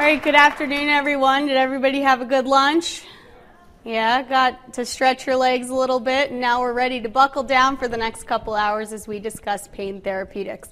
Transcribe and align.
All 0.00 0.06
right, 0.06 0.22
good 0.22 0.34
afternoon, 0.34 0.88
everyone. 0.88 1.46
Did 1.46 1.58
everybody 1.58 2.00
have 2.00 2.22
a 2.22 2.24
good 2.24 2.46
lunch? 2.46 3.04
Yeah, 3.84 4.22
got 4.22 4.72
to 4.72 4.86
stretch 4.86 5.26
your 5.26 5.36
legs 5.36 5.68
a 5.68 5.74
little 5.74 6.00
bit, 6.00 6.30
and 6.30 6.40
now 6.40 6.62
we're 6.62 6.72
ready 6.72 7.02
to 7.02 7.10
buckle 7.10 7.42
down 7.42 7.76
for 7.76 7.86
the 7.86 7.98
next 7.98 8.22
couple 8.22 8.54
hours 8.54 8.94
as 8.94 9.06
we 9.06 9.18
discuss 9.18 9.68
pain 9.68 10.00
therapeutics. 10.00 10.70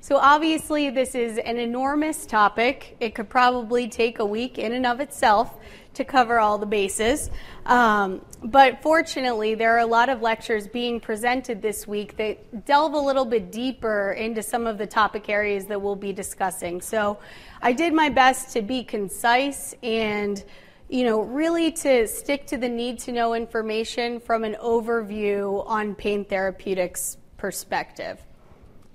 So, 0.00 0.16
obviously, 0.16 0.90
this 0.90 1.14
is 1.14 1.38
an 1.38 1.58
enormous 1.58 2.24
topic. 2.24 2.96
It 3.00 3.14
could 3.14 3.28
probably 3.28 3.88
take 3.88 4.20
a 4.20 4.24
week 4.24 4.58
in 4.58 4.72
and 4.72 4.86
of 4.86 5.00
itself 5.00 5.56
to 5.94 6.04
cover 6.04 6.38
all 6.38 6.58
the 6.58 6.66
bases. 6.66 7.30
Um, 7.66 8.24
but 8.42 8.80
fortunately, 8.82 9.56
there 9.56 9.74
are 9.74 9.80
a 9.80 9.86
lot 9.86 10.08
of 10.08 10.22
lectures 10.22 10.68
being 10.68 11.00
presented 11.00 11.60
this 11.60 11.86
week 11.86 12.16
that 12.16 12.64
delve 12.64 12.94
a 12.94 12.98
little 12.98 13.24
bit 13.24 13.50
deeper 13.50 14.12
into 14.12 14.42
some 14.42 14.66
of 14.68 14.78
the 14.78 14.86
topic 14.86 15.28
areas 15.28 15.66
that 15.66 15.82
we'll 15.82 15.96
be 15.96 16.12
discussing. 16.12 16.80
So, 16.80 17.18
I 17.60 17.72
did 17.72 17.92
my 17.92 18.08
best 18.08 18.52
to 18.52 18.62
be 18.62 18.84
concise 18.84 19.74
and 19.82 20.42
you 20.88 21.04
know, 21.04 21.20
really 21.20 21.70
to 21.70 22.06
stick 22.06 22.46
to 22.46 22.56
the 22.56 22.68
need 22.68 22.98
to 22.98 23.12
know 23.12 23.34
information 23.34 24.20
from 24.20 24.42
an 24.42 24.56
overview 24.62 25.66
on 25.66 25.94
pain 25.94 26.24
therapeutics 26.24 27.18
perspective. 27.36 28.18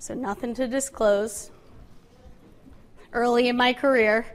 So, 0.04 0.14
nothing 0.14 0.54
to 0.56 0.68
disclose 0.68 1.50
early 3.14 3.48
in 3.48 3.56
my 3.56 3.72
career. 3.72 4.26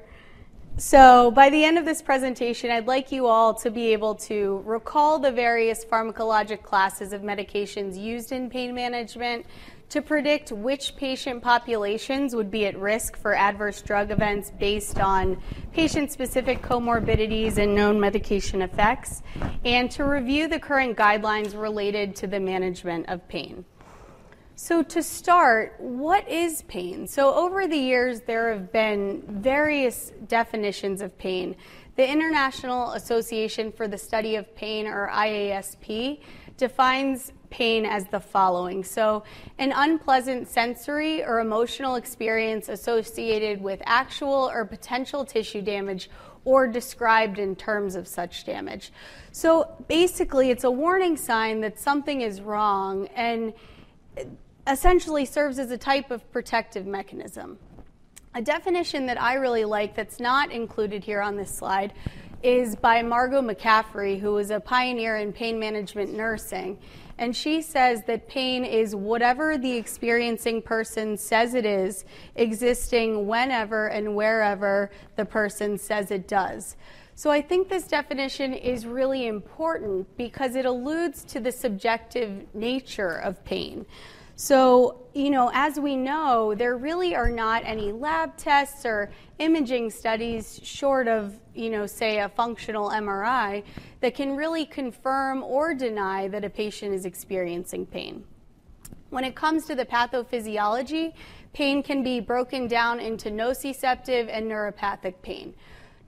So, 0.79 1.31
by 1.31 1.51
the 1.51 1.63
end 1.63 1.77
of 1.77 1.85
this 1.85 2.01
presentation, 2.01 2.71
I'd 2.71 2.87
like 2.87 3.13
you 3.13 3.27
all 3.27 3.53
to 3.57 3.71
be 3.71 3.93
able 3.93 4.15
to 4.15 4.63
recall 4.65 5.19
the 5.19 5.31
various 5.31 5.85
pharmacologic 5.85 6.63
classes 6.63 7.13
of 7.13 7.21
medications 7.21 8.01
used 8.01 8.33
in 8.33 8.49
pain 8.49 8.75
management, 8.75 9.45
to 9.91 10.01
predict 10.01 10.53
which 10.53 10.97
patient 10.97 11.43
populations 11.43 12.35
would 12.35 12.51
be 12.51 12.65
at 12.65 12.79
risk 12.79 13.19
for 13.19 13.35
adverse 13.35 13.83
drug 13.83 14.11
events 14.11 14.51
based 14.59 14.99
on 14.99 15.37
patient 15.75 16.11
specific 16.11 16.63
comorbidities 16.63 17.59
and 17.59 17.75
known 17.75 18.01
medication 18.01 18.63
effects, 18.63 19.23
and 19.67 19.91
to 19.91 20.05
review 20.05 20.49
the 20.49 20.59
current 20.59 20.97
guidelines 20.97 21.55
related 21.55 22.17
to 22.17 22.27
the 22.27 22.41
management 22.41 23.07
of 23.11 23.29
pain. 23.29 23.67
So, 24.61 24.83
to 24.83 25.05
start, 25.05 25.77
what 25.79 26.29
is 26.29 26.63
pain? 26.63 27.07
So, 27.07 27.33
over 27.33 27.69
the 27.69 27.77
years, 27.77 28.23
there 28.23 28.53
have 28.53 28.73
been 28.73 29.23
various 29.29 30.11
definitions 30.27 31.01
of 31.01 31.17
pain. 31.17 31.55
The 31.95 32.11
International 32.11 32.91
Association 32.95 33.71
for 33.71 33.87
the 33.87 33.97
Study 33.97 34.35
of 34.35 34.53
Pain, 34.57 34.89
or 34.89 35.11
IASP, 35.15 36.23
defines 36.57 37.33
pain 37.51 37.87
as 37.87 38.09
the 38.09 38.19
following. 38.19 38.83
So, 38.83 39.23
an 39.61 39.73
unpleasant 39.77 40.49
sensory 40.49 41.25
or 41.25 41.39
emotional 41.39 41.95
experience 41.95 42.69
associated 42.69 43.63
with 43.63 43.81
actual 43.87 44.51
or 44.53 44.65
potential 44.65 45.25
tissue 45.25 45.63
damage 45.63 46.11
or 46.45 46.67
described 46.67 47.39
in 47.39 47.55
terms 47.55 47.95
of 47.95 48.09
such 48.09 48.45
damage. 48.45 48.93
So, 49.31 49.77
basically, 49.87 50.51
it's 50.51 50.65
a 50.65 50.71
warning 50.71 51.17
sign 51.17 51.61
that 51.61 51.79
something 51.79 52.23
is 52.23 52.41
wrong 52.41 53.07
and 53.15 53.55
essentially 54.69 55.25
serves 55.25 55.59
as 55.59 55.71
a 55.71 55.79
type 55.79 56.11
of 56.11 56.31
protective 56.31 56.87
mechanism. 56.87 57.59
A 58.35 58.43
definition 58.43 59.07
that 59.07 59.21
I 59.21 59.35
really 59.35 59.65
like 59.65 59.97
that's 59.97 60.21
not 60.21 60.53
included 60.53 61.03
here 61.03 61.23
on 61.23 61.37
this 61.37 61.57
slide 61.57 61.95
is 62.43 62.77
by 62.77 63.03
Margo 63.03 63.41
McCaffery, 63.41 64.21
who 64.21 64.33
was 64.33 64.51
a 64.51 64.61
pioneer 64.61 65.17
in 65.17 65.33
pain 65.33 65.59
management 65.59 66.15
nursing. 66.15 66.79
And 67.17 67.35
she 67.35 67.63
says 67.63 68.03
that 68.07 68.29
pain 68.29 68.65
is 68.65 68.95
whatever 68.95 69.59
the 69.59 69.73
experiencing 69.73 70.63
person 70.63 71.17
says 71.17 71.55
it 71.55 71.67
is, 71.67 72.05
existing 72.37 73.27
whenever 73.27 73.89
and 73.89 74.15
wherever 74.15 74.91
the 75.17 75.25
person 75.25 75.79
says 75.79 76.13
it 76.13 76.29
does. 76.29 76.77
So 77.17 77.31
I 77.31 77.43
think 77.43 77.69
this 77.69 77.89
definition 77.89 78.55
is 78.55 78.87
really 78.87 79.27
important 79.27 80.17
because 80.17 80.55
it 80.55 80.65
alludes 80.65 81.25
to 81.25 81.41
the 81.41 81.51
subjective 81.51 82.55
nature 82.55 83.17
of 83.17 83.45
pain. 83.45 83.87
So, 84.41 85.01
you 85.15 85.31
know, 85.31 85.51
as 85.53 85.81
we 85.81 85.97
know, 85.97 86.55
there 86.55 86.77
really 86.77 87.17
are 87.17 87.29
not 87.29 87.65
any 87.65 87.91
lab 87.91 88.37
tests 88.37 88.87
or 88.87 89.11
imaging 89.41 89.91
studies 89.91 90.61
short 90.63 91.09
of, 91.09 91.35
you 91.57 91.71
know, 91.71 91.87
say 91.87 92.21
a 92.21 92.29
functional 92.29 92.91
MRI 92.91 93.65
that 93.99 94.15
can 94.15 94.37
really 94.37 94.65
confirm 94.65 95.43
or 95.43 95.75
deny 95.75 96.29
that 96.29 96.45
a 96.45 96.51
patient 96.51 96.95
is 96.95 97.05
experiencing 97.05 97.85
pain. 97.85 98.23
When 99.11 99.25
it 99.25 99.35
comes 99.35 99.67
to 99.67 99.75
the 99.75 99.85
pathophysiology, 99.85 101.15
pain 101.53 101.83
can 101.83 102.05
be 102.05 102.21
broken 102.21 102.69
down 102.69 103.01
into 103.01 103.31
nociceptive 103.31 104.29
and 104.31 104.49
neuropathic 104.49 105.21
pain. 105.21 105.53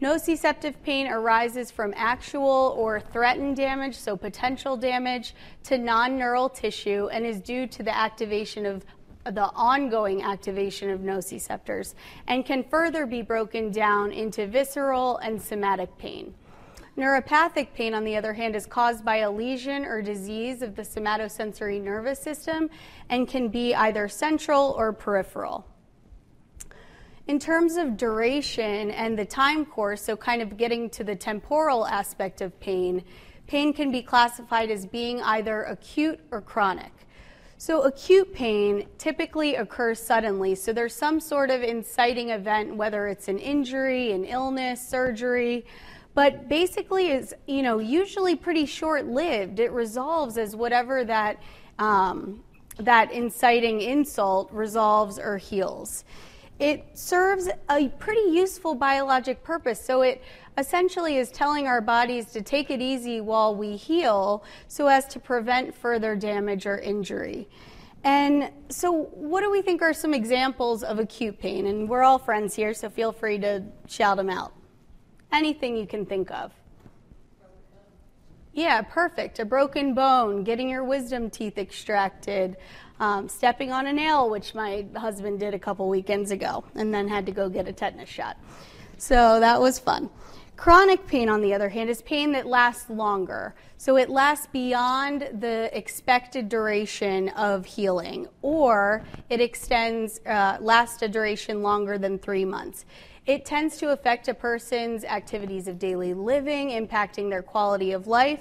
Nociceptive 0.00 0.74
pain 0.82 1.08
arises 1.08 1.70
from 1.70 1.92
actual 1.94 2.74
or 2.78 3.00
threatened 3.00 3.56
damage, 3.56 3.94
so 3.94 4.16
potential 4.16 4.74
damage, 4.74 5.34
to 5.64 5.76
non 5.76 6.16
neural 6.16 6.48
tissue 6.48 7.08
and 7.12 7.26
is 7.26 7.38
due 7.40 7.66
to 7.66 7.82
the 7.82 7.94
activation 7.94 8.64
of 8.64 8.86
the 9.24 9.50
ongoing 9.54 10.22
activation 10.22 10.88
of 10.88 11.00
nociceptors 11.00 11.94
and 12.26 12.46
can 12.46 12.64
further 12.64 13.04
be 13.04 13.20
broken 13.20 13.70
down 13.70 14.10
into 14.10 14.46
visceral 14.46 15.18
and 15.18 15.40
somatic 15.40 15.96
pain. 15.98 16.32
Neuropathic 16.96 17.74
pain, 17.74 17.92
on 17.92 18.04
the 18.04 18.16
other 18.16 18.32
hand, 18.32 18.56
is 18.56 18.64
caused 18.64 19.04
by 19.04 19.18
a 19.18 19.30
lesion 19.30 19.84
or 19.84 20.00
disease 20.00 20.62
of 20.62 20.74
the 20.74 20.82
somatosensory 20.82 21.80
nervous 21.80 22.18
system 22.18 22.70
and 23.10 23.28
can 23.28 23.48
be 23.48 23.74
either 23.74 24.08
central 24.08 24.74
or 24.78 24.92
peripheral. 24.92 25.66
In 27.30 27.38
terms 27.38 27.76
of 27.76 27.96
duration 27.96 28.90
and 28.90 29.16
the 29.16 29.24
time 29.24 29.64
course, 29.64 30.02
so 30.02 30.16
kind 30.16 30.42
of 30.42 30.56
getting 30.56 30.90
to 30.90 31.04
the 31.04 31.14
temporal 31.14 31.86
aspect 31.86 32.40
of 32.40 32.58
pain, 32.58 33.04
pain 33.46 33.72
can 33.72 33.92
be 33.92 34.02
classified 34.02 34.68
as 34.68 34.84
being 34.84 35.22
either 35.22 35.62
acute 35.62 36.18
or 36.32 36.40
chronic. 36.40 36.90
So, 37.56 37.82
acute 37.82 38.34
pain 38.34 38.88
typically 38.98 39.54
occurs 39.54 40.00
suddenly. 40.00 40.56
So, 40.56 40.72
there's 40.72 40.96
some 40.96 41.20
sort 41.20 41.50
of 41.50 41.62
inciting 41.62 42.30
event, 42.30 42.74
whether 42.74 43.06
it's 43.06 43.28
an 43.28 43.38
injury, 43.38 44.10
an 44.10 44.24
illness, 44.24 44.84
surgery, 44.84 45.64
but 46.14 46.48
basically 46.48 47.12
is 47.12 47.32
you 47.46 47.62
know 47.62 47.78
usually 47.78 48.34
pretty 48.34 48.66
short 48.66 49.06
lived. 49.06 49.60
It 49.60 49.70
resolves 49.70 50.36
as 50.36 50.56
whatever 50.56 51.04
that 51.04 51.40
um, 51.78 52.42
that 52.80 53.12
inciting 53.12 53.82
insult 53.82 54.50
resolves 54.50 55.16
or 55.16 55.36
heals 55.38 56.04
it 56.60 56.84
serves 56.96 57.48
a 57.70 57.88
pretty 57.88 58.30
useful 58.30 58.74
biologic 58.74 59.42
purpose. 59.42 59.82
So 59.82 60.02
it 60.02 60.22
essentially 60.58 61.16
is 61.16 61.30
telling 61.30 61.66
our 61.66 61.80
bodies 61.80 62.26
to 62.32 62.42
take 62.42 62.70
it 62.70 62.82
easy 62.82 63.20
while 63.22 63.56
we 63.56 63.76
heal 63.76 64.44
so 64.68 64.86
as 64.86 65.06
to 65.08 65.18
prevent 65.18 65.74
further 65.74 66.14
damage 66.14 66.66
or 66.66 66.78
injury. 66.78 67.48
And 68.04 68.50
so, 68.70 68.92
what 69.12 69.42
do 69.42 69.50
we 69.50 69.60
think 69.60 69.82
are 69.82 69.92
some 69.92 70.14
examples 70.14 70.82
of 70.82 70.98
acute 70.98 71.38
pain? 71.38 71.66
And 71.66 71.86
we're 71.86 72.02
all 72.02 72.18
friends 72.18 72.54
here, 72.54 72.72
so 72.72 72.88
feel 72.88 73.12
free 73.12 73.38
to 73.38 73.62
shout 73.88 74.16
them 74.16 74.30
out. 74.30 74.54
Anything 75.32 75.76
you 75.76 75.86
can 75.86 76.06
think 76.06 76.30
of. 76.30 76.52
Yeah, 78.52 78.82
perfect. 78.82 79.38
A 79.38 79.44
broken 79.44 79.94
bone, 79.94 80.42
getting 80.42 80.68
your 80.68 80.84
wisdom 80.84 81.30
teeth 81.30 81.56
extracted, 81.56 82.56
um, 82.98 83.28
stepping 83.28 83.72
on 83.72 83.86
a 83.86 83.92
nail, 83.92 84.28
which 84.28 84.54
my 84.54 84.86
husband 84.96 85.38
did 85.38 85.54
a 85.54 85.58
couple 85.58 85.88
weekends 85.88 86.32
ago, 86.32 86.64
and 86.74 86.92
then 86.92 87.06
had 87.06 87.26
to 87.26 87.32
go 87.32 87.48
get 87.48 87.68
a 87.68 87.72
tetanus 87.72 88.08
shot. 88.08 88.36
So 88.98 89.40
that 89.40 89.60
was 89.60 89.78
fun. 89.78 90.10
Chronic 90.56 91.06
pain, 91.06 91.30
on 91.30 91.40
the 91.40 91.54
other 91.54 91.70
hand, 91.70 91.88
is 91.88 92.02
pain 92.02 92.32
that 92.32 92.44
lasts 92.44 92.90
longer. 92.90 93.54
So 93.78 93.96
it 93.96 94.10
lasts 94.10 94.46
beyond 94.52 95.40
the 95.40 95.70
expected 95.72 96.50
duration 96.50 97.30
of 97.30 97.64
healing, 97.64 98.28
or 98.42 99.06
it 99.30 99.40
extends, 99.40 100.20
uh, 100.26 100.58
lasts 100.60 101.00
a 101.00 101.08
duration 101.08 101.62
longer 101.62 101.96
than 101.96 102.18
three 102.18 102.44
months. 102.44 102.84
It 103.30 103.44
tends 103.44 103.76
to 103.76 103.92
affect 103.92 104.26
a 104.26 104.34
person's 104.34 105.04
activities 105.04 105.68
of 105.68 105.78
daily 105.78 106.14
living, 106.14 106.70
impacting 106.70 107.30
their 107.30 107.42
quality 107.42 107.92
of 107.92 108.08
life, 108.08 108.40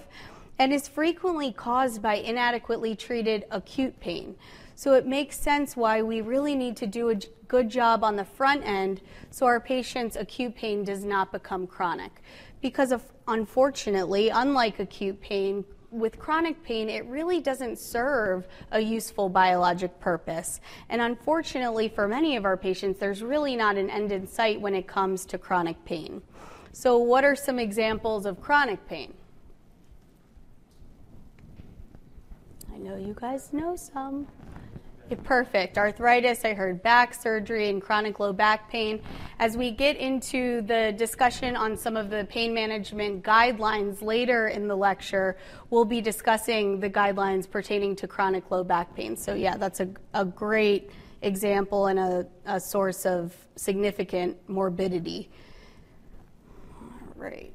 and 0.58 0.74
is 0.74 0.88
frequently 0.88 1.52
caused 1.52 2.02
by 2.02 2.16
inadequately 2.16 2.96
treated 2.96 3.46
acute 3.52 4.00
pain. 4.00 4.36
So 4.74 4.96
it 4.96 5.06
makes 5.06 5.40
sense 5.40 5.78
why 5.78 6.02
we 6.02 6.22
really 6.22 6.56
need 6.56 6.76
to 6.78 6.88
do 6.88 7.12
a 7.12 7.20
good 7.48 7.70
job 7.70 8.04
on 8.04 8.16
the 8.16 8.26
front 8.26 8.66
end 8.66 9.02
so 9.30 9.46
our 9.46 9.60
patient's 9.60 10.16
acute 10.16 10.56
pain 10.56 10.84
does 10.84 11.04
not 11.04 11.32
become 11.32 11.68
chronic. 11.68 12.24
Because 12.60 12.92
of, 12.92 13.04
unfortunately, 13.28 14.30
unlike 14.30 14.80
acute 14.80 15.22
pain, 15.22 15.66
with 15.92 16.20
chronic 16.20 16.64
pain, 16.64 16.90
it 16.90 17.06
really 17.06 17.42
doesn't 17.42 17.80
serve 17.80 18.48
a 18.72 18.80
useful 18.80 19.30
biologic 19.30 20.00
purpose. 20.00 20.62
And 20.90 21.02
unfortunately, 21.02 21.90
for 21.90 22.08
many 22.08 22.36
of 22.36 22.46
our 22.46 22.58
patients, 22.58 23.00
there's 23.00 23.24
really 23.24 23.56
not 23.56 23.78
an 23.78 23.90
end 23.90 24.12
in 24.12 24.28
sight 24.28 24.62
when 24.62 24.76
it 24.76 24.88
comes 24.88 25.26
to 25.26 25.38
chronic 25.38 25.84
pain. 25.86 26.22
So, 26.72 26.98
what 26.98 27.24
are 27.24 27.36
some 27.36 27.60
examples 27.60 28.26
of 28.26 28.42
chronic 28.42 28.88
pain? 28.88 29.14
I 32.74 32.78
know 32.78 32.96
you 32.96 33.16
guys 33.20 33.52
know 33.52 33.76
some. 33.76 34.28
Perfect. 35.16 35.78
Arthritis, 35.78 36.46
I 36.46 36.54
heard 36.54 36.84
back 36.84 37.14
surgery 37.14 37.70
and 37.70 37.82
chronic 37.82 38.20
low 38.20 38.32
back 38.32 38.70
pain. 38.70 39.02
As 39.40 39.58
we 39.58 39.72
get 39.72 39.98
into 39.98 40.62
the 40.62 40.94
discussion 40.98 41.56
on 41.56 41.78
some 41.78 41.98
of 41.98 42.10
the 42.10 42.26
pain 42.30 42.54
management 42.54 43.24
guidelines 43.24 44.02
later 44.02 44.50
in 44.50 44.68
the 44.68 44.76
lecture, 44.76 45.38
we'll 45.70 45.86
be 45.86 46.02
discussing 46.02 46.80
the 46.80 46.90
guidelines 46.90 47.50
pertaining 47.50 47.96
to 47.98 48.08
chronic 48.08 48.52
low 48.52 48.64
back 48.64 48.96
pain. 48.96 49.16
So, 49.16 49.34
yeah, 49.34 49.58
that's 49.58 49.80
a, 49.80 49.90
a 50.14 50.26
great 50.26 50.92
example 51.22 51.88
and 51.88 52.00
a, 52.00 52.28
a 52.46 52.60
source 52.60 53.06
of 53.06 53.36
significant 53.56 54.38
morbidity. 54.48 55.30
All 56.82 57.14
right. 57.16 57.52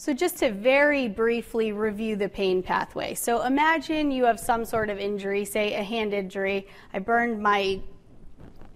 So, 0.00 0.14
just 0.14 0.38
to 0.38 0.52
very 0.52 1.08
briefly 1.08 1.72
review 1.72 2.14
the 2.14 2.28
pain 2.28 2.62
pathway. 2.62 3.14
So, 3.14 3.42
imagine 3.42 4.12
you 4.12 4.26
have 4.26 4.38
some 4.38 4.64
sort 4.64 4.90
of 4.90 4.98
injury, 4.98 5.44
say 5.44 5.74
a 5.74 5.82
hand 5.82 6.14
injury. 6.14 6.68
I 6.94 7.00
burned 7.00 7.42
my 7.42 7.80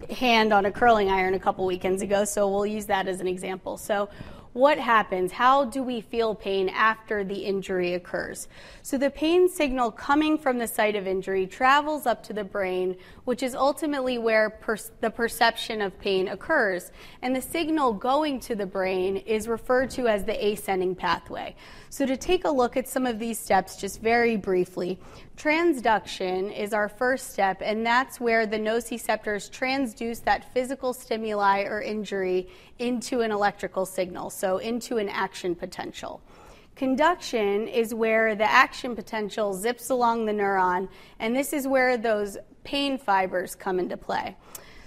hand 0.09 0.51
on 0.51 0.65
a 0.65 0.71
curling 0.71 1.09
iron 1.09 1.33
a 1.33 1.39
couple 1.39 1.65
weekends 1.65 2.01
ago, 2.01 2.25
so 2.25 2.49
we'll 2.49 2.65
use 2.65 2.87
that 2.87 3.07
as 3.07 3.21
an 3.21 3.27
example. 3.27 3.77
So, 3.77 4.09
what 4.51 4.77
happens? 4.77 5.31
How 5.31 5.63
do 5.63 5.81
we 5.81 6.01
feel 6.01 6.35
pain 6.35 6.67
after 6.67 7.23
the 7.23 7.37
injury 7.37 7.93
occurs? 7.93 8.49
So, 8.81 8.97
the 8.97 9.09
pain 9.09 9.47
signal 9.47 9.91
coming 9.91 10.37
from 10.37 10.57
the 10.57 10.67
site 10.67 10.97
of 10.97 11.07
injury 11.07 11.47
travels 11.47 12.05
up 12.05 12.21
to 12.23 12.33
the 12.33 12.43
brain, 12.43 12.97
which 13.25 13.41
is 13.41 13.55
ultimately 13.55 14.17
where 14.17 14.49
per- 14.49 14.77
the 15.01 15.09
perception 15.09 15.81
of 15.81 15.97
pain 15.99 16.27
occurs. 16.27 16.91
And 17.21 17.35
the 17.35 17.41
signal 17.41 17.93
going 17.93 18.39
to 18.41 18.55
the 18.55 18.65
brain 18.65 19.17
is 19.17 19.47
referred 19.47 19.89
to 19.91 20.07
as 20.07 20.25
the 20.25 20.45
ascending 20.45 20.95
pathway. 20.95 21.55
So, 21.89 22.05
to 22.05 22.17
take 22.17 22.45
a 22.45 22.49
look 22.49 22.75
at 22.75 22.87
some 22.87 23.05
of 23.05 23.19
these 23.19 23.39
steps 23.39 23.75
just 23.75 24.01
very 24.01 24.35
briefly, 24.35 24.99
transduction 25.37 26.55
is 26.57 26.73
our 26.73 26.89
first 26.89 27.31
step, 27.31 27.61
and 27.61 27.85
that's 27.85 28.19
where 28.19 28.45
the 28.45 28.57
nociceptors 28.57 29.49
transduce 29.49 30.23
that 30.23 30.53
physical 30.53 30.93
stimuli 30.93 31.63
or 31.63 31.81
injury 31.81 32.49
into 32.79 33.21
an 33.21 33.31
electrical 33.31 33.85
signal, 33.85 34.29
so 34.29 34.57
into 34.57 34.97
an 34.97 35.09
action 35.09 35.55
potential. 35.55 36.21
Conduction 36.75 37.67
is 37.67 37.93
where 37.93 38.35
the 38.35 38.49
action 38.49 38.95
potential 38.95 39.53
zips 39.53 39.91
along 39.91 40.25
the 40.25 40.31
neuron, 40.31 40.89
and 41.19 41.35
this 41.35 41.53
is 41.53 41.67
where 41.67 41.97
those 41.97 42.37
pain 42.63 42.97
fibers 42.97 43.55
come 43.55 43.79
into 43.79 43.97
play. 43.97 44.35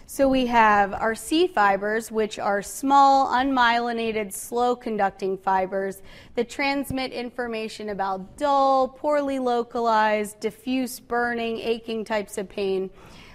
So 0.09 0.29
we 0.29 0.47
have 0.47 0.95
our 0.95 1.17
C 1.17 1.49
fibers, 1.49 2.13
which 2.13 2.39
are 2.39 2.63
small, 2.63 3.27
unmyelinated, 3.27 4.33
slow 4.33 4.77
conducting 4.77 5.37
fibers 5.37 6.01
that 6.37 6.49
transmit 6.49 7.13
information 7.13 7.89
about 7.89 8.37
dull, 8.37 8.87
poorly 8.87 9.41
localized, 9.41 10.39
diffuse 10.39 11.01
burning, 11.01 11.59
aching 11.59 12.05
types 12.05 12.39
of 12.39 12.49
pain, 12.49 12.89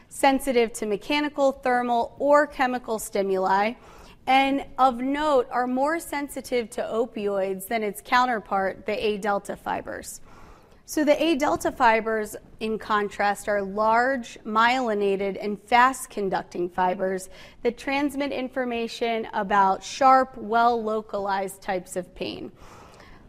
sensitive 0.07 0.71
to 0.73 0.85
mechanical, 0.85 1.51
thermal, 1.51 2.15
or 2.19 2.47
chemical 2.47 2.99
stimuli. 2.99 3.73
And 4.25 4.65
of 4.77 4.99
note, 4.99 5.49
are 5.51 5.67
more 5.67 5.99
sensitive 5.99 6.69
to 6.71 6.81
opioids 6.83 7.67
than 7.67 7.83
its 7.83 8.01
counterpart, 8.01 8.85
the 8.85 9.05
A 9.05 9.17
delta 9.17 9.57
fibers. 9.57 10.21
So 10.85 11.05
the 11.05 11.21
A 11.23 11.35
delta 11.35 11.71
fibers, 11.71 12.35
in 12.59 12.77
contrast, 12.77 13.47
are 13.47 13.61
large, 13.61 14.37
myelinated, 14.45 15.37
and 15.41 15.61
fast 15.61 16.09
conducting 16.09 16.69
fibers 16.69 17.29
that 17.63 17.77
transmit 17.77 18.31
information 18.31 19.27
about 19.33 19.83
sharp, 19.83 20.35
well 20.37 20.83
localized 20.83 21.61
types 21.61 21.95
of 21.95 22.13
pain. 22.13 22.51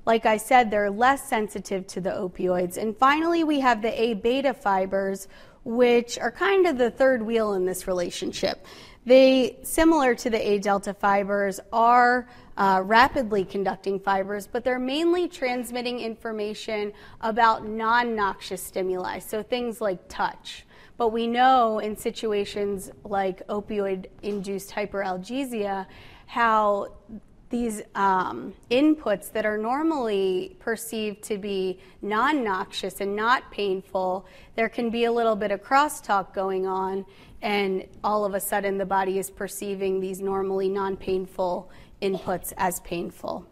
Like 0.05 0.27
I 0.27 0.39
said, 0.39 0.71
they're 0.71 0.91
less 0.91 1.29
sensitive 1.29 1.87
to 1.89 2.01
the 2.01 2.11
opioids. 2.11 2.77
And 2.77 2.97
finally, 2.97 3.45
we 3.45 3.61
have 3.61 3.83
the 3.83 4.03
A 4.03 4.15
beta 4.15 4.55
fibers, 4.55 5.29
which 5.63 6.19
are 6.19 6.33
kind 6.33 6.67
of 6.67 6.79
the 6.79 6.91
third 6.91 7.23
wheel 7.23 7.53
in 7.55 7.65
this 7.65 7.87
relationship. 7.87 8.67
They, 9.05 9.59
similar 9.63 10.15
to 10.17 10.31
the 10.31 10.51
A 10.51 10.59
delta 10.59 10.95
fibers, 10.95 11.61
are 11.73 12.29
uh, 12.57 12.83
rapidly 12.85 13.45
conducting 13.45 13.99
fibers, 13.99 14.47
but 14.47 14.65
they're 14.65 14.79
mainly 14.79 15.29
transmitting 15.29 16.01
information 16.01 16.93
about 17.21 17.67
non 17.67 18.15
noxious 18.15 18.63
stimuli, 18.63 19.19
so 19.19 19.43
things 19.43 19.81
like 19.81 20.09
touch. 20.09 20.65
But 20.97 21.09
we 21.09 21.27
know 21.27 21.79
in 21.79 21.97
situations 21.97 22.91
like 23.05 23.47
opioid 23.49 24.07
induced 24.23 24.71
hyperalgesia 24.71 25.87
how 26.27 26.93
these 27.53 27.83
um, 27.95 28.55
inputs 28.71 29.31
that 29.31 29.45
are 29.45 29.59
normally 29.59 30.57
perceived 30.59 31.23
to 31.23 31.37
be 31.37 31.79
non 32.01 32.43
noxious 32.43 33.01
and 33.01 33.15
not 33.15 33.51
painful, 33.51 34.27
there 34.57 34.71
can 34.71 34.89
be 34.89 35.05
a 35.05 35.13
little 35.13 35.37
bit 35.37 35.51
of 35.51 35.63
crosstalk 35.63 36.33
going 36.33 36.67
on, 36.67 37.05
and 37.43 37.87
all 38.03 38.25
of 38.25 38.35
a 38.35 38.41
sudden 38.41 38.79
the 38.79 38.87
body 38.87 39.19
is 39.19 39.29
perceiving 39.31 40.01
these 40.01 40.21
normally 40.21 40.69
non 40.69 40.97
painful 40.97 41.71
inputs 42.03 42.53
as 42.59 42.81
painful. 42.81 43.47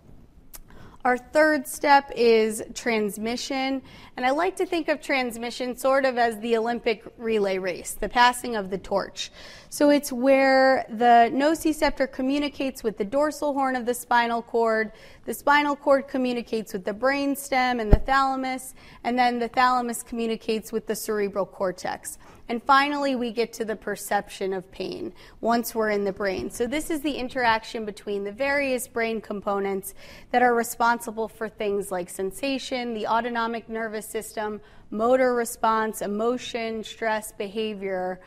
Our 1.02 1.16
third 1.16 1.66
step 1.66 2.12
is 2.14 2.62
transmission, 2.74 3.80
and 4.18 4.26
I 4.26 4.32
like 4.32 4.56
to 4.56 4.66
think 4.66 4.88
of 4.88 5.00
transmission 5.00 5.74
sort 5.74 6.04
of 6.04 6.18
as 6.18 6.38
the 6.40 6.58
Olympic 6.58 7.02
relay 7.16 7.56
race, 7.56 7.94
the 7.94 8.10
passing 8.10 8.54
of 8.54 8.68
the 8.68 8.76
torch. 8.76 9.32
So 9.70 9.88
it's 9.88 10.12
where 10.12 10.84
the 10.90 11.30
nociceptor 11.32 12.10
communicates 12.10 12.82
with 12.82 12.98
the 12.98 13.04
dorsal 13.06 13.54
horn 13.54 13.76
of 13.76 13.86
the 13.86 13.94
spinal 13.94 14.42
cord, 14.42 14.92
the 15.24 15.32
spinal 15.32 15.74
cord 15.74 16.06
communicates 16.06 16.74
with 16.74 16.84
the 16.84 16.92
brain 16.92 17.34
stem 17.34 17.80
and 17.80 17.90
the 17.90 18.00
thalamus, 18.00 18.74
and 19.02 19.18
then 19.18 19.38
the 19.38 19.48
thalamus 19.48 20.02
communicates 20.02 20.70
with 20.70 20.86
the 20.86 20.94
cerebral 20.94 21.46
cortex. 21.46 22.18
And 22.50 22.60
finally, 22.60 23.14
we 23.14 23.30
get 23.30 23.52
to 23.54 23.64
the 23.64 23.76
perception 23.76 24.52
of 24.52 24.68
pain 24.72 25.12
once 25.40 25.72
we're 25.72 25.90
in 25.90 26.02
the 26.02 26.12
brain. 26.12 26.50
So, 26.50 26.66
this 26.66 26.90
is 26.90 27.00
the 27.00 27.12
interaction 27.12 27.84
between 27.84 28.24
the 28.24 28.32
various 28.32 28.88
brain 28.88 29.20
components 29.20 29.94
that 30.32 30.42
are 30.42 30.52
responsible 30.52 31.28
for 31.28 31.48
things 31.48 31.92
like 31.92 32.10
sensation, 32.10 32.92
the 32.92 33.06
autonomic 33.06 33.68
nervous 33.68 34.04
system, 34.04 34.60
motor 34.90 35.32
response, 35.32 36.02
emotion, 36.02 36.82
stress, 36.82 37.30
behavior, 37.30 38.18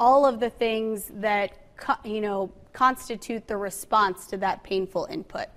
all 0.00 0.24
of 0.24 0.40
the 0.40 0.48
things 0.48 1.12
that 1.16 1.50
you 2.02 2.22
know 2.22 2.50
constitute 2.72 3.46
the 3.46 3.58
response 3.58 4.26
to 4.28 4.38
that 4.38 4.62
painful 4.62 5.06
input. 5.10 5.48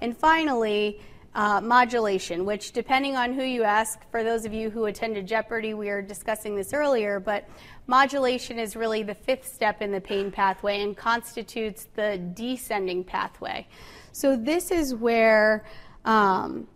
And 0.00 0.18
finally, 0.18 1.00
uh, 1.38 1.60
modulation, 1.60 2.44
which, 2.44 2.72
depending 2.72 3.14
on 3.14 3.32
who 3.32 3.44
you 3.44 3.62
ask, 3.62 4.00
for 4.10 4.24
those 4.24 4.44
of 4.44 4.52
you 4.52 4.70
who 4.70 4.86
attended 4.86 5.24
Jeopardy, 5.24 5.72
we 5.72 5.86
were 5.86 6.02
discussing 6.02 6.56
this 6.56 6.72
earlier, 6.72 7.20
but 7.20 7.48
modulation 7.86 8.58
is 8.58 8.74
really 8.74 9.04
the 9.04 9.14
fifth 9.14 9.46
step 9.46 9.80
in 9.80 9.92
the 9.92 10.00
pain 10.00 10.32
pathway 10.32 10.82
and 10.82 10.96
constitutes 10.96 11.86
the 11.94 12.18
descending 12.34 13.04
pathway. 13.04 13.68
So, 14.10 14.34
this 14.34 14.72
is 14.72 14.96
where 14.96 15.64
um, 16.04 16.66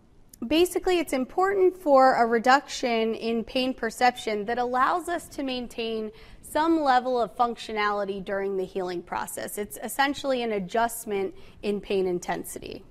basically 0.47 0.99
it's 0.99 1.11
important 1.11 1.75
for 1.75 2.15
a 2.15 2.25
reduction 2.25 3.15
in 3.15 3.43
pain 3.43 3.73
perception 3.73 4.45
that 4.45 4.59
allows 4.59 5.09
us 5.09 5.27
to 5.27 5.43
maintain 5.43 6.09
some 6.41 6.81
level 6.81 7.19
of 7.19 7.35
functionality 7.35 8.23
during 8.23 8.55
the 8.55 8.63
healing 8.63 9.01
process. 9.01 9.57
It's 9.57 9.77
essentially 9.83 10.41
an 10.41 10.53
adjustment 10.53 11.35
in 11.63 11.81
pain 11.81 12.07
intensity. 12.07 12.85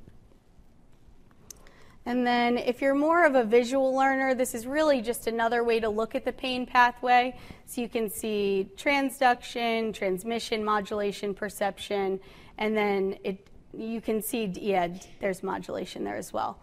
And 2.04 2.26
then, 2.26 2.58
if 2.58 2.80
you're 2.80 2.96
more 2.96 3.24
of 3.24 3.36
a 3.36 3.44
visual 3.44 3.94
learner, 3.94 4.34
this 4.34 4.54
is 4.54 4.66
really 4.66 5.00
just 5.00 5.28
another 5.28 5.62
way 5.62 5.78
to 5.78 5.88
look 5.88 6.16
at 6.16 6.24
the 6.24 6.32
pain 6.32 6.66
pathway. 6.66 7.38
So 7.66 7.80
you 7.80 7.88
can 7.88 8.10
see 8.10 8.68
transduction, 8.76 9.94
transmission, 9.94 10.64
modulation, 10.64 11.32
perception, 11.32 12.18
and 12.58 12.76
then 12.76 13.16
it, 13.22 13.46
you 13.72 14.00
can 14.00 14.20
see, 14.20 14.46
yeah, 14.46 14.88
there's 15.20 15.44
modulation 15.44 16.02
there 16.02 16.16
as 16.16 16.32
well. 16.32 16.58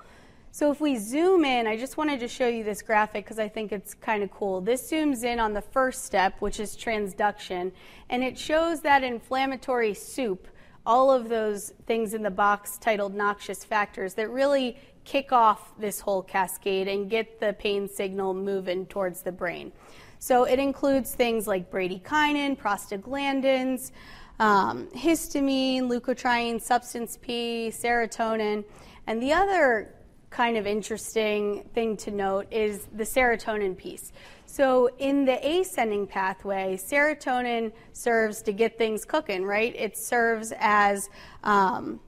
So 0.51 0.71
if 0.71 0.81
we 0.81 0.97
zoom 0.97 1.45
in, 1.45 1.67
I 1.67 1.77
just 1.77 1.95
wanted 1.95 2.19
to 2.21 2.27
show 2.27 2.47
you 2.47 2.63
this 2.63 2.81
graphic 2.81 3.23
because 3.23 3.39
I 3.39 3.47
think 3.47 3.71
it's 3.71 3.93
kind 3.93 4.23
of 4.23 4.31
cool. 4.31 4.61
This 4.61 4.91
zooms 4.91 5.23
in 5.23 5.39
on 5.39 5.53
the 5.53 5.61
first 5.61 6.05
step, 6.05 6.33
which 6.39 6.59
is 6.59 6.75
transduction, 6.75 7.71
and 8.09 8.23
it 8.23 8.37
shows 8.37 8.81
that 8.81 9.03
inflammatory 9.03 9.93
soup, 9.93 10.47
all 10.85 11.11
of 11.11 11.29
those 11.29 11.71
things 11.85 12.13
in 12.13 12.23
the 12.23 12.31
box 12.31 12.77
titled 12.79 13.13
noxious 13.13 13.63
factors 13.63 14.15
that 14.15 14.29
really 14.29 14.77
kick 15.09 15.31
off 15.31 15.71
this 15.79 15.99
whole 15.99 16.21
cascade 16.21 16.87
and 16.87 17.09
get 17.09 17.39
the 17.39 17.51
pain 17.53 17.89
signal 17.89 18.31
moving 18.31 18.85
towards 18.85 19.23
the 19.23 19.31
brain. 19.31 19.71
So 20.19 20.43
it 20.43 20.59
includes 20.59 21.15
things 21.15 21.47
like 21.47 21.71
bradykinin, 21.71 22.55
prostaglandins, 22.59 23.91
um, 24.39 24.87
histamine, 24.95 25.89
leukotriene, 25.89 26.61
substance 26.61 27.17
P, 27.19 27.71
serotonin. 27.73 28.63
And 29.07 29.19
the 29.19 29.33
other 29.33 29.95
kind 30.29 30.57
of 30.57 30.67
interesting 30.67 31.67
thing 31.73 31.97
to 31.97 32.11
note 32.11 32.45
is 32.51 32.87
the 32.93 33.03
serotonin 33.03 33.75
piece. 33.75 34.11
So, 34.45 34.89
in 34.99 35.25
the 35.25 35.39
ascending 35.43 36.05
pathway, 36.05 36.77
serotonin 36.77 37.71
serves 37.93 38.43
to 38.43 38.51
get 38.51 38.77
things 38.77 39.05
cooking, 39.05 39.43
right? 39.43 39.75
It 39.75 39.97
serves 39.97 40.53
as 40.59 41.09
um, 41.43 41.99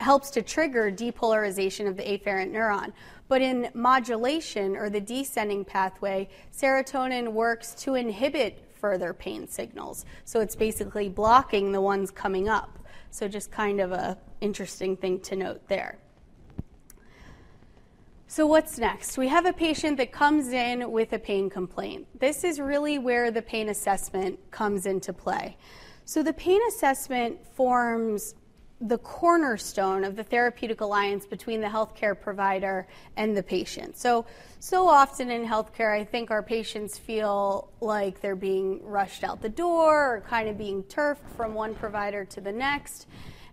helps 0.00 0.30
to 0.30 0.42
trigger 0.42 0.90
depolarization 0.90 1.88
of 1.88 1.96
the 1.96 2.02
afferent 2.02 2.52
neuron. 2.52 2.92
But 3.28 3.42
in 3.42 3.70
modulation 3.74 4.76
or 4.76 4.90
the 4.90 5.00
descending 5.00 5.64
pathway, 5.64 6.28
serotonin 6.56 7.32
works 7.32 7.74
to 7.82 7.94
inhibit 7.94 8.62
further 8.78 9.12
pain 9.12 9.48
signals. 9.48 10.04
So 10.24 10.40
it's 10.40 10.54
basically 10.54 11.08
blocking 11.08 11.72
the 11.72 11.80
ones 11.80 12.10
coming 12.10 12.48
up. 12.48 12.78
So 13.10 13.26
just 13.26 13.50
kind 13.50 13.80
of 13.80 13.92
a 13.92 14.18
interesting 14.40 14.96
thing 14.96 15.20
to 15.20 15.36
note 15.36 15.66
there. 15.68 15.98
So 18.28 18.46
what's 18.46 18.78
next? 18.78 19.16
We 19.16 19.28
have 19.28 19.46
a 19.46 19.52
patient 19.52 19.96
that 19.98 20.12
comes 20.12 20.48
in 20.48 20.90
with 20.90 21.12
a 21.12 21.18
pain 21.18 21.48
complaint. 21.48 22.06
This 22.18 22.44
is 22.44 22.60
really 22.60 22.98
where 22.98 23.30
the 23.30 23.40
pain 23.40 23.68
assessment 23.68 24.38
comes 24.50 24.84
into 24.84 25.12
play. 25.12 25.56
So 26.04 26.22
the 26.22 26.32
pain 26.32 26.60
assessment 26.68 27.38
forms 27.54 28.34
the 28.80 28.98
cornerstone 28.98 30.04
of 30.04 30.16
the 30.16 30.22
therapeutic 30.22 30.82
alliance 30.82 31.24
between 31.24 31.60
the 31.60 31.66
healthcare 31.66 32.18
provider 32.18 32.86
and 33.16 33.34
the 33.34 33.42
patient. 33.42 33.96
So, 33.96 34.26
so 34.58 34.86
often 34.86 35.30
in 35.30 35.46
healthcare, 35.46 35.98
I 35.98 36.04
think 36.04 36.30
our 36.30 36.42
patients 36.42 36.98
feel 36.98 37.70
like 37.80 38.20
they're 38.20 38.36
being 38.36 38.84
rushed 38.84 39.24
out 39.24 39.40
the 39.40 39.48
door 39.48 40.16
or 40.16 40.20
kind 40.28 40.48
of 40.48 40.58
being 40.58 40.82
turfed 40.84 41.28
from 41.36 41.54
one 41.54 41.74
provider 41.74 42.24
to 42.26 42.40
the 42.40 42.52
next. 42.52 43.06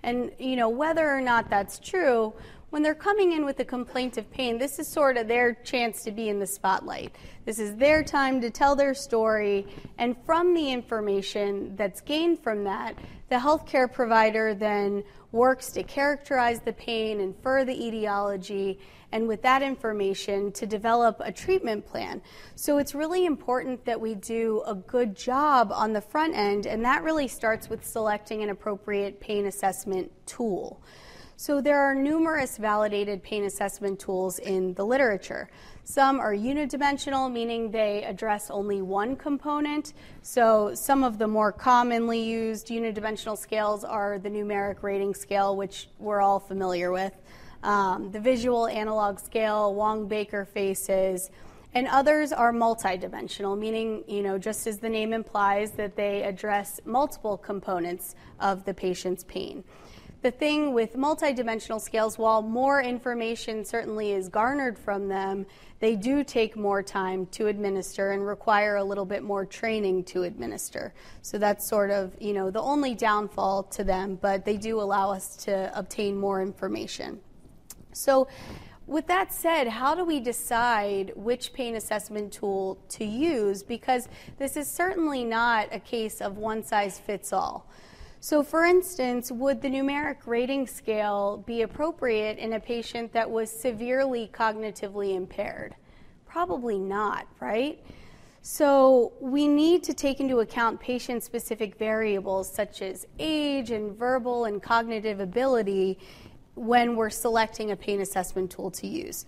And, 0.03 0.32
you 0.38 0.58
know, 0.58 0.68
whether 0.68 1.10
or 1.10 1.22
not 1.22 1.50
that's 1.50 1.80
true, 1.80 2.34
when 2.74 2.82
they're 2.82 2.96
coming 2.96 3.34
in 3.34 3.46
with 3.46 3.60
a 3.60 3.65
complaint 3.65 4.18
of 4.18 4.30
pain, 4.32 4.58
this 4.58 4.80
is 4.80 4.88
sort 4.88 5.15
of 5.15 5.27
their 5.27 5.53
chance 5.53 6.03
to 6.03 6.12
be 6.12 6.27
in 6.27 6.39
the 6.39 6.48
spotlight. 6.48 7.15
This 7.46 7.60
is 7.60 7.75
their 7.75 8.03
time 8.03 8.42
to 8.42 8.50
tell 8.50 8.75
their 8.75 8.96
story, 8.96 9.68
and 10.00 10.15
from 10.25 10.56
the 10.56 10.72
information 10.72 11.75
that's 11.75 12.01
gained 12.01 12.42
from 12.42 12.63
that, 12.63 12.96
the 13.30 13.36
healthcare 13.36 13.92
provider 13.92 14.53
then 14.53 15.03
works 15.32 15.72
to 15.72 15.84
characterize 15.84 16.62
the 16.62 16.74
pain, 16.74 17.20
infer 17.20 17.65
the 17.65 17.88
etiology, 17.88 18.80
and 19.12 19.27
with 19.27 19.42
that 19.44 19.62
information 19.62 20.51
to 20.51 20.65
develop 20.65 21.20
a 21.20 21.32
treatment 21.32 21.86
plan. 21.86 22.22
So 22.56 22.77
it's 22.80 22.96
really 22.96 23.25
important 23.25 23.86
that 23.86 24.00
we 24.00 24.15
do 24.15 24.63
a 24.65 24.75
good 24.75 25.15
job 25.15 25.72
on 25.72 25.94
the 25.94 26.01
front 26.01 26.36
end, 26.36 26.65
and 26.65 26.84
that 26.86 27.03
really 27.03 27.27
starts 27.27 27.70
with 27.70 27.86
selecting 27.86 28.44
an 28.44 28.50
appropriate 28.50 29.20
pain 29.20 29.46
assessment 29.46 30.12
tool. 30.25 30.82
So 31.45 31.59
there 31.59 31.81
are 31.81 31.93
numerous 31.93 32.55
validated 32.57 33.21
pain 33.21 33.43
assessment 33.43 34.00
tools 34.00 34.39
in 34.39 34.73
the 34.75 34.85
literature. 34.85 35.50
Some 35.83 36.21
are 36.21 36.33
unidimensional, 36.33 37.29
meaning 37.29 37.69
they 37.69 38.01
address 38.05 38.50
only 38.50 38.81
one 38.81 39.17
component. 39.17 39.91
So 40.21 40.73
some 40.73 41.03
of 41.03 41.17
the 41.17 41.27
more 41.27 41.51
commonly 41.51 42.23
used 42.23 42.67
unidimensional 42.67 43.38
scales 43.38 43.83
are 43.83 44.19
the 44.19 44.29
numeric 44.29 44.83
rating 44.83 45.13
scale, 45.13 45.57
which 45.57 45.89
we're 46.00 46.21
all 46.21 46.39
familiar 46.39 46.93
with, 46.93 47.12
um, 47.62 48.09
the 48.12 48.21
visual 48.21 48.67
analog 48.67 49.19
scale, 49.19 49.75
Wong-Baker 49.75 50.45
faces, 50.45 51.29
and 51.73 51.89
others 51.89 52.31
are 52.31 52.53
multidimensional, 52.53 53.59
meaning, 53.59 54.05
you 54.07 54.21
know, 54.21 54.38
just 54.38 54.65
as 54.65 54.79
the 54.79 54.88
name 54.88 55.12
implies, 55.12 55.71
that 55.71 55.97
they 55.97 56.23
address 56.23 56.79
multiple 56.85 57.35
components 57.35 58.15
of 58.39 58.63
the 58.63 58.73
patient's 58.73 59.25
pain. 59.25 59.65
The 60.24 60.32
thing 60.32 60.74
with 60.74 60.96
multidimensional 60.96 61.82
scales, 61.82 62.18
while 62.18 62.42
more 62.42 62.82
information 62.82 63.65
certainly 63.65 64.13
is 64.13 64.30
garnered 64.30 64.80
from 64.80 65.10
them, 65.10 65.46
they 65.82 65.98
do 65.98 66.24
take 66.24 66.56
more 66.56 66.82
time 66.82 67.25
to 67.32 67.48
administer 67.48 68.13
and 68.13 68.25
require 68.25 68.77
a 68.77 68.84
little 68.86 69.03
bit 69.03 69.22
more 69.22 69.46
training 69.46 70.06
to 70.06 70.24
administer. 70.24 70.94
So 71.24 71.38
that's 71.38 71.68
sort 71.68 71.92
of, 71.92 72.15
you 72.22 72.32
know, 72.32 72.50
the 72.50 72.62
only 72.62 72.96
downfall 72.96 73.63
to 73.63 73.84
them, 73.84 74.15
but 74.15 74.46
they 74.46 74.56
do 74.56 74.80
allow 74.80 75.12
us 75.12 75.36
to 75.44 75.77
obtain 75.77 76.18
more 76.18 76.42
information. 76.42 77.20
So 77.92 78.30
with 78.88 79.08
that 79.08 79.34
said, 79.34 79.68
how 79.68 79.94
do 79.94 80.06
we 80.06 80.22
decide 80.22 81.12
which 81.18 81.51
pain 81.51 81.75
assessment 81.75 82.32
tool 82.32 82.77
to 82.92 83.03
use? 83.03 83.62
Because 83.62 84.08
this 84.38 84.56
is 84.56 84.72
certainly 84.72 85.25
not 85.25 85.68
a 85.74 85.82
case 85.82 86.22
of 86.22 86.38
one 86.38 86.63
size 86.63 86.98
fits 86.98 87.34
all. 87.34 87.68
So, 88.24 88.42
for 88.42 88.63
instance, 88.63 89.34
would 89.34 89.62
the 89.62 89.68
numeric 89.68 90.25
rating 90.25 90.65
scale 90.65 91.44
be 91.46 91.63
appropriate 91.63 92.38
in 92.38 92.53
a 92.53 92.60
patient 92.62 93.12
that 93.12 93.30
was 93.30 93.51
severely 93.51 94.32
cognitively 94.34 95.13
impaired? 95.13 95.75
Probably 96.25 96.80
not, 96.80 97.27
right? 97.42 97.84
So, 98.42 99.12
we 99.20 99.50
need 99.50 99.84
to 99.84 99.94
take 99.94 100.22
into 100.22 100.39
account 100.39 100.80
patient 100.80 101.22
specific 101.22 101.77
variables 101.77 102.50
such 102.50 102.82
as 102.82 103.06
age 103.20 103.72
and 103.72 103.94
verbal 103.94 104.46
and 104.46 104.63
cognitive 104.63 105.20
ability 105.20 106.00
when 106.56 106.96
we're 106.96 107.10
selecting 107.10 107.72
a 107.72 107.75
pain 107.75 108.00
assessment 108.00 108.50
tool 108.50 108.72
to 108.72 108.88
use. 108.88 109.25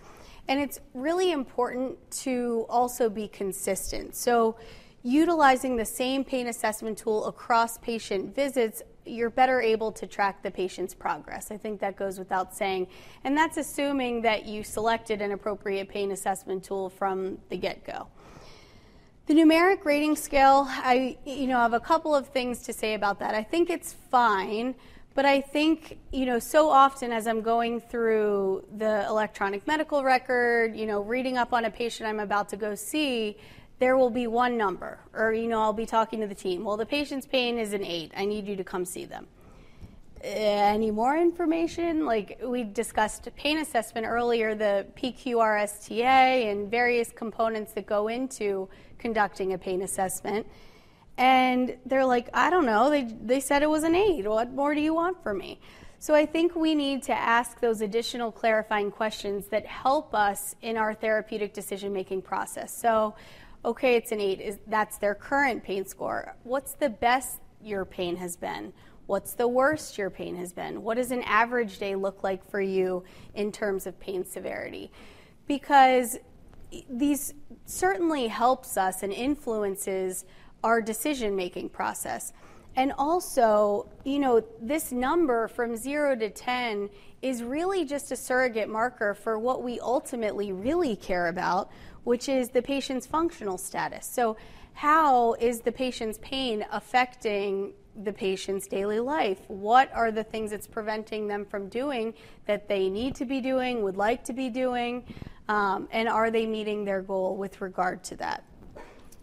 And 0.48 0.58
it's 0.58 0.80
really 0.94 1.32
important 1.32 1.98
to 2.22 2.64
also 2.70 3.10
be 3.10 3.28
consistent. 3.28 4.16
So, 4.16 4.56
utilizing 5.06 5.76
the 5.76 5.84
same 5.84 6.24
pain 6.24 6.48
assessment 6.48 6.98
tool 6.98 7.26
across 7.26 7.78
patient 7.78 8.34
visits, 8.34 8.82
you're 9.04 9.30
better 9.30 9.60
able 9.60 9.92
to 9.92 10.04
track 10.04 10.42
the 10.42 10.50
patient's 10.50 10.94
progress. 10.94 11.52
I 11.52 11.56
think 11.56 11.80
that 11.80 11.96
goes 11.96 12.18
without 12.18 12.52
saying. 12.52 12.88
And 13.22 13.36
that's 13.36 13.56
assuming 13.56 14.22
that 14.22 14.46
you 14.46 14.64
selected 14.64 15.22
an 15.22 15.30
appropriate 15.30 15.88
pain 15.88 16.10
assessment 16.10 16.64
tool 16.64 16.90
from 16.90 17.38
the 17.50 17.56
get 17.56 17.84
go. 17.84 18.08
The 19.26 19.34
numeric 19.34 19.84
rating 19.84 20.16
scale, 20.16 20.66
I 20.68 21.18
you 21.24 21.46
know 21.46 21.58
have 21.58 21.72
a 21.72 21.80
couple 21.80 22.14
of 22.14 22.28
things 22.28 22.62
to 22.62 22.72
say 22.72 22.94
about 22.94 23.20
that. 23.20 23.34
I 23.34 23.42
think 23.42 23.70
it's 23.70 23.92
fine, 23.92 24.74
but 25.14 25.24
I 25.24 25.40
think 25.40 25.98
you 26.12 26.26
know 26.26 26.38
so 26.38 26.68
often 26.68 27.10
as 27.12 27.26
I'm 27.26 27.42
going 27.42 27.80
through 27.80 28.64
the 28.76 29.04
electronic 29.08 29.66
medical 29.66 30.04
record, 30.04 30.76
you 30.76 30.86
know, 30.86 31.00
reading 31.00 31.36
up 31.38 31.52
on 31.52 31.64
a 31.64 31.70
patient 31.70 32.08
I'm 32.08 32.20
about 32.20 32.48
to 32.50 32.56
go 32.56 32.76
see, 32.76 33.36
there 33.78 33.96
will 33.96 34.10
be 34.10 34.26
one 34.26 34.56
number, 34.56 34.98
or 35.12 35.32
you 35.32 35.48
know, 35.48 35.60
I'll 35.60 35.72
be 35.72 35.86
talking 35.86 36.20
to 36.20 36.26
the 36.26 36.34
team. 36.34 36.64
Well, 36.64 36.76
the 36.76 36.86
patient's 36.86 37.26
pain 37.26 37.58
is 37.58 37.72
an 37.72 37.84
eight. 37.84 38.12
I 38.16 38.24
need 38.24 38.46
you 38.46 38.56
to 38.56 38.64
come 38.64 38.84
see 38.84 39.04
them. 39.04 39.26
Uh, 40.24 40.28
any 40.28 40.90
more 40.90 41.16
information? 41.16 42.06
Like 42.06 42.40
we 42.42 42.64
discussed 42.64 43.28
pain 43.36 43.58
assessment 43.58 44.06
earlier, 44.06 44.54
the 44.54 44.86
PQRSTA 44.96 46.50
and 46.50 46.70
various 46.70 47.12
components 47.12 47.72
that 47.72 47.86
go 47.86 48.08
into 48.08 48.68
conducting 48.98 49.52
a 49.52 49.58
pain 49.58 49.82
assessment. 49.82 50.46
And 51.18 51.76
they're 51.86 52.04
like, 52.04 52.28
I 52.32 52.50
don't 52.50 52.66
know. 52.66 52.90
They, 52.90 53.04
they 53.04 53.40
said 53.40 53.62
it 53.62 53.70
was 53.70 53.84
an 53.84 53.94
eight. 53.94 54.26
What 54.26 54.52
more 54.52 54.74
do 54.74 54.80
you 54.80 54.94
want 54.94 55.22
from 55.22 55.38
me? 55.38 55.60
So 55.98 56.14
I 56.14 56.26
think 56.26 56.54
we 56.54 56.74
need 56.74 57.02
to 57.04 57.14
ask 57.14 57.60
those 57.60 57.80
additional 57.80 58.30
clarifying 58.30 58.90
questions 58.90 59.46
that 59.48 59.64
help 59.66 60.14
us 60.14 60.54
in 60.60 60.76
our 60.76 60.92
therapeutic 60.92 61.54
decision 61.54 61.92
making 61.92 62.22
process. 62.22 62.76
So 62.76 63.14
okay, 63.66 63.96
it's 63.96 64.12
an 64.12 64.20
eight, 64.20 64.40
is, 64.40 64.58
that's 64.68 64.96
their 64.96 65.14
current 65.14 65.62
pain 65.62 65.84
score. 65.84 66.36
What's 66.44 66.74
the 66.74 66.88
best 66.88 67.40
your 67.60 67.84
pain 67.84 68.16
has 68.16 68.36
been? 68.36 68.72
What's 69.06 69.34
the 69.34 69.48
worst 69.48 69.98
your 69.98 70.08
pain 70.08 70.36
has 70.36 70.52
been? 70.52 70.82
What 70.82 70.96
does 70.96 71.10
an 71.10 71.22
average 71.22 71.78
day 71.78 71.96
look 71.96 72.22
like 72.22 72.48
for 72.48 72.60
you 72.60 73.04
in 73.34 73.52
terms 73.52 73.86
of 73.86 73.98
pain 73.98 74.24
severity? 74.24 74.90
Because 75.48 76.16
these 76.88 77.34
certainly 77.66 78.28
helps 78.28 78.76
us 78.76 79.02
and 79.02 79.12
influences 79.12 80.24
our 80.64 80.80
decision 80.80 81.36
making 81.36 81.68
process. 81.68 82.32
And 82.76 82.92
also, 82.98 83.88
you 84.04 84.18
know, 84.18 84.44
this 84.60 84.92
number 84.92 85.48
from 85.48 85.76
0 85.76 86.16
to 86.16 86.30
10 86.30 86.90
is 87.22 87.42
really 87.42 87.84
just 87.84 88.12
a 88.12 88.16
surrogate 88.16 88.68
marker 88.68 89.14
for 89.14 89.38
what 89.38 89.62
we 89.62 89.80
ultimately 89.80 90.52
really 90.52 90.94
care 90.94 91.28
about, 91.28 91.70
which 92.06 92.28
is 92.28 92.50
the 92.50 92.62
patient's 92.62 93.04
functional 93.04 93.58
status. 93.58 94.06
So, 94.06 94.36
how 94.74 95.32
is 95.34 95.62
the 95.62 95.72
patient's 95.72 96.20
pain 96.22 96.64
affecting 96.70 97.72
the 97.96 98.12
patient's 98.12 98.68
daily 98.68 99.00
life? 99.00 99.40
What 99.48 99.90
are 99.92 100.12
the 100.12 100.22
things 100.22 100.52
that's 100.52 100.68
preventing 100.68 101.26
them 101.26 101.44
from 101.44 101.68
doing 101.68 102.14
that 102.46 102.68
they 102.68 102.88
need 102.90 103.16
to 103.16 103.24
be 103.24 103.40
doing, 103.40 103.82
would 103.82 103.96
like 103.96 104.22
to 104.24 104.32
be 104.32 104.50
doing, 104.50 105.02
um, 105.48 105.88
and 105.90 106.08
are 106.08 106.30
they 106.30 106.46
meeting 106.46 106.84
their 106.84 107.02
goal 107.02 107.36
with 107.36 107.60
regard 107.60 108.04
to 108.04 108.16
that? 108.16 108.44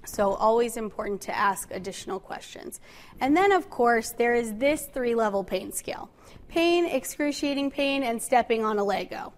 So, 0.06 0.34
always 0.34 0.76
important 0.76 1.22
to 1.22 1.38
ask 1.38 1.72
additional 1.72 2.20
questions. 2.20 2.82
And 3.22 3.38
then, 3.38 3.54
of 3.54 3.70
course, 3.70 4.12
there 4.12 4.36
is 4.36 4.56
this 4.56 4.88
three 4.88 5.16
level 5.16 5.46
pain 5.46 5.72
scale 5.72 6.10
pain, 6.50 6.86
excruciating 6.86 7.72
pain, 7.72 8.04
and 8.04 8.22
stepping 8.22 8.66
on 8.66 8.78
a 8.78 8.84
Lego 8.84 9.32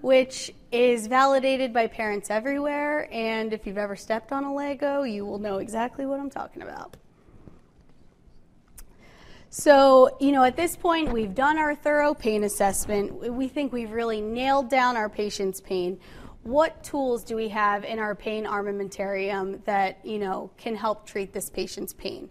which 0.00 0.52
is 0.72 1.06
validated 1.06 1.72
by 1.72 1.86
parents 1.86 2.30
everywhere. 2.30 3.08
And 3.12 3.52
if 3.52 3.66
you've 3.66 3.78
ever 3.78 3.96
stepped 3.96 4.32
on 4.32 4.44
a 4.44 4.54
Lego, 4.54 5.02
you 5.02 5.24
will 5.26 5.38
know 5.38 5.58
exactly 5.58 6.06
what 6.06 6.20
I'm 6.20 6.30
talking 6.30 6.62
about. 6.62 6.96
So, 9.52 10.16
you 10.20 10.30
know, 10.30 10.44
at 10.44 10.54
this 10.54 10.76
point, 10.76 11.12
we've 11.12 11.34
done 11.34 11.58
our 11.58 11.74
thorough 11.74 12.14
pain 12.14 12.44
assessment. 12.44 13.32
We 13.32 13.48
think 13.48 13.72
we've 13.72 13.90
really 13.90 14.20
nailed 14.20 14.70
down 14.70 14.96
our 14.96 15.08
patient's 15.08 15.60
pain. 15.60 15.98
What 16.44 16.84
tools 16.84 17.24
do 17.24 17.34
we 17.34 17.48
have 17.48 17.84
in 17.84 17.98
our 17.98 18.14
pain 18.14 18.44
armamentarium 18.44 19.64
that, 19.64 19.98
you 20.04 20.20
know, 20.20 20.50
can 20.56 20.76
help 20.76 21.04
treat 21.04 21.32
this 21.32 21.50
patient's 21.50 21.92
pain? 21.92 22.30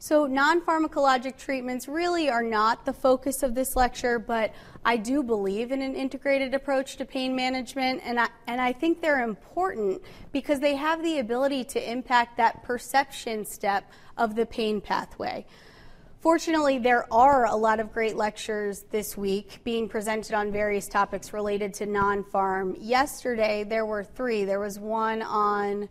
So, 0.00 0.26
non 0.26 0.60
pharmacologic 0.60 1.36
treatments 1.36 1.88
really 1.88 2.30
are 2.30 2.42
not 2.42 2.84
the 2.84 2.92
focus 2.92 3.42
of 3.42 3.56
this 3.56 3.74
lecture, 3.74 4.20
but 4.20 4.54
I 4.84 4.96
do 4.96 5.24
believe 5.24 5.72
in 5.72 5.82
an 5.82 5.96
integrated 5.96 6.54
approach 6.54 6.96
to 6.98 7.04
pain 7.04 7.34
management, 7.34 8.02
and 8.04 8.20
I, 8.20 8.28
and 8.46 8.60
I 8.60 8.72
think 8.72 9.00
they're 9.00 9.24
important 9.24 10.00
because 10.30 10.60
they 10.60 10.76
have 10.76 11.02
the 11.02 11.18
ability 11.18 11.64
to 11.64 11.90
impact 11.90 12.36
that 12.36 12.62
perception 12.62 13.44
step 13.44 13.90
of 14.16 14.36
the 14.36 14.46
pain 14.46 14.80
pathway. 14.80 15.44
Fortunately, 16.20 16.78
there 16.78 17.12
are 17.12 17.46
a 17.46 17.56
lot 17.56 17.80
of 17.80 17.92
great 17.92 18.14
lectures 18.14 18.84
this 18.90 19.16
week 19.16 19.58
being 19.64 19.88
presented 19.88 20.32
on 20.32 20.52
various 20.52 20.86
topics 20.86 21.32
related 21.32 21.74
to 21.74 21.86
non 21.86 22.22
pharm. 22.22 22.76
Yesterday, 22.80 23.64
there 23.64 23.84
were 23.84 24.04
three. 24.04 24.44
There 24.44 24.60
was 24.60 24.78
one 24.78 25.22
on 25.22 25.88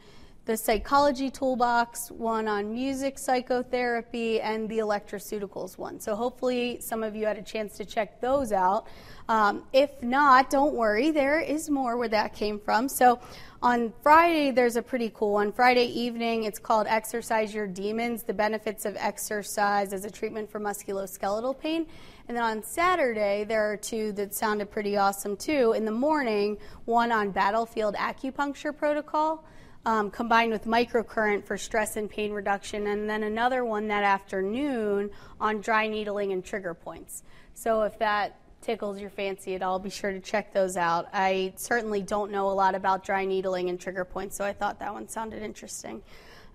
the 0.48 0.56
psychology 0.56 1.30
toolbox, 1.30 2.10
one 2.10 2.48
on 2.48 2.74
music 2.74 3.20
psychotherapy, 3.20 4.40
and 4.40 4.70
the 4.70 4.78
electroceuticals 4.78 5.78
one. 5.78 6.00
So 6.00 6.16
hopefully 6.16 6.80
some 6.80 7.04
of 7.04 7.18
you 7.18 7.26
had 7.26 7.38
a 7.38 7.42
chance 7.42 7.76
to 7.76 7.86
check 7.86 8.22
those 8.22 8.54
out. 8.54 8.88
Um, 9.28 9.66
if 9.74 10.02
not, 10.02 10.50
don't 10.50 10.74
worry, 10.74 11.12
there 11.12 11.42
is 11.42 11.70
more 11.70 11.98
where 11.98 12.08
that 12.08 12.34
came 12.34 12.62
from. 12.62 12.88
So 12.88 13.20
on 13.62 13.92
Friday, 14.02 14.52
there's 14.52 14.78
a 14.78 14.82
pretty 14.82 15.12
cool 15.14 15.34
one. 15.34 15.52
Friday 15.52 15.88
evening, 15.88 16.46
it's 16.46 16.60
called 16.60 16.88
Exercise 16.88 17.54
Your 17.54 17.68
Demons 17.68 18.24
The 18.24 18.34
Benefits 18.34 18.86
of 18.86 18.96
Exercise 18.98 19.92
as 19.92 20.06
a 20.06 20.10
Treatment 20.10 20.50
for 20.50 20.62
Musculoskeletal 20.62 21.60
Pain. 21.60 21.86
And 22.30 22.38
then 22.38 22.44
on 22.46 22.64
Saturday, 22.64 23.44
there 23.44 23.70
are 23.70 23.76
two 23.76 24.14
that 24.14 24.34
sounded 24.34 24.72
pretty 24.72 24.96
awesome 24.96 25.36
too. 25.36 25.74
In 25.74 25.84
the 25.84 25.92
morning, 25.92 26.58
one 26.86 27.12
on 27.12 27.32
battlefield 27.32 27.96
acupuncture 27.96 28.76
protocol 28.76 29.44
um, 29.88 30.12
combined 30.12 30.52
with 30.52 30.66
microcurrent 30.66 31.46
for 31.46 31.58
stress 31.58 31.96
and 31.96 32.10
pain 32.10 32.34
reduction, 32.34 32.88
and 32.88 33.10
then 33.10 33.24
another 33.24 33.64
one 33.64 33.88
that 33.88 34.04
afternoon 34.04 35.10
on 35.40 35.62
dry 35.62 35.88
needling 35.88 36.34
and 36.34 36.44
trigger 36.44 36.74
points. 36.74 37.24
So 37.54 37.84
if 37.84 37.98
that 38.00 38.38
tickles 38.62 39.00
your 39.00 39.10
fancy 39.10 39.56
at 39.56 39.62
all, 39.62 39.80
be 39.80 39.90
sure 39.90 40.12
to 40.12 40.20
check 40.20 40.52
those 40.52 40.76
out. 40.76 41.08
I 41.14 41.54
certainly 41.56 42.02
don't 42.02 42.32
know 42.32 42.50
a 42.50 42.52
lot 42.52 42.76
about 42.76 43.06
dry 43.06 43.24
needling 43.24 43.70
and 43.70 43.80
trigger 43.80 44.04
points, 44.04 44.36
so 44.36 44.44
I 44.44 44.52
thought 44.52 44.78
that 44.80 44.94
one 44.94 45.08
sounded 45.08 45.42
interesting. 45.42 46.04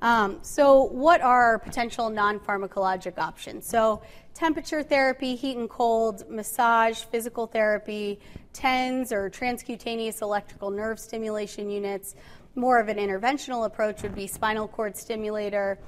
Um, 0.03 0.41
so, 0.43 0.83
what 0.83 1.23
are 1.23 1.59
potential 1.59 2.11
non 2.11 2.39
pharmacologic 2.39 3.19
options? 3.19 3.67
So, 3.67 4.03
temperature 4.35 4.83
therapy, 4.83 5.37
heat 5.37 5.57
and 5.57 5.71
cold, 5.71 6.29
massage, 6.29 7.05
physical 7.05 7.47
therapy, 7.47 8.19
TENS 8.53 9.13
or 9.13 9.31
transcutaneous 9.31 10.21
electrical 10.21 10.71
nerve 10.71 10.99
stimulation 10.99 11.71
units, 11.71 12.17
more 12.55 12.79
of 12.79 12.89
an 12.89 12.99
interventional 12.99 13.67
approach 13.67 14.03
would 14.03 14.15
be 14.15 14.27
spinal 14.27 14.69
cord 14.69 14.97
stimulator. 14.97 15.79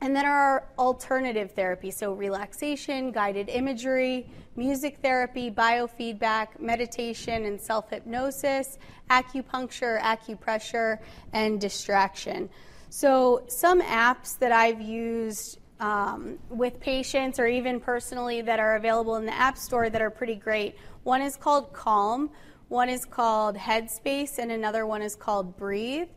And 0.00 0.14
then 0.14 0.26
our 0.26 0.68
alternative 0.78 1.52
therapy, 1.52 1.90
so 1.90 2.12
relaxation, 2.12 3.10
guided 3.10 3.48
imagery, 3.48 4.26
music 4.56 4.98
therapy, 4.98 5.50
biofeedback, 5.50 6.60
meditation, 6.60 7.46
and 7.46 7.60
self 7.60 7.90
hypnosis, 7.90 8.78
acupuncture, 9.10 10.00
acupressure, 10.00 10.98
and 11.32 11.60
distraction. 11.60 12.50
So, 12.90 13.44
some 13.48 13.80
apps 13.82 14.38
that 14.38 14.52
I've 14.52 14.80
used 14.80 15.58
um, 15.80 16.38
with 16.48 16.80
patients 16.80 17.38
or 17.38 17.46
even 17.46 17.80
personally 17.80 18.42
that 18.42 18.60
are 18.60 18.76
available 18.76 19.16
in 19.16 19.26
the 19.26 19.34
App 19.34 19.58
Store 19.58 19.90
that 19.90 20.00
are 20.00 20.10
pretty 20.10 20.36
great. 20.36 20.76
One 21.02 21.20
is 21.20 21.36
called 21.36 21.72
Calm, 21.72 22.30
one 22.68 22.88
is 22.88 23.04
called 23.04 23.56
Headspace, 23.56 24.38
and 24.38 24.50
another 24.50 24.86
one 24.86 25.02
is 25.02 25.14
called 25.14 25.56
Breathe. 25.56 26.08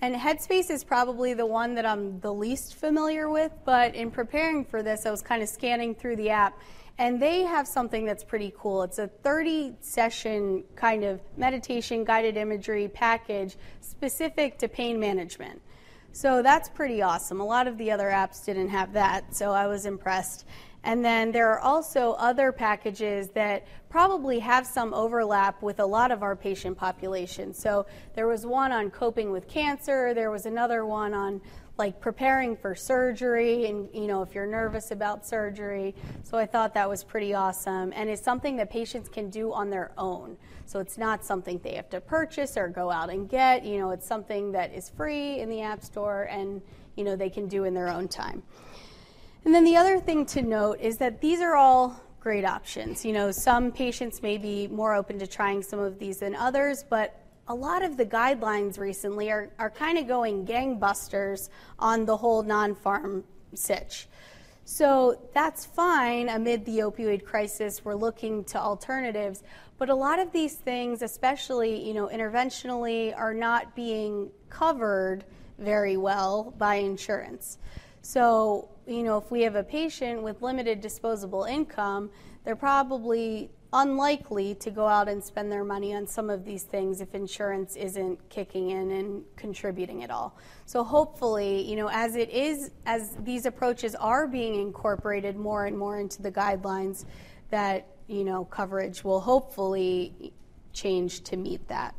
And 0.00 0.16
Headspace 0.16 0.68
is 0.68 0.82
probably 0.82 1.32
the 1.32 1.46
one 1.46 1.76
that 1.76 1.86
I'm 1.86 2.18
the 2.20 2.32
least 2.32 2.74
familiar 2.74 3.30
with, 3.30 3.52
but 3.64 3.94
in 3.94 4.10
preparing 4.10 4.64
for 4.64 4.82
this, 4.82 5.06
I 5.06 5.12
was 5.12 5.22
kind 5.22 5.42
of 5.42 5.48
scanning 5.48 5.94
through 5.94 6.16
the 6.16 6.30
app, 6.30 6.58
and 6.98 7.22
they 7.22 7.42
have 7.42 7.68
something 7.68 8.04
that's 8.04 8.24
pretty 8.24 8.52
cool. 8.58 8.82
It's 8.82 8.98
a 8.98 9.06
30 9.06 9.76
session 9.80 10.64
kind 10.74 11.04
of 11.04 11.20
meditation 11.36 12.04
guided 12.04 12.36
imagery 12.36 12.88
package 12.88 13.56
specific 13.80 14.58
to 14.58 14.68
pain 14.68 14.98
management. 14.98 15.62
So 16.10 16.42
that's 16.42 16.68
pretty 16.68 17.00
awesome. 17.00 17.40
A 17.40 17.44
lot 17.44 17.66
of 17.68 17.78
the 17.78 17.90
other 17.90 18.08
apps 18.08 18.44
didn't 18.44 18.68
have 18.68 18.92
that, 18.94 19.34
so 19.34 19.52
I 19.52 19.66
was 19.68 19.86
impressed. 19.86 20.44
And 20.84 21.04
then 21.04 21.30
there 21.30 21.50
are 21.50 21.60
also 21.60 22.12
other 22.12 22.50
packages 22.50 23.28
that 23.30 23.66
probably 23.88 24.40
have 24.40 24.66
some 24.66 24.92
overlap 24.94 25.62
with 25.62 25.78
a 25.80 25.86
lot 25.86 26.10
of 26.10 26.22
our 26.22 26.34
patient 26.34 26.76
population. 26.76 27.54
So 27.54 27.86
there 28.14 28.26
was 28.26 28.44
one 28.44 28.72
on 28.72 28.90
coping 28.90 29.30
with 29.30 29.46
cancer, 29.48 30.12
there 30.14 30.30
was 30.30 30.46
another 30.46 30.84
one 30.84 31.14
on 31.14 31.40
like 31.78 32.00
preparing 32.00 32.54
for 32.54 32.74
surgery 32.74 33.66
and 33.66 33.88
you 33.94 34.06
know 34.06 34.22
if 34.22 34.34
you're 34.34 34.46
nervous 34.46 34.90
about 34.90 35.26
surgery. 35.26 35.94
So 36.22 36.36
I 36.36 36.46
thought 36.46 36.74
that 36.74 36.88
was 36.88 37.02
pretty 37.02 37.32
awesome 37.32 37.92
and 37.96 38.10
it's 38.10 38.22
something 38.22 38.56
that 38.56 38.70
patients 38.70 39.08
can 39.08 39.30
do 39.30 39.52
on 39.52 39.70
their 39.70 39.92
own. 39.96 40.36
So 40.66 40.80
it's 40.80 40.98
not 40.98 41.24
something 41.24 41.60
they 41.62 41.74
have 41.74 41.88
to 41.90 42.00
purchase 42.00 42.56
or 42.56 42.68
go 42.68 42.90
out 42.90 43.10
and 43.10 43.28
get, 43.28 43.64
you 43.64 43.78
know, 43.78 43.90
it's 43.90 44.06
something 44.06 44.52
that 44.52 44.72
is 44.74 44.90
free 44.90 45.38
in 45.40 45.48
the 45.48 45.62
App 45.62 45.82
Store 45.82 46.24
and 46.24 46.60
you 46.96 47.04
know 47.04 47.16
they 47.16 47.30
can 47.30 47.48
do 47.48 47.64
in 47.64 47.72
their 47.72 47.88
own 47.88 48.08
time. 48.08 48.42
And 49.44 49.54
then 49.54 49.64
the 49.64 49.76
other 49.76 49.98
thing 49.98 50.24
to 50.26 50.42
note 50.42 50.80
is 50.80 50.98
that 50.98 51.20
these 51.20 51.40
are 51.40 51.56
all 51.56 52.00
great 52.20 52.44
options. 52.44 53.04
You 53.04 53.12
know, 53.12 53.32
some 53.32 53.72
patients 53.72 54.22
may 54.22 54.38
be 54.38 54.68
more 54.68 54.94
open 54.94 55.18
to 55.18 55.26
trying 55.26 55.62
some 55.62 55.80
of 55.80 55.98
these 55.98 56.18
than 56.18 56.36
others, 56.36 56.84
but 56.88 57.18
a 57.48 57.54
lot 57.54 57.82
of 57.82 57.96
the 57.96 58.06
guidelines 58.06 58.78
recently 58.78 59.30
are, 59.30 59.50
are 59.58 59.70
kind 59.70 59.98
of 59.98 60.06
going 60.06 60.46
gangbusters 60.46 61.48
on 61.78 62.04
the 62.04 62.16
whole 62.16 62.44
non 62.44 62.76
pharm 62.76 63.24
sitch. 63.54 64.06
So 64.64 65.18
that's 65.34 65.66
fine 65.66 66.28
amid 66.28 66.64
the 66.64 66.78
opioid 66.78 67.24
crisis. 67.24 67.84
We're 67.84 67.96
looking 67.96 68.44
to 68.44 68.58
alternatives, 68.58 69.42
but 69.76 69.90
a 69.90 69.94
lot 69.94 70.20
of 70.20 70.30
these 70.30 70.54
things, 70.54 71.02
especially 71.02 71.84
you 71.84 71.94
know 71.94 72.06
interventionally, 72.06 73.16
are 73.18 73.34
not 73.34 73.74
being 73.74 74.30
covered 74.48 75.24
very 75.58 75.96
well 75.96 76.54
by 76.58 76.76
insurance. 76.76 77.58
So 78.02 78.68
you 78.86 79.02
know, 79.02 79.18
if 79.18 79.30
we 79.30 79.42
have 79.42 79.54
a 79.54 79.62
patient 79.62 80.22
with 80.22 80.42
limited 80.42 80.80
disposable 80.80 81.44
income, 81.44 82.10
they're 82.44 82.56
probably 82.56 83.50
unlikely 83.72 84.54
to 84.56 84.70
go 84.70 84.86
out 84.86 85.08
and 85.08 85.22
spend 85.22 85.50
their 85.50 85.64
money 85.64 85.94
on 85.94 86.06
some 86.06 86.28
of 86.28 86.44
these 86.44 86.64
things 86.64 87.00
if 87.00 87.14
insurance 87.14 87.74
isn't 87.76 88.18
kicking 88.28 88.70
in 88.70 88.90
and 88.90 89.24
contributing 89.36 90.02
at 90.04 90.10
all. 90.10 90.36
So 90.66 90.84
hopefully, 90.84 91.62
you 91.62 91.76
know, 91.76 91.88
as 91.90 92.16
it 92.16 92.28
is 92.28 92.70
as 92.84 93.16
these 93.20 93.46
approaches 93.46 93.94
are 93.94 94.26
being 94.26 94.56
incorporated 94.56 95.36
more 95.36 95.66
and 95.66 95.78
more 95.78 95.98
into 95.98 96.20
the 96.20 96.30
guidelines 96.30 97.06
that, 97.50 97.86
you 98.08 98.24
know, 98.24 98.44
coverage 98.44 99.04
will 99.04 99.20
hopefully 99.20 100.32
change 100.74 101.22
to 101.24 101.36
meet 101.36 101.66
that. 101.68 101.94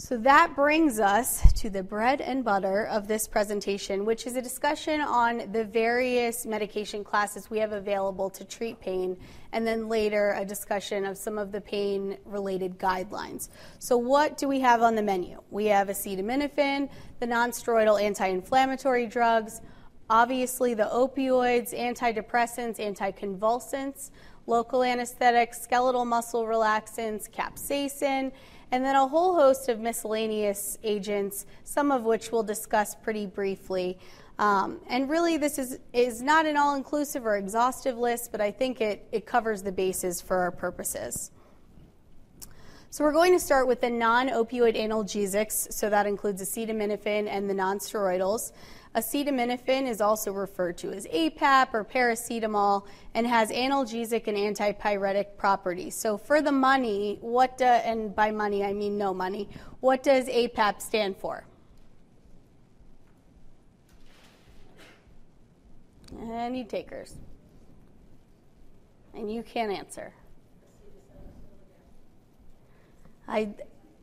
So 0.00 0.16
that 0.18 0.54
brings 0.54 1.00
us 1.00 1.52
to 1.54 1.70
the 1.70 1.82
bread 1.82 2.20
and 2.20 2.44
butter 2.44 2.86
of 2.86 3.08
this 3.08 3.26
presentation, 3.26 4.04
which 4.04 4.28
is 4.28 4.36
a 4.36 4.40
discussion 4.40 5.00
on 5.00 5.50
the 5.50 5.64
various 5.64 6.46
medication 6.46 7.02
classes 7.02 7.50
we 7.50 7.58
have 7.58 7.72
available 7.72 8.30
to 8.30 8.44
treat 8.44 8.78
pain, 8.78 9.16
and 9.50 9.66
then 9.66 9.88
later 9.88 10.34
a 10.38 10.44
discussion 10.44 11.04
of 11.04 11.18
some 11.18 11.36
of 11.36 11.50
the 11.50 11.60
pain 11.60 12.16
related 12.24 12.78
guidelines. 12.78 13.48
So, 13.80 13.98
what 13.98 14.38
do 14.38 14.46
we 14.46 14.60
have 14.60 14.82
on 14.82 14.94
the 14.94 15.02
menu? 15.02 15.42
We 15.50 15.66
have 15.66 15.88
acetaminophen, 15.88 16.88
the 17.18 17.26
nonsteroidal 17.26 18.00
anti 18.00 18.28
inflammatory 18.28 19.08
drugs, 19.08 19.62
obviously 20.08 20.74
the 20.74 20.88
opioids, 20.94 21.76
antidepressants, 21.76 22.78
anticonvulsants, 22.78 24.12
local 24.46 24.84
anesthetics, 24.84 25.60
skeletal 25.60 26.04
muscle 26.04 26.44
relaxants, 26.44 27.28
capsaicin 27.28 28.30
and 28.70 28.84
then 28.84 28.96
a 28.96 29.06
whole 29.06 29.34
host 29.34 29.68
of 29.68 29.80
miscellaneous 29.80 30.78
agents, 30.82 31.46
some 31.64 31.90
of 31.90 32.02
which 32.02 32.30
we'll 32.30 32.42
discuss 32.42 32.94
pretty 32.94 33.26
briefly. 33.26 33.98
Um, 34.38 34.80
and 34.88 35.10
really, 35.10 35.36
this 35.36 35.58
is, 35.58 35.78
is 35.92 36.22
not 36.22 36.46
an 36.46 36.56
all 36.56 36.76
inclusive 36.76 37.26
or 37.26 37.36
exhaustive 37.36 37.98
list, 37.98 38.30
but 38.30 38.40
I 38.40 38.50
think 38.50 38.80
it, 38.80 39.08
it 39.10 39.26
covers 39.26 39.62
the 39.62 39.72
bases 39.72 40.20
for 40.20 40.36
our 40.36 40.52
purposes. 40.52 41.32
So, 42.90 43.04
we're 43.04 43.12
going 43.12 43.32
to 43.32 43.40
start 43.40 43.66
with 43.66 43.80
the 43.80 43.90
non 43.90 44.28
opioid 44.28 44.76
analgesics, 44.76 45.72
so 45.72 45.90
that 45.90 46.06
includes 46.06 46.40
acetaminophen 46.40 47.26
and 47.28 47.50
the 47.50 47.54
nonsteroidals. 47.54 48.52
Acetaminophen 48.94 49.86
is 49.86 50.00
also 50.00 50.32
referred 50.32 50.78
to 50.78 50.92
as 50.92 51.06
APAP 51.06 51.74
or 51.74 51.84
paracetamol 51.84 52.86
and 53.14 53.26
has 53.26 53.50
analgesic 53.50 54.26
and 54.26 54.36
antipyretic 54.36 55.36
properties. 55.36 55.94
So 55.94 56.16
for 56.16 56.40
the 56.40 56.52
money, 56.52 57.18
what 57.20 57.58
do, 57.58 57.64
and 57.64 58.14
by 58.14 58.30
money 58.30 58.64
I 58.64 58.72
mean 58.72 58.96
no 58.96 59.12
money, 59.12 59.48
what 59.80 60.02
does 60.02 60.26
APAP 60.26 60.80
stand 60.80 61.16
for? 61.16 61.44
Any 66.20 66.64
takers? 66.64 67.14
And 69.14 69.32
you 69.32 69.42
can't 69.42 69.70
answer. 69.70 70.12
I 73.26 73.50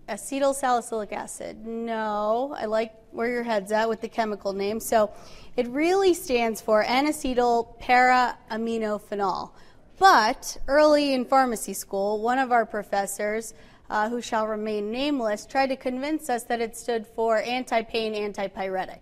acetyl 0.08 0.54
salicylic 0.54 1.12
acid. 1.12 1.66
No, 1.66 2.56
I 2.58 2.66
like 2.66 2.94
where 3.12 3.30
your 3.30 3.44
head's 3.44 3.72
at 3.72 3.90
with 3.90 4.02
the 4.02 4.08
chemical 4.08 4.54
name. 4.54 4.80
So 4.80 5.12
it 5.56 5.68
really 5.68 6.14
stands 6.14 6.62
for 6.62 6.84
N-acetyl 6.84 7.80
para-aminophenol. 7.80 9.52
But 9.98 10.58
early 10.68 11.14
in 11.14 11.26
pharmacy 11.26 11.74
school, 11.74 12.22
one 12.22 12.38
of 12.38 12.52
our 12.52 12.66
professors, 12.66 13.54
uh, 13.90 14.10
who 14.10 14.22
shall 14.22 14.48
remain 14.48 14.92
nameless, 14.92 15.46
tried 15.46 15.68
to 15.68 15.76
convince 15.76 16.30
us 16.30 16.44
that 16.44 16.60
it 16.60 16.76
stood 16.76 17.06
for 17.08 17.38
anti-pain 17.38 18.14
antipyretic, 18.14 19.00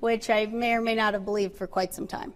which 0.00 0.30
I 0.30 0.46
may 0.46 0.72
or 0.72 0.80
may 0.80 0.94
not 0.94 1.14
have 1.14 1.24
believed 1.24 1.54
for 1.56 1.66
quite 1.66 1.94
some 1.94 2.06
time. 2.06 2.34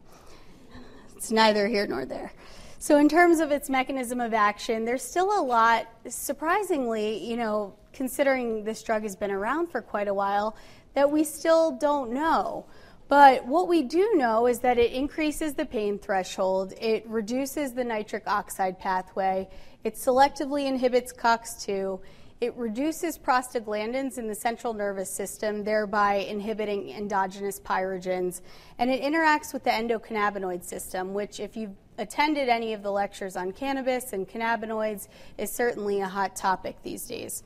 It's 1.17 1.31
neither 1.31 1.69
here 1.69 1.87
nor 1.87 2.05
there. 2.05 2.33
So, 2.79 2.97
in 2.97 3.11
terms 3.11 3.41
of 3.41 3.51
its 3.51 3.69
mechanism 3.69 4.21
of 4.21 4.33
action, 4.33 4.87
there's 4.87 5.03
still 5.03 5.39
a 5.39 5.43
lot, 5.43 5.87
surprisingly, 6.09 7.23
you 7.23 7.37
know, 7.37 7.75
considering 7.93 8.65
this 8.65 8.83
drug 8.83 9.03
has 9.03 9.17
been 9.17 9.31
around 9.31 9.69
for 9.69 9.81
quite 9.81 10.09
a 10.09 10.15
while, 10.15 10.57
that 10.95 11.11
we 11.11 11.25
still 11.25 11.73
don't 11.73 12.13
know. 12.13 12.67
But 13.09 13.45
what 13.45 13.67
we 13.67 13.83
do 13.83 14.13
know 14.15 14.47
is 14.47 14.61
that 14.61 14.79
it 14.79 14.93
increases 14.93 15.55
the 15.55 15.67
pain 15.67 15.99
threshold, 15.99 16.75
it 16.81 17.05
reduces 17.09 17.73
the 17.73 17.83
nitric 17.83 18.23
oxide 18.29 18.79
pathway, 18.79 19.49
it 19.83 19.95
selectively 19.95 20.67
inhibits 20.67 21.13
COX2, 21.13 22.01
it 22.41 22.57
reduces 22.57 23.19
prostaglandins 23.19 24.17
in 24.17 24.27
the 24.27 24.35
central 24.35 24.73
nervous 24.73 25.11
system, 25.11 25.63
thereby 25.63 26.15
inhibiting 26.15 26.91
endogenous 26.91 27.61
pyrogens, 27.61 28.41
and 28.79 28.91
it 28.91 29.03
interacts 29.03 29.53
with 29.53 29.65
the 29.65 29.71
endocannabinoid 29.71 30.65
system, 30.65 31.13
which, 31.13 31.39
if 31.39 31.57
you've 31.57 31.77
attended 31.99 32.49
any 32.49 32.73
of 32.73 32.83
the 32.83 32.91
lectures 32.91 33.37
on 33.37 33.53
cannabis 33.53 34.15
and 34.15 34.27
cannabinoids, 34.27 35.09
is 35.37 35.53
certainly 35.55 36.01
a 36.01 36.09
hot 36.09 36.35
topic 36.35 36.77
these 36.83 37.07
days. 37.07 37.43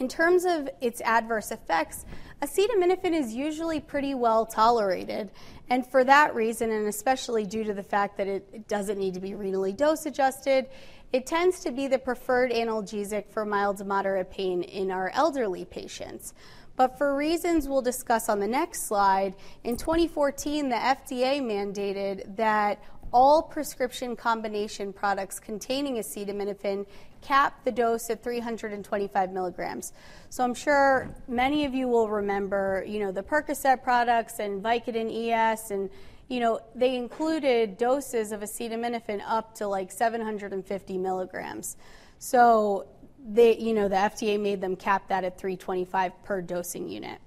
In 0.00 0.08
terms 0.08 0.44
of 0.44 0.68
its 0.80 1.00
adverse 1.02 1.50
effects, 1.50 2.04
acetaminophen 2.40 3.12
is 3.12 3.34
usually 3.34 3.78
pretty 3.78 4.14
well 4.14 4.46
tolerated. 4.46 5.30
And 5.68 5.86
for 5.86 6.02
that 6.04 6.34
reason, 6.34 6.70
and 6.70 6.86
especially 6.86 7.44
due 7.44 7.64
to 7.64 7.74
the 7.74 7.82
fact 7.82 8.16
that 8.16 8.26
it, 8.26 8.68
doesn't 8.68 8.98
need 8.98 9.14
to 9.14 9.20
be 9.20 9.30
renally 9.30 9.76
dose 9.76 10.06
adjusted, 10.06 10.66
it 11.12 11.26
tends 11.26 11.60
to 11.60 11.70
be 11.70 11.88
the 11.88 11.98
preferred 11.98 12.52
analgesic 12.52 13.28
for 13.28 13.44
mild 13.44 13.76
to 13.78 13.84
moderate 13.84 14.30
pain 14.30 14.62
in 14.62 14.90
our 14.90 15.10
elderly 15.10 15.66
patients. 15.66 16.32
But 16.74 16.96
for 16.96 17.14
reasons 17.14 17.68
we'll 17.68 17.82
discuss 17.82 18.30
on 18.30 18.40
the 18.40 18.48
next 18.48 18.88
slide, 18.88 19.34
in 19.62 19.76
2014, 19.76 20.70
the 20.70 20.76
FDA 20.76 21.42
mandated 21.42 22.34
that 22.36 22.82
all 23.12 23.42
prescription 23.42 24.16
combination 24.16 24.90
products 24.90 25.38
containing 25.38 25.96
acetaminophen 25.96 26.86
cap 27.22 27.64
the 27.64 27.72
dose 27.72 28.10
at 28.10 28.22
325 28.22 29.32
milligrams. 29.32 29.92
So 30.28 30.44
I'm 30.44 30.54
sure 30.54 31.14
many 31.28 31.64
of 31.64 31.74
you 31.74 31.88
will 31.88 32.08
remember, 32.08 32.84
you 32.86 33.00
know, 33.00 33.12
the 33.12 33.22
Percocet 33.22 33.82
products 33.82 34.38
and 34.38 34.62
Vicodin 34.62 35.10
ES 35.10 35.70
and 35.70 35.88
you 36.28 36.40
know, 36.40 36.60
they 36.74 36.96
included 36.96 37.76
doses 37.76 38.32
of 38.32 38.40
acetaminophen 38.40 39.20
up 39.26 39.54
to 39.56 39.66
like 39.66 39.92
750 39.92 40.96
milligrams. 40.96 41.76
So 42.18 42.86
they, 43.22 43.58
you 43.58 43.74
know, 43.74 43.86
the 43.86 43.96
FDA 43.96 44.40
made 44.40 44.60
them 44.60 44.74
cap 44.74 45.08
that 45.08 45.24
at 45.24 45.38
325 45.38 46.24
per 46.24 46.40
dosing 46.40 46.88
unit. 46.88 47.18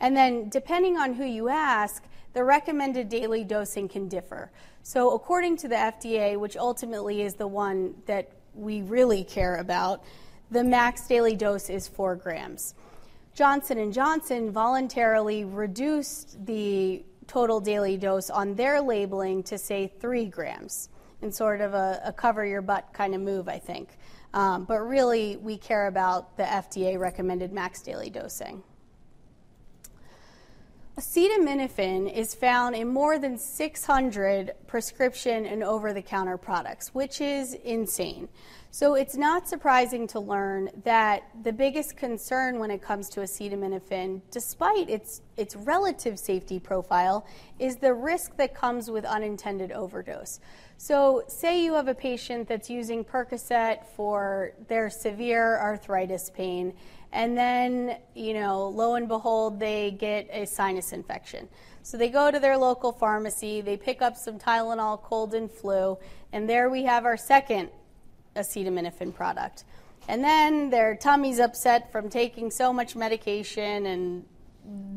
And 0.00 0.16
then, 0.16 0.48
depending 0.48 0.96
on 0.96 1.14
who 1.14 1.24
you 1.24 1.48
ask, 1.48 2.04
the 2.32 2.44
recommended 2.44 3.08
daily 3.08 3.44
dosing 3.44 3.88
can 3.88 4.08
differ. 4.08 4.50
So, 4.82 5.12
according 5.12 5.56
to 5.58 5.68
the 5.68 5.74
FDA, 5.74 6.36
which 6.36 6.56
ultimately 6.56 7.22
is 7.22 7.34
the 7.34 7.48
one 7.48 7.94
that 8.06 8.30
we 8.58 8.82
really 8.82 9.24
care 9.24 9.56
about, 9.56 10.02
the 10.50 10.64
max 10.64 11.06
daily 11.06 11.36
dose 11.36 11.70
is 11.70 11.88
4 11.88 12.16
grams. 12.16 12.74
Johnson 13.34 13.92
& 13.92 13.92
Johnson 13.92 14.50
voluntarily 14.50 15.44
reduced 15.44 16.44
the 16.44 17.04
total 17.26 17.60
daily 17.60 17.96
dose 17.96 18.30
on 18.30 18.54
their 18.54 18.80
labeling 18.80 19.42
to 19.44 19.58
say 19.58 19.92
3 20.00 20.26
grams 20.26 20.88
in 21.22 21.30
sort 21.30 21.60
of 21.60 21.74
a, 21.74 22.00
a 22.04 22.12
cover 22.12 22.44
your 22.44 22.62
butt 22.62 22.92
kind 22.92 23.14
of 23.14 23.20
move, 23.20 23.48
I 23.48 23.58
think. 23.58 23.90
Um, 24.34 24.64
but 24.64 24.80
really, 24.80 25.36
we 25.36 25.56
care 25.56 25.86
about 25.86 26.36
the 26.36 26.42
FDA 26.42 26.98
recommended 26.98 27.52
max 27.52 27.82
daily 27.82 28.10
dosing. 28.10 28.62
Acetaminophen 30.98 32.12
is 32.12 32.34
found 32.34 32.74
in 32.74 32.88
more 32.88 33.20
than 33.20 33.38
600 33.38 34.50
prescription 34.66 35.46
and 35.46 35.62
over 35.62 35.92
the 35.92 36.02
counter 36.02 36.36
products, 36.36 36.92
which 36.92 37.20
is 37.20 37.54
insane. 37.54 38.28
So 38.72 38.94
it's 38.94 39.16
not 39.16 39.48
surprising 39.48 40.08
to 40.08 40.18
learn 40.18 40.70
that 40.82 41.22
the 41.44 41.52
biggest 41.52 41.96
concern 41.96 42.58
when 42.58 42.72
it 42.72 42.82
comes 42.82 43.08
to 43.10 43.20
acetaminophen, 43.20 44.22
despite 44.32 44.90
its, 44.90 45.22
its 45.36 45.54
relative 45.54 46.18
safety 46.18 46.58
profile, 46.58 47.24
is 47.60 47.76
the 47.76 47.94
risk 47.94 48.36
that 48.36 48.52
comes 48.52 48.90
with 48.90 49.04
unintended 49.04 49.70
overdose. 49.70 50.40
So, 50.78 51.22
say 51.28 51.62
you 51.62 51.74
have 51.74 51.88
a 51.88 51.94
patient 51.94 52.48
that's 52.48 52.70
using 52.70 53.04
Percocet 53.04 53.84
for 53.96 54.52
their 54.68 54.90
severe 54.90 55.58
arthritis 55.58 56.30
pain 56.30 56.74
and 57.12 57.36
then, 57.36 57.96
you 58.14 58.34
know, 58.34 58.68
lo 58.68 58.94
and 58.94 59.08
behold, 59.08 59.58
they 59.60 59.90
get 59.92 60.28
a 60.30 60.46
sinus 60.46 60.92
infection. 60.92 61.48
So 61.82 61.96
they 61.96 62.10
go 62.10 62.30
to 62.30 62.38
their 62.38 62.56
local 62.56 62.92
pharmacy, 62.92 63.60
they 63.62 63.76
pick 63.76 64.02
up 64.02 64.16
some 64.16 64.38
Tylenol, 64.38 65.02
cold 65.02 65.34
and 65.34 65.50
flu, 65.50 65.98
and 66.32 66.48
there 66.48 66.68
we 66.68 66.84
have 66.84 67.06
our 67.06 67.16
second 67.16 67.70
acetaminophen 68.36 69.14
product. 69.14 69.64
And 70.06 70.22
then 70.22 70.70
their 70.70 70.96
tummy's 70.96 71.38
upset 71.38 71.90
from 71.90 72.08
taking 72.08 72.50
so 72.50 72.72
much 72.72 72.94
medication 72.94 73.86
and 73.86 74.24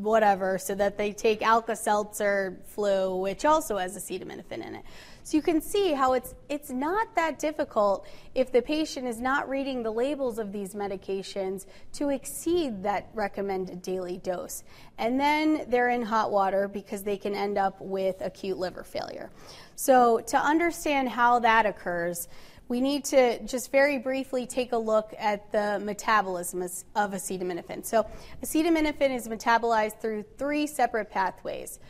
whatever, 0.02 0.58
so 0.58 0.74
that 0.74 0.98
they 0.98 1.12
take 1.12 1.40
Alka 1.40 1.76
Seltzer 1.76 2.58
flu, 2.66 3.16
which 3.16 3.46
also 3.46 3.78
has 3.78 3.96
acetaminophen 3.96 4.66
in 4.66 4.74
it. 4.74 4.84
So 5.24 5.36
you 5.36 5.42
can 5.42 5.60
see 5.60 5.92
how 5.92 6.14
it's, 6.14 6.34
it's 6.48 6.70
not 6.70 7.14
that 7.14 7.38
difficult 7.38 8.06
if 8.34 8.50
the 8.50 8.60
patient 8.60 9.06
is 9.06 9.20
not 9.20 9.48
reading 9.48 9.82
the 9.82 9.90
labels 9.90 10.38
of 10.38 10.52
these 10.52 10.74
medications 10.74 11.66
to 11.94 12.08
exceed 12.08 12.82
that 12.82 13.08
recommended 13.14 13.82
daily 13.82 14.18
dose. 14.18 14.64
And 14.98 15.18
then 15.20 15.66
they're 15.68 15.90
in 15.90 16.02
hot 16.02 16.32
water 16.32 16.66
because 16.66 17.02
they 17.02 17.16
can 17.16 17.34
end 17.34 17.56
up 17.56 17.80
with 17.80 18.20
acute 18.20 18.58
liver 18.58 18.82
failure. 18.82 19.30
So 19.76 20.20
to 20.20 20.36
understand 20.36 21.08
how 21.08 21.38
that 21.40 21.66
occurs, 21.66 22.28
we 22.68 22.80
need 22.80 23.04
to 23.04 23.38
just 23.44 23.70
very 23.70 23.98
briefly 23.98 24.46
take 24.46 24.72
a 24.72 24.78
look 24.78 25.14
at 25.18 25.52
the 25.52 25.78
metabolism 25.84 26.62
of 26.62 27.10
acetaminophen. 27.10 27.84
So, 27.84 28.06
acetaminophen 28.42 29.14
is 29.14 29.28
metabolized 29.28 30.00
through 30.00 30.24
three 30.38 30.66
separate 30.66 31.10
pathways. 31.10 31.80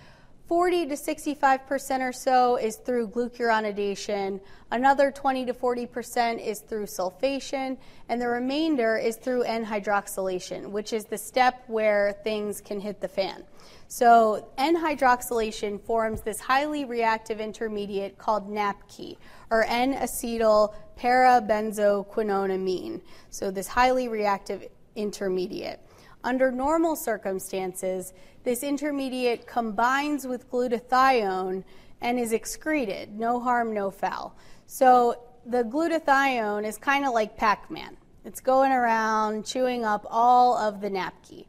40 0.48 0.88
to 0.88 0.94
65% 0.94 2.00
or 2.00 2.12
so 2.12 2.56
is 2.56 2.76
through 2.76 3.08
glucuronidation, 3.08 4.40
another 4.70 5.10
20 5.10 5.46
to 5.46 5.54
40% 5.54 6.44
is 6.44 6.60
through 6.60 6.84
sulfation, 6.86 7.78
and 8.08 8.20
the 8.20 8.28
remainder 8.28 8.98
is 8.98 9.16
through 9.16 9.44
N 9.44 9.64
hydroxylation, 9.64 10.70
which 10.70 10.92
is 10.92 11.04
the 11.04 11.16
step 11.16 11.62
where 11.68 12.12
things 12.24 12.60
can 12.60 12.80
hit 12.80 13.00
the 13.00 13.08
fan. 13.08 13.44
So, 13.88 14.50
N 14.58 14.76
hydroxylation 14.76 15.80
forms 15.80 16.20
this 16.22 16.40
highly 16.40 16.84
reactive 16.84 17.40
intermediate 17.40 18.18
called 18.18 18.50
NAPQI, 18.50 19.16
or 19.50 19.64
N 19.64 19.94
acetyl 19.94 20.74
parabenzoquinonamine. 20.98 23.00
So, 23.30 23.50
this 23.50 23.68
highly 23.68 24.08
reactive 24.08 24.68
intermediate. 24.96 25.80
Under 26.24 26.52
normal 26.52 26.96
circumstances, 26.96 28.12
this 28.44 28.62
intermediate 28.62 29.46
combines 29.46 30.26
with 30.26 30.50
glutathione 30.50 31.64
and 32.00 32.18
is 32.18 32.32
excreted. 32.32 33.18
No 33.18 33.40
harm, 33.40 33.74
no 33.74 33.90
foul. 33.90 34.36
So 34.66 35.22
the 35.46 35.64
glutathione 35.64 36.64
is 36.66 36.78
kind 36.78 37.04
of 37.04 37.12
like 37.12 37.36
Pac 37.36 37.70
Man. 37.70 37.96
It's 38.24 38.40
going 38.40 38.70
around 38.70 39.44
chewing 39.46 39.84
up 39.84 40.06
all 40.08 40.56
of 40.56 40.80
the 40.80 40.90
NAPQI. 40.90 41.46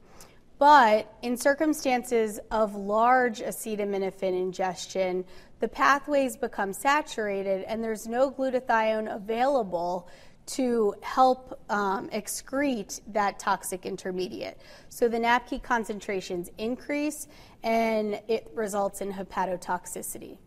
But 0.57 1.13
in 1.21 1.37
circumstances 1.37 2.39
of 2.49 2.75
large 2.75 3.41
acetaminophen 3.41 4.39
ingestion, 4.39 5.25
the 5.59 5.67
pathways 5.67 6.35
become 6.37 6.73
saturated 6.73 7.63
and 7.63 7.83
there's 7.83 8.07
no 8.07 8.31
glutathione 8.31 9.13
available 9.13 10.07
to 10.45 10.93
help 11.01 11.59
um, 11.69 12.09
excrete 12.09 12.99
that 13.07 13.39
toxic 13.39 13.85
intermediate. 13.85 14.57
So 14.89 15.07
the 15.07 15.17
NAPQI 15.17 15.63
concentrations 15.63 16.49
increase 16.57 17.27
and 17.63 18.21
it 18.27 18.49
results 18.53 19.01
in 19.01 19.13
hepatotoxicity. 19.13 20.37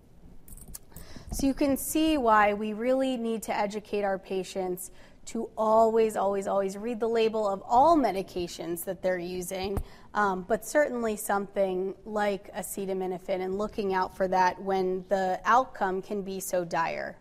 So 1.32 1.46
you 1.46 1.54
can 1.54 1.76
see 1.76 2.18
why 2.18 2.54
we 2.54 2.72
really 2.72 3.16
need 3.16 3.42
to 3.44 3.56
educate 3.56 4.04
our 4.04 4.18
patients 4.18 4.90
to 5.26 5.50
always, 5.56 6.16
always, 6.16 6.46
always 6.46 6.76
read 6.76 7.00
the 7.00 7.08
label 7.08 7.48
of 7.48 7.62
all 7.66 7.96
medications 7.96 8.84
that 8.84 9.02
they're 9.02 9.18
using, 9.18 9.76
um, 10.14 10.44
but 10.46 10.64
certainly 10.64 11.16
something 11.16 11.94
like 12.04 12.54
acetaminophen 12.54 13.40
and 13.40 13.58
looking 13.58 13.92
out 13.92 14.16
for 14.16 14.28
that 14.28 14.60
when 14.62 15.04
the 15.08 15.40
outcome 15.44 16.00
can 16.00 16.22
be 16.22 16.38
so 16.38 16.64
dire. 16.64 17.16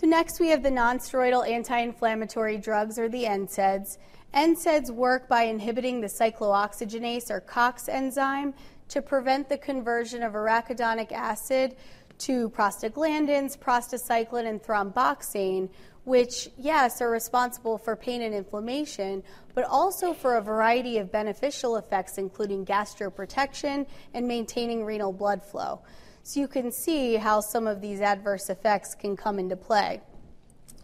So 0.00 0.06
next 0.06 0.40
we 0.40 0.48
have 0.48 0.62
the 0.62 0.70
nonsteroidal 0.70 1.46
anti-inflammatory 1.46 2.56
drugs 2.56 2.98
or 2.98 3.10
the 3.10 3.24
NSAIDs. 3.24 3.98
NSAIDs 4.32 4.90
work 4.90 5.28
by 5.28 5.42
inhibiting 5.42 6.00
the 6.00 6.06
cyclooxygenase 6.06 7.30
or 7.30 7.40
COX 7.40 7.86
enzyme 7.86 8.54
to 8.88 9.02
prevent 9.02 9.50
the 9.50 9.58
conversion 9.58 10.22
of 10.22 10.32
arachidonic 10.32 11.12
acid 11.12 11.76
to 12.16 12.48
prostaglandins, 12.48 13.58
prostacyclin, 13.58 14.46
and 14.46 14.62
thromboxane, 14.62 15.68
which, 16.04 16.48
yes, 16.56 17.02
are 17.02 17.10
responsible 17.10 17.76
for 17.76 17.94
pain 17.94 18.22
and 18.22 18.34
inflammation, 18.34 19.22
but 19.54 19.64
also 19.64 20.14
for 20.14 20.38
a 20.38 20.40
variety 20.40 20.96
of 20.96 21.12
beneficial 21.12 21.76
effects, 21.76 22.16
including 22.16 22.64
gastroprotection 22.64 23.86
and 24.14 24.26
maintaining 24.26 24.82
renal 24.82 25.12
blood 25.12 25.42
flow. 25.42 25.82
So 26.22 26.40
you 26.40 26.48
can 26.48 26.70
see 26.70 27.16
how 27.16 27.40
some 27.40 27.66
of 27.66 27.80
these 27.80 28.00
adverse 28.00 28.50
effects 28.50 28.94
can 28.94 29.16
come 29.16 29.38
into 29.38 29.56
play. 29.56 30.00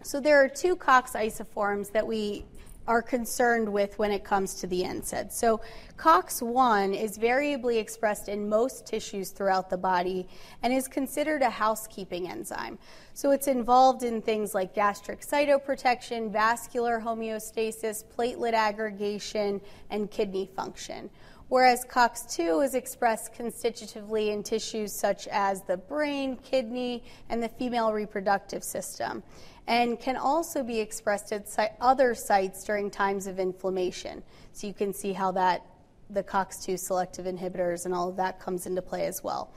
So 0.03 0.21
there 0.21 0.43
are 0.43 0.49
two 0.49 0.77
COX 0.77 1.13
isoforms 1.13 1.93
that 1.93 2.07
we 2.07 2.45
are 2.87 3.03
concerned 3.03 3.69
with 3.69 3.99
when 3.99 4.13
it 4.13 4.23
comes 4.23 4.55
to 4.55 4.67
the 4.67 4.83
NSAID. 4.83 5.33
So 5.33 5.61
COX1 5.97 7.01
is 7.01 7.17
variably 7.17 7.79
expressed 7.79 8.29
in 8.29 8.49
most 8.49 8.87
tissues 8.87 9.31
throughout 9.31 9.71
the 9.71 9.77
body 9.77 10.29
and 10.63 10.73
is 10.73 10.87
considered 10.87 11.43
a 11.43 11.51
housekeeping 11.51 12.29
enzyme. 12.29 12.79
So 13.15 13.33
it's 13.33 13.49
involved 13.49 14.03
in 14.03 14.23
things 14.23 14.55
like 14.55 14.75
gastric 14.75 15.23
cytoprotection, 15.23 16.31
vascular 16.31 17.01
homeostasis, 17.01 18.05
platelet 18.05 18.53
aggregation, 18.53 19.61
and 19.91 20.11
kidney 20.11 20.49
function. 20.55 21.11
Whereas 21.49 21.85
COX2 21.85 22.65
is 22.65 22.75
expressed 22.75 23.33
constitutively 23.33 24.31
in 24.31 24.43
tissues 24.43 24.93
such 24.93 25.29
as 25.29 25.63
the 25.63 25.77
brain, 25.77 26.37
kidney, 26.37 27.05
and 27.29 27.41
the 27.43 27.49
female 27.49 27.93
reproductive 27.93 28.65
system 28.65 29.23
and 29.69 29.99
can 29.99 30.17
also 30.17 30.63
be 30.63 30.81
expressed 30.81 31.33
at 31.33 31.77
other 31.81 32.15
sites 32.15 32.65
during 32.65 32.91
times 32.91 33.27
of 33.27 33.39
inflammation. 33.39 34.23
So 34.53 34.67
you 34.67 34.75
can 34.75 34.93
see 34.93 35.13
how 35.13 35.33
that 35.33 35.65
the 36.11 36.23
COX2 36.23 36.79
selective 36.79 37.27
inhibitors 37.27 37.85
and 37.85 37.95
all 37.95 38.09
of 38.09 38.17
that 38.17 38.39
comes 38.39 38.67
into 38.67 38.83
play 38.83 39.07
as 39.07 39.25
well. 39.25 39.53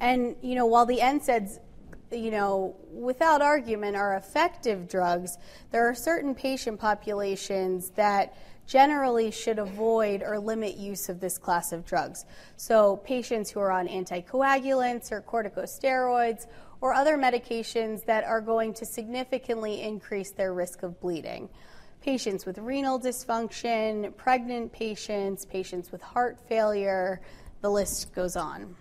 And 0.00 0.36
you 0.42 0.54
know, 0.54 0.66
while 0.66 0.86
the 0.86 0.98
NSAIDs 0.98 1.58
you 2.10 2.30
know, 2.30 2.76
without 2.92 3.42
argument 3.42 3.96
are 3.96 4.16
effective 4.16 4.88
drugs, 4.88 5.38
there 5.70 5.88
are 5.88 5.94
certain 5.94 6.34
patient 6.34 6.78
populations 6.78 7.90
that 7.90 8.36
generally 8.66 9.30
should 9.30 9.58
avoid 9.58 10.22
or 10.22 10.38
limit 10.38 10.76
use 10.76 11.08
of 11.08 11.20
this 11.20 11.38
class 11.38 11.72
of 11.72 11.84
drugs. 11.84 12.24
So, 12.56 12.96
patients 12.98 13.50
who 13.50 13.60
are 13.60 13.70
on 13.70 13.88
anticoagulants 13.88 15.12
or 15.12 15.20
corticosteroids 15.22 16.46
or 16.80 16.92
other 16.92 17.16
medications 17.16 18.04
that 18.04 18.24
are 18.24 18.40
going 18.40 18.74
to 18.74 18.86
significantly 18.86 19.82
increase 19.82 20.30
their 20.30 20.52
risk 20.52 20.82
of 20.82 21.00
bleeding. 21.00 21.48
Patients 22.02 22.44
with 22.44 22.58
renal 22.58 23.00
dysfunction, 23.00 24.14
pregnant 24.16 24.72
patients, 24.72 25.46
patients 25.46 25.90
with 25.90 26.02
heart 26.02 26.38
failure, 26.48 27.22
the 27.62 27.70
list 27.70 28.14
goes 28.14 28.36
on. 28.36 28.76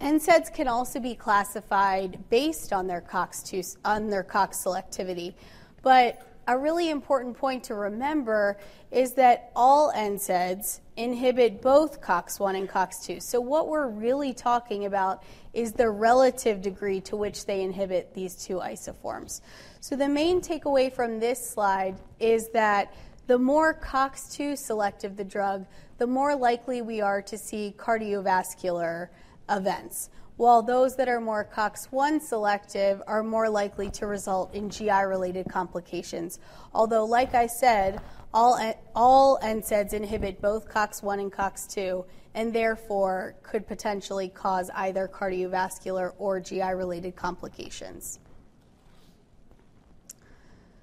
NSAIDs 0.00 0.52
can 0.54 0.66
also 0.66 0.98
be 0.98 1.14
classified 1.14 2.18
based 2.30 2.72
on 2.72 2.86
their 2.86 3.02
COX-2 3.02 3.76
on 3.84 4.08
their 4.08 4.22
COX 4.22 4.64
selectivity, 4.64 5.34
but 5.82 6.29
a 6.50 6.58
really 6.58 6.90
important 6.90 7.36
point 7.36 7.62
to 7.64 7.74
remember 7.74 8.58
is 8.90 9.12
that 9.12 9.52
all 9.54 9.92
NSAIDs 9.92 10.80
inhibit 10.96 11.62
both 11.62 12.00
COX1 12.00 12.56
and 12.56 12.68
COX2. 12.68 13.22
So, 13.22 13.40
what 13.40 13.68
we're 13.68 13.88
really 13.88 14.34
talking 14.34 14.84
about 14.84 15.22
is 15.54 15.72
the 15.72 15.88
relative 15.88 16.60
degree 16.60 17.00
to 17.02 17.14
which 17.14 17.46
they 17.46 17.62
inhibit 17.62 18.14
these 18.14 18.34
two 18.34 18.56
isoforms. 18.56 19.42
So, 19.80 19.94
the 19.94 20.08
main 20.08 20.40
takeaway 20.40 20.92
from 20.92 21.20
this 21.20 21.48
slide 21.48 21.96
is 22.18 22.48
that 22.48 22.94
the 23.28 23.38
more 23.38 23.72
COX2 23.74 24.58
selective 24.58 25.16
the 25.16 25.24
drug, 25.24 25.66
the 25.98 26.06
more 26.06 26.34
likely 26.34 26.82
we 26.82 27.00
are 27.00 27.22
to 27.22 27.38
see 27.38 27.74
cardiovascular 27.78 29.08
events 29.48 30.10
while 30.40 30.62
those 30.62 30.96
that 30.96 31.06
are 31.06 31.20
more 31.20 31.46
COX1 31.54 32.18
selective 32.18 33.02
are 33.06 33.22
more 33.22 33.50
likely 33.50 33.90
to 33.90 34.06
result 34.06 34.54
in 34.54 34.70
GI 34.70 35.02
related 35.06 35.46
complications. 35.50 36.38
Although, 36.72 37.04
like 37.04 37.34
I 37.34 37.46
said, 37.46 38.00
all, 38.32 38.58
all 38.96 39.38
NSAIDs 39.42 39.92
inhibit 39.92 40.40
both 40.40 40.66
COX1 40.66 41.20
and 41.20 41.30
COX2 41.30 42.06
and 42.34 42.54
therefore 42.54 43.34
could 43.42 43.68
potentially 43.68 44.30
cause 44.30 44.70
either 44.76 45.06
cardiovascular 45.12 46.14
or 46.16 46.40
GI 46.40 46.72
related 46.72 47.16
complications. 47.16 48.18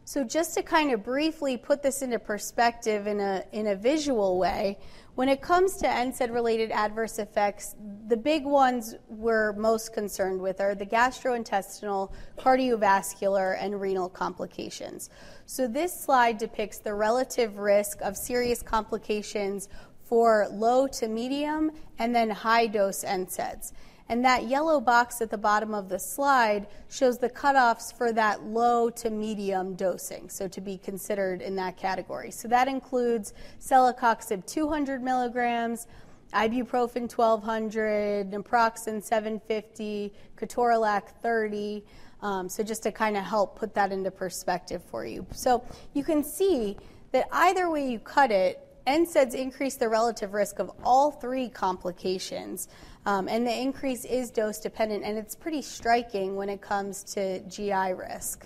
So, 0.07 0.23
just 0.23 0.53
to 0.53 0.63
kind 0.63 0.93
of 0.93 1.03
briefly 1.03 1.57
put 1.57 1.83
this 1.83 2.01
into 2.01 2.17
perspective 2.17 3.07
in 3.07 3.19
a, 3.19 3.43
in 3.51 3.67
a 3.67 3.75
visual 3.75 4.39
way, 4.39 4.79
when 5.15 5.27
it 5.27 5.41
comes 5.41 5.75
to 5.79 5.85
NSAID 5.85 6.33
related 6.33 6.71
adverse 6.71 7.19
effects, 7.19 7.75
the 8.07 8.15
big 8.15 8.45
ones 8.45 8.95
we're 9.09 9.51
most 9.51 9.91
concerned 9.93 10.39
with 10.39 10.61
are 10.61 10.75
the 10.75 10.85
gastrointestinal, 10.85 12.13
cardiovascular, 12.37 13.57
and 13.59 13.81
renal 13.81 14.07
complications. 14.07 15.09
So, 15.45 15.67
this 15.67 15.91
slide 15.93 16.37
depicts 16.37 16.77
the 16.77 16.93
relative 16.93 17.57
risk 17.57 17.99
of 17.99 18.15
serious 18.15 18.61
complications 18.61 19.67
for 20.05 20.47
low 20.49 20.87
to 20.87 21.09
medium 21.09 21.69
and 21.99 22.15
then 22.15 22.29
high 22.29 22.67
dose 22.67 23.03
NSAIDs. 23.03 23.73
And 24.09 24.23
that 24.23 24.47
yellow 24.47 24.79
box 24.79 25.21
at 25.21 25.29
the 25.29 25.37
bottom 25.37 25.73
of 25.73 25.89
the 25.89 25.99
slide 25.99 26.67
shows 26.89 27.17
the 27.17 27.29
cutoffs 27.29 27.95
for 27.95 28.13
that 28.13 28.43
low 28.43 28.89
to 28.91 29.09
medium 29.09 29.75
dosing, 29.75 30.29
so 30.29 30.47
to 30.47 30.61
be 30.61 30.77
considered 30.77 31.41
in 31.41 31.55
that 31.57 31.75
category. 31.75 32.31
So 32.31 32.47
that 32.47 32.67
includes 32.67 33.33
celecoxib 33.59 34.45
200 34.45 35.03
milligrams, 35.03 35.87
ibuprofen 36.33 37.11
1200, 37.11 38.31
naproxen 38.31 39.03
750, 39.03 40.13
ketorolac 40.37 41.09
30. 41.21 41.83
Um, 42.21 42.49
so 42.49 42.63
just 42.63 42.83
to 42.83 42.91
kind 42.91 43.17
of 43.17 43.23
help 43.23 43.59
put 43.59 43.73
that 43.75 43.91
into 43.91 44.09
perspective 44.09 44.81
for 44.89 45.05
you. 45.05 45.25
So 45.31 45.63
you 45.93 46.03
can 46.03 46.23
see 46.23 46.77
that 47.11 47.27
either 47.31 47.69
way 47.69 47.89
you 47.89 47.99
cut 47.99 48.31
it, 48.31 48.63
NSAIDs 48.87 49.33
increase 49.33 49.75
the 49.75 49.89
relative 49.89 50.33
risk 50.33 50.59
of 50.59 50.71
all 50.83 51.11
three 51.11 51.49
complications. 51.49 52.69
Um, 53.07 53.29
and 53.29 53.47
the 53.47 53.57
increase 53.57 54.03
is 54.03 54.29
dose 54.31 54.59
dependent, 54.59 55.05
and 55.05 55.17
it's 55.17 55.33
pretty 55.33 55.61
striking 55.61 56.35
when 56.35 56.49
it 56.49 56.59
comes 56.59 57.05
to 57.15 57.39
GI 57.47 57.93
risk. 57.93 58.45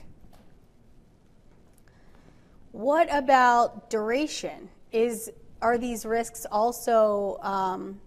What 2.71 3.09
about 3.11 3.89
duration? 3.89 4.69
Is 4.91 5.31
are 5.63 5.79
these 5.79 6.05
risks 6.05 6.45
also 6.51 7.39
um, 7.41 7.99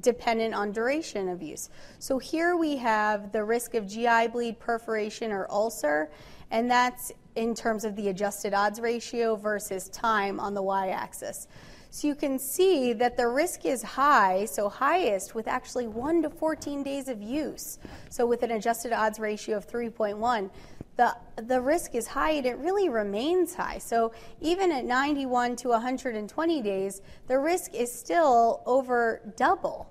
dependent 0.00 0.54
on 0.54 0.72
duration 0.72 1.28
of 1.28 1.42
use? 1.42 1.68
So 1.98 2.18
here 2.18 2.56
we 2.56 2.78
have 2.78 3.30
the 3.30 3.44
risk 3.44 3.74
of 3.74 3.86
GI 3.86 4.28
bleed, 4.28 4.58
perforation, 4.58 5.30
or 5.30 5.46
ulcer, 5.50 6.10
and 6.50 6.70
that's 6.70 7.12
in 7.36 7.54
terms 7.54 7.84
of 7.84 7.94
the 7.94 8.08
adjusted 8.08 8.54
odds 8.54 8.80
ratio 8.80 9.36
versus 9.36 9.90
time 9.90 10.40
on 10.40 10.54
the 10.54 10.62
y-axis. 10.62 11.46
So 11.90 12.06
you 12.06 12.14
can 12.14 12.38
see 12.38 12.92
that 12.94 13.16
the 13.16 13.26
risk 13.26 13.64
is 13.64 13.82
high, 13.82 14.44
so 14.44 14.68
highest 14.68 15.34
with 15.34 15.48
actually 15.48 15.88
1 15.88 16.22
to 16.22 16.30
14 16.30 16.84
days 16.84 17.08
of 17.08 17.20
use. 17.20 17.80
So 18.10 18.26
with 18.26 18.44
an 18.44 18.52
adjusted 18.52 18.92
odds 18.92 19.18
ratio 19.18 19.56
of 19.56 19.68
3.1, 19.68 20.50
the, 20.96 21.16
the 21.36 21.60
risk 21.60 21.94
is 21.96 22.06
high 22.06 22.32
and 22.32 22.46
it 22.46 22.58
really 22.58 22.88
remains 22.88 23.54
high. 23.54 23.78
So 23.78 24.12
even 24.40 24.70
at 24.70 24.84
91 24.84 25.56
to 25.56 25.68
120 25.70 26.62
days, 26.62 27.02
the 27.26 27.38
risk 27.38 27.74
is 27.74 27.92
still 27.92 28.62
over 28.66 29.20
double. 29.36 29.90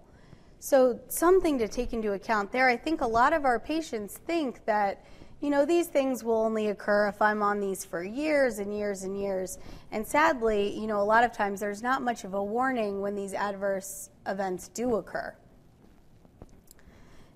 So 0.59 0.99
something 1.09 1.57
to 1.59 1.67
take 1.67 1.91
into 1.93 2.13
account 2.13 2.51
there. 2.51 2.69
I 2.69 2.77
think 2.77 3.01
a 3.01 3.07
lot 3.07 3.33
of 3.33 3.43
our 3.43 3.59
patients 3.59 4.17
think 4.17 4.63
that 4.65 5.03
you 5.41 5.49
know, 5.49 5.65
these 5.65 5.87
things 5.87 6.23
will 6.23 6.41
only 6.41 6.67
occur 6.67 7.07
if 7.07 7.21
I'm 7.21 7.41
on 7.41 7.59
these 7.59 7.85
for 7.85 8.03
years 8.03 8.59
and 8.59 8.75
years 8.75 9.03
and 9.03 9.19
years. 9.19 9.57
And 9.91 10.05
sadly, 10.05 10.77
you 10.77 10.85
know, 10.85 11.01
a 11.01 11.03
lot 11.03 11.23
of 11.23 11.31
times 11.31 11.61
there's 11.61 11.81
not 11.81 12.01
much 12.01 12.25
of 12.25 12.33
a 12.33 12.43
warning 12.43 13.01
when 13.01 13.15
these 13.15 13.33
adverse 13.33 14.09
events 14.27 14.67
do 14.67 14.95
occur. 14.95 15.33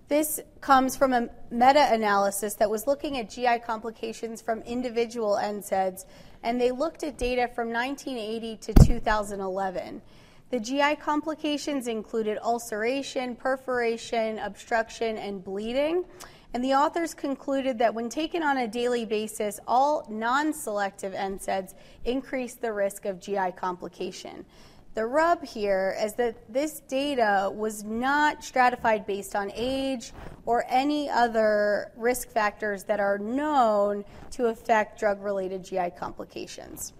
This 0.09 0.41
comes 0.59 0.97
from 0.97 1.13
a 1.13 1.29
meta 1.49 1.87
analysis 1.91 2.55
that 2.55 2.69
was 2.69 2.85
looking 2.87 3.17
at 3.17 3.29
GI 3.29 3.59
complications 3.65 4.41
from 4.41 4.61
individual 4.63 5.39
NSAIDs, 5.41 6.05
and 6.43 6.59
they 6.59 6.71
looked 6.71 7.03
at 7.03 7.17
data 7.17 7.49
from 7.55 7.71
1980 7.71 8.57
to 8.57 8.73
2011. 8.85 10.01
The 10.51 10.59
GI 10.59 10.97
complications 10.97 11.87
included 11.87 12.37
ulceration, 12.43 13.35
perforation, 13.35 14.37
obstruction, 14.37 15.17
and 15.17 15.43
bleeding. 15.43 16.05
And 16.53 16.63
the 16.63 16.73
authors 16.73 17.15
concluded 17.15 17.79
that 17.79 17.93
when 17.93 18.09
taken 18.09 18.43
on 18.43 18.57
a 18.57 18.67
daily 18.67 19.05
basis, 19.05 19.59
all 19.67 20.05
non 20.09 20.53
selective 20.53 21.13
NSAIDs 21.13 21.73
increase 22.05 22.53
the 22.53 22.71
risk 22.71 23.05
of 23.05 23.19
GI 23.19 23.53
complication. 23.55 24.45
The 24.93 25.07
rub 25.07 25.43
here 25.43 25.97
is 25.99 26.13
that 26.15 26.53
this 26.53 26.81
data 26.81 27.51
was 27.51 27.83
not 27.83 28.43
stratified 28.43 29.07
based 29.07 29.35
on 29.35 29.51
age 29.55 30.13
or 30.45 30.65
any 30.69 31.09
other 31.09 31.91
risk 31.97 32.29
factors 32.29 32.83
that 32.83 32.99
are 32.99 33.17
known 33.17 34.05
to 34.31 34.47
affect 34.47 34.99
drug 34.99 35.23
related 35.23 35.63
GI 35.63 35.93
complications. 35.97 36.93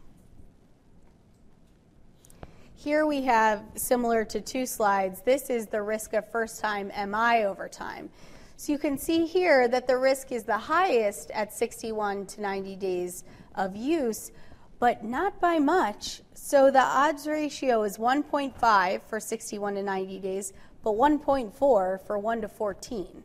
Here 2.75 3.05
we 3.05 3.21
have, 3.21 3.63
similar 3.75 4.25
to 4.25 4.41
two 4.41 4.65
slides, 4.65 5.21
this 5.21 5.51
is 5.51 5.67
the 5.67 5.83
risk 5.83 6.13
of 6.13 6.29
first 6.31 6.59
time 6.59 6.87
MI 6.87 7.45
over 7.45 7.69
time. 7.69 8.09
So 8.55 8.71
you 8.71 8.77
can 8.77 8.97
see 8.97 9.25
here 9.25 9.67
that 9.67 9.87
the 9.87 9.97
risk 9.97 10.31
is 10.31 10.43
the 10.43 10.57
highest 10.57 11.31
at 11.31 11.53
61 11.53 12.27
to 12.27 12.41
90 12.41 12.75
days 12.75 13.23
of 13.55 13.75
use, 13.75 14.31
but 14.79 15.03
not 15.03 15.39
by 15.39 15.59
much. 15.59 16.21
So 16.33 16.69
the 16.69 16.81
odds 16.81 17.27
ratio 17.27 17.83
is 17.83 17.97
1.5 17.97 19.01
for 19.03 19.19
61 19.19 19.75
to 19.75 19.83
90 19.83 20.19
days, 20.19 20.53
but 20.83 20.91
1.4 20.91 21.53
for 21.53 22.19
1 22.19 22.41
to 22.41 22.47
14. 22.47 23.23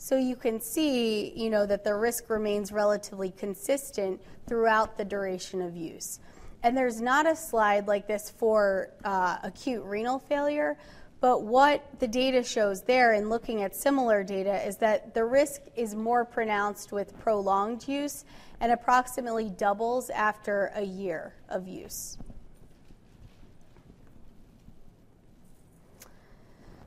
So 0.00 0.16
you 0.16 0.36
can 0.36 0.60
see, 0.60 1.32
you 1.34 1.50
know, 1.50 1.66
that 1.66 1.82
the 1.82 1.94
risk 1.94 2.30
remains 2.30 2.70
relatively 2.70 3.32
consistent 3.32 4.20
throughout 4.46 4.96
the 4.96 5.04
duration 5.04 5.60
of 5.60 5.76
use. 5.76 6.20
And 6.62 6.76
there's 6.76 7.00
not 7.00 7.26
a 7.26 7.34
slide 7.34 7.86
like 7.88 8.06
this 8.06 8.30
for 8.30 8.90
uh, 9.04 9.38
acute 9.42 9.82
renal 9.84 10.18
failure, 10.18 10.76
but 11.20 11.42
what 11.42 11.84
the 11.98 12.06
data 12.06 12.42
shows 12.42 12.82
there 12.82 13.14
in 13.14 13.28
looking 13.28 13.62
at 13.62 13.74
similar 13.74 14.22
data 14.22 14.64
is 14.66 14.76
that 14.76 15.14
the 15.14 15.24
risk 15.24 15.62
is 15.74 15.94
more 15.94 16.24
pronounced 16.24 16.92
with 16.92 17.18
prolonged 17.18 17.88
use 17.88 18.24
and 18.60 18.70
approximately 18.70 19.50
doubles 19.50 20.10
after 20.10 20.70
a 20.74 20.82
year 20.82 21.34
of 21.48 21.66
use. 21.66 22.18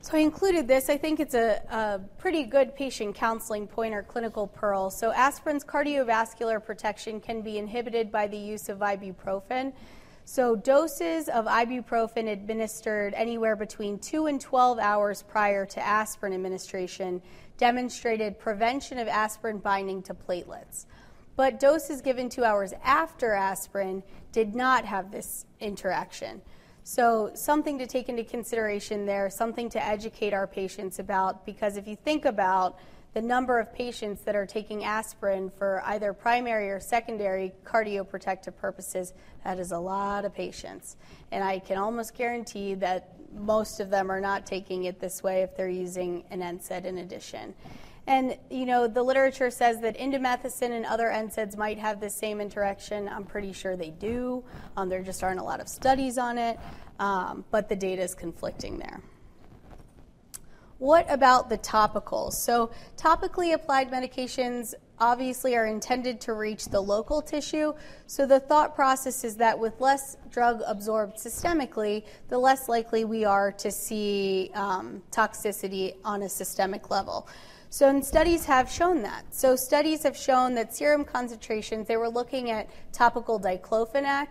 So 0.03 0.17
I 0.17 0.21
included 0.21 0.67
this. 0.67 0.89
I 0.89 0.97
think 0.97 1.19
it's 1.19 1.35
a, 1.35 1.61
a, 1.69 1.99
pretty 2.17 2.43
good 2.43 2.75
patient 2.75 3.15
counseling 3.15 3.67
point 3.67 3.93
or 3.93 4.01
clinical 4.01 4.47
pearl. 4.47 4.89
So 4.89 5.11
aspirin's 5.11 5.63
cardiovascular 5.63 6.63
protection 6.65 7.21
can 7.21 7.41
be 7.41 7.59
inhibited 7.59 8.11
by 8.11 8.27
the 8.27 8.37
use 8.37 8.67
of 8.67 8.79
ibuprofen. 8.79 9.73
So 10.25 10.55
doses 10.55 11.27
of 11.29 11.45
ibuprofen 11.45 12.31
administered 12.31 13.13
anywhere 13.15 13.55
between 13.55 13.99
2 13.99 14.27
and 14.27 14.39
12 14.39 14.79
hours 14.79 15.23
prior 15.23 15.65
to 15.65 15.85
aspirin 15.85 16.33
administration 16.33 17.21
demonstrated 17.57 18.39
prevention 18.39 18.97
of 18.97 19.07
aspirin 19.07 19.57
binding 19.57 20.01
to 20.03 20.13
platelets. 20.13 20.85
But 21.35 21.59
doses 21.59 22.01
given 22.01 22.29
2 22.29 22.43
hours 22.43 22.73
after 22.83 23.33
aspirin 23.33 24.03
did 24.31 24.55
not 24.55 24.85
have 24.85 25.11
this 25.11 25.45
interaction. 25.59 26.41
So, 26.83 27.31
something 27.35 27.77
to 27.77 27.85
take 27.85 28.09
into 28.09 28.23
consideration 28.23 29.05
there, 29.05 29.29
something 29.29 29.69
to 29.69 29.83
educate 29.83 30.33
our 30.33 30.47
patients 30.47 30.97
about, 30.97 31.45
because 31.45 31.77
if 31.77 31.87
you 31.87 31.95
think 31.95 32.25
about 32.25 32.79
the 33.13 33.21
number 33.21 33.59
of 33.59 33.73
patients 33.73 34.21
that 34.21 34.35
are 34.35 34.45
taking 34.45 34.85
aspirin 34.85 35.49
for 35.57 35.81
either 35.85 36.13
primary 36.13 36.69
or 36.69 36.79
secondary 36.79 37.51
cardioprotective 37.65 38.55
purposes, 38.55 39.13
that 39.43 39.59
is 39.59 39.71
a 39.71 39.77
lot 39.77 40.23
of 40.23 40.33
patients. 40.33 40.95
And 41.31 41.43
I 41.43 41.59
can 41.59 41.77
almost 41.77 42.15
guarantee 42.15 42.75
that 42.75 43.15
most 43.33 43.79
of 43.79 43.89
them 43.89 44.09
are 44.09 44.21
not 44.21 44.45
taking 44.45 44.85
it 44.85 44.99
this 44.99 45.23
way 45.23 45.41
if 45.41 45.55
they're 45.55 45.69
using 45.69 46.23
an 46.31 46.39
NSAID 46.39 46.85
in 46.85 46.99
addition. 46.99 47.53
And 48.07 48.37
you 48.49 48.65
know, 48.65 48.87
the 48.87 49.03
literature 49.03 49.51
says 49.51 49.79
that 49.81 49.97
indomethacin 49.97 50.71
and 50.71 50.85
other 50.85 51.07
NSAIDs 51.07 51.57
might 51.57 51.77
have 51.77 51.99
the 51.99 52.09
same 52.09 52.41
interaction. 52.41 53.07
I'm 53.07 53.25
pretty 53.25 53.53
sure 53.53 53.75
they 53.75 53.91
do. 53.91 54.43
Um, 54.75 54.89
there 54.89 55.03
just 55.03 55.23
aren't 55.23 55.39
a 55.39 55.43
lot 55.43 55.59
of 55.59 55.67
studies 55.67 56.17
on 56.17 56.37
it, 56.37 56.59
um, 56.99 57.45
but 57.51 57.69
the 57.69 57.75
data 57.75 58.01
is 58.01 58.15
conflicting 58.15 58.79
there. 58.79 59.01
What 60.81 61.05
about 61.11 61.47
the 61.47 61.59
topicals? 61.59 62.33
So, 62.33 62.71
topically 62.97 63.53
applied 63.53 63.91
medications 63.91 64.73
obviously 64.97 65.55
are 65.55 65.67
intended 65.67 66.19
to 66.21 66.33
reach 66.33 66.65
the 66.65 66.81
local 66.81 67.21
tissue. 67.21 67.73
So, 68.07 68.25
the 68.25 68.39
thought 68.39 68.73
process 68.73 69.23
is 69.23 69.35
that 69.35 69.59
with 69.59 69.79
less 69.79 70.17
drug 70.31 70.63
absorbed 70.65 71.17
systemically, 71.17 72.05
the 72.29 72.39
less 72.39 72.67
likely 72.67 73.05
we 73.05 73.25
are 73.25 73.51
to 73.51 73.69
see 73.69 74.49
um, 74.55 75.03
toxicity 75.11 75.97
on 76.03 76.23
a 76.23 76.29
systemic 76.29 76.89
level. 76.89 77.27
So, 77.69 77.87
and 77.87 78.03
studies 78.03 78.43
have 78.45 78.67
shown 78.67 79.03
that. 79.03 79.35
So, 79.35 79.55
studies 79.55 80.01
have 80.01 80.17
shown 80.17 80.55
that 80.55 80.75
serum 80.75 81.05
concentrations, 81.05 81.87
they 81.87 81.97
were 81.97 82.09
looking 82.09 82.49
at 82.49 82.71
topical 82.91 83.39
diclofenac, 83.39 84.29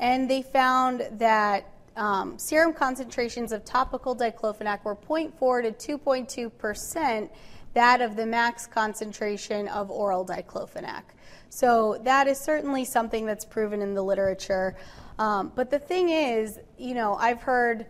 and 0.00 0.28
they 0.28 0.42
found 0.42 1.06
that 1.12 1.73
um, 1.96 2.38
serum 2.38 2.72
concentrations 2.72 3.52
of 3.52 3.64
topical 3.64 4.16
diclofenac 4.16 4.84
were 4.84 4.96
0.4 4.96 5.78
to 5.78 5.98
2.2 5.98 6.58
percent 6.58 7.30
that 7.74 8.00
of 8.00 8.16
the 8.16 8.24
max 8.24 8.66
concentration 8.66 9.68
of 9.68 9.90
oral 9.90 10.24
diclofenac. 10.24 11.02
So 11.50 12.00
that 12.04 12.26
is 12.26 12.38
certainly 12.38 12.84
something 12.84 13.26
that's 13.26 13.44
proven 13.44 13.82
in 13.82 13.94
the 13.94 14.02
literature. 14.02 14.76
Um, 15.18 15.52
but 15.54 15.70
the 15.70 15.78
thing 15.78 16.08
is, 16.08 16.58
you 16.78 16.94
know, 16.94 17.14
I've 17.14 17.42
heard, 17.42 17.86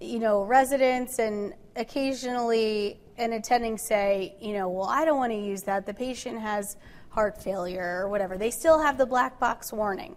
you 0.00 0.18
know, 0.18 0.42
residents 0.44 1.18
and 1.18 1.54
occasionally 1.76 3.00
an 3.16 3.32
attending 3.32 3.78
say, 3.78 4.36
you 4.40 4.54
know, 4.54 4.68
well, 4.68 4.88
I 4.88 5.04
don't 5.04 5.18
want 5.18 5.32
to 5.32 5.38
use 5.38 5.62
that. 5.62 5.86
The 5.86 5.94
patient 5.94 6.40
has 6.40 6.76
heart 7.10 7.40
failure 7.40 8.02
or 8.02 8.08
whatever. 8.08 8.36
They 8.36 8.50
still 8.50 8.80
have 8.80 8.98
the 8.98 9.06
black 9.06 9.38
box 9.38 9.72
warning. 9.72 10.16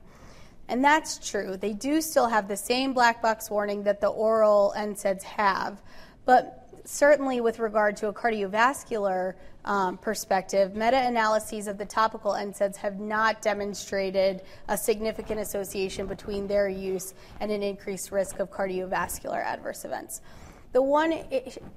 And 0.70 0.84
that's 0.84 1.30
true. 1.30 1.58
They 1.58 1.74
do 1.74 2.02
still 2.02 2.28
have 2.28 2.48
the 2.48 2.58
same 2.58 2.94
black 2.94 3.22
box 3.22 3.50
warning 3.50 3.84
that 3.84 4.02
the 4.02 4.08
oral 4.08 4.74
NSAIDs 4.78 5.24
have. 5.24 5.82
But 6.26 6.68
certainly, 6.84 7.40
with 7.40 7.60
regard 7.60 7.96
to 7.98 8.08
a 8.08 8.14
cardiovascular 8.14 9.36
um, 9.64 9.98
perspective, 9.98 10.76
meta 10.76 10.98
analyses 10.98 11.68
of 11.68 11.78
the 11.78 11.86
topical 11.86 12.34
NSAIDs 12.34 12.78
have 12.78 13.00
not 13.00 13.42
demonstrated 13.42 14.42
a 14.68 14.78
significant 14.78 15.40
association 15.40 16.06
between 16.06 16.48
their 16.48 16.68
use 16.68 17.14
and 17.40 17.52
an 17.52 17.64
increased 17.64 18.12
risk 18.12 18.40
of 18.40 18.50
cardiovascular 18.52 19.44
adverse 19.44 19.86
events. 19.86 20.22
The 20.74 20.82
one 20.82 21.14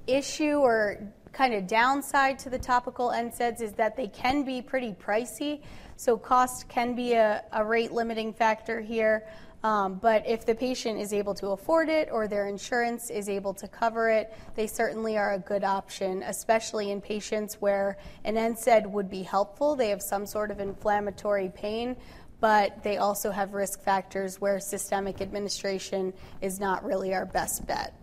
issue 0.05 0.57
or 0.57 0.97
kind 1.31 1.53
of 1.53 1.65
downside 1.65 2.39
to 2.39 2.49
the 2.49 2.59
topical 2.59 3.09
NSAIDs 3.09 3.61
is 3.61 3.73
that 3.73 3.95
they 3.95 4.07
can 4.07 4.43
be 4.43 4.61
pretty 4.61 4.93
pricey, 4.93 5.61
so 6.01 6.17
cost 6.17 6.67
can 6.67 6.95
be 6.95 7.13
a, 7.13 7.43
a 7.51 7.63
rate 7.63 7.91
limiting 7.91 8.33
factor 8.33 8.81
here. 8.81 9.23
Um, 9.63 9.99
but 10.01 10.27
if 10.27 10.47
the 10.47 10.55
patient 10.55 10.99
is 10.99 11.13
able 11.13 11.35
to 11.35 11.49
afford 11.49 11.89
it 11.89 12.09
or 12.11 12.27
their 12.27 12.47
insurance 12.47 13.11
is 13.11 13.29
able 13.29 13.53
to 13.53 13.67
cover 13.67 14.09
it, 14.09 14.33
they 14.55 14.65
certainly 14.65 15.15
are 15.19 15.33
a 15.33 15.37
good 15.37 15.63
option, 15.63 16.23
especially 16.23 16.89
in 16.89 17.01
patients 17.01 17.61
where 17.61 17.99
an 18.23 18.33
NSAID 18.33 18.89
would 18.89 19.11
be 19.11 19.21
helpful. 19.21 19.75
They 19.75 19.89
have 19.89 20.01
some 20.01 20.25
sort 20.25 20.49
of 20.49 20.59
inflammatory 20.59 21.51
pain, 21.53 21.95
but 22.39 22.81
they 22.81 22.97
also 22.97 23.29
have 23.29 23.53
risk 23.53 23.83
factors 23.83 24.41
where 24.41 24.59
systemic 24.59 25.21
administration 25.21 26.13
is 26.41 26.59
not 26.59 26.83
really 26.83 27.13
our 27.13 27.27
best 27.27 27.67
bet. 27.67 27.93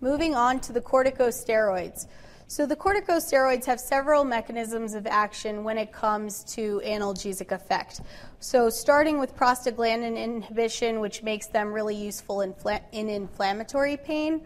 Moving 0.00 0.34
on 0.34 0.58
to 0.62 0.72
the 0.72 0.80
corticosteroids. 0.80 2.08
So, 2.52 2.66
the 2.66 2.76
corticosteroids 2.76 3.64
have 3.64 3.80
several 3.80 4.24
mechanisms 4.24 4.92
of 4.92 5.06
action 5.06 5.64
when 5.64 5.78
it 5.78 5.90
comes 5.90 6.44
to 6.52 6.82
analgesic 6.84 7.50
effect. 7.50 8.02
So, 8.40 8.68
starting 8.68 9.18
with 9.18 9.34
prostaglandin 9.34 10.22
inhibition, 10.22 11.00
which 11.00 11.22
makes 11.22 11.46
them 11.46 11.72
really 11.72 11.96
useful 11.96 12.42
in, 12.42 12.54
in 12.92 13.08
inflammatory 13.08 13.96
pain. 13.96 14.42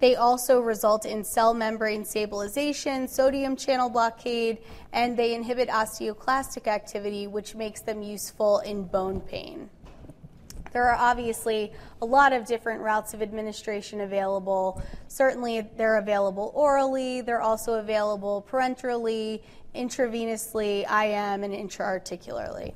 They 0.00 0.16
also 0.16 0.62
result 0.62 1.06
in 1.06 1.22
cell 1.22 1.54
membrane 1.54 2.04
stabilization, 2.04 3.06
sodium 3.06 3.54
channel 3.54 3.88
blockade, 3.88 4.58
and 4.92 5.16
they 5.16 5.36
inhibit 5.36 5.68
osteoclastic 5.68 6.66
activity, 6.66 7.28
which 7.28 7.54
makes 7.54 7.82
them 7.82 8.02
useful 8.02 8.58
in 8.66 8.82
bone 8.82 9.20
pain. 9.20 9.70
There 10.74 10.90
are 10.90 10.96
obviously 10.96 11.72
a 12.02 12.04
lot 12.04 12.32
of 12.32 12.46
different 12.46 12.80
routes 12.80 13.14
of 13.14 13.22
administration 13.22 14.00
available. 14.00 14.82
Certainly, 15.06 15.70
they're 15.76 15.98
available 15.98 16.50
orally, 16.52 17.20
they're 17.20 17.40
also 17.40 17.74
available 17.74 18.44
parenterally, 18.50 19.44
intravenously, 19.72 20.80
IM, 20.80 21.44
and 21.44 21.54
intraarticularly. 21.54 22.74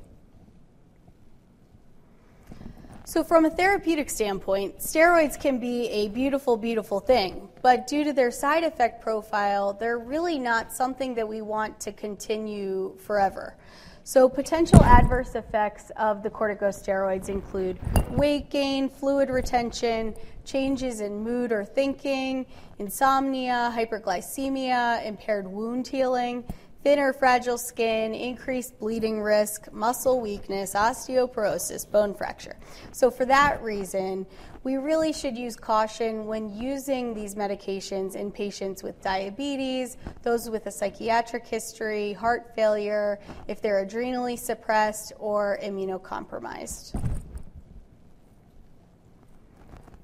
So, 3.03 3.21
from 3.21 3.43
a 3.43 3.49
therapeutic 3.49 4.09
standpoint, 4.09 4.77
steroids 4.77 5.37
can 5.37 5.59
be 5.59 5.89
a 5.89 6.07
beautiful, 6.07 6.55
beautiful 6.55 7.01
thing, 7.01 7.49
but 7.61 7.85
due 7.85 8.05
to 8.05 8.13
their 8.13 8.31
side 8.31 8.63
effect 8.63 9.01
profile, 9.01 9.73
they're 9.73 9.99
really 9.99 10.39
not 10.39 10.71
something 10.71 11.15
that 11.15 11.27
we 11.27 11.41
want 11.41 11.81
to 11.81 11.91
continue 11.91 12.95
forever. 12.97 13.57
So, 14.03 14.27
potential 14.27 14.83
adverse 14.83 15.35
effects 15.35 15.91
of 15.97 16.23
the 16.23 16.29
corticosteroids 16.29 17.29
include 17.29 17.77
weight 18.09 18.49
gain, 18.49 18.89
fluid 18.89 19.29
retention, 19.29 20.15
changes 20.45 20.99
in 21.01 21.21
mood 21.21 21.51
or 21.51 21.63
thinking, 21.63 22.47
insomnia, 22.79 23.71
hyperglycemia, 23.75 25.05
impaired 25.05 25.47
wound 25.47 25.87
healing. 25.87 26.43
thinner, 26.81 27.11
fragile 27.11 27.57
skin, 27.57 28.15
increased 28.15 28.79
bleeding 28.79 29.21
risk, 29.21 29.71
muscle 29.73 30.21
weakness, 30.21 30.73
osteoporosis, 30.75 31.89
bone 31.91 32.13
fracture. 32.15 32.55
So, 32.93 33.11
for 33.11 33.25
that 33.25 33.61
reason, 33.61 34.25
we 34.63 34.75
really 34.75 35.13
should 35.13 35.37
use 35.37 35.55
caution 35.55 36.25
when 36.25 36.53
using 36.53 37.13
these 37.13 37.35
medications 37.35 38.15
in 38.15 38.29
patients 38.31 38.83
with 38.83 39.01
diabetes, 39.01 39.97
those 40.21 40.49
with 40.49 40.65
a 40.65 40.71
psychiatric 40.71 41.47
history, 41.47 42.11
heart 42.13 42.53
failure, 42.55 43.19
if 43.47 43.61
they're 43.61 43.85
adrenally 43.85 44.37
suppressed 44.37 45.13
or 45.17 45.57
immunocompromised. 45.63 47.01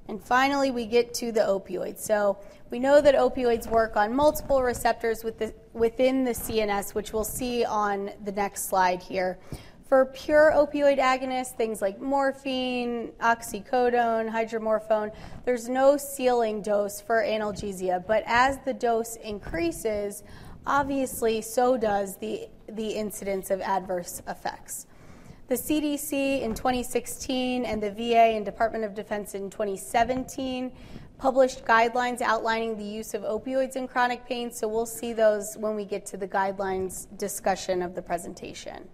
And 0.08 0.24
finally, 0.24 0.72
we 0.72 0.86
get 0.86 1.14
to 1.16 1.32
the 1.32 1.42
opioids. 1.42 2.00
So 2.00 2.38
we 2.70 2.80
know 2.80 3.02
that 3.02 3.16
opioids 3.16 3.68
work 3.68 3.98
on 3.98 4.16
multiple 4.16 4.62
receptors 4.62 5.24
within 5.24 6.24
the 6.24 6.32
CNS, 6.32 6.94
which 6.94 7.12
we'll 7.12 7.24
see 7.24 7.66
on 7.66 8.12
the 8.24 8.32
next 8.32 8.70
slide 8.70 9.02
here. 9.02 9.38
For 9.88 10.08
pure 10.08 10.52
opioid 10.52 10.98
agonists, 10.98 11.56
things 11.56 11.80
like 11.80 12.02
morphine, 12.02 13.12
oxycodone, 13.22 14.32
hydromorphone, 14.32 15.14
there's 15.46 15.70
no 15.70 15.96
ceiling 15.96 16.64
dose 16.64 17.00
for 17.00 17.22
analgesia. 17.22 18.06
But 18.06 18.24
as 18.26 18.58
the 18.66 18.74
dose 18.74 19.16
increases, 19.18 20.24
obviously, 20.66 21.40
so 21.44 21.78
does 21.78 22.18
the, 22.18 22.48
the 22.68 22.90
incidence 22.90 23.52
of 23.52 23.62
adverse 23.62 24.24
effects. 24.28 24.88
The 25.50 25.56
CDC 25.56 26.42
in 26.42 26.56
2016 26.56 27.66
and 27.66 27.84
the 27.84 27.92
VA 27.92 28.34
and 28.36 28.44
Department 28.44 28.86
of 28.86 28.96
Defense 28.96 29.36
in 29.36 29.52
2017 29.52 30.72
published 31.20 31.64
guidelines 31.64 32.22
outlining 32.22 32.76
the 32.76 32.84
use 32.84 33.14
of 33.14 33.22
opioids 33.22 33.76
in 33.76 33.88
chronic 33.88 34.26
pain, 34.26 34.52
so 34.52 34.68
we'll 34.68 34.88
see 34.88 35.14
those 35.14 35.56
when 35.60 35.76
we 35.76 35.86
get 35.86 36.08
to 36.08 36.18
the 36.18 36.28
guidelines 36.28 37.06
discussion 37.20 37.84
of 37.84 37.94
the 37.94 38.02
presentation. 38.02 38.90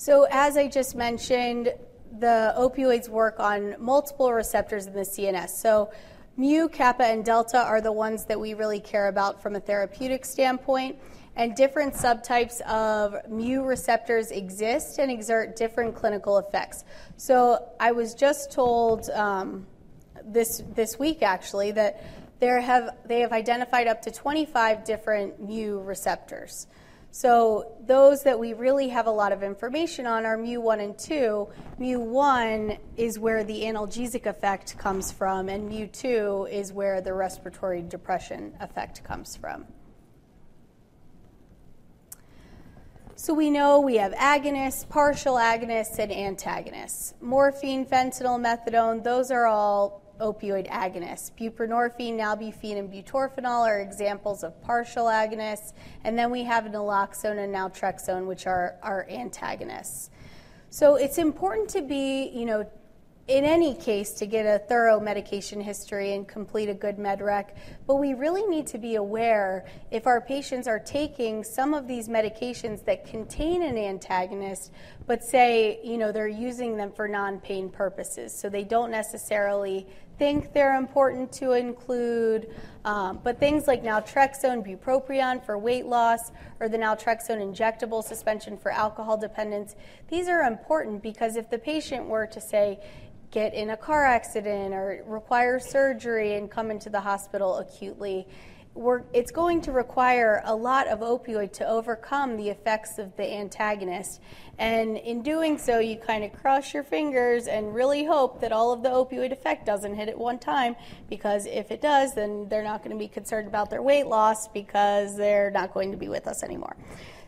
So, 0.00 0.26
as 0.30 0.56
I 0.56 0.66
just 0.66 0.94
mentioned, 0.94 1.74
the 2.20 2.54
opioids 2.56 3.10
work 3.10 3.38
on 3.38 3.76
multiple 3.78 4.32
receptors 4.32 4.86
in 4.86 4.94
the 4.94 5.00
CNS. 5.00 5.50
So, 5.50 5.92
mu, 6.38 6.70
kappa, 6.70 7.04
and 7.04 7.22
delta 7.22 7.58
are 7.58 7.82
the 7.82 7.92
ones 7.92 8.24
that 8.24 8.40
we 8.40 8.54
really 8.54 8.80
care 8.80 9.08
about 9.08 9.42
from 9.42 9.56
a 9.56 9.60
therapeutic 9.60 10.24
standpoint 10.24 10.96
and 11.36 11.54
different 11.54 11.92
subtypes 11.92 12.62
of 12.62 13.14
mu 13.28 13.62
receptors 13.62 14.30
exist 14.30 14.98
and 14.98 15.10
exert 15.10 15.54
different 15.54 15.94
clinical 15.94 16.38
effects. 16.38 16.86
So 17.18 17.68
I 17.78 17.92
was 17.92 18.14
just 18.14 18.50
told 18.50 19.10
um, 19.10 19.66
this 20.24 20.62
this 20.74 20.98
week 20.98 21.22
actually 21.22 21.72
that 21.72 22.02
there 22.40 22.58
have 22.62 22.96
they 23.04 23.20
have 23.20 23.32
identified 23.32 23.86
up 23.86 24.00
to 24.00 24.10
25 24.10 24.82
different 24.82 25.46
mu 25.46 25.78
receptors. 25.78 26.68
So 27.12 27.76
those 27.86 28.22
that 28.22 28.38
we 28.38 28.52
really 28.52 28.88
have 28.88 29.06
a 29.06 29.10
lot 29.10 29.32
of 29.32 29.42
information 29.42 30.06
on 30.06 30.24
are 30.24 30.38
mu1 30.38 30.80
and 30.82 30.96
2. 30.96 31.48
Mu1 31.80 32.78
is 32.96 33.18
where 33.18 33.42
the 33.42 33.62
analgesic 33.62 34.26
effect 34.26 34.78
comes 34.78 35.10
from, 35.10 35.48
and 35.48 35.70
mu2 35.70 36.50
is 36.50 36.72
where 36.72 37.00
the 37.00 37.12
respiratory 37.12 37.82
depression 37.82 38.54
effect 38.60 39.02
comes 39.02 39.36
from. 39.36 39.66
So 43.16 43.34
we 43.34 43.50
know 43.50 43.80
we 43.80 43.96
have 43.96 44.12
agonists, 44.12 44.88
partial 44.88 45.34
agonists, 45.34 45.98
and 45.98 46.10
antagonists. 46.10 47.12
Morphine, 47.20 47.84
fentanyl, 47.84 48.40
methadone, 48.40 49.04
those 49.04 49.30
are 49.30 49.46
all 49.46 49.99
opioid 50.20 50.68
agonists. 50.68 51.30
Buprenorphine, 51.38 52.16
nalbuphine, 52.18 52.78
and 52.78 52.92
butorphanol 52.92 53.66
are 53.66 53.80
examples 53.80 54.44
of 54.44 54.60
partial 54.62 55.06
agonists. 55.06 55.72
And 56.04 56.18
then 56.18 56.30
we 56.30 56.44
have 56.44 56.64
naloxone 56.64 57.42
and 57.42 57.54
naltrexone, 57.54 58.26
which 58.26 58.46
are, 58.46 58.76
are 58.82 59.06
antagonists. 59.10 60.10
So 60.70 60.94
it's 60.94 61.18
important 61.18 61.68
to 61.70 61.82
be, 61.82 62.30
you 62.32 62.46
know, 62.46 62.64
in 63.30 63.44
any 63.44 63.74
case 63.74 64.12
to 64.14 64.26
get 64.26 64.44
a 64.44 64.58
thorough 64.58 64.98
medication 64.98 65.60
history 65.60 66.14
and 66.14 66.26
complete 66.26 66.68
a 66.68 66.74
good 66.74 66.98
med 66.98 67.20
rec, 67.20 67.56
but 67.90 67.96
we 67.96 68.14
really 68.14 68.44
need 68.44 68.68
to 68.68 68.78
be 68.78 68.94
aware 68.94 69.64
if 69.90 70.06
our 70.06 70.20
patients 70.20 70.68
are 70.68 70.78
taking 70.78 71.42
some 71.42 71.74
of 71.74 71.88
these 71.88 72.06
medications 72.06 72.84
that 72.84 73.04
contain 73.04 73.64
an 73.64 73.76
antagonist, 73.76 74.70
but 75.08 75.24
say, 75.24 75.80
you 75.82 75.98
know, 75.98 76.12
they're 76.12 76.28
using 76.28 76.76
them 76.76 76.92
for 76.92 77.08
non 77.08 77.40
pain 77.40 77.68
purposes. 77.68 78.32
So 78.32 78.48
they 78.48 78.62
don't 78.62 78.92
necessarily 78.92 79.88
think 80.20 80.52
they're 80.52 80.76
important 80.76 81.32
to 81.32 81.54
include, 81.54 82.54
um, 82.84 83.18
but 83.24 83.40
things 83.40 83.66
like 83.66 83.82
naltrexone, 83.82 84.64
bupropion 84.64 85.44
for 85.44 85.58
weight 85.58 85.86
loss, 85.86 86.30
or 86.60 86.68
the 86.68 86.78
naltrexone 86.78 87.42
injectable 87.42 88.04
suspension 88.04 88.56
for 88.56 88.70
alcohol 88.70 89.16
dependence, 89.16 89.74
these 90.06 90.28
are 90.28 90.42
important 90.42 91.02
because 91.02 91.34
if 91.34 91.50
the 91.50 91.58
patient 91.58 92.06
were 92.06 92.28
to 92.28 92.40
say, 92.40 92.78
get 93.30 93.54
in 93.54 93.70
a 93.70 93.76
car 93.76 94.04
accident 94.04 94.74
or 94.74 95.02
require 95.06 95.60
surgery 95.60 96.34
and 96.34 96.50
come 96.50 96.70
into 96.70 96.90
the 96.90 97.00
hospital 97.00 97.58
acutely, 97.58 98.26
it's 99.12 99.30
going 99.30 99.60
to 99.60 99.72
require 99.72 100.42
a 100.44 100.54
lot 100.54 100.86
of 100.86 101.00
opioid 101.00 101.52
to 101.52 101.66
overcome 101.68 102.36
the 102.36 102.48
effects 102.48 102.98
of 102.98 103.16
the 103.16 103.34
antagonist. 103.34 104.20
And 104.58 104.96
in 104.96 105.22
doing 105.22 105.58
so, 105.58 105.80
you 105.80 105.96
kind 105.96 106.24
of 106.24 106.32
cross 106.32 106.72
your 106.72 106.84
fingers 106.84 107.46
and 107.46 107.74
really 107.74 108.04
hope 108.04 108.40
that 108.40 108.52
all 108.52 108.72
of 108.72 108.82
the 108.82 108.88
opioid 108.88 109.32
effect 109.32 109.66
doesn't 109.66 109.94
hit 109.94 110.08
at 110.08 110.16
one 110.16 110.38
time, 110.38 110.76
because 111.08 111.46
if 111.46 111.70
it 111.70 111.82
does, 111.82 112.14
then 112.14 112.48
they're 112.48 112.62
not 112.62 112.82
going 112.82 112.96
to 112.96 112.98
be 112.98 113.08
concerned 113.08 113.48
about 113.48 113.70
their 113.70 113.82
weight 113.82 114.06
loss 114.06 114.48
because 114.48 115.16
they're 115.16 115.50
not 115.50 115.74
going 115.74 115.90
to 115.90 115.98
be 115.98 116.08
with 116.08 116.26
us 116.26 116.42
anymore. 116.42 116.76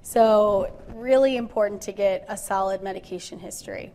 So, 0.02 0.72
really 0.94 1.36
important 1.36 1.82
to 1.82 1.92
get 1.92 2.24
a 2.28 2.36
solid 2.36 2.82
medication 2.82 3.38
history 3.38 3.92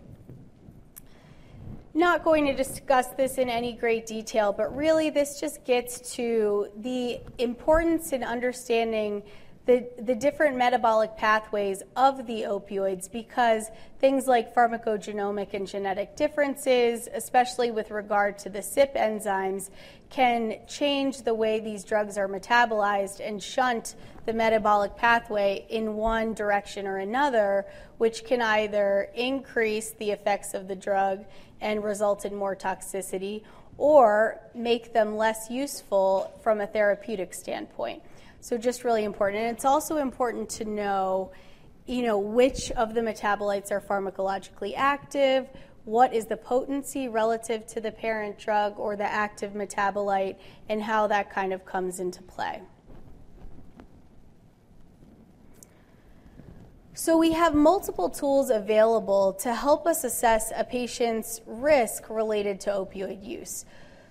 not 1.98 2.24
going 2.24 2.46
to 2.46 2.54
discuss 2.54 3.08
this 3.10 3.38
in 3.38 3.50
any 3.50 3.74
great 3.74 4.06
detail, 4.06 4.54
but 4.54 4.76
really 4.76 5.10
this 5.10 5.40
just 5.40 5.66
gets 5.66 6.16
to 6.16 6.68
the 6.78 7.20
importance 7.40 8.14
in 8.14 8.24
understanding 8.24 9.24
the, 9.68 9.86
the 10.00 10.16
different 10.16 10.56
metabolic 10.56 11.18
pathways 11.18 11.84
of 11.98 12.26
the 12.26 12.44
opioids 12.44 13.12
because 13.12 13.70
things 14.00 14.26
like 14.26 14.56
pharmacogenomic 14.56 15.54
and 15.54 15.68
genetic 15.68 16.16
differences, 16.16 17.10
especially 17.14 17.70
with 17.70 17.92
regard 17.92 18.38
to 18.40 18.50
the 18.50 18.60
CYP 18.60 18.96
enzymes, 18.96 19.70
can 20.10 20.56
change 20.70 21.24
the 21.24 21.34
way 21.34 21.60
these 21.60 21.84
drugs 21.84 22.18
are 22.18 22.30
metabolized 22.30 23.20
and 23.20 23.44
shunt 23.44 23.96
the 24.26 24.32
metabolic 24.32 24.96
pathway 24.96 25.66
in 25.70 25.96
one 25.96 26.34
direction 26.34 26.88
or 26.88 26.98
another, 26.98 27.66
which 27.98 28.24
can 28.24 28.42
either 28.42 29.10
increase 29.16 29.92
the 30.00 30.12
effects 30.12 30.54
of 30.54 30.70
the 30.70 30.76
drug 30.76 31.26
and 31.62 31.84
result 31.84 32.26
in 32.26 32.36
more 32.36 32.56
toxicity 32.56 33.44
or 33.78 34.40
make 34.56 34.94
them 34.94 35.16
less 35.18 35.50
useful 35.50 36.32
from 36.42 36.62
a 36.62 36.68
therapeutic 36.68 37.34
standpoint. 37.34 38.02
So 38.42 38.58
just 38.58 38.84
really 38.84 39.04
important. 39.04 39.44
And 39.44 39.56
it's 39.56 39.66
also 39.66 39.98
important 39.98 40.50
to 40.52 40.66
know, 40.66 41.32
you 41.86 42.02
know, 42.02 42.18
which 42.18 42.72
of 42.72 42.94
the 42.94 43.02
metabolites 43.02 43.72
are 43.72 43.82
pharmacologically 43.82 44.74
active, 44.76 45.48
what 45.86 46.14
is 46.14 46.26
the 46.26 46.38
potency 46.38 47.08
relative 47.08 47.66
to 47.68 47.82
the 47.82 47.92
parent 47.92 48.38
drug 48.38 48.78
or 48.78 48.96
the 48.96 49.06
active 49.06 49.54
metabolite, 49.54 50.36
and 50.70 50.82
how 50.82 51.08
that 51.08 51.32
kind 51.32 51.54
of 51.54 51.66
comes 51.66 52.00
into 52.00 52.22
play. 52.24 52.62
So, 57.00 57.16
we 57.16 57.32
have 57.34 57.54
multiple 57.54 58.10
tools 58.10 58.50
available 58.50 59.32
to 59.34 59.54
help 59.54 59.86
us 59.86 60.04
assess 60.04 60.52
a 60.56 60.64
patient's 60.64 61.42
risk 61.46 62.10
related 62.10 62.60
to 62.62 62.72
opioid 62.72 63.24
use. 63.24 63.66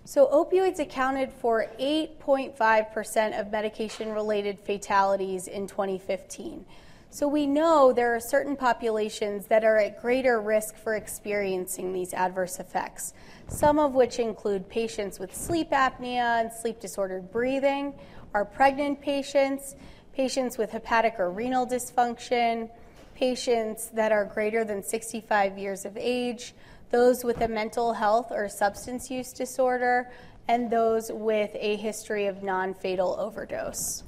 So, 0.05 0.28
opioids 0.28 0.78
accounted 0.78 1.32
for 1.32 1.66
8.5% 1.80 3.41
of 3.41 3.51
medication 3.51 4.12
related 4.12 4.61
fatalities 4.61 5.49
in 5.49 5.66
2015. 5.66 6.64
So, 7.11 7.26
we 7.26 7.45
know 7.45 7.93
there 7.93 8.14
are 8.14 8.20
certain 8.20 8.55
populations 8.55 9.47
that 9.47 9.64
are 9.64 9.78
at 9.78 10.01
greater 10.01 10.41
risk 10.41 10.76
for 10.76 10.95
experiencing 10.95 11.93
these 11.93 12.14
adverse 12.14 12.61
effects, 12.61 13.14
some 13.49 13.80
of 13.80 13.95
which 13.95 14.20
include 14.20 14.68
patients 14.68 15.18
with 15.18 15.34
sleep 15.34 15.70
apnea 15.70 16.41
and 16.41 16.53
sleep 16.53 16.78
disordered 16.78 17.32
breathing, 17.32 17.95
our 18.32 18.45
pregnant 18.45 19.01
patients, 19.01 19.74
patients 20.16 20.58
with 20.58 20.72
hepatic 20.72 21.14
or 21.20 21.30
renal 21.30 21.66
dysfunction, 21.66 22.68
patients 23.14 23.90
that 23.94 24.10
are 24.10 24.24
greater 24.24 24.64
than 24.64 24.82
65 24.82 25.56
years 25.56 25.84
of 25.84 25.96
age 25.96 26.54
those 26.90 27.24
with 27.24 27.40
a 27.40 27.48
mental 27.48 27.92
health 27.92 28.30
or 28.30 28.48
substance 28.48 29.10
use 29.10 29.32
disorder, 29.32 30.10
and 30.48 30.70
those 30.70 31.10
with 31.12 31.50
a 31.54 31.76
history 31.76 32.26
of 32.26 32.42
non 32.42 32.74
fatal 32.74 33.16
overdose. 33.18 34.04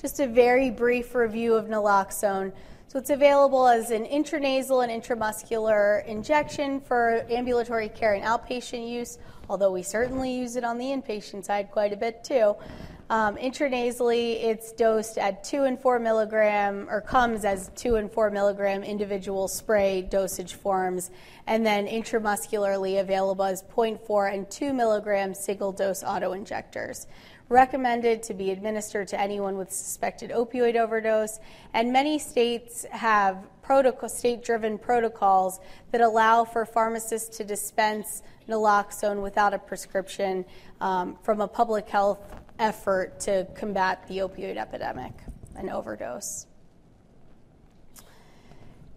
Just 0.00 0.20
a 0.20 0.26
very 0.26 0.70
brief 0.70 1.14
review 1.14 1.54
of 1.54 1.66
naloxone. 1.66 2.52
So, 2.86 2.98
it's 3.00 3.10
available 3.10 3.66
as 3.66 3.90
an 3.90 4.04
intranasal 4.04 4.86
and 4.86 5.02
intramuscular 5.02 6.06
injection 6.06 6.80
for 6.80 7.26
ambulatory 7.28 7.88
care 7.88 8.14
and 8.14 8.22
outpatient 8.22 8.88
use, 8.88 9.18
although 9.50 9.72
we 9.72 9.82
certainly 9.82 10.32
use 10.32 10.54
it 10.54 10.62
on 10.62 10.78
the 10.78 10.84
inpatient 10.84 11.44
side 11.44 11.72
quite 11.72 11.92
a 11.92 11.96
bit 11.96 12.22
too. 12.22 12.54
Um, 13.10 13.36
intranasally, 13.36 14.42
it's 14.42 14.72
dosed 14.72 15.18
at 15.18 15.44
2 15.44 15.64
and 15.64 15.78
4 15.78 15.98
milligram, 15.98 16.88
or 16.88 17.02
comes 17.02 17.44
as 17.44 17.70
2 17.76 17.96
and 17.96 18.10
4 18.10 18.30
milligram 18.30 18.82
individual 18.82 19.46
spray 19.46 20.00
dosage 20.00 20.54
forms, 20.54 21.10
and 21.46 21.66
then 21.66 21.86
intramuscularly 21.86 23.00
available 23.00 23.44
as 23.44 23.62
0.4 23.62 24.32
and 24.32 24.50
2 24.50 24.72
milligram 24.72 25.34
single 25.34 25.70
dose 25.70 26.02
auto 26.02 26.32
injectors. 26.32 27.06
Recommended 27.50 28.22
to 28.22 28.32
be 28.32 28.50
administered 28.50 29.06
to 29.08 29.20
anyone 29.20 29.58
with 29.58 29.70
suspected 29.70 30.30
opioid 30.30 30.76
overdose, 30.76 31.40
and 31.74 31.92
many 31.92 32.18
states 32.18 32.86
have 32.90 33.36
protocol, 33.60 34.08
state-driven 34.08 34.78
protocols 34.78 35.60
that 35.92 36.00
allow 36.00 36.44
for 36.44 36.64
pharmacists 36.64 37.36
to 37.36 37.44
dispense 37.44 38.22
naloxone 38.48 39.22
without 39.22 39.52
a 39.52 39.58
prescription 39.58 40.46
um, 40.80 41.18
from 41.22 41.42
a 41.42 41.48
public 41.48 41.86
health 41.88 42.18
effort 42.58 43.20
to 43.20 43.46
combat 43.54 44.06
the 44.08 44.18
opioid 44.18 44.56
epidemic 44.56 45.12
and 45.56 45.70
overdose. 45.70 46.46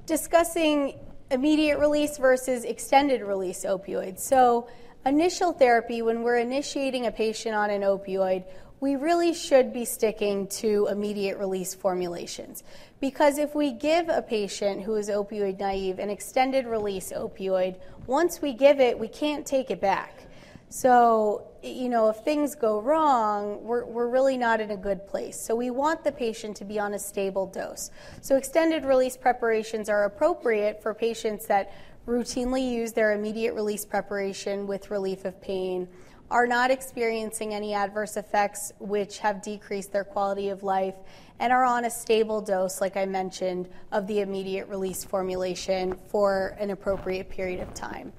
Discussing 0.06 1.00
immediate 1.32 1.80
release 1.80 2.18
versus 2.18 2.64
extended 2.64 3.22
release 3.22 3.66
opioids. 3.66 4.20
So, 4.20 4.68
initial 5.06 5.52
therapy, 5.52 6.02
when 6.02 6.24
we're 6.24 6.38
initiating 6.38 7.06
a 7.06 7.12
patient 7.12 7.56
on 7.56 7.70
an 7.70 7.82
opioid, 7.82 8.46
we 8.80 8.96
really 8.96 9.34
should 9.34 9.74
be 9.74 9.86
sticking 9.86 10.48
to 10.48 10.88
immediate 10.92 11.38
release 11.38 11.74
formulations. 11.74 12.64
Because 13.00 13.38
if 13.38 13.56
we 13.56 13.72
give 13.72 14.08
a 14.08 14.22
patient 14.22 14.84
who 14.84 14.96
is 14.96 15.10
opioid 15.10 15.60
naive 15.60 16.00
an 16.00 16.10
extended 16.10 16.66
release 16.66 17.12
opioid, 17.12 17.76
once 18.06 18.42
we 18.42 18.54
give 18.54 18.80
it, 18.80 18.98
we 18.98 19.08
can't 19.08 19.46
take 19.46 19.72
it 19.72 19.82
back. 19.82 20.24
So, 20.70 21.48
you 21.74 21.90
know, 21.90 22.10
if 22.10 22.18
things 22.18 22.56
go 22.56 22.80
wrong, 22.80 23.64
we're, 23.64 23.86
we're 23.86 24.08
really 24.08 24.38
not 24.38 24.62
in 24.62 24.72
a 24.72 24.78
good 24.78 25.08
place. 25.08 25.40
So, 25.40 25.56
we 25.56 25.70
want 25.70 26.04
the 26.04 26.12
patient 26.12 26.58
to 26.58 26.66
be 26.66 26.80
on 26.80 26.94
a 26.94 27.00
stable 27.00 27.48
dose. 27.48 27.92
So, 28.22 28.36
extended 28.36 28.86
release 28.86 29.18
preparations 29.18 29.90
are 29.90 30.06
appropriate 30.06 30.82
for 30.82 30.94
patients 30.94 31.46
that 31.48 31.72
routinely 32.08 32.72
use 32.72 32.94
their 32.94 33.12
immediate 33.14 33.54
release 33.54 33.86
preparation 33.86 34.66
with 34.66 34.90
relief 34.90 35.26
of 35.26 35.40
pain, 35.42 35.88
are 36.32 36.48
not 36.48 36.72
experiencing 36.72 37.54
any 37.54 37.74
adverse 37.74 38.18
effects 38.18 38.72
which 38.80 39.20
have 39.20 39.42
decreased 39.42 39.92
their 39.92 40.04
quality 40.04 40.50
of 40.50 40.64
life, 40.64 40.96
and 41.40 41.54
are 41.54 41.64
on 41.64 41.86
a 41.86 41.90
stable 41.90 42.42
dose, 42.42 42.82
like 42.82 42.98
I 42.98 43.06
mentioned, 43.06 43.70
of 43.92 44.08
the 44.08 44.22
immediate 44.22 44.68
release 44.68 45.04
formulation 45.04 45.98
for 46.10 46.56
an 46.60 46.72
appropriate 46.72 47.30
period 47.30 47.60
of 47.60 47.74
time. 47.74 48.12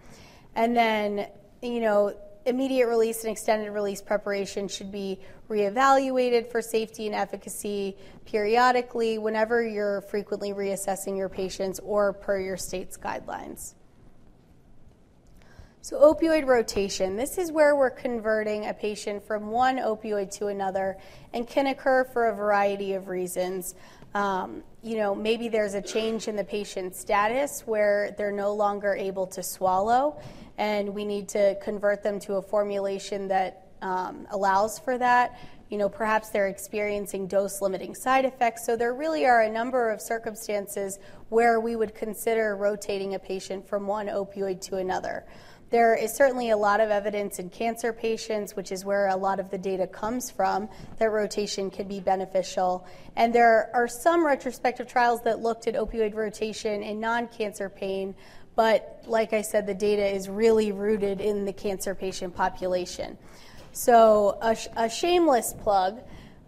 And 0.55 0.77
then, 0.77 1.29
you 1.63 1.81
know, 1.81 2.15
immediate 2.47 2.87
release 2.87 3.25
and 3.25 3.33
extended 3.33 3.71
release 3.71 4.01
preparation 4.01 4.69
should 4.69 4.91
be 4.91 5.21
reevaluated 5.49 6.51
for 6.51 6.63
safety 6.63 7.07
and 7.07 7.15
efficacy 7.15 7.97
periodically 8.25 9.19
whenever 9.19 9.67
you're 9.67 10.01
frequently 10.03 10.53
reassessing 10.53 11.17
your 11.17 11.29
patients 11.29 11.81
or 11.81 12.13
per 12.13 12.39
your 12.39 12.57
state's 12.57 12.97
guidelines. 12.97 13.75
So, 15.81 16.01
opioid 16.01 16.47
rotation 16.47 17.17
this 17.17 17.39
is 17.39 17.53
where 17.53 17.75
we're 17.75 17.91
converting 17.91 18.67
a 18.67 18.75
patient 18.75 19.27
from 19.27 19.51
one 19.51 19.79
opioid 19.79 20.31
to 20.39 20.49
another 20.49 20.99
and 21.33 21.47
can 21.47 21.69
occur 21.69 22.05
for 22.05 22.29
a 22.29 22.35
variety 22.35 22.95
of 22.95 23.09
reasons. 23.09 23.75
Um, 24.15 24.65
you 24.83 24.97
know, 24.97 25.15
maybe 25.15 25.49
there's 25.49 25.75
a 25.75 25.83
change 25.83 26.29
in 26.29 26.37
the 26.37 26.45
patient's 26.45 27.01
status 27.01 27.63
where 27.67 28.15
they're 28.17 28.33
no 28.33 28.55
longer 28.55 28.95
able 28.95 29.27
to 29.27 29.43
swallow 29.43 30.21
and 30.57 30.89
we 30.89 31.05
need 31.05 31.29
to 31.29 31.57
convert 31.63 32.03
them 32.03 32.19
to 32.21 32.35
a 32.35 32.43
formulation 32.43 33.29
that 33.29 33.67
um, 33.83 34.27
allows 34.31 34.79
for 34.79 34.99
that. 34.99 35.39
You 35.69 35.79
know, 35.79 35.89
perhaps 35.89 36.31
they're 36.31 36.49
experiencing 36.49 37.27
dose 37.27 37.61
limiting 37.61 37.95
side 37.95 38.25
effects. 38.25 38.65
So 38.65 38.77
there 38.77 38.95
really 38.95 39.27
are 39.27 39.43
a 39.43 39.51
number 39.51 39.91
of 39.91 40.01
circumstances 40.01 40.99
where 41.29 41.61
we 41.61 41.77
would 41.77 41.95
consider 41.95 42.57
rotating 42.57 43.15
a 43.15 43.19
patient 43.19 43.69
from 43.69 43.87
one 43.87 44.07
opioid 44.07 44.61
to 44.63 44.77
another. 44.77 45.25
There 45.71 45.95
is 45.95 46.17
certainly 46.17 46.49
a 46.51 46.57
lot 46.57 46.81
of 46.81 46.91
evidence 46.91 47.39
in 47.39 47.51
cancer 47.51 47.93
patients, 47.93 48.57
which 48.57 48.73
is 48.73 48.85
where 48.87 49.09
a 49.09 49.17
lot 49.17 49.39
of 49.39 49.51
the 49.51 49.59
data 49.59 49.87
comes 49.87 50.31
from, 50.31 50.69
that 50.99 51.11
rotation 51.11 51.71
can 51.71 51.87
be 51.87 52.01
beneficial. 52.01 52.87
And 53.17 53.35
there 53.35 53.71
are 53.75 53.87
some 53.87 54.25
retrospective 54.25 54.89
trials 54.89 55.21
that 55.25 55.41
looked 55.41 55.67
at 55.67 55.75
opioid 55.75 56.15
rotation 56.15 56.83
in 56.83 57.01
non 57.01 57.29
cancer 57.29 57.69
pain, 57.69 58.15
but 58.57 59.03
like 59.07 59.35
I 59.35 59.43
said, 59.43 59.67
the 59.67 59.75
data 59.75 60.07
is 60.07 60.29
really 60.29 60.73
rooted 60.73 61.21
in 61.21 61.45
the 61.45 61.53
cancer 61.53 61.95
patient 61.95 62.35
population. 62.35 63.19
So, 63.73 64.39
a, 64.41 64.57
sh- 64.57 64.69
a 64.75 64.89
shameless 64.89 65.55
plug 65.63 66.01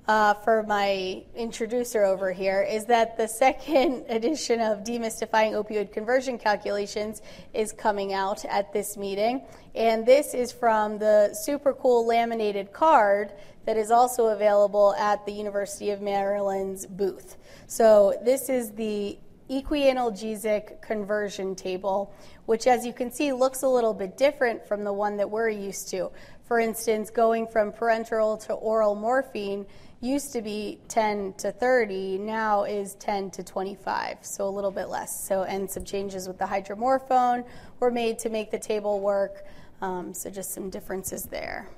uh, 0.09 0.35
for 0.35 0.63
my 0.65 1.23
introducer 1.35 2.05
over 2.05 2.33
here 2.33 2.63
is 2.63 2.87
that 2.87 3.17
the 3.17 3.29
second 3.29 4.05
edition 4.09 4.61
of 4.61 4.85
Demystifying 4.85 5.53
Opioid 5.53 5.93
Conversion 5.93 6.39
Calculations 6.39 7.23
is 7.55 7.73
coming 7.73 8.13
out 8.13 8.45
at 8.47 8.73
this 8.73 8.97
meeting. 8.97 9.43
And 9.75 10.05
this 10.05 10.35
is 10.35 10.53
from 10.53 10.99
the 10.99 11.35
super 11.35 11.73
cool 11.73 12.07
laminated 12.07 12.73
card 12.73 13.33
that 13.67 13.77
is 13.77 13.91
also 13.91 14.29
available 14.29 14.95
at 14.95 15.25
the 15.27 15.33
University 15.33 15.91
of 15.91 16.01
Maryland's 16.01 16.87
booth. 16.87 17.37
So, 17.67 18.19
this 18.25 18.49
is 18.49 18.73
the 18.73 19.19
equianalgesic 19.51 20.81
conversion 20.81 21.55
table, 21.55 22.15
which, 22.47 22.67
as 22.67 22.87
you 22.87 22.93
can 22.93 23.11
see, 23.11 23.33
looks 23.33 23.63
a 23.63 23.69
little 23.69 23.93
bit 23.93 24.17
different 24.17 24.67
from 24.67 24.85
the 24.85 24.93
one 24.93 25.17
that 25.17 25.29
we're 25.29 25.51
used 25.51 25.89
to. 25.91 26.11
For 26.45 26.59
instance, 26.59 27.11
going 27.11 27.47
from 27.47 27.73
parenteral 27.73 28.45
to 28.47 28.55
oral 28.55 28.95
morphine 28.95 29.67
used 30.01 30.33
to 30.33 30.41
be 30.41 30.79
10 30.89 31.35
to 31.35 31.53
30, 31.53 32.19
now 32.19 32.65
is 32.65 32.95
10 32.95 33.31
to 33.33 33.45
25, 33.45 34.19
so 34.23 34.49
a 34.49 34.51
little 34.51 34.71
bit 34.71 34.89
less. 34.89 35.27
So, 35.27 35.43
and 35.43 35.71
some 35.71 35.85
changes 35.85 36.27
with 36.27 36.39
the 36.39 36.47
hydromorphone 36.47 37.45
were 37.81 37.91
made 37.91 38.19
to 38.21 38.31
make 38.31 38.51
the 38.51 38.59
table 38.59 39.01
work. 39.01 39.45
Um, 39.83 40.15
so, 40.15 40.31
just 40.31 40.53
some 40.53 40.71
differences 40.71 41.25
there. 41.25 41.69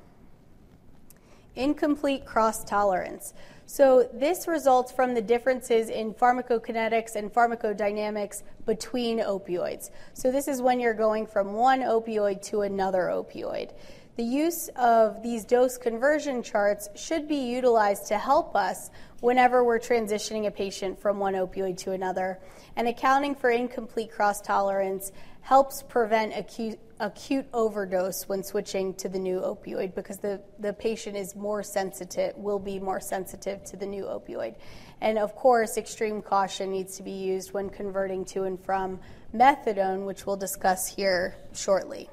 Incomplete 1.57 2.25
cross 2.25 2.65
tolerance. 2.65 3.35
So, 3.67 4.09
this 4.13 4.47
results 4.47 4.93
from 4.93 5.15
the 5.15 5.23
differences 5.23 5.89
in 5.89 6.15
pharmacokinetics 6.15 7.17
and 7.17 7.33
pharmacodynamics 7.33 8.43
between 8.67 9.19
opioids. 9.19 9.91
So, 10.15 10.31
this 10.31 10.47
is 10.47 10.63
when 10.63 10.79
you're 10.79 10.95
going 10.95 11.27
from 11.27 11.55
one 11.55 11.81
opioid 11.81 12.43
to 12.51 12.63
another 12.63 13.05
opioid. 13.13 13.73
The 14.17 14.25
use 14.25 14.69
of 14.77 15.23
these 15.23 15.47
dose 15.47 15.79
conversion 15.79 16.43
charts 16.43 16.91
should 16.95 17.27
be 17.27 17.51
utilized 17.51 18.09
to 18.09 18.19
help 18.19 18.55
us 18.55 18.91
whenever 19.21 19.65
we're 19.65 19.79
transitioning 19.79 20.47
a 20.47 20.51
patient 20.51 21.01
from 21.01 21.19
one 21.19 21.33
opioid 21.33 21.79
to 21.79 21.93
another. 21.93 22.39
And 22.77 22.87
accounting 22.87 23.35
for 23.35 23.49
incomplete 23.49 24.13
cross 24.13 24.43
tolerance 24.43 25.13
helps 25.41 25.83
prevent 25.83 26.37
acute, 26.37 26.79
acute 27.01 27.47
overdose 27.55 28.29
when 28.29 28.43
switching 28.43 28.93
to 28.95 29.09
the 29.09 29.19
new 29.19 29.41
opioid 29.41 29.95
because 29.95 30.19
the, 30.19 30.43
the 30.59 30.75
patient 30.75 31.17
is 31.17 31.35
more 31.35 31.63
sensitive, 31.63 32.37
will 32.37 32.59
be 32.59 32.79
more 32.79 33.01
sensitive 33.01 33.65
to 33.65 33.79
the 33.79 33.87
new 33.87 34.05
opioid. 34.05 34.57
And 35.01 35.19
of 35.19 35.35
course, 35.35 35.79
extreme 35.79 36.21
caution 36.21 36.71
needs 36.71 36.99
to 36.99 37.03
be 37.03 37.13
used 37.13 37.55
when 37.55 37.71
converting 37.71 38.27
to 38.27 38.43
and 38.43 38.63
from 38.63 39.01
methadone, 39.35 40.05
which 40.05 40.27
we'll 40.27 40.37
discuss 40.37 40.87
here 40.87 41.35
shortly. 41.55 42.11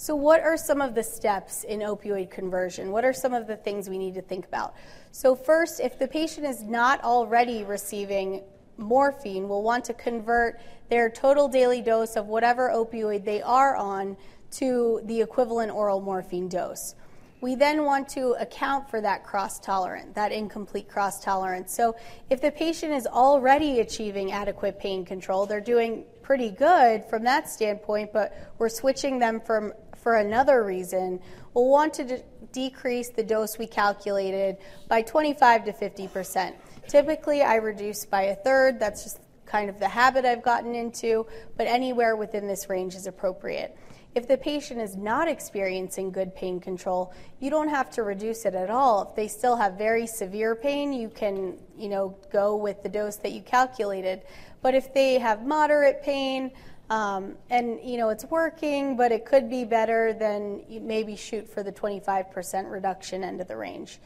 So, 0.00 0.16
what 0.16 0.40
are 0.40 0.56
some 0.56 0.80
of 0.80 0.94
the 0.94 1.02
steps 1.02 1.62
in 1.62 1.80
opioid 1.80 2.30
conversion? 2.30 2.90
What 2.90 3.04
are 3.04 3.12
some 3.12 3.34
of 3.34 3.46
the 3.46 3.56
things 3.56 3.90
we 3.90 3.98
need 3.98 4.14
to 4.14 4.22
think 4.22 4.46
about? 4.46 4.74
So, 5.12 5.34
first, 5.34 5.78
if 5.78 5.98
the 5.98 6.08
patient 6.08 6.46
is 6.46 6.62
not 6.62 7.04
already 7.04 7.64
receiving 7.64 8.42
morphine 8.78 9.46
we'll 9.46 9.62
want 9.62 9.84
to 9.84 9.92
convert 9.92 10.58
their 10.88 11.10
total 11.10 11.48
daily 11.48 11.82
dose 11.82 12.16
of 12.16 12.28
whatever 12.28 12.70
opioid 12.70 13.26
they 13.26 13.42
are 13.42 13.76
on 13.76 14.16
to 14.52 15.02
the 15.04 15.20
equivalent 15.20 15.70
oral 15.70 16.00
morphine 16.00 16.48
dose. 16.48 16.94
We 17.42 17.54
then 17.54 17.84
want 17.84 18.08
to 18.10 18.36
account 18.40 18.88
for 18.88 19.02
that 19.02 19.22
cross 19.22 19.60
tolerant, 19.60 20.14
that 20.14 20.32
incomplete 20.32 20.88
cross 20.88 21.22
tolerance. 21.22 21.74
So, 21.74 21.94
if 22.30 22.40
the 22.40 22.50
patient 22.50 22.94
is 22.94 23.06
already 23.06 23.80
achieving 23.80 24.32
adequate 24.32 24.78
pain 24.78 25.04
control, 25.04 25.44
they're 25.44 25.60
doing 25.60 26.04
pretty 26.22 26.50
good 26.50 27.04
from 27.04 27.24
that 27.24 27.50
standpoint, 27.50 28.12
but 28.14 28.54
we're 28.58 28.70
switching 28.70 29.18
them 29.18 29.40
from 29.40 29.74
for 30.02 30.16
another 30.16 30.64
reason, 30.64 31.20
we'll 31.54 31.68
want 31.68 31.94
to 31.94 32.04
de- 32.04 32.22
decrease 32.52 33.10
the 33.10 33.22
dose 33.22 33.58
we 33.58 33.66
calculated 33.66 34.56
by 34.88 35.02
25 35.02 35.64
to 35.66 35.72
50 35.72 36.08
percent. 36.08 36.56
Typically, 36.88 37.42
I 37.42 37.56
reduce 37.56 38.04
by 38.04 38.22
a 38.22 38.34
third. 38.34 38.80
That's 38.80 39.04
just 39.04 39.20
kind 39.46 39.68
of 39.68 39.78
the 39.78 39.88
habit 39.88 40.24
I've 40.24 40.42
gotten 40.42 40.74
into, 40.74 41.26
but 41.56 41.66
anywhere 41.66 42.16
within 42.16 42.46
this 42.46 42.68
range 42.68 42.94
is 42.94 43.06
appropriate. 43.06 43.76
If 44.14 44.26
the 44.26 44.36
patient 44.36 44.80
is 44.80 44.96
not 44.96 45.28
experiencing 45.28 46.10
good 46.10 46.34
pain 46.34 46.58
control, 46.58 47.14
you 47.38 47.48
don't 47.48 47.68
have 47.68 47.90
to 47.90 48.02
reduce 48.02 48.44
it 48.44 48.54
at 48.54 48.68
all. 48.68 49.08
If 49.08 49.14
they 49.14 49.28
still 49.28 49.54
have 49.54 49.74
very 49.74 50.06
severe 50.06 50.56
pain, 50.56 50.92
you 50.92 51.08
can, 51.08 51.58
you 51.76 51.88
know, 51.88 52.16
go 52.32 52.56
with 52.56 52.82
the 52.82 52.88
dose 52.88 53.16
that 53.16 53.30
you 53.30 53.40
calculated. 53.40 54.22
But 54.62 54.74
if 54.74 54.92
they 54.92 55.18
have 55.18 55.46
moderate 55.46 56.02
pain, 56.02 56.50
Um, 56.90 57.36
and 57.50 57.78
you 57.84 57.96
know 57.96 58.08
it's 58.08 58.24
working, 58.24 58.96
but 58.96 59.12
it 59.12 59.24
could 59.24 59.48
be 59.48 59.64
better 59.64 60.12
than 60.12 60.62
maybe 60.68 61.14
shoot 61.14 61.48
for 61.48 61.62
the 61.62 61.72
25% 61.72 62.70
reduction 62.70 63.22
end 63.22 63.40
of 63.40 63.46
the 63.46 63.56
range. 63.56 64.00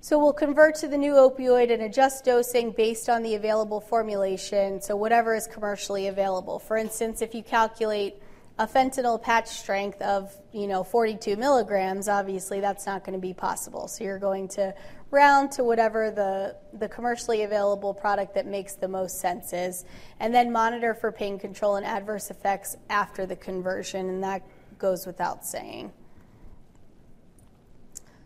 So 0.00 0.18
we'll 0.18 0.32
convert 0.32 0.76
to 0.76 0.86
the 0.86 0.98
new 0.98 1.14
opioid 1.14 1.72
and 1.72 1.82
adjust 1.82 2.24
dosing 2.24 2.70
based 2.70 3.08
on 3.08 3.22
the 3.22 3.34
available 3.34 3.80
formulation, 3.80 4.80
so 4.80 4.94
whatever 4.94 5.34
is 5.34 5.46
commercially 5.48 6.06
available. 6.06 6.58
For 6.60 6.76
instance, 6.76 7.20
if 7.20 7.34
you 7.34 7.42
calculate 7.42 8.16
a 8.58 8.66
fentanyl 8.68 9.20
patch 9.20 9.48
strength 9.48 10.00
of 10.00 10.32
you 10.52 10.68
know 10.68 10.84
42 10.84 11.36
milligrams, 11.36 12.08
obviously 12.08 12.60
that's 12.60 12.86
not 12.86 13.04
going 13.04 13.18
to 13.18 13.20
be 13.20 13.34
possible. 13.34 13.88
So 13.88 14.04
you're 14.04 14.20
going 14.20 14.46
to 14.48 14.72
round 15.14 15.52
to 15.52 15.62
whatever 15.62 16.10
the, 16.10 16.56
the 16.78 16.88
commercially 16.88 17.44
available 17.44 17.94
product 17.94 18.34
that 18.34 18.46
makes 18.46 18.74
the 18.74 18.88
most 18.88 19.20
sense 19.20 19.52
is, 19.52 19.84
and 20.18 20.34
then 20.34 20.50
monitor 20.50 20.92
for 20.92 21.12
pain 21.12 21.38
control 21.38 21.76
and 21.76 21.86
adverse 21.86 22.30
effects 22.30 22.76
after 22.90 23.24
the 23.24 23.36
conversion, 23.36 24.08
and 24.08 24.22
that 24.22 24.42
goes 24.78 25.06
without 25.06 25.46
saying. 25.46 25.92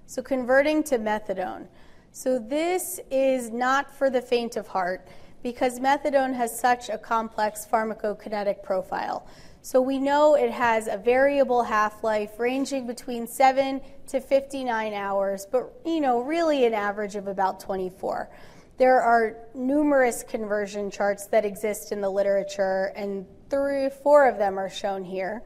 So, 0.07 0.23
converting 0.23 0.83
to 0.85 0.99
methadone. 0.99 1.67
So, 2.11 2.39
this 2.39 2.99
is 3.11 3.51
not 3.51 3.95
for 3.95 4.09
the 4.09 4.23
faint 4.23 4.57
of 4.57 4.67
heart 4.67 5.07
because 5.43 5.79
methadone 5.79 6.35
has 6.35 6.59
such 6.59 6.89
a 6.89 6.97
complex 6.97 7.67
pharmacokinetic 7.71 8.63
profile. 8.63 9.27
So 9.63 9.81
we 9.81 9.99
know 9.99 10.35
it 10.35 10.51
has 10.51 10.87
a 10.87 10.97
variable 10.97 11.63
half-life 11.63 12.39
ranging 12.39 12.87
between 12.87 13.27
7 13.27 13.81
to 14.09 14.21
59 14.21 14.95
hours, 14.95 15.47
but 15.51 15.73
you 15.85 16.01
know, 16.01 16.21
really 16.21 16.65
an 16.65 16.75
average 16.75 17.17
of 17.17 17.27
about 17.27 17.61
24. 17.61 18.31
There 18.79 19.01
are 19.01 19.37
numerous 19.55 20.23
conversion 20.23 20.91
charts 20.91 21.27
that 21.27 21.45
exist 21.45 21.91
in 21.91 22.01
the 22.01 22.09
literature 22.09 22.93
and 22.95 23.27
three 23.51 23.89
four 23.89 24.29
of 24.29 24.39
them 24.39 24.59
are 24.59 24.71
shown 24.71 25.05
here. 25.05 25.43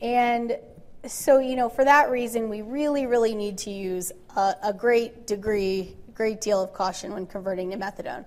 And 0.00 0.56
so, 1.06 1.38
you 1.38 1.56
know, 1.56 1.68
for 1.68 1.84
that 1.84 2.10
reason, 2.10 2.48
we 2.48 2.62
really, 2.62 3.06
really 3.06 3.34
need 3.34 3.58
to 3.58 3.70
use 3.70 4.12
a, 4.36 4.54
a 4.64 4.72
great 4.72 5.26
degree, 5.26 5.96
great 6.14 6.40
deal 6.40 6.62
of 6.62 6.72
caution 6.72 7.12
when 7.12 7.26
converting 7.26 7.70
to 7.70 7.76
methadone. 7.76 8.24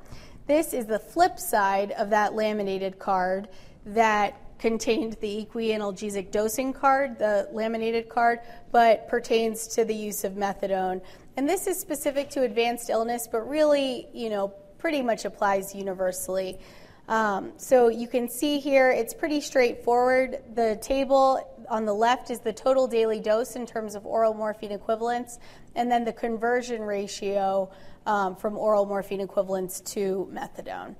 This 0.47 0.73
is 0.73 0.85
the 0.85 0.99
flip 0.99 1.39
side 1.39 1.91
of 1.91 2.09
that 2.09 2.33
laminated 2.33 2.99
card 2.99 3.47
that 3.85 4.35
contained 4.61 5.17
the 5.21 5.45
equianalgesic 5.45 6.29
dosing 6.31 6.71
card, 6.71 7.17
the 7.17 7.49
laminated 7.51 8.07
card, 8.07 8.39
but 8.71 9.07
pertains 9.09 9.67
to 9.67 9.83
the 9.83 9.93
use 9.93 10.23
of 10.23 10.33
methadone. 10.33 11.01
And 11.35 11.49
this 11.49 11.65
is 11.65 11.79
specific 11.79 12.29
to 12.29 12.43
advanced 12.43 12.89
illness, 12.89 13.27
but 13.29 13.41
really, 13.49 14.07
you 14.13 14.29
know, 14.29 14.49
pretty 14.77 15.01
much 15.01 15.25
applies 15.25 15.73
universally. 15.73 16.59
Um, 17.07 17.53
so 17.57 17.87
you 17.87 18.07
can 18.07 18.29
see 18.29 18.59
here, 18.59 18.91
it's 18.91 19.15
pretty 19.15 19.41
straightforward. 19.41 20.43
The 20.53 20.77
table 20.81 21.65
on 21.67 21.85
the 21.85 21.93
left 21.93 22.29
is 22.29 22.39
the 22.39 22.53
total 22.53 22.87
daily 22.87 23.19
dose 23.19 23.55
in 23.55 23.65
terms 23.65 23.95
of 23.95 24.05
oral 24.05 24.35
morphine 24.35 24.71
equivalents, 24.71 25.39
and 25.75 25.91
then 25.91 26.05
the 26.05 26.13
conversion 26.13 26.81
ratio 26.83 27.71
um, 28.05 28.35
from 28.35 28.57
oral 28.57 28.85
morphine 28.85 29.21
equivalents 29.21 29.81
to 29.81 30.29
methadone. 30.31 30.95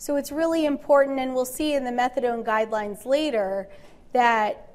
So 0.00 0.16
it's 0.16 0.32
really 0.32 0.64
important, 0.64 1.20
and 1.20 1.34
we'll 1.34 1.44
see 1.44 1.74
in 1.74 1.84
the 1.84 1.90
methadone 1.90 2.42
guidelines 2.42 3.04
later 3.04 3.68
that 4.14 4.70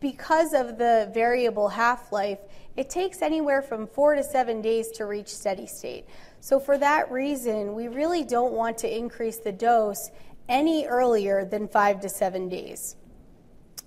because 0.00 0.52
of 0.52 0.78
the 0.78 1.12
variable 1.14 1.68
half 1.68 2.10
life, 2.10 2.40
it 2.76 2.90
takes 2.90 3.22
anywhere 3.22 3.62
from 3.62 3.86
four 3.86 4.16
to 4.16 4.24
seven 4.24 4.60
days 4.60 4.88
to 4.96 5.06
reach 5.06 5.28
steady 5.28 5.68
state. 5.68 6.06
So, 6.40 6.58
for 6.58 6.76
that 6.76 7.08
reason, 7.12 7.76
we 7.76 7.86
really 7.86 8.24
don't 8.24 8.52
want 8.52 8.76
to 8.78 8.92
increase 8.92 9.36
the 9.36 9.52
dose 9.52 10.10
any 10.48 10.86
earlier 10.86 11.44
than 11.44 11.68
five 11.68 12.00
to 12.00 12.08
seven 12.08 12.48
days. 12.48 12.96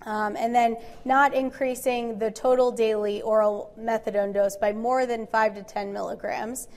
Um, 0.04 0.38
and 0.38 0.56
then 0.56 0.78
not 1.04 1.34
increasing 1.34 2.18
the 2.18 2.32
total 2.32 2.72
daily 2.72 3.22
oral 3.24 3.74
methadone 3.78 4.34
dose 4.34 4.56
by 4.56 4.72
more 4.72 5.06
than 5.06 5.28
5 5.28 5.56
to 5.56 5.64
10 5.64 5.92
milligrams 5.92 6.70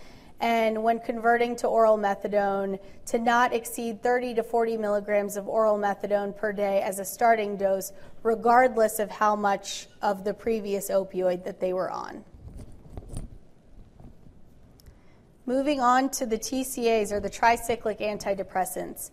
and 0.43 0.83
when 0.83 0.99
converting 0.99 1.55
to 1.55 1.69
oral 1.69 1.97
methadone, 1.97 2.77
to 3.07 3.19
not 3.19 3.55
exceed 3.55 4.03
30 4.03 4.35
to 4.35 4.43
40 4.43 4.77
milligrams 4.77 5.37
of 5.37 5.47
oral 5.47 5.79
methadone 5.79 6.37
per 6.37 6.53
day 6.53 6.83
as 6.83 6.99
a 6.99 7.05
starting 7.05 7.57
dose, 7.57 7.93
regardless 8.25 8.99
of 8.99 9.09
how 9.09 9.37
much 9.37 9.87
of 10.03 10.25
the 10.25 10.35
previous 10.35 10.91
opioid 10.91 11.45
that 11.45 11.61
they 11.61 11.73
were 11.73 11.91
on. 11.91 12.25
Moving 15.47 15.81
on 15.81 16.11
to 16.11 16.27
the 16.27 16.39
TCAs, 16.39 17.13
or 17.13 17.21
the 17.21 17.31
tricyclic 17.31 18.01
antidepressants. 18.01 19.13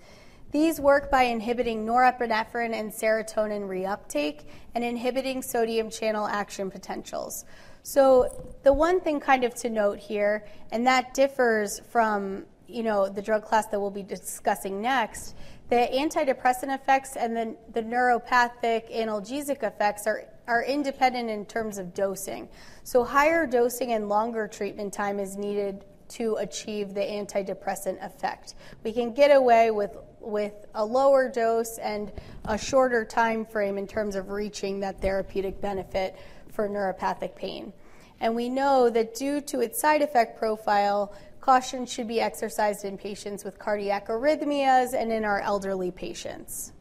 These 0.52 0.80
work 0.80 1.12
by 1.12 1.24
inhibiting 1.24 1.86
norepinephrine 1.86 2.74
and 2.74 2.92
serotonin 2.92 3.68
reuptake 3.68 4.46
and 4.74 4.84
inhibiting 4.84 5.44
sodium 5.44 5.92
channel 5.92 6.26
action 6.26 6.72
potentials. 6.72 7.46
So 7.84 8.56
the 8.64 8.74
one 8.74 9.00
thing 9.00 9.20
kind 9.20 9.44
of 9.44 9.54
to 9.56 9.70
note 9.70 10.00
here, 10.00 10.46
and 10.72 10.86
that 10.88 11.14
differs 11.14 11.80
from 11.90 12.46
you 12.68 12.84
know 12.84 13.10
the 13.10 13.22
drug 13.22 13.44
class 13.44 13.68
that 13.68 13.80
we'll 13.80 13.90
be 13.90 14.04
discussing 14.04 14.82
next, 14.82 15.36
the 15.70 15.88
antidepressant 15.94 16.74
effects 16.74 17.16
and 17.16 17.36
then 17.36 17.56
the 17.74 17.82
neuropathic 17.82 18.94
analgesic 18.96 19.64
effects 19.64 20.08
are 20.08 20.26
are 20.48 20.64
independent 20.64 21.30
in 21.30 21.46
terms 21.46 21.78
of 21.78 21.94
dosing. 21.94 22.50
So 22.84 23.04
higher 23.04 23.46
dosing 23.46 23.92
and 23.94 24.10
longer 24.10 24.48
treatment 24.48 24.92
time 24.92 25.20
is 25.20 25.38
needed 25.38 25.86
to 26.10 26.36
achieve 26.40 26.96
the 26.96 27.02
antidepressant 27.02 28.04
effect. 28.04 28.56
We 28.84 28.92
can 28.92 29.14
get 29.14 29.30
away 29.30 29.70
with 29.70 29.96
with 30.20 30.54
a 30.76 30.84
lower 30.84 31.30
dose 31.30 31.78
and 31.78 32.12
a 32.46 32.58
shorter 32.58 33.06
time 33.06 33.46
frame 33.46 33.78
in 33.78 33.88
terms 33.88 34.16
of 34.16 34.30
reaching 34.30 34.80
that 34.82 35.02
therapeutic 35.02 35.62
benefit 35.62 36.16
for 36.52 36.68
neuropathic 36.70 37.36
pain. 37.36 37.74
And 38.20 38.36
we 38.36 38.50
know 38.50 38.90
that 38.90 39.16
due 39.16 39.42
to 39.42 39.62
its 39.62 39.80
side 39.80 40.02
effect 40.02 40.38
profile, 40.38 41.14
caution 41.40 41.86
should 41.86 42.08
be 42.08 42.20
exercised 42.20 42.84
in 42.86 42.98
patients 42.98 43.44
with 43.44 43.58
cardiac 43.58 44.08
arrhythmias 44.08 44.94
and 44.94 45.12
in 45.12 45.24
our 45.24 45.40
elderly 45.40 45.92
patients. 45.92 46.74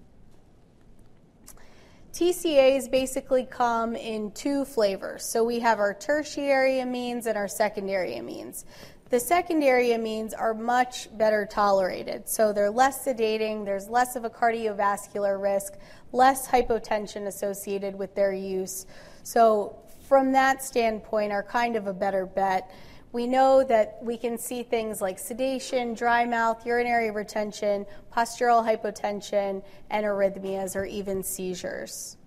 TCAs 2.13 2.91
basically 2.91 3.45
come 3.45 3.95
in 3.95 4.33
two 4.33 4.65
flavors. 4.65 5.25
So 5.25 5.45
we 5.45 5.61
have 5.61 5.79
our 5.79 5.95
tertiary 5.95 6.81
amines 6.81 7.27
and 7.27 7.37
our 7.37 7.47
secondary 7.47 8.15
amines. 8.15 8.65
The 9.11 9.21
secondary 9.21 9.89
amines 9.89 10.35
are 10.37 10.53
much 10.53 11.17
better 11.17 11.47
tolerated. 11.47 12.29
So 12.29 12.53
they're 12.53 12.71
less 12.71 13.07
sedating, 13.07 13.65
there's 13.65 13.89
less 13.89 14.17
of 14.17 14.25
a 14.25 14.31
cardiovascular 14.31 15.41
risk, 15.41 15.75
less 16.13 16.49
hypotension 16.49 17.27
associated 17.27 17.97
with 17.97 18.15
their 18.15 18.33
use. 18.33 18.87
So, 19.23 19.77
from 20.09 20.33
that 20.33 20.63
standpoint, 20.63 21.33
are 21.33 21.43
kind 21.43 21.77
of 21.77 21.87
a 21.87 21.93
better 21.93 22.25
bet. 22.25 22.71
We 23.13 23.27
know 23.27 23.65
that 23.65 23.99
we 24.03 24.17
can 24.17 24.39
see 24.39 24.63
things 24.63 25.01
like 25.01 25.19
sedation, 25.19 25.95
dry 25.95 26.25
mouth, 26.25 26.65
urinary 26.67 27.11
retention, 27.11 27.87
postural 28.15 28.67
hypotension, 28.67 29.63
and 29.91 30.05
arrhythmias 30.05 30.77
or 30.77 30.85
even 30.85 31.23
seizures. 31.23 32.19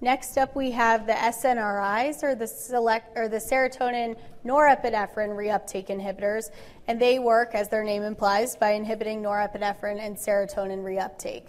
Next 0.00 0.36
up, 0.36 0.54
we 0.54 0.72
have 0.72 1.06
the 1.06 1.14
SNRIs, 1.14 2.22
or 2.22 2.34
the, 2.34 2.46
select, 2.46 3.16
or 3.16 3.28
the 3.28 3.38
serotonin 3.38 4.16
norepinephrine 4.44 5.30
reuptake 5.30 5.88
inhibitors, 5.88 6.50
and 6.86 7.00
they 7.00 7.18
work, 7.18 7.54
as 7.54 7.70
their 7.70 7.82
name 7.82 8.02
implies, 8.02 8.56
by 8.56 8.72
inhibiting 8.72 9.22
norepinephrine 9.22 9.98
and 9.98 10.16
serotonin 10.16 10.82
reuptake. 10.82 11.46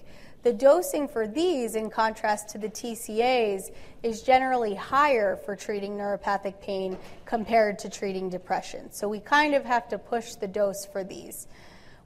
The 0.47 0.53
dosing 0.53 1.09
for 1.09 1.27
these, 1.27 1.75
in 1.75 1.89
contrast 1.89 2.47
to 2.51 2.57
the 2.57 2.69
TCAs, 2.69 3.69
is 4.01 4.21
generally 4.21 4.75
higher 4.75 5.35
for 5.35 5.57
treating 5.57 5.97
neuropathic 5.97 6.61
pain 6.61 6.97
compared 7.25 7.77
to 7.79 7.89
treating 7.89 8.29
depression. 8.29 8.89
So 8.93 9.09
we 9.09 9.19
kind 9.19 9.53
of 9.53 9.65
have 9.65 9.89
to 9.89 9.97
push 9.97 10.35
the 10.35 10.47
dose 10.47 10.85
for 10.85 11.03
these. 11.03 11.47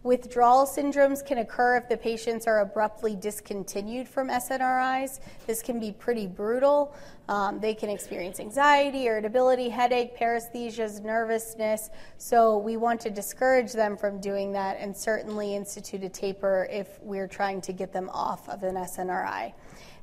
Withdrawal 0.04 0.66
syndromes 0.66 1.24
can 1.24 1.38
occur 1.38 1.78
if 1.78 1.88
the 1.88 1.96
patients 1.96 2.48
are 2.48 2.62
abruptly 2.62 3.16
discontinued 3.16 4.08
from 4.08 4.30
SNRIs. 4.30 5.20
This 5.46 5.62
can 5.62 5.80
be 5.80 5.92
pretty 5.92 6.26
brutal. 6.26 6.96
Um, 7.30 7.60
they 7.60 7.76
can 7.76 7.88
experience 7.88 8.40
anxiety, 8.40 9.06
irritability, 9.06 9.70
headache, 9.70 10.18
paresthesias, 10.18 11.04
nervousness. 11.04 11.92
So 12.18 12.58
we 12.58 12.78
want 12.78 13.00
to 13.02 13.12
discourage 13.12 13.74
them 13.74 13.96
from 13.96 14.20
doing 14.20 14.52
that 14.54 14.78
and 14.80 14.98
certainly 14.98 15.56
institute 15.56 16.02
a 16.04 16.10
taper 16.10 16.68
if 16.72 17.00
we're 17.04 17.28
trying 17.28 17.62
to 17.62 17.72
get 17.72 17.94
them 17.94 18.10
off 18.10 18.50
of 18.50 18.64
an 18.64 18.76
SNRI. 18.76 19.54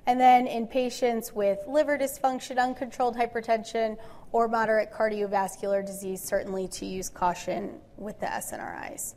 And 0.07 0.21
then 0.21 0.47
in 0.47 0.69
patients 0.69 1.35
with 1.35 1.59
liver 1.67 1.99
dysfunction, 1.99 2.59
uncontrolled 2.59 3.17
hypertension, 3.17 3.97
or 4.31 4.47
moderate 4.47 4.93
cardiovascular 4.93 5.85
disease, 5.85 6.23
certainly 6.23 6.69
to 6.69 6.87
use 6.87 7.09
caution 7.09 7.81
with 7.97 8.21
the 8.21 8.27
SNRIs. 8.27 9.15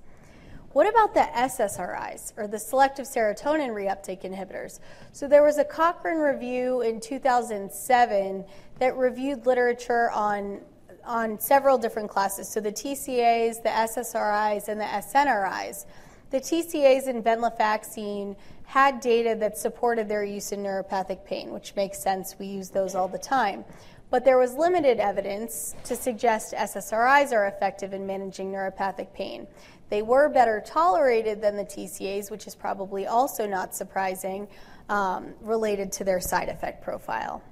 What 0.74 0.88
about 0.88 1.13
the 1.13 1.28
SSRIs, 1.36 2.32
or 2.38 2.47
the 2.47 2.57
selective 2.57 3.05
serotonin 3.05 3.72
reuptake 3.72 4.24
inhibitors? 4.24 4.80
So 5.11 5.28
there 5.28 5.43
was 5.43 5.57
a 5.57 5.65
Cochrane 5.65 6.19
review 6.19 6.80
in 6.80 7.01
2007 7.01 8.45
that 8.80 8.95
reviewed 8.95 9.45
literature 9.45 10.09
on, 10.11 10.61
on 11.03 11.38
several 11.41 11.78
different 11.78 12.09
classes, 12.09 12.47
so 12.47 12.61
the 12.61 12.72
TCAs, 12.72 13.61
the 13.61 13.69
SSRIs, 13.69 14.69
and 14.69 14.80
the 14.80 14.86
SNRIs. 14.86 15.86
the 16.30 16.39
TCAs 16.39 17.07
and 17.07 17.22
venlafaxine 17.22 18.38
had 18.63 19.01
data 19.01 19.36
that 19.38 19.57
supported 19.57 20.07
their 20.07 20.24
use 20.24 20.53
in 20.53 20.63
neuropathic 20.63 21.26
pain, 21.26 21.51
which 21.51 21.76
makes 21.76 21.99
sense. 21.99 22.39
We 22.39 22.45
use 22.45 22.69
those 22.69 22.95
all 22.95 23.09
the 23.09 23.19
time. 23.19 23.65
But 24.09 24.24
there 24.24 24.38
was 24.38 24.53
limited 24.53 24.99
evidence 24.99 25.76
to 25.84 25.97
suggest 25.97 26.53
SSRIs 26.53 27.34
are 27.34 27.47
effective 27.47 27.91
in 27.91 28.05
managing 28.05 28.51
neuropathic 28.51 29.13
pain. 29.13 29.47
They 29.92 30.02
were 30.02 30.30
better 30.30 30.64
tolerated 30.66 31.42
than 31.42 31.58
the 31.58 31.66
TCAs, 31.66 32.32
which 32.32 32.48
is 32.48 32.56
probably 32.56 33.08
also 33.08 33.46
not 33.46 33.76
surprising, 33.76 34.48
um, 34.88 35.34
related 35.42 35.92
to 35.92 36.06
their 36.06 36.22
side 36.22 36.48
effect 36.48 36.82
profile. 36.82 37.44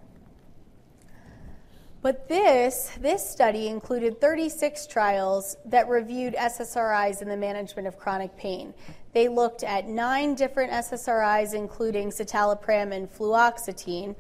But 2.02 2.30
this, 2.30 2.98
this 3.02 3.30
study 3.30 3.68
included 3.68 4.22
36 4.22 4.88
trials 4.88 5.58
that 5.66 5.90
reviewed 5.90 6.34
SSRIs 6.34 7.22
in 7.22 7.28
the 7.28 7.36
management 7.36 7.90
of 7.90 8.00
chronic 8.00 8.38
pain. 8.38 8.74
They 9.12 9.28
looked 9.28 9.66
at 9.66 9.90
nine 9.90 10.34
different 10.34 10.72
SSRIs, 10.72 11.54
including 11.54 12.10
citalopram 12.10 12.94
and 12.94 13.12
fluoxetine. 13.12 14.16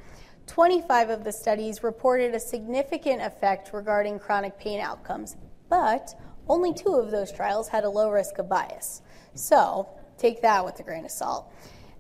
25 0.45 1.09
of 1.09 1.23
the 1.23 1.31
studies 1.31 1.83
reported 1.83 2.35
a 2.35 2.39
significant 2.39 3.21
effect 3.21 3.71
regarding 3.71 4.19
chronic 4.19 4.59
pain 4.59 4.81
outcomes, 4.81 5.37
but 5.69 6.19
only 6.49 6.73
two 6.73 6.95
of 6.95 7.11
those 7.11 7.31
trials 7.31 7.69
had 7.69 7.83
a 7.83 7.89
low 7.89 8.09
risk 8.09 8.39
of 8.39 8.49
bias. 8.49 9.01
So 9.35 9.87
take 10.17 10.41
that 10.41 10.65
with 10.65 10.79
a 10.79 10.83
grain 10.83 11.05
of 11.05 11.11
salt. 11.11 11.53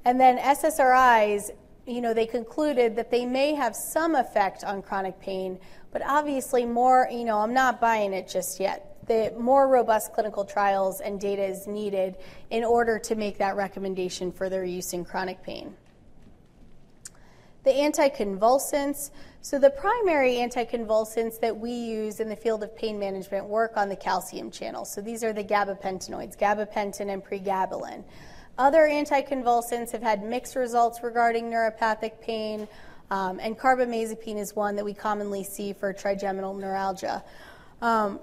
And 0.05 0.19
then 0.19 0.37
SSRIs, 0.37 1.51
you 1.85 2.01
know, 2.01 2.13
they 2.13 2.25
concluded 2.25 2.95
that 2.95 3.11
they 3.11 3.25
may 3.25 3.53
have 3.53 3.75
some 3.75 4.15
effect 4.15 4.63
on 4.63 4.81
chronic 4.81 5.19
pain, 5.19 5.59
but 5.91 6.01
obviously 6.05 6.65
more, 6.65 7.07
you 7.11 7.23
know, 7.23 7.39
I'm 7.39 7.53
not 7.53 7.79
buying 7.79 8.13
it 8.13 8.27
just 8.27 8.59
yet. 8.59 8.97
The 9.07 9.33
more 9.39 9.67
robust 9.67 10.13
clinical 10.13 10.45
trials 10.45 11.01
and 11.01 11.19
data 11.19 11.43
is 11.43 11.65
needed 11.65 12.17
in 12.51 12.63
order 12.63 12.99
to 12.99 13.15
make 13.15 13.39
that 13.39 13.55
recommendation 13.55 14.31
for 14.31 14.49
their 14.49 14.63
use 14.63 14.93
in 14.93 15.03
chronic 15.03 15.41
pain. 15.41 15.75
The 17.63 17.71
anticonvulsants, 17.71 19.11
so, 19.41 19.57
the 19.57 19.69
primary 19.69 20.35
anticonvulsants 20.35 21.39
that 21.39 21.57
we 21.57 21.71
use 21.71 22.19
in 22.19 22.27
the 22.27 22.35
field 22.35 22.61
of 22.61 22.75
pain 22.75 22.99
management 22.99 23.45
work 23.45 23.77
on 23.77 23.87
the 23.87 23.95
calcium 23.95 24.51
channel. 24.51 24.83
So, 24.83 24.99
these 24.99 25.23
are 25.23 25.31
the 25.31 25.43
gabapentinoids, 25.43 26.37
gabapentin 26.37 27.09
and 27.11 27.23
pregabalin. 27.23 28.03
Other 28.57 28.81
anticonvulsants 28.81 29.91
have 29.93 30.01
had 30.01 30.23
mixed 30.23 30.57
results 30.57 30.99
regarding 31.01 31.49
neuropathic 31.49 32.19
pain, 32.19 32.67
um, 33.09 33.39
and 33.39 33.57
carbamazepine 33.57 34.37
is 34.37 34.53
one 34.55 34.75
that 34.75 34.83
we 34.83 34.93
commonly 34.93 35.45
see 35.45 35.71
for 35.71 35.93
trigeminal 35.93 36.53
neuralgia. 36.53 37.23
Um, 37.81 38.19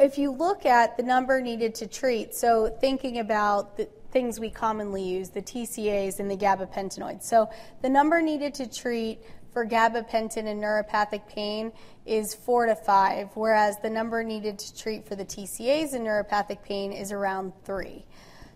if 0.00 0.18
you 0.18 0.32
look 0.32 0.66
at 0.66 0.96
the 0.96 1.04
number 1.04 1.40
needed 1.40 1.76
to 1.76 1.86
treat, 1.86 2.34
so 2.34 2.68
thinking 2.80 3.20
about 3.20 3.76
the 3.76 3.88
things 4.10 4.40
we 4.40 4.50
commonly 4.50 5.02
use, 5.02 5.30
the 5.30 5.42
TCAs 5.42 6.18
and 6.18 6.30
the 6.30 6.36
gabapentinoids. 6.36 7.22
So 7.22 7.48
the 7.82 7.88
number 7.88 8.20
needed 8.20 8.54
to 8.54 8.66
treat 8.66 9.20
for 9.56 9.64
gabapentin 9.64 10.46
and 10.46 10.62
neuropathic 10.62 11.26
pain 11.28 11.72
is 12.04 12.34
four 12.34 12.66
to 12.66 12.76
five, 12.76 13.30
whereas 13.32 13.78
the 13.82 13.88
number 13.88 14.22
needed 14.22 14.58
to 14.58 14.76
treat 14.76 15.08
for 15.08 15.16
the 15.16 15.24
TCAs 15.24 15.94
and 15.94 16.06
neuropathic 16.06 16.62
pain 16.62 16.92
is 16.92 17.10
around 17.10 17.54
three. 17.64 18.04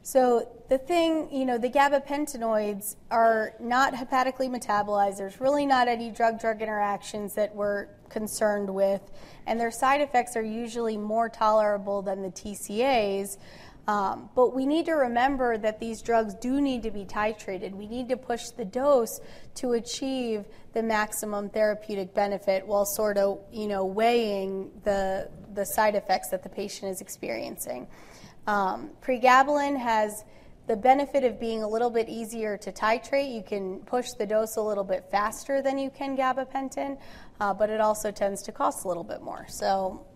So 0.02 0.46
the 0.68 0.76
thing, 0.76 1.32
you 1.32 1.46
know, 1.46 1.56
the 1.56 1.70
gabapentinoids 1.70 2.96
are 3.10 3.54
not 3.58 3.94
hepatically 3.94 4.50
metabolized. 4.50 5.16
There's 5.16 5.40
really 5.40 5.64
not 5.64 5.88
any 5.88 6.10
drug-drug 6.10 6.60
interactions 6.60 7.34
that 7.34 7.54
we're 7.54 7.86
concerned 8.10 8.68
with, 8.68 9.00
and 9.46 9.58
their 9.58 9.70
side 9.70 10.02
effects 10.02 10.36
are 10.36 10.42
usually 10.42 10.98
more 10.98 11.30
tolerable 11.30 12.02
than 12.02 12.20
the 12.20 12.28
TCAs. 12.28 13.38
Um, 13.90 14.30
but 14.36 14.54
we 14.54 14.66
need 14.66 14.86
to 14.86 14.92
remember 14.92 15.58
that 15.58 15.80
these 15.80 16.00
drugs 16.00 16.36
do 16.36 16.60
need 16.60 16.84
to 16.84 16.92
be 16.92 17.04
titrated. 17.04 17.72
We 17.72 17.88
need 17.88 18.08
to 18.10 18.16
push 18.16 18.50
the 18.56 18.64
dose 18.64 19.20
to 19.56 19.72
achieve 19.72 20.44
the 20.74 20.82
maximum 20.84 21.50
therapeutic 21.50 22.14
benefit 22.14 22.64
while 22.64 22.84
sort 22.84 23.18
of, 23.18 23.40
you 23.50 23.66
know, 23.66 23.84
weighing 23.84 24.70
the, 24.84 25.28
the 25.54 25.64
side 25.64 25.96
effects 25.96 26.28
that 26.30 26.44
the 26.44 26.48
patient 26.48 26.92
is 26.92 27.00
experiencing. 27.00 27.88
Um, 28.46 28.90
pregabalin 29.02 29.76
has 29.76 30.24
the 30.68 30.76
benefit 30.76 31.24
of 31.24 31.40
being 31.40 31.64
a 31.64 31.68
little 31.68 31.90
bit 31.90 32.08
easier 32.08 32.56
to 32.58 32.70
titrate. 32.70 33.34
You 33.34 33.42
can 33.42 33.80
push 33.80 34.06
the 34.20 34.24
dose 34.24 34.54
a 34.54 34.62
little 34.62 34.84
bit 34.84 35.04
faster 35.10 35.62
than 35.62 35.78
you 35.78 35.90
can 35.90 36.16
gabapentin, 36.16 36.96
uh, 37.40 37.52
but 37.54 37.70
it 37.70 37.80
also 37.80 38.12
tends 38.12 38.40
to 38.42 38.52
cost 38.52 38.84
a 38.84 38.88
little 38.88 39.02
bit 39.02 39.20
more. 39.20 39.46
So, 39.48 40.06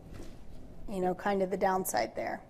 you 0.89 1.01
know, 1.01 1.13
kind 1.13 1.43
of 1.43 1.51
the 1.51 1.57
downside 1.57 2.15
there. 2.15 2.41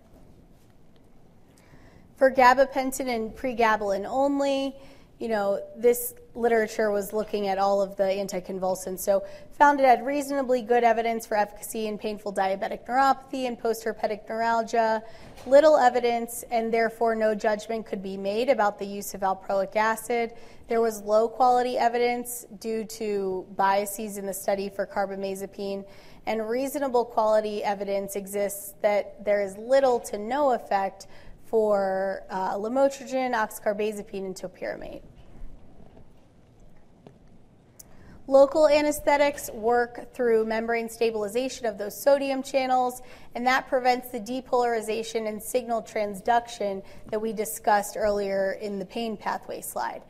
For 2.17 2.31
gabapentin 2.31 3.09
and 3.09 3.35
pregabalin 3.35 4.07
only, 4.07 4.77
you 5.19 5.29
know, 5.29 5.61
this 5.77 6.15
literature 6.35 6.91
was 6.91 7.13
looking 7.13 7.49
at 7.49 7.59
all 7.59 7.81
of 7.81 7.97
the 7.97 8.05
anticonvulsants. 8.05 9.01
So, 9.01 9.25
found 9.53 9.81
it 9.81 9.87
had 9.87 10.05
reasonably 10.05 10.63
good 10.63 10.83
evidence 10.85 11.27
for 11.27 11.37
efficacy 11.37 11.87
in 11.87 11.97
painful 11.99 12.33
diabetic 12.33 12.87
neuropathy 12.87 13.47
and 13.47 13.61
postherpetic 13.61 14.29
neuralgia. 14.29 15.03
Little 15.47 15.77
evidence, 15.77 16.45
and 16.51 16.73
therefore 16.73 17.15
no 17.15 17.35
judgment 17.35 17.87
could 17.87 18.03
be 18.03 18.17
made 18.17 18.49
about 18.49 18.79
the 18.79 18.87
use 18.87 19.15
of 19.15 19.21
valproic 19.21 19.77
acid. 19.77 20.33
There 20.69 20.81
was 20.81 21.03
low 21.03 21.29
quality 21.29 21.79
evidence 21.79 22.47
due 22.59 22.85
to 22.85 23.47
biases 23.57 24.19
in 24.19 24.27
the 24.27 24.35
study 24.35 24.69
for 24.69 24.87
carbamazepine, 24.87 25.85
and 26.27 26.49
reasonable 26.49 27.05
quality 27.05 27.63
evidence 27.63 28.17
exists 28.17 28.75
that 28.83 29.25
there 29.25 29.43
is 29.43 29.57
little 29.57 30.01
to 30.01 30.19
no 30.19 30.53
effect 30.53 31.07
for 31.55 32.25
uh, 32.31 32.55
lamotrigine, 32.57 33.33
oxcarbazepine, 33.33 34.27
and 34.27 34.35
topiramate. 34.35 35.03
Local 38.27 38.67
anesthetics 38.67 39.53
work 39.53 40.13
through 40.13 40.47
membrane 40.47 40.89
stabilization 40.89 41.65
of 41.65 41.79
those 41.79 41.97
sodium 41.97 42.43
channels, 42.43 43.03
and 43.37 43.47
that 43.47 43.69
prevents 43.69 44.11
the 44.11 44.19
depolarization 44.19 45.29
and 45.29 45.41
signal 45.41 45.81
transduction 45.81 46.83
that 47.13 47.21
we 47.21 47.33
discussed 47.33 47.97
earlier 47.97 48.59
in 48.61 48.81
the 48.81 48.87
pain 48.87 49.17
pathway 49.17 49.61
slide. 49.61 50.03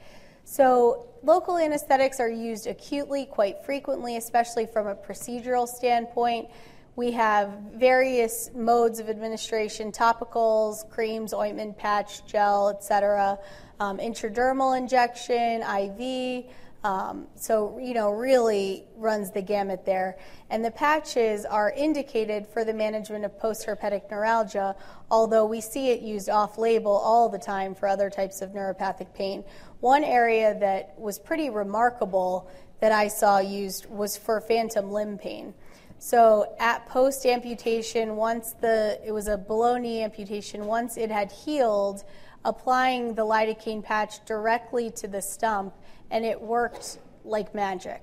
So, 0.46 1.08
local 1.22 1.58
anesthetics 1.58 2.20
are 2.20 2.30
used 2.30 2.66
acutely 2.66 3.26
quite 3.26 3.62
frequently, 3.66 4.16
especially 4.16 4.64
from 4.64 4.86
a 4.86 4.94
procedural 4.94 5.68
standpoint. 5.68 6.48
We 6.96 7.10
have 7.12 7.48
various 7.74 8.50
modes 8.54 9.00
of 9.00 9.08
administration 9.08 9.90
topicals, 9.90 10.88
creams, 10.88 11.34
ointment, 11.34 11.76
patch, 11.76 12.24
gel, 12.24 12.68
etc., 12.68 13.38
um, 13.80 13.98
intradermal 13.98 14.78
injection, 14.78 15.62
IV. 15.62 16.44
Um, 16.84 17.26
so, 17.34 17.78
you 17.78 17.94
know, 17.94 18.10
really 18.10 18.84
runs 18.96 19.32
the 19.32 19.40
gamut 19.40 19.86
there. 19.86 20.18
And 20.50 20.62
the 20.62 20.70
patches 20.70 21.46
are 21.46 21.72
indicated 21.72 22.46
for 22.46 22.62
the 22.62 22.74
management 22.74 23.24
of 23.24 23.38
postherpetic 23.40 24.10
neuralgia, 24.10 24.76
although 25.10 25.46
we 25.46 25.62
see 25.62 25.88
it 25.90 26.02
used 26.02 26.28
off 26.28 26.58
label 26.58 26.92
all 26.92 27.30
the 27.30 27.38
time 27.38 27.74
for 27.74 27.88
other 27.88 28.10
types 28.10 28.42
of 28.42 28.50
neuropathic 28.50 29.14
pain. 29.14 29.44
One 29.80 30.04
area 30.04 30.56
that 30.60 30.94
was 30.98 31.18
pretty 31.18 31.48
remarkable 31.48 32.50
that 32.80 32.92
I 32.92 33.08
saw 33.08 33.38
used 33.38 33.86
was 33.86 34.18
for 34.18 34.40
phantom 34.42 34.92
limb 34.92 35.16
pain. 35.16 35.54
So 35.98 36.54
at 36.58 36.86
post 36.86 37.24
amputation, 37.24 38.16
once 38.16 38.52
the 38.60 39.00
it 39.04 39.12
was 39.12 39.28
a 39.28 39.38
below 39.38 39.78
knee 39.78 40.02
amputation, 40.02 40.66
once 40.66 40.96
it 40.96 41.10
had 41.10 41.32
healed, 41.32 42.04
applying 42.44 43.14
the 43.14 43.22
lidocaine 43.22 43.82
patch 43.82 44.24
directly 44.26 44.90
to 44.90 45.08
the 45.08 45.22
stump, 45.22 45.74
and 46.10 46.24
it 46.24 46.40
worked 46.40 46.98
like 47.24 47.54
magic. 47.54 48.02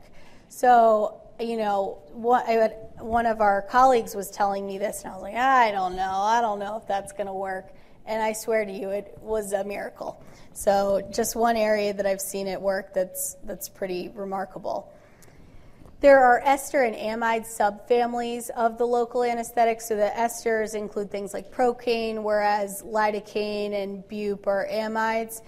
So 0.50 1.22
you 1.40 1.58
know, 1.58 2.00
one, 2.12 2.46
one 3.00 3.26
of 3.26 3.42
our 3.42 3.64
colleagues 3.64 4.16
was 4.16 4.30
telling 4.30 4.66
me 4.66 4.78
this, 4.78 5.04
and 5.04 5.12
I 5.12 5.16
was 5.16 5.24
like, 5.24 5.36
I 5.36 5.72
don't 5.72 5.96
know, 5.96 6.12
I 6.12 6.42
don't 6.42 6.60
know 6.60 6.78
if 6.78 6.88
that's 6.88 7.12
going 7.12 7.28
to 7.28 7.34
work. 7.34 7.74
And 8.06 8.22
I 8.22 8.34
swear 8.34 8.66
to 8.66 8.72
you, 8.72 8.90
it 8.90 9.18
was 9.22 9.54
a 9.54 9.64
miracle. 9.64 10.24
So 10.54 11.08
just 11.12 11.36
one 11.36 11.56
area 11.56 11.94
that 11.94 12.06
I've 12.06 12.22
seen 12.22 12.48
it 12.48 12.60
work 12.60 12.94
that's 12.94 13.38
that's 13.44 13.70
pretty 13.70 14.12
remarkable. 14.14 14.92
There 16.02 16.20
are 16.20 16.42
ester 16.44 16.82
and 16.82 16.96
amide 16.96 17.46
subfamilies 17.46 18.50
of 18.50 18.80
the 18.80 18.86
local 18.86 19.24
anesthetics. 19.24 19.88
So 19.88 19.96
the 19.96 20.12
esters 20.18 20.74
include 20.74 21.12
things 21.12 21.32
like 21.32 21.54
procaine, 21.54 22.24
whereas 22.24 22.82
lidocaine 22.82 23.74
and 23.74 24.02
bup 24.08 24.48
are 24.48 24.68
amides. 24.72 25.44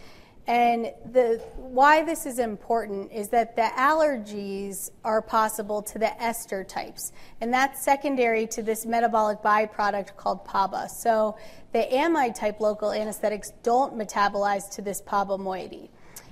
And 0.45 0.91
the, 1.11 1.41
why 1.55 2.03
this 2.03 2.27
is 2.27 2.37
important 2.37 3.11
is 3.11 3.29
that 3.29 3.55
the 3.55 3.63
allergies 3.77 4.91
are 5.03 5.23
possible 5.23 5.81
to 5.81 5.97
the 5.97 6.21
ester 6.21 6.63
types, 6.63 7.13
and 7.39 7.51
that's 7.51 7.81
secondary 7.81 8.45
to 8.47 8.61
this 8.61 8.85
metabolic 8.85 9.41
byproduct 9.41 10.17
called 10.17 10.43
PABA. 10.45 10.89
So 10.89 11.37
the 11.71 11.87
amide 11.91 12.35
type 12.35 12.59
local 12.59 12.91
anesthetics 12.91 13.53
don't 13.63 13.97
metabolize 13.97 14.69
to 14.75 14.81
this 14.83 15.01
PABA 15.01 15.37
moiety. 15.37 15.89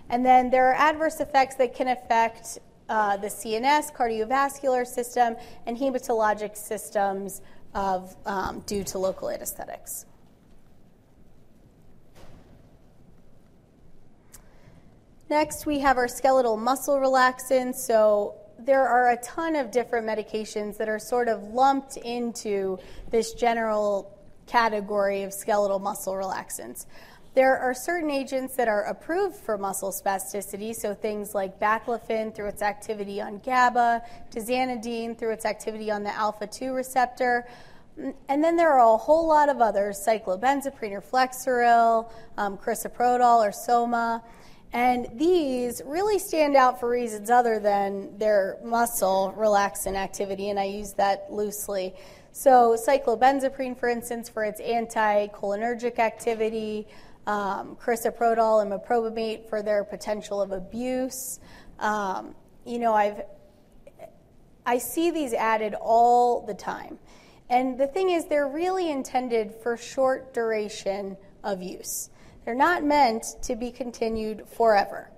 And 0.09 0.25
then 0.25 0.49
there 0.49 0.67
are 0.67 0.75
adverse 0.75 1.21
effects 1.21 1.55
that 1.55 1.73
can 1.73 1.87
affect 1.87 2.59
uh, 2.89 3.17
the 3.17 3.27
CNS, 3.27 3.93
cardiovascular 3.95 4.85
system, 4.85 5.35
and 5.65 5.77
hematologic 5.77 6.55
systems 6.55 7.41
of, 7.73 8.15
um, 8.25 8.61
due 8.61 8.83
to 8.83 8.97
local 8.97 9.29
anesthetics. 9.29 10.05
Next, 15.29 15.65
we 15.65 15.79
have 15.79 15.97
our 15.97 16.09
skeletal 16.09 16.57
muscle 16.57 16.95
relaxants. 16.95 17.75
So, 17.75 18.35
there 18.59 18.87
are 18.87 19.11
a 19.11 19.17
ton 19.23 19.55
of 19.55 19.71
different 19.71 20.05
medications 20.05 20.77
that 20.77 20.89
are 20.89 20.99
sort 20.99 21.27
of 21.27 21.41
lumped 21.41 21.97
into 21.97 22.77
this 23.09 23.33
general 23.33 24.19
category 24.45 25.23
of 25.23 25.33
skeletal 25.33 25.79
muscle 25.79 26.13
relaxants. 26.13 26.85
There 27.33 27.57
are 27.57 27.73
certain 27.73 28.11
agents 28.11 28.57
that 28.57 28.67
are 28.67 28.83
approved 28.83 29.37
for 29.37 29.57
muscle 29.57 29.93
spasticity, 29.93 30.75
so 30.75 30.93
things 30.93 31.33
like 31.33 31.61
baclofen 31.61 32.35
through 32.35 32.47
its 32.47 32.61
activity 32.61 33.21
on 33.21 33.39
GABA, 33.39 34.01
tizanidine 34.31 35.17
through 35.17 35.31
its 35.31 35.45
activity 35.45 35.89
on 35.89 36.03
the 36.03 36.13
alpha 36.13 36.45
2 36.45 36.73
receptor. 36.73 37.47
And 38.27 38.43
then 38.43 38.57
there 38.57 38.73
are 38.73 38.93
a 38.93 38.97
whole 38.97 39.27
lot 39.27 39.47
of 39.47 39.61
others, 39.61 40.05
cyclobenzaprine 40.05 40.91
or 40.91 41.01
Flexeril, 41.01 42.11
um, 42.37 42.59
or 42.65 43.51
Soma. 43.53 44.23
And 44.73 45.07
these 45.15 45.81
really 45.85 46.19
stand 46.19 46.57
out 46.57 46.81
for 46.81 46.89
reasons 46.89 47.29
other 47.29 47.59
than 47.59 48.17
their 48.17 48.57
muscle 48.61 49.33
relaxant 49.37 49.95
activity, 49.95 50.49
and 50.49 50.59
I 50.59 50.65
use 50.65 50.93
that 50.93 51.31
loosely. 51.31 51.93
So, 52.33 52.77
cyclobenzaprine, 52.87 53.77
for 53.77 53.89
instance, 53.89 54.29
for 54.29 54.45
its 54.45 54.61
anticholinergic 54.61 55.99
activity, 55.99 56.87
um, 57.27 57.77
and 57.87 58.71
meprobamate 58.71 59.49
for 59.49 59.61
their 59.61 59.83
potential 59.83 60.41
of 60.41 60.51
abuse. 60.51 61.39
Um, 61.79 62.35
you 62.65 62.79
know, 62.79 62.93
I've 62.93 63.21
I 64.65 64.77
see 64.77 65.11
these 65.11 65.33
added 65.33 65.73
all 65.73 66.45
the 66.45 66.53
time. 66.53 66.99
And 67.49 67.77
the 67.79 67.87
thing 67.87 68.11
is, 68.11 68.25
they're 68.25 68.47
really 68.47 68.91
intended 68.91 69.53
for 69.61 69.75
short 69.75 70.33
duration 70.33 71.17
of 71.43 71.61
use. 71.61 72.09
They're 72.45 72.55
not 72.55 72.83
meant 72.83 73.25
to 73.43 73.55
be 73.55 73.71
continued 73.71 74.47
forever. 74.47 75.11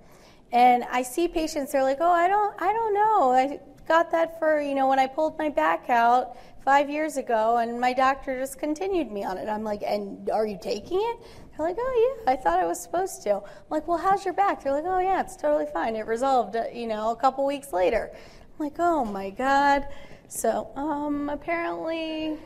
And 0.52 0.84
I 0.90 1.02
see 1.02 1.28
patients, 1.28 1.72
they're 1.72 1.82
like, 1.82 1.98
oh, 2.00 2.10
I 2.10 2.28
don't, 2.28 2.60
I 2.60 2.72
don't 2.72 2.94
know. 2.94 3.32
I 3.32 3.60
got 3.86 4.10
that 4.12 4.38
for, 4.38 4.60
you 4.60 4.74
know, 4.74 4.88
when 4.88 4.98
I 4.98 5.06
pulled 5.06 5.38
my 5.38 5.48
back 5.48 5.90
out 5.90 6.36
five 6.64 6.88
years 6.88 7.16
ago, 7.16 7.58
and 7.58 7.78
my 7.78 7.92
doctor 7.92 8.38
just 8.40 8.58
continued 8.58 9.12
me 9.12 9.24
on 9.24 9.36
it. 9.36 9.48
I'm 9.48 9.62
like, 9.62 9.82
and 9.86 10.30
are 10.30 10.46
you 10.46 10.58
taking 10.60 10.98
it? 11.00 11.26
They're 11.56 11.66
like, 11.66 11.76
oh, 11.78 12.16
yeah, 12.26 12.32
I 12.32 12.36
thought 12.36 12.58
I 12.58 12.66
was 12.66 12.82
supposed 12.82 13.22
to. 13.24 13.36
I'm 13.36 13.42
like, 13.70 13.86
well, 13.86 13.98
how's 13.98 14.24
your 14.24 14.34
back? 14.34 14.62
They're 14.62 14.72
like, 14.72 14.84
oh, 14.86 14.98
yeah, 14.98 15.20
it's 15.20 15.36
totally 15.36 15.66
fine. 15.66 15.94
It 15.94 16.06
resolved, 16.06 16.56
uh, 16.56 16.64
you 16.72 16.88
know, 16.88 17.12
a 17.12 17.16
couple 17.16 17.46
weeks 17.46 17.72
later. 17.72 18.10
I'm 18.12 18.64
like, 18.64 18.74
oh, 18.78 19.04
my 19.04 19.30
God. 19.30 19.86
So, 20.28 20.68
um, 20.74 21.28
apparently, 21.28 22.38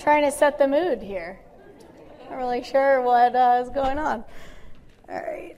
trying 0.00 0.24
to 0.24 0.32
set 0.32 0.58
the 0.58 0.66
mood 0.66 1.00
here. 1.00 1.38
Not 2.28 2.38
really 2.38 2.64
sure 2.64 3.02
what 3.02 3.36
uh, 3.36 3.62
is 3.62 3.70
going 3.70 3.98
on. 3.98 4.24
All 5.08 5.20
right. 5.20 5.56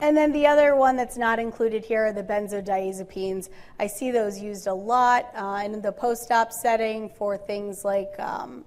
And 0.00 0.16
then 0.16 0.32
the 0.32 0.46
other 0.46 0.76
one 0.76 0.96
that's 0.96 1.16
not 1.16 1.38
included 1.38 1.84
here 1.84 2.06
are 2.06 2.12
the 2.12 2.22
benzodiazepines. 2.22 3.48
I 3.78 3.86
see 3.86 4.10
those 4.10 4.38
used 4.40 4.66
a 4.66 4.74
lot 4.74 5.30
uh, 5.34 5.62
in 5.64 5.80
the 5.80 5.92
post 5.92 6.30
op 6.30 6.52
setting 6.52 7.08
for 7.08 7.38
things 7.38 7.84
like 7.84 8.12
um, 8.18 8.64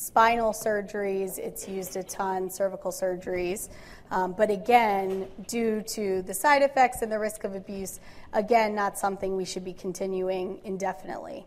spinal 0.00 0.52
surgeries, 0.52 1.38
it's 1.38 1.68
used 1.68 1.94
a 1.94 2.02
ton, 2.02 2.48
cervical 2.48 2.90
surgeries. 2.90 3.68
Um, 4.10 4.32
but 4.32 4.50
again, 4.50 5.28
due 5.46 5.82
to 5.88 6.22
the 6.22 6.32
side 6.32 6.62
effects 6.62 7.02
and 7.02 7.12
the 7.12 7.18
risk 7.18 7.44
of 7.44 7.54
abuse, 7.54 8.00
again, 8.32 8.74
not 8.74 8.98
something 8.98 9.36
we 9.36 9.44
should 9.44 9.64
be 9.64 9.74
continuing 9.74 10.58
indefinitely. 10.64 11.44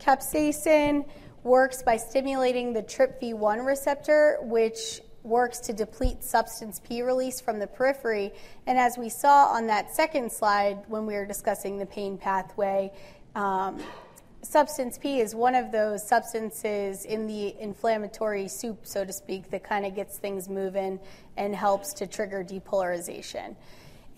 Capsaicin 0.00 1.08
works 1.44 1.80
by 1.84 1.96
stimulating 1.96 2.72
the 2.72 2.82
TRPV1 2.82 3.64
receptor, 3.64 4.38
which 4.42 5.00
works 5.22 5.60
to 5.60 5.72
deplete 5.72 6.24
substance 6.24 6.80
P 6.80 7.02
release 7.02 7.40
from 7.40 7.60
the 7.60 7.68
periphery. 7.68 8.32
And 8.66 8.78
as 8.78 8.98
we 8.98 9.08
saw 9.08 9.44
on 9.46 9.68
that 9.68 9.94
second 9.94 10.32
slide 10.32 10.82
when 10.88 11.06
we 11.06 11.14
were 11.14 11.26
discussing 11.26 11.78
the 11.78 11.86
pain 11.86 12.18
pathway, 12.18 12.90
um, 13.36 13.80
substance 14.42 14.98
P 14.98 15.20
is 15.20 15.34
one 15.34 15.54
of 15.54 15.72
those 15.72 16.06
substances 16.06 17.04
in 17.04 17.26
the 17.26 17.54
inflammatory 17.60 18.48
soup, 18.48 18.86
so 18.86 19.04
to 19.04 19.12
speak, 19.12 19.50
that 19.50 19.64
kind 19.64 19.84
of 19.84 19.94
gets 19.94 20.18
things 20.18 20.48
moving 20.48 20.98
and 21.36 21.54
helps 21.54 21.92
to 21.94 22.06
trigger 22.06 22.44
depolarization. 22.44 23.54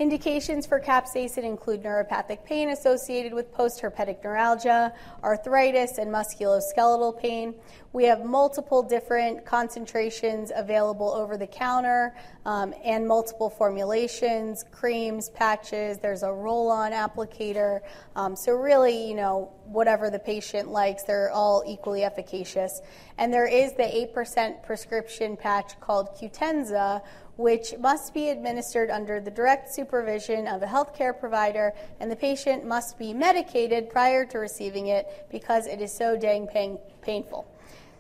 Indications 0.03 0.67
for 0.67 0.81
capsaicin 0.81 1.45
include 1.45 1.85
neuropathic 1.85 2.45
pain 2.45 2.71
associated 2.71 3.33
with 3.33 3.55
postherpetic 3.55 4.25
neuralgia, 4.25 4.93
arthritis, 5.23 5.99
and 5.99 6.11
musculoskeletal 6.11 7.21
pain. 7.21 7.55
We 7.93 8.07
have 8.07 8.25
multiple 8.25 8.83
different 8.83 9.47
concentrations 9.47 10.51
available 10.57 11.09
over 11.09 11.37
the 11.37 11.47
counter 11.47 12.17
um, 12.45 12.75
and 12.83 13.07
multiple 13.07 13.49
formulations, 13.49 14.65
creams, 14.73 15.29
patches. 15.29 15.99
There's 15.99 16.25
a 16.25 16.33
roll 16.33 16.69
on 16.69 16.91
applicator. 16.91 17.83
Um, 18.17 18.35
so, 18.35 18.55
really, 18.55 19.07
you 19.07 19.15
know, 19.15 19.53
whatever 19.67 20.11
the 20.11 20.19
patient 20.19 20.69
likes, 20.69 21.05
they're 21.05 21.31
all 21.31 21.63
equally 21.65 22.03
efficacious. 22.03 22.81
And 23.19 23.33
there 23.33 23.47
is 23.47 23.75
the 23.75 23.85
8% 24.15 24.65
prescription 24.65 25.37
patch 25.37 25.79
called 25.79 26.09
Qutenza, 26.17 27.03
which 27.37 27.75
must 27.79 28.13
be 28.13 28.29
administered 28.29 28.91
under 28.91 29.21
the 29.21 29.31
direct 29.31 29.73
supervision 29.73 30.47
of 30.47 30.63
a 30.63 30.67
healthcare 30.67 31.19
provider, 31.19 31.73
and 32.01 32.11
the 32.11 32.17
patient 32.17 32.65
must 32.65 32.99
be 32.99 33.15
medicated 33.15 33.89
prior 33.91 34.25
to 34.27 34.39
receiving 34.39 34.89
it 34.89 35.27
because 35.31 35.67
it 35.67 35.81
is 35.81 35.93
so 35.93 36.17
dang 36.17 36.47
pain- 36.47 36.79
painful. 37.01 37.47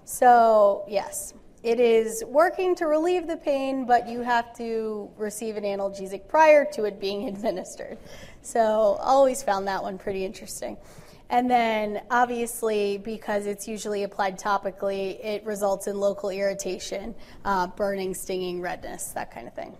So, 0.04 0.84
yes, 0.88 1.32
it 1.62 1.78
is 1.78 2.24
working 2.26 2.74
to 2.76 2.86
relieve 2.86 3.26
the 3.26 3.36
pain, 3.36 3.86
but 3.86 4.08
you 4.08 4.20
have 4.22 4.56
to 4.58 5.08
receive 5.16 5.56
an 5.56 5.64
analgesic 5.64 6.28
prior 6.28 6.64
to 6.72 6.84
it 6.84 7.00
being 7.00 7.28
administered. 7.34 7.98
So, 8.42 8.98
always 9.00 9.42
found 9.42 9.66
that 9.68 9.82
one 9.82 9.96
pretty 9.96 10.24
interesting. 10.24 10.76
And 11.32 11.50
then, 11.50 12.02
obviously, 12.10 12.98
because 12.98 13.46
it's 13.46 13.66
usually 13.66 14.02
applied 14.02 14.38
topically, 14.38 15.18
it 15.24 15.42
results 15.46 15.86
in 15.86 15.98
local 15.98 16.28
irritation, 16.28 17.14
uh, 17.46 17.68
burning, 17.68 18.12
stinging, 18.12 18.60
redness, 18.60 19.12
that 19.14 19.30
kind 19.30 19.48
of 19.48 19.54
thing. 19.54 19.74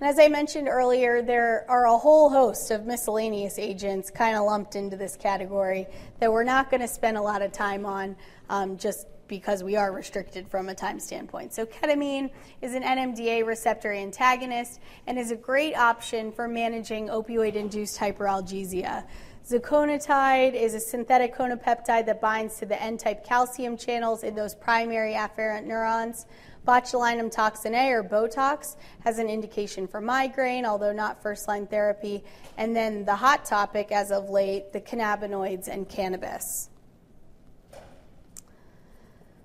And 0.00 0.10
as 0.10 0.18
I 0.18 0.26
mentioned 0.26 0.66
earlier, 0.66 1.22
there 1.22 1.64
are 1.68 1.86
a 1.86 1.96
whole 1.96 2.30
host 2.30 2.72
of 2.72 2.84
miscellaneous 2.84 3.60
agents 3.60 4.10
kind 4.10 4.36
of 4.36 4.44
lumped 4.44 4.74
into 4.74 4.96
this 4.96 5.14
category 5.16 5.86
that 6.18 6.32
we're 6.32 6.42
not 6.42 6.68
going 6.68 6.80
to 6.80 6.88
spend 6.88 7.16
a 7.16 7.22
lot 7.22 7.40
of 7.40 7.52
time 7.52 7.86
on 7.86 8.16
um, 8.50 8.76
just 8.76 9.06
because 9.28 9.62
we 9.62 9.76
are 9.76 9.92
restricted 9.92 10.48
from 10.48 10.68
a 10.68 10.74
time 10.74 10.98
standpoint. 10.98 11.52
So, 11.52 11.64
ketamine 11.64 12.30
is 12.60 12.74
an 12.74 12.82
NMDA 12.82 13.46
receptor 13.46 13.92
antagonist 13.92 14.80
and 15.06 15.16
is 15.16 15.30
a 15.30 15.36
great 15.36 15.76
option 15.76 16.32
for 16.32 16.48
managing 16.48 17.08
opioid 17.08 17.54
induced 17.54 18.00
hyperalgesia. 18.00 19.04
Ziconotide 19.48 20.52
is 20.52 20.74
a 20.74 20.80
synthetic 20.80 21.34
conopeptide 21.34 22.04
that 22.04 22.20
binds 22.20 22.58
to 22.58 22.66
the 22.66 22.80
N-type 22.82 23.24
calcium 23.24 23.78
channels 23.78 24.22
in 24.22 24.34
those 24.34 24.54
primary 24.54 25.14
afferent 25.14 25.64
neurons. 25.64 26.26
Botulinum 26.66 27.30
toxin 27.30 27.74
A, 27.74 27.92
or 27.92 28.04
Botox, 28.04 28.76
has 29.04 29.18
an 29.18 29.30
indication 29.30 29.88
for 29.88 30.02
migraine, 30.02 30.66
although 30.66 30.92
not 30.92 31.22
first 31.22 31.48
line 31.48 31.66
therapy. 31.66 32.22
And 32.58 32.76
then 32.76 33.06
the 33.06 33.16
hot 33.16 33.46
topic 33.46 33.90
as 33.90 34.10
of 34.10 34.28
late, 34.28 34.74
the 34.74 34.82
cannabinoids 34.82 35.66
and 35.66 35.88
cannabis. 35.88 36.68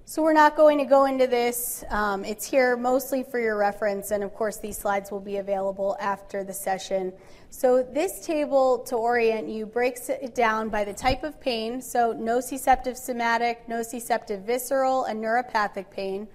So 0.06 0.22
we're 0.22 0.34
not 0.34 0.58
going 0.58 0.80
to 0.80 0.86
go 0.86 1.06
into 1.06 1.28
this. 1.28 1.86
Um, 1.90 2.26
it's 2.26 2.46
here 2.46 2.76
mostly 2.76 3.24
for 3.24 3.40
your 3.40 3.56
reference, 3.56 4.12
and 4.12 4.22
of 4.22 4.34
course, 4.34 4.58
these 4.58 4.78
slides 4.78 5.12
will 5.12 5.22
be 5.22 5.38
available 5.38 5.96
after 5.98 6.44
the 6.44 6.54
session. 6.54 7.14
So 7.50 7.82
this 7.82 8.26
table, 8.26 8.80
to 8.80 8.98
orient 8.98 9.48
you, 9.48 9.66
breaks 9.66 10.10
it 10.10 10.36
down 10.36 10.68
by 10.68 10.84
the 10.84 10.92
type 10.94 11.24
of 11.24 11.40
pain, 11.40 11.82
so 11.82 12.14
nociceptive 12.14 12.98
somatic, 12.98 13.66
nociceptive 13.68 14.44
visceral, 14.44 15.06
and 15.06 15.24
neuropathic 15.24 15.90
pain. 15.90 16.28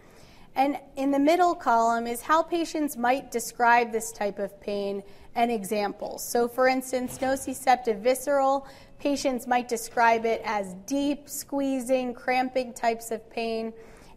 And 0.55 0.79
in 0.97 1.11
the 1.11 1.19
middle 1.19 1.55
column 1.55 2.07
is 2.07 2.23
how 2.23 2.43
patients 2.43 2.97
might 2.97 3.31
describe 3.31 3.93
this 3.93 4.13
type 4.13 4.39
of 4.39 4.59
pain 4.63 5.03
and 5.35 5.51
examples. 5.51 6.27
So, 6.27 6.49
for 6.49 6.69
instance, 6.69 7.19
nociceptive 7.19 8.01
visceral 8.01 8.67
Patients 8.99 9.47
might 9.47 9.69
describe 9.69 10.25
it 10.27 10.43
as 10.45 10.75
deep, 10.87 11.29
squeezing, 11.29 12.15
cramping 12.15 12.73
types 12.73 13.13
of 13.13 13.29
pain. 13.31 13.73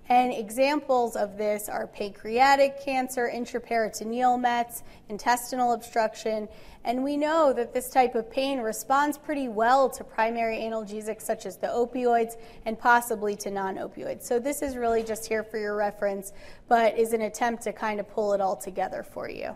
And 0.09 0.33
examples 0.33 1.15
of 1.15 1.37
this 1.37 1.69
are 1.69 1.85
pancreatic 1.85 2.83
cancer, 2.83 3.31
intraperitoneal 3.33 4.41
mets, 4.41 4.83
intestinal 5.07 5.73
obstruction. 5.73 6.49
And 6.83 7.03
we 7.03 7.15
know 7.15 7.53
that 7.53 7.73
this 7.73 7.91
type 7.91 8.15
of 8.15 8.29
pain 8.29 8.59
responds 8.59 9.17
pretty 9.19 9.47
well 9.47 9.87
to 9.91 10.03
primary 10.03 10.57
analgesics 10.57 11.21
such 11.21 11.45
as 11.45 11.57
the 11.57 11.67
opioids 11.67 12.33
and 12.65 12.77
possibly 12.77 13.35
to 13.37 13.51
non 13.51 13.75
opioids. 13.75 14.23
So 14.23 14.39
this 14.39 14.63
is 14.63 14.75
really 14.75 15.03
just 15.03 15.27
here 15.27 15.43
for 15.43 15.59
your 15.59 15.75
reference, 15.75 16.33
but 16.67 16.97
is 16.97 17.13
an 17.13 17.21
attempt 17.21 17.63
to 17.63 17.71
kind 17.71 17.99
of 17.99 18.09
pull 18.09 18.33
it 18.33 18.41
all 18.41 18.57
together 18.57 19.03
for 19.03 19.29
you. 19.29 19.55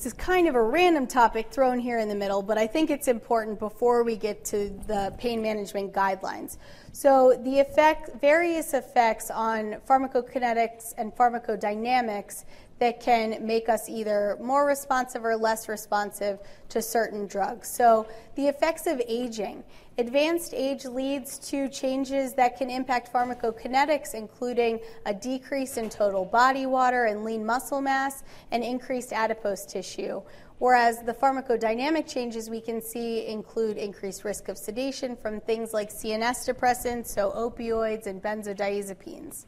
This 0.00 0.14
is 0.14 0.14
kind 0.14 0.48
of 0.48 0.54
a 0.54 0.62
random 0.62 1.06
topic 1.06 1.50
thrown 1.50 1.78
here 1.78 1.98
in 1.98 2.08
the 2.08 2.14
middle, 2.14 2.40
but 2.40 2.56
I 2.56 2.66
think 2.66 2.88
it's 2.88 3.06
important 3.06 3.58
before 3.58 4.02
we 4.02 4.16
get 4.16 4.46
to 4.46 4.70
the 4.86 5.14
pain 5.18 5.42
management 5.42 5.92
guidelines. 5.92 6.56
So, 6.92 7.38
the 7.44 7.58
effect, 7.58 8.18
various 8.18 8.72
effects 8.72 9.30
on 9.30 9.76
pharmacokinetics 9.86 10.94
and 10.96 11.14
pharmacodynamics 11.14 12.46
that 12.78 13.00
can 13.00 13.46
make 13.46 13.68
us 13.68 13.90
either 13.90 14.38
more 14.40 14.66
responsive 14.66 15.22
or 15.22 15.36
less 15.36 15.68
responsive 15.68 16.38
to 16.70 16.80
certain 16.80 17.26
drugs. 17.26 17.68
So, 17.68 18.08
the 18.36 18.48
effects 18.48 18.86
of 18.86 19.02
aging. 19.06 19.64
Advanced 20.00 20.54
age 20.54 20.86
leads 20.86 21.38
to 21.50 21.68
changes 21.68 22.32
that 22.32 22.56
can 22.56 22.70
impact 22.70 23.12
pharmacokinetics, 23.12 24.14
including 24.14 24.80
a 25.04 25.12
decrease 25.12 25.76
in 25.76 25.90
total 25.90 26.24
body 26.24 26.64
water 26.64 27.04
and 27.04 27.22
lean 27.22 27.44
muscle 27.44 27.82
mass 27.82 28.22
and 28.50 28.64
increased 28.64 29.12
adipose 29.12 29.66
tissue. 29.66 30.22
Whereas 30.58 31.02
the 31.02 31.12
pharmacodynamic 31.12 32.08
changes 32.08 32.48
we 32.48 32.62
can 32.62 32.80
see 32.80 33.26
include 33.26 33.76
increased 33.76 34.24
risk 34.24 34.48
of 34.48 34.56
sedation 34.56 35.16
from 35.16 35.38
things 35.38 35.74
like 35.74 35.90
CNS 35.90 36.48
depressants, 36.48 37.08
so 37.08 37.30
opioids 37.32 38.06
and 38.06 38.22
benzodiazepines. 38.22 39.44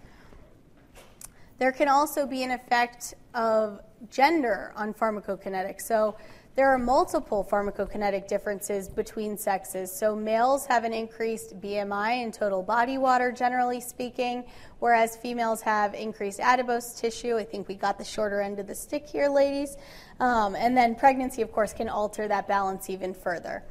There 1.57 1.72
can 1.72 1.88
also 1.88 2.26
be 2.26 2.42
an 2.42 2.50
effect 2.50 3.14
of 3.32 3.80
gender 4.11 4.74
on 4.76 4.92
pharmacokinetics. 4.92 5.80
So 5.80 6.16
there 6.55 6.68
are 6.68 6.78
multiple 6.78 7.46
pharmacokinetic 7.50 8.28
differences 8.28 8.86
between 8.86 9.38
sexes. 9.38 9.90
So 9.90 10.14
males 10.14 10.66
have 10.66 10.84
an 10.84 10.92
increased 10.92 11.59
BMI 11.61 12.22
and 12.22 12.32
total 12.32 12.62
body 12.62 12.98
water, 12.98 13.32
generally 13.32 13.80
speaking, 13.80 14.44
whereas 14.78 15.16
females 15.16 15.62
have 15.62 15.94
increased 15.94 16.40
adipose 16.40 16.92
tissue. 16.92 17.38
I 17.38 17.44
think 17.44 17.68
we 17.68 17.74
got 17.74 17.96
the 17.96 18.05
shorter 18.05 18.42
end 18.42 18.59
of 18.59 18.66
the 18.66 18.74
stick 18.74 19.07
here, 19.07 19.28
ladies. 19.28 19.78
Um, 20.20 20.55
and 20.55 20.76
then 20.76 20.94
pregnancy, 20.94 21.40
of 21.40 21.53
course, 21.53 21.72
can 21.72 21.88
alter 21.88 22.28
that 22.28 22.46
balance 22.46 22.90
even 22.90 23.14
further. 23.14 23.62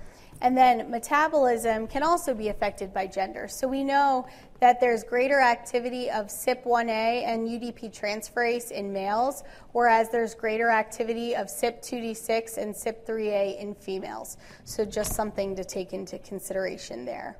And 0.41 0.57
then 0.57 0.89
metabolism 0.89 1.85
can 1.85 2.01
also 2.01 2.33
be 2.33 2.49
affected 2.49 2.91
by 2.91 3.05
gender. 3.05 3.47
So 3.47 3.67
we 3.67 3.83
know 3.83 4.25
that 4.59 4.79
there's 4.79 5.03
greater 5.03 5.39
activity 5.39 6.09
of 6.09 6.27
CYP1A 6.27 7.23
and 7.25 7.47
UDP 7.47 7.95
transferase 7.95 8.71
in 8.71 8.91
males, 8.91 9.43
whereas 9.73 10.09
there's 10.09 10.33
greater 10.33 10.69
activity 10.69 11.35
of 11.35 11.47
CYP2D6 11.47 12.57
and 12.57 12.73
CYP3A 12.73 13.59
in 13.59 13.75
females. 13.75 14.37
So 14.65 14.83
just 14.83 15.13
something 15.13 15.55
to 15.55 15.63
take 15.63 15.93
into 15.93 16.17
consideration 16.19 17.05
there. 17.05 17.37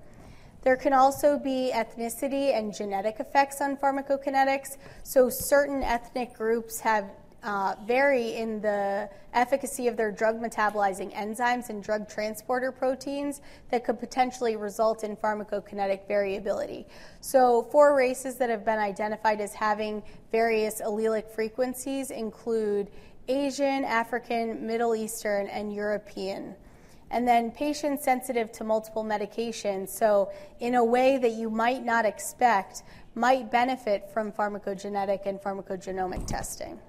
There 0.61 0.77
can 0.77 0.93
also 0.93 1.39
be 1.39 1.71
ethnicity 1.73 2.55
and 2.55 2.71
genetic 2.71 3.19
effects 3.19 3.61
on 3.61 3.77
pharmacokinetics. 3.77 4.77
So 5.01 5.27
certain 5.27 5.81
ethnic 5.81 6.35
groups 6.35 6.79
have 6.81 7.05
uh, 7.43 7.75
vary 7.87 8.35
in 8.35 8.61
the 8.61 9.09
efficacy 9.33 9.87
of 9.87 9.97
their 9.97 10.11
drug 10.11 10.39
metabolizing 10.39 11.13
enzymes 11.15 11.69
and 11.69 11.83
drug 11.83 12.07
transporter 12.07 12.71
proteins 12.71 13.41
that 13.69 13.83
could 13.83 13.99
potentially 13.99 14.55
result 14.55 15.03
in 15.03 15.15
pharmacokinetic 15.15 16.07
variability. 16.07 16.85
So, 17.19 17.63
four 17.71 17.95
races 17.95 18.35
that 18.35 18.49
have 18.49 18.63
been 18.63 18.79
identified 18.79 19.41
as 19.41 19.53
having 19.53 20.03
various 20.31 20.81
allelic 20.81 21.29
frequencies 21.29 22.11
include 22.11 22.91
Asian, 23.27 23.85
African, 23.85 24.65
Middle 24.65 24.95
Eastern, 24.95 25.47
and 25.47 25.73
European. 25.73 26.55
And 27.09 27.27
then 27.27 27.51
patients 27.51 28.05
sensitive 28.05 28.51
to 28.53 28.63
multiple 28.63 29.03
medications, 29.03 29.89
so 29.89 30.31
in 30.59 30.75
a 30.75 30.83
way 30.83 31.17
that 31.17 31.31
you 31.31 31.49
might 31.49 31.83
not 31.83 32.05
expect, 32.05 32.83
might 33.15 33.51
benefit 33.51 34.09
from 34.13 34.31
pharmacogenetic 34.31 35.25
and 35.25 35.39
pharmacogenomic 35.41 36.25
testing. 36.25 36.79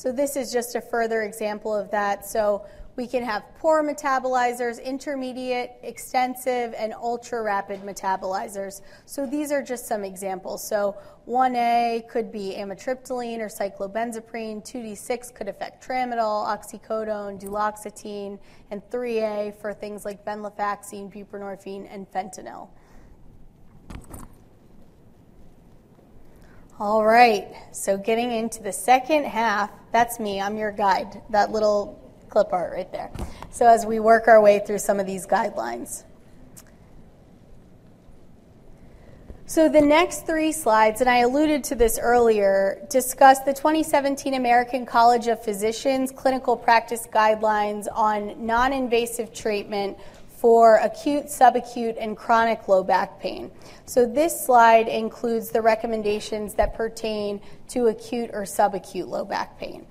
So 0.00 0.10
this 0.10 0.34
is 0.34 0.50
just 0.50 0.76
a 0.76 0.80
further 0.80 1.24
example 1.24 1.76
of 1.76 1.90
that. 1.90 2.24
So 2.24 2.64
we 2.96 3.06
can 3.06 3.22
have 3.22 3.42
poor 3.58 3.82
metabolizers, 3.82 4.82
intermediate, 4.82 5.72
extensive, 5.82 6.72
and 6.78 6.94
ultra 6.94 7.42
rapid 7.42 7.82
metabolizers. 7.82 8.80
So 9.04 9.26
these 9.26 9.52
are 9.52 9.62
just 9.62 9.86
some 9.86 10.02
examples. 10.02 10.66
So 10.66 10.96
1A 11.28 12.08
could 12.08 12.32
be 12.32 12.54
amitriptyline 12.56 13.40
or 13.40 13.48
cyclobenzaprine, 13.48 14.64
2D6 14.64 15.34
could 15.34 15.48
affect 15.48 15.86
tramadol, 15.86 16.46
oxycodone, 16.46 17.38
duloxetine, 17.38 18.38
and 18.70 18.80
3A 18.88 19.54
for 19.60 19.74
things 19.74 20.06
like 20.06 20.24
venlafaxine, 20.24 21.12
buprenorphine, 21.12 21.86
and 21.92 22.10
fentanyl. 22.10 22.70
All 26.80 27.04
right, 27.04 27.46
so 27.72 27.98
getting 27.98 28.32
into 28.32 28.62
the 28.62 28.72
second 28.72 29.24
half, 29.24 29.70
that's 29.92 30.18
me, 30.18 30.40
I'm 30.40 30.56
your 30.56 30.72
guide, 30.72 31.20
that 31.28 31.52
little 31.52 32.00
clip 32.30 32.54
art 32.54 32.72
right 32.72 32.90
there. 32.90 33.10
So 33.50 33.66
as 33.66 33.84
we 33.84 34.00
work 34.00 34.28
our 34.28 34.40
way 34.40 34.60
through 34.66 34.78
some 34.78 34.98
of 34.98 35.04
these 35.04 35.26
guidelines. 35.26 36.04
So 39.44 39.68
the 39.68 39.82
next 39.82 40.24
three 40.24 40.52
slides, 40.52 41.02
and 41.02 41.10
I 41.10 41.18
alluded 41.18 41.64
to 41.64 41.74
this 41.74 41.98
earlier, 42.00 42.86
discuss 42.88 43.40
the 43.40 43.52
2017 43.52 44.32
American 44.32 44.86
College 44.86 45.26
of 45.26 45.44
Physicians 45.44 46.10
clinical 46.10 46.56
practice 46.56 47.06
guidelines 47.12 47.88
on 47.92 48.46
non 48.46 48.72
invasive 48.72 49.34
treatment 49.34 49.98
for 50.40 50.76
acute, 50.76 51.26
subacute, 51.26 51.96
and 52.00 52.16
chronic 52.16 52.66
low 52.66 52.82
back 52.82 53.20
pain. 53.20 53.50
So 53.84 54.06
this 54.06 54.46
slide 54.46 54.88
includes 54.88 55.50
the 55.50 55.60
recommendations 55.60 56.54
that 56.54 56.72
pertain 56.72 57.42
to 57.68 57.88
acute 57.88 58.30
or 58.32 58.44
subacute 58.44 59.06
low 59.06 59.26
back 59.26 59.58
pain. 59.58 59.86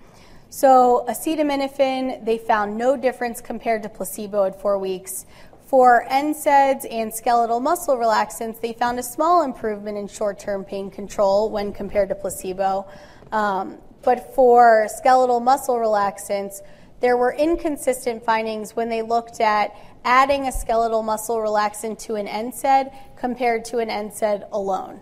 So 0.49 1.05
acetaminophen, 1.07 2.25
they 2.25 2.39
found 2.39 2.75
no 2.75 2.97
difference 2.97 3.41
compared 3.41 3.83
to 3.83 3.89
placebo 3.89 4.45
at 4.45 4.59
four 4.59 4.79
weeks. 4.79 5.27
For 5.67 6.03
NSAIDs 6.09 6.91
and 6.91 7.13
skeletal 7.13 7.59
muscle 7.59 7.95
relaxants, 7.95 8.59
they 8.59 8.73
found 8.73 8.97
a 8.97 9.03
small 9.03 9.43
improvement 9.43 9.99
in 9.99 10.07
short-term 10.07 10.63
pain 10.63 10.89
control 10.89 11.51
when 11.51 11.71
compared 11.71 12.09
to 12.09 12.15
placebo. 12.15 12.87
Um, 13.31 13.77
but 14.01 14.33
for 14.33 14.87
skeletal 14.89 15.41
muscle 15.41 15.75
relaxants, 15.75 16.61
there 17.01 17.15
were 17.15 17.31
inconsistent 17.33 18.25
findings 18.25 18.75
when 18.75 18.89
they 18.89 19.01
looked 19.01 19.39
at 19.39 19.75
adding 20.05 20.47
a 20.47 20.51
skeletal 20.51 21.03
muscle 21.03 21.37
relaxant 21.37 21.99
to 21.99 22.15
an 22.15 22.27
NSAID 22.27 22.93
compared 23.17 23.65
to 23.65 23.79
an 23.79 23.89
NSAID 23.89 24.49
alone. 24.51 24.99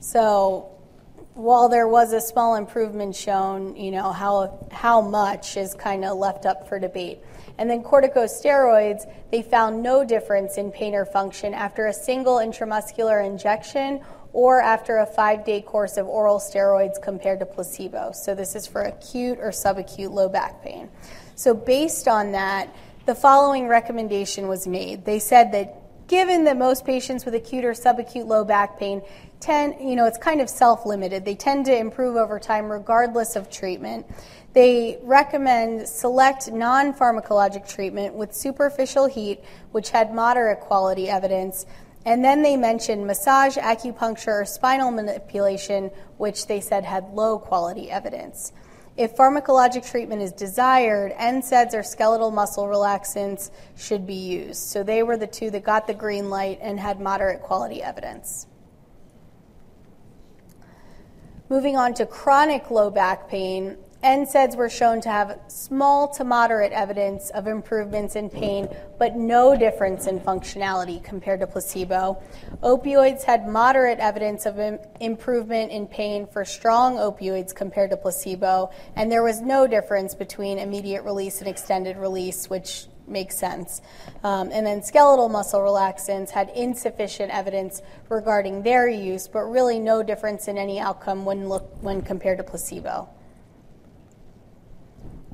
So 0.00 0.78
while 1.34 1.68
there 1.68 1.86
was 1.86 2.12
a 2.12 2.20
small 2.20 2.56
improvement 2.56 3.14
shown, 3.14 3.76
you 3.76 3.90
know, 3.90 4.10
how, 4.10 4.66
how 4.72 5.00
much 5.00 5.56
is 5.56 5.74
kind 5.74 6.04
of 6.04 6.18
left 6.18 6.46
up 6.46 6.68
for 6.68 6.78
debate. 6.80 7.20
And 7.58 7.70
then 7.70 7.82
corticosteroids, 7.82 9.02
they 9.30 9.42
found 9.42 9.82
no 9.82 10.04
difference 10.04 10.58
in 10.58 10.70
pain 10.70 10.94
or 10.94 11.04
function 11.04 11.54
after 11.54 11.86
a 11.86 11.92
single 11.92 12.36
intramuscular 12.36 13.24
injection 13.24 14.00
or 14.32 14.60
after 14.60 14.98
a 14.98 15.06
five 15.06 15.44
day 15.44 15.60
course 15.60 15.96
of 15.96 16.06
oral 16.06 16.38
steroids 16.38 17.00
compared 17.00 17.40
to 17.40 17.46
placebo. 17.46 18.12
So 18.12 18.34
this 18.34 18.54
is 18.54 18.66
for 18.66 18.82
acute 18.82 19.38
or 19.40 19.50
subacute 19.50 20.10
low 20.10 20.28
back 20.28 20.62
pain. 20.62 20.88
So, 21.34 21.54
based 21.54 22.08
on 22.08 22.32
that, 22.32 22.68
the 23.08 23.14
following 23.14 23.68
recommendation 23.68 24.48
was 24.48 24.66
made. 24.66 25.06
They 25.06 25.18
said 25.18 25.50
that 25.52 26.06
given 26.08 26.44
that 26.44 26.58
most 26.58 26.84
patients 26.84 27.24
with 27.24 27.34
acute 27.34 27.64
or 27.64 27.72
subacute 27.72 28.26
low 28.26 28.44
back 28.44 28.78
pain 28.78 29.00
tend, 29.40 29.76
you 29.80 29.96
know, 29.96 30.04
it's 30.04 30.18
kind 30.18 30.42
of 30.42 30.50
self 30.50 30.84
limited, 30.84 31.24
they 31.24 31.34
tend 31.34 31.64
to 31.64 31.74
improve 31.74 32.16
over 32.16 32.38
time 32.38 32.70
regardless 32.70 33.34
of 33.34 33.48
treatment. 33.50 34.04
They 34.52 34.98
recommend 35.02 35.88
select 35.88 36.52
non 36.52 36.92
pharmacologic 36.92 37.66
treatment 37.66 38.12
with 38.14 38.34
superficial 38.34 39.06
heat, 39.06 39.40
which 39.72 39.88
had 39.88 40.14
moderate 40.14 40.60
quality 40.60 41.08
evidence. 41.08 41.64
And 42.04 42.22
then 42.22 42.42
they 42.42 42.58
mentioned 42.58 43.06
massage, 43.06 43.56
acupuncture, 43.56 44.42
or 44.42 44.44
spinal 44.44 44.90
manipulation, 44.90 45.90
which 46.18 46.46
they 46.46 46.60
said 46.60 46.84
had 46.84 47.08
low 47.14 47.38
quality 47.38 47.90
evidence. 47.90 48.52
If 48.98 49.14
pharmacologic 49.14 49.88
treatment 49.88 50.22
is 50.22 50.32
desired, 50.32 51.12
NSAIDs 51.12 51.72
or 51.72 51.84
skeletal 51.84 52.32
muscle 52.32 52.64
relaxants 52.64 53.52
should 53.76 54.04
be 54.04 54.14
used. 54.14 54.60
So 54.60 54.82
they 54.82 55.04
were 55.04 55.16
the 55.16 55.28
two 55.28 55.50
that 55.52 55.62
got 55.62 55.86
the 55.86 55.94
green 55.94 56.28
light 56.28 56.58
and 56.60 56.80
had 56.80 56.98
moderate 56.98 57.40
quality 57.40 57.80
evidence. 57.80 58.48
Moving 61.48 61.76
on 61.76 61.94
to 61.94 62.06
chronic 62.06 62.72
low 62.72 62.90
back 62.90 63.28
pain, 63.28 63.76
NSAIDs 64.02 64.54
were 64.54 64.68
shown 64.68 65.00
to 65.00 65.08
have 65.08 65.40
small 65.48 66.06
to 66.14 66.22
moderate 66.22 66.70
evidence 66.70 67.30
of 67.30 67.48
improvements 67.48 68.14
in 68.14 68.30
pain, 68.30 68.68
but 68.96 69.16
no 69.16 69.56
difference 69.56 70.06
in 70.06 70.20
functionality 70.20 71.02
compared 71.02 71.40
to 71.40 71.48
placebo. 71.48 72.22
Opioids 72.62 73.24
had 73.24 73.48
moderate 73.48 73.98
evidence 73.98 74.46
of 74.46 74.60
Im- 74.60 74.78
improvement 75.00 75.72
in 75.72 75.88
pain 75.88 76.28
for 76.28 76.44
strong 76.44 76.94
opioids 76.94 77.52
compared 77.52 77.90
to 77.90 77.96
placebo, 77.96 78.70
and 78.94 79.10
there 79.10 79.24
was 79.24 79.40
no 79.40 79.66
difference 79.66 80.14
between 80.14 80.60
immediate 80.60 81.02
release 81.02 81.40
and 81.40 81.48
extended 81.48 81.96
release, 81.96 82.48
which 82.48 82.86
makes 83.08 83.36
sense. 83.36 83.82
Um, 84.22 84.50
and 84.52 84.64
then 84.64 84.80
skeletal 84.80 85.28
muscle 85.28 85.58
relaxants 85.58 86.30
had 86.30 86.50
insufficient 86.50 87.34
evidence 87.34 87.82
regarding 88.08 88.62
their 88.62 88.88
use, 88.88 89.26
but 89.26 89.40
really 89.40 89.80
no 89.80 90.04
difference 90.04 90.46
in 90.46 90.56
any 90.56 90.78
outcome 90.78 91.24
when, 91.24 91.48
look, 91.48 91.68
when 91.80 92.00
compared 92.02 92.38
to 92.38 92.44
placebo. 92.44 93.08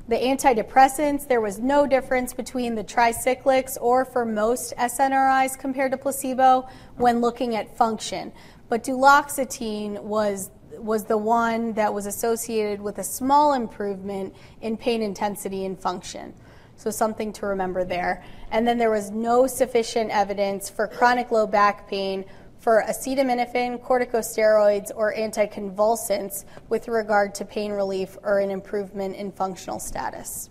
The 0.07 0.15
antidepressants, 0.15 1.27
there 1.27 1.41
was 1.41 1.59
no 1.59 1.87
difference 1.87 2.33
between 2.33 2.75
the 2.75 2.83
tricyclics 2.83 3.77
or 3.81 4.05
for 4.05 4.23
most 4.23 4.75
SNRIs 4.77 5.57
compared 5.57 5.91
to 5.91 5.97
placebo 5.97 6.67
when 6.97 7.21
looking 7.21 7.55
at 7.55 7.75
function. 7.75 8.31
But 8.69 8.83
duloxetine 8.83 10.01
was 10.01 10.51
was 10.77 11.05
the 11.05 11.17
one 11.17 11.71
that 11.73 11.93
was 11.93 12.05
associated 12.05 12.81
with 12.81 12.97
a 12.97 13.03
small 13.03 13.53
improvement 13.53 14.35
in 14.61 14.75
pain 14.75 15.01
intensity 15.01 15.65
and 15.65 15.79
function. 15.79 16.33
So 16.75 16.91
something 16.91 17.31
to 17.33 17.45
remember 17.45 17.85
there. 17.85 18.23
And 18.51 18.67
then 18.67 18.77
there 18.77 18.91
was 18.91 19.09
no 19.09 19.47
sufficient 19.47 20.11
evidence 20.11 20.69
for 20.69 20.87
chronic 20.87 21.31
low 21.31 21.47
back 21.47 21.87
pain 21.87 22.25
for 22.65 22.81
acetaminophen, 22.81 23.79
corticosteroids, 23.79 24.89
or 24.95 25.13
anticonvulsants 25.13 26.45
with 26.67 26.87
regard 26.87 27.35
to 27.35 27.45
pain 27.45 27.71
relief 27.71 28.17
or 28.23 28.39
an 28.39 28.49
improvement 28.49 29.15
in 29.15 29.31
functional 29.31 29.79
status. 29.79 30.49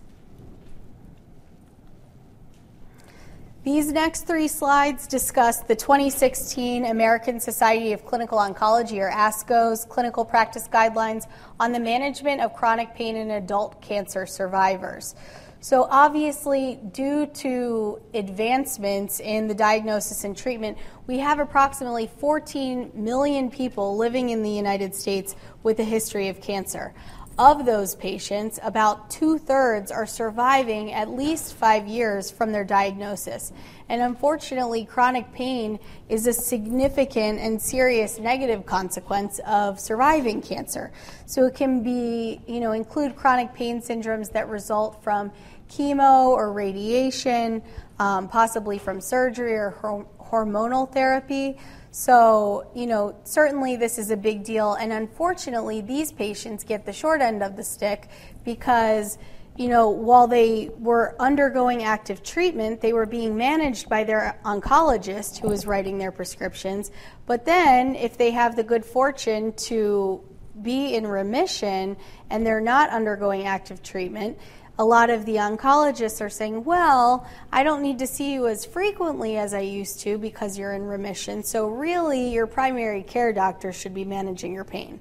These 3.65 3.91
next 3.91 4.27
three 4.27 4.47
slides 4.47 5.07
discuss 5.07 5.59
the 5.63 5.75
2016 5.75 6.85
American 6.85 7.37
Society 7.37 7.91
of 7.91 8.05
Clinical 8.05 8.37
Oncology, 8.37 8.99
or 8.99 9.11
ASCO's 9.11 9.83
clinical 9.83 10.23
practice 10.23 10.69
guidelines 10.69 11.27
on 11.59 11.73
the 11.73 11.79
management 11.81 12.39
of 12.39 12.53
chronic 12.53 12.95
pain 12.95 13.17
in 13.17 13.31
adult 13.31 13.81
cancer 13.81 14.25
survivors. 14.25 15.15
So, 15.61 15.87
obviously, 15.89 16.79
due 16.91 17.25
to 17.25 17.99
advancements 18.13 19.19
in 19.19 19.47
the 19.47 19.55
diagnosis 19.55 20.23
and 20.23 20.37
treatment, 20.37 20.77
we 21.07 21.17
have 21.19 21.39
approximately 21.39 22.07
14 22.19 22.91
million 22.93 23.49
people 23.49 23.97
living 23.97 24.29
in 24.29 24.43
the 24.43 24.51
United 24.51 24.93
States 24.93 25.35
with 25.63 25.79
a 25.79 25.83
history 25.83 26.27
of 26.29 26.39
cancer. 26.39 26.93
Of 27.37 27.65
those 27.65 27.95
patients, 27.95 28.61
about 28.63 29.09
two 29.09 29.37
thirds 29.37 29.91
are 29.91 30.05
surviving 30.05 30.93
at 30.93 31.09
least 31.09 31.55
five 31.55 31.85
years 31.85 32.31
from 32.31 32.53
their 32.53 32.63
diagnosis. 32.63 33.51
And 33.89 34.01
unfortunately, 34.01 34.85
chronic 34.85 35.33
pain 35.33 35.77
is 36.07 36.27
a 36.27 36.33
significant 36.33 37.39
and 37.39 37.61
serious 37.61 38.19
negative 38.19 38.65
consequence 38.65 39.41
of 39.45 39.81
surviving 39.81 40.41
cancer. 40.41 40.93
So 41.25 41.45
it 41.45 41.55
can 41.55 41.83
be, 41.83 42.39
you 42.47 42.61
know, 42.61 42.71
include 42.71 43.17
chronic 43.17 43.53
pain 43.53 43.81
syndromes 43.81 44.31
that 44.31 44.47
result 44.47 45.03
from 45.03 45.29
chemo 45.69 46.29
or 46.29 46.53
radiation, 46.53 47.61
um, 47.99 48.29
possibly 48.29 48.77
from 48.77 49.01
surgery 49.01 49.55
or 49.55 49.75
hormonal 50.21 50.89
therapy. 50.89 51.57
So, 51.97 52.67
you 52.75 52.87
know, 52.87 53.15
certainly 53.23 53.77
this 53.77 53.97
is 53.97 54.11
a 54.11 54.17
big 54.17 54.43
deal. 54.43 54.73
And 54.73 54.91
unfortunately, 54.91 55.79
these 55.79 56.11
patients 56.11 56.65
get 56.65 56.85
the 56.85 56.91
short 56.91 57.21
end 57.21 57.41
of 57.41 57.55
the 57.55 57.63
stick 57.63 58.09
because, 58.43 59.17
you 59.55 59.69
know, 59.69 59.89
while 59.91 60.27
they 60.27 60.71
were 60.77 61.15
undergoing 61.21 61.83
active 61.83 62.21
treatment, 62.21 62.81
they 62.81 62.91
were 62.91 63.05
being 63.05 63.37
managed 63.37 63.87
by 63.87 64.03
their 64.03 64.37
oncologist 64.43 65.37
who 65.37 65.47
was 65.47 65.65
writing 65.65 65.97
their 65.97 66.11
prescriptions. 66.11 66.91
But 67.27 67.45
then, 67.45 67.95
if 67.95 68.17
they 68.17 68.31
have 68.31 68.57
the 68.57 68.63
good 68.63 68.83
fortune 68.83 69.53
to 69.53 70.21
be 70.61 70.95
in 70.95 71.07
remission 71.07 71.95
and 72.29 72.45
they're 72.45 72.59
not 72.59 72.89
undergoing 72.89 73.47
active 73.47 73.81
treatment, 73.81 74.37
a 74.77 74.83
lot 74.83 75.09
of 75.09 75.25
the 75.25 75.35
oncologists 75.35 76.19
are 76.19 76.29
saying, 76.29 76.63
well, 76.65 77.25
I 77.51 77.63
don't 77.63 77.81
need 77.81 77.99
to 77.99 78.07
see 78.07 78.33
you 78.33 78.47
as 78.47 78.65
frequently 78.65 79.37
as 79.37 79.53
I 79.53 79.61
used 79.61 80.01
to 80.01 80.17
because 80.17 80.57
you're 80.57 80.73
in 80.73 80.83
remission. 80.83 81.43
So, 81.43 81.67
really, 81.67 82.29
your 82.29 82.45
primary 82.45 83.03
care 83.03 83.31
doctor 83.31 83.71
should 83.71 83.93
be 83.93 84.03
managing 84.03 84.53
your 84.53 84.65
pain. 84.65 84.99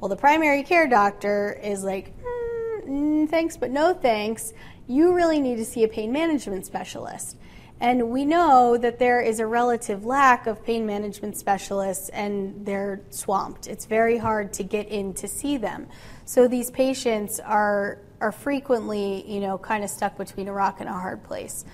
Well, 0.00 0.08
the 0.08 0.16
primary 0.16 0.62
care 0.62 0.86
doctor 0.86 1.58
is 1.62 1.82
like, 1.82 2.14
mm, 2.22 3.28
thanks, 3.28 3.56
but 3.56 3.70
no 3.70 3.94
thanks. 3.94 4.52
You 4.86 5.12
really 5.12 5.40
need 5.40 5.56
to 5.56 5.64
see 5.64 5.82
a 5.82 5.88
pain 5.88 6.12
management 6.12 6.64
specialist. 6.66 7.36
And 7.80 8.10
we 8.10 8.24
know 8.24 8.78
that 8.78 8.98
there 8.98 9.20
is 9.20 9.38
a 9.38 9.46
relative 9.46 10.06
lack 10.06 10.46
of 10.46 10.64
pain 10.64 10.86
management 10.86 11.36
specialists 11.36 12.08
and 12.10 12.64
they're 12.64 13.02
swamped. 13.10 13.66
It's 13.66 13.84
very 13.84 14.16
hard 14.16 14.52
to 14.54 14.62
get 14.62 14.88
in 14.88 15.12
to 15.14 15.28
see 15.28 15.58
them. 15.58 15.88
So 16.24 16.48
these 16.48 16.70
patients 16.70 17.38
are 17.40 17.98
are 18.20 18.32
frequently, 18.32 19.30
you 19.30 19.40
know, 19.40 19.58
kind 19.58 19.84
of 19.84 19.90
stuck 19.90 20.16
between 20.16 20.48
a 20.48 20.52
rock 20.52 20.80
and 20.80 20.88
a 20.88 20.92
hard 20.92 21.22
place. 21.24 21.64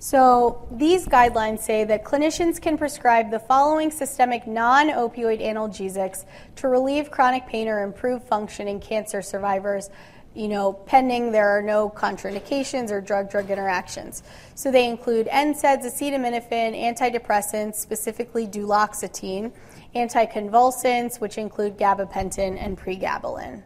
So 0.00 0.68
these 0.70 1.08
guidelines 1.08 1.58
say 1.58 1.82
that 1.84 2.04
clinicians 2.04 2.62
can 2.62 2.78
prescribe 2.78 3.32
the 3.32 3.40
following 3.40 3.90
systemic 3.90 4.46
non-opioid 4.46 5.42
analgesics 5.42 6.24
to 6.56 6.68
relieve 6.68 7.10
chronic 7.10 7.46
pain 7.48 7.66
or 7.66 7.82
improve 7.82 8.22
function 8.22 8.68
in 8.68 8.78
cancer 8.78 9.22
survivors, 9.22 9.90
you 10.34 10.46
know, 10.46 10.72
pending 10.72 11.32
there 11.32 11.48
are 11.48 11.62
no 11.62 11.90
contraindications 11.90 12.92
or 12.92 13.00
drug-drug 13.00 13.50
interactions. 13.50 14.22
So 14.54 14.70
they 14.70 14.88
include 14.88 15.26
NSAIDs, 15.26 15.84
acetaminophen, 15.84 16.78
antidepressants, 16.78 17.74
specifically 17.74 18.46
duloxetine, 18.46 19.50
anticonvulsants, 19.96 21.20
which 21.20 21.38
include 21.38 21.76
gabapentin 21.76 22.56
and 22.62 22.78
pregabalin. 22.78 23.64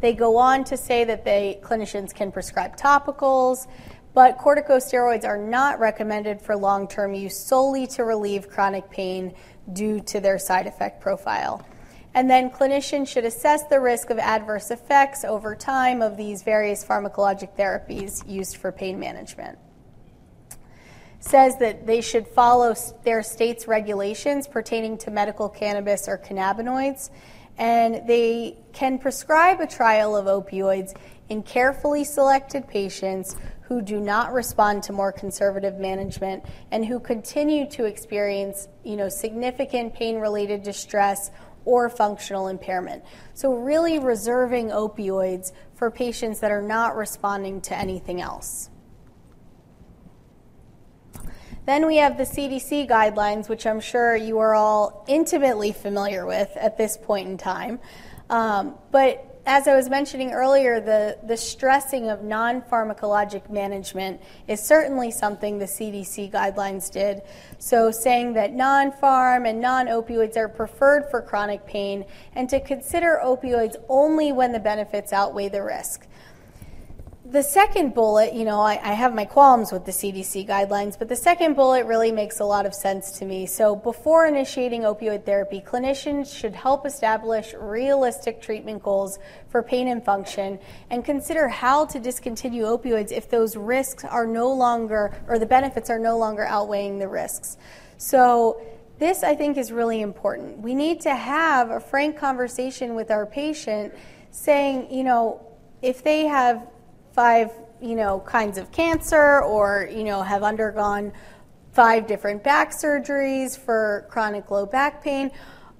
They 0.00 0.12
go 0.12 0.36
on 0.36 0.64
to 0.64 0.76
say 0.76 1.04
that 1.04 1.24
they 1.24 1.60
clinicians 1.62 2.14
can 2.14 2.30
prescribe 2.30 2.76
topicals, 2.76 3.66
but 4.14 4.38
corticosteroids 4.38 5.24
are 5.24 5.38
not 5.38 5.80
recommended 5.80 6.40
for 6.40 6.56
long-term 6.56 7.14
use 7.14 7.36
solely 7.36 7.86
to 7.88 8.04
relieve 8.04 8.48
chronic 8.48 8.88
pain 8.90 9.34
due 9.72 10.00
to 10.00 10.20
their 10.20 10.38
side 10.38 10.66
effect 10.66 11.00
profile. 11.00 11.66
And 12.14 12.30
then 12.30 12.48
clinicians 12.48 13.08
should 13.08 13.24
assess 13.24 13.64
the 13.64 13.80
risk 13.80 14.10
of 14.10 14.18
adverse 14.18 14.70
effects 14.70 15.24
over 15.24 15.56
time 15.56 16.00
of 16.00 16.16
these 16.16 16.44
various 16.44 16.84
pharmacologic 16.84 17.56
therapies 17.56 18.26
used 18.28 18.56
for 18.56 18.70
pain 18.70 19.00
management. 19.00 19.58
Says 21.18 21.58
that 21.58 21.86
they 21.86 22.00
should 22.00 22.28
follow 22.28 22.74
their 23.02 23.22
state's 23.24 23.66
regulations 23.66 24.46
pertaining 24.46 24.96
to 24.98 25.10
medical 25.10 25.48
cannabis 25.48 26.06
or 26.06 26.18
cannabinoids 26.18 27.10
and 27.58 28.06
they 28.06 28.58
can 28.72 28.98
prescribe 28.98 29.60
a 29.60 29.66
trial 29.66 30.16
of 30.16 30.26
opioids 30.26 30.96
in 31.28 31.42
carefully 31.42 32.04
selected 32.04 32.66
patients 32.68 33.36
who 33.62 33.80
do 33.80 33.98
not 33.98 34.32
respond 34.32 34.82
to 34.82 34.92
more 34.92 35.10
conservative 35.12 35.78
management 35.78 36.44
and 36.70 36.84
who 36.84 37.00
continue 37.00 37.68
to 37.70 37.84
experience 37.84 38.68
you 38.84 38.96
know, 38.96 39.08
significant 39.08 39.94
pain 39.94 40.16
related 40.16 40.62
distress 40.62 41.30
or 41.64 41.88
functional 41.88 42.48
impairment. 42.48 43.02
So, 43.32 43.54
really 43.54 43.98
reserving 43.98 44.68
opioids 44.68 45.52
for 45.74 45.90
patients 45.90 46.40
that 46.40 46.50
are 46.50 46.62
not 46.62 46.94
responding 46.94 47.62
to 47.62 47.76
anything 47.76 48.20
else. 48.20 48.68
Then 51.66 51.86
we 51.86 51.96
have 51.96 52.18
the 52.18 52.24
CDC 52.24 52.88
guidelines, 52.88 53.48
which 53.48 53.66
I'm 53.66 53.80
sure 53.80 54.14
you 54.14 54.38
are 54.38 54.54
all 54.54 55.04
intimately 55.08 55.72
familiar 55.72 56.26
with 56.26 56.54
at 56.56 56.76
this 56.76 56.98
point 56.98 57.28
in 57.28 57.38
time. 57.38 57.80
Um, 58.28 58.74
but 58.90 59.34
as 59.46 59.68
I 59.68 59.76
was 59.76 59.90
mentioning 59.90 60.32
earlier, 60.32 60.80
the, 60.80 61.18
the 61.22 61.36
stressing 61.36 62.08
of 62.08 62.22
non 62.22 62.62
pharmacologic 62.62 63.50
management 63.50 64.20
is 64.48 64.60
certainly 64.60 65.10
something 65.10 65.58
the 65.58 65.66
CDC 65.66 66.32
guidelines 66.32 66.90
did. 66.90 67.22
So, 67.58 67.90
saying 67.90 68.34
that 68.34 68.52
non 68.52 68.92
pharm 68.92 69.48
and 69.48 69.60
non 69.60 69.86
opioids 69.86 70.36
are 70.36 70.48
preferred 70.48 71.10
for 71.10 71.20
chronic 71.20 71.66
pain, 71.66 72.06
and 72.34 72.48
to 72.48 72.60
consider 72.60 73.20
opioids 73.22 73.76
only 73.88 74.32
when 74.32 74.52
the 74.52 74.60
benefits 74.60 75.12
outweigh 75.12 75.50
the 75.50 75.62
risk 75.62 76.06
the 77.34 77.42
second 77.42 77.94
bullet, 77.94 78.32
you 78.32 78.44
know, 78.44 78.60
I, 78.60 78.78
I, 78.80 78.92
have 78.92 79.12
my 79.12 79.24
qualms 79.24 79.72
with 79.72 79.84
the 79.84 79.90
CDC 79.90 80.46
guidelines, 80.46 80.96
but 80.96 81.08
the 81.08 81.16
second 81.16 81.54
bullet 81.54 81.84
really 81.84 82.12
makes 82.12 82.38
a 82.38 82.44
lot 82.44 82.64
of 82.64 82.72
sense 82.72 83.10
to 83.18 83.24
me. 83.24 83.44
So, 83.44 83.74
before 83.74 84.26
initiating 84.26 84.82
opioid 84.82 85.26
therapy, 85.26 85.60
clinicians 85.60 86.32
should 86.32 86.54
help 86.54 86.86
establish 86.86 87.52
realistic 87.58 88.40
treatment 88.40 88.84
goals 88.84 89.18
for 89.48 89.64
pain 89.64 89.88
and 89.88 90.04
function 90.04 90.60
and 90.90 91.04
consider 91.04 91.48
how 91.48 91.86
to 91.86 91.98
discontinue 91.98 92.62
opioids 92.66 93.10
if 93.10 93.28
those 93.28 93.56
risks 93.56 94.04
are 94.04 94.28
no 94.28 94.52
longer, 94.52 95.12
or 95.26 95.40
the 95.40 95.46
benefits 95.46 95.90
are 95.90 95.98
no 95.98 96.16
longer 96.16 96.44
outweighing 96.44 97.00
the 97.00 97.08
risks. 97.08 97.56
So, 97.96 98.64
this 99.00 99.24
I 99.24 99.34
think 99.34 99.56
is 99.56 99.72
really 99.72 100.02
important. 100.02 100.60
We 100.60 100.76
need 100.76 101.00
to 101.00 101.16
have 101.16 101.70
a 101.70 101.80
frank 101.80 102.16
conversation 102.16 102.94
with 102.94 103.10
our 103.10 103.26
patient 103.26 103.92
saying, 104.30 104.92
you 104.92 105.02
know, 105.02 105.44
if 105.82 106.04
they 106.04 106.26
have 106.26 106.68
five, 107.14 107.52
you 107.80 107.94
know, 107.94 108.20
kinds 108.20 108.58
of 108.58 108.70
cancer 108.72 109.40
or, 109.40 109.88
you 109.90 110.04
know, 110.04 110.22
have 110.22 110.42
undergone 110.42 111.12
five 111.72 112.06
different 112.06 112.42
back 112.42 112.70
surgeries 112.70 113.58
for 113.58 114.06
chronic 114.10 114.50
low 114.50 114.66
back 114.66 115.02
pain, 115.02 115.30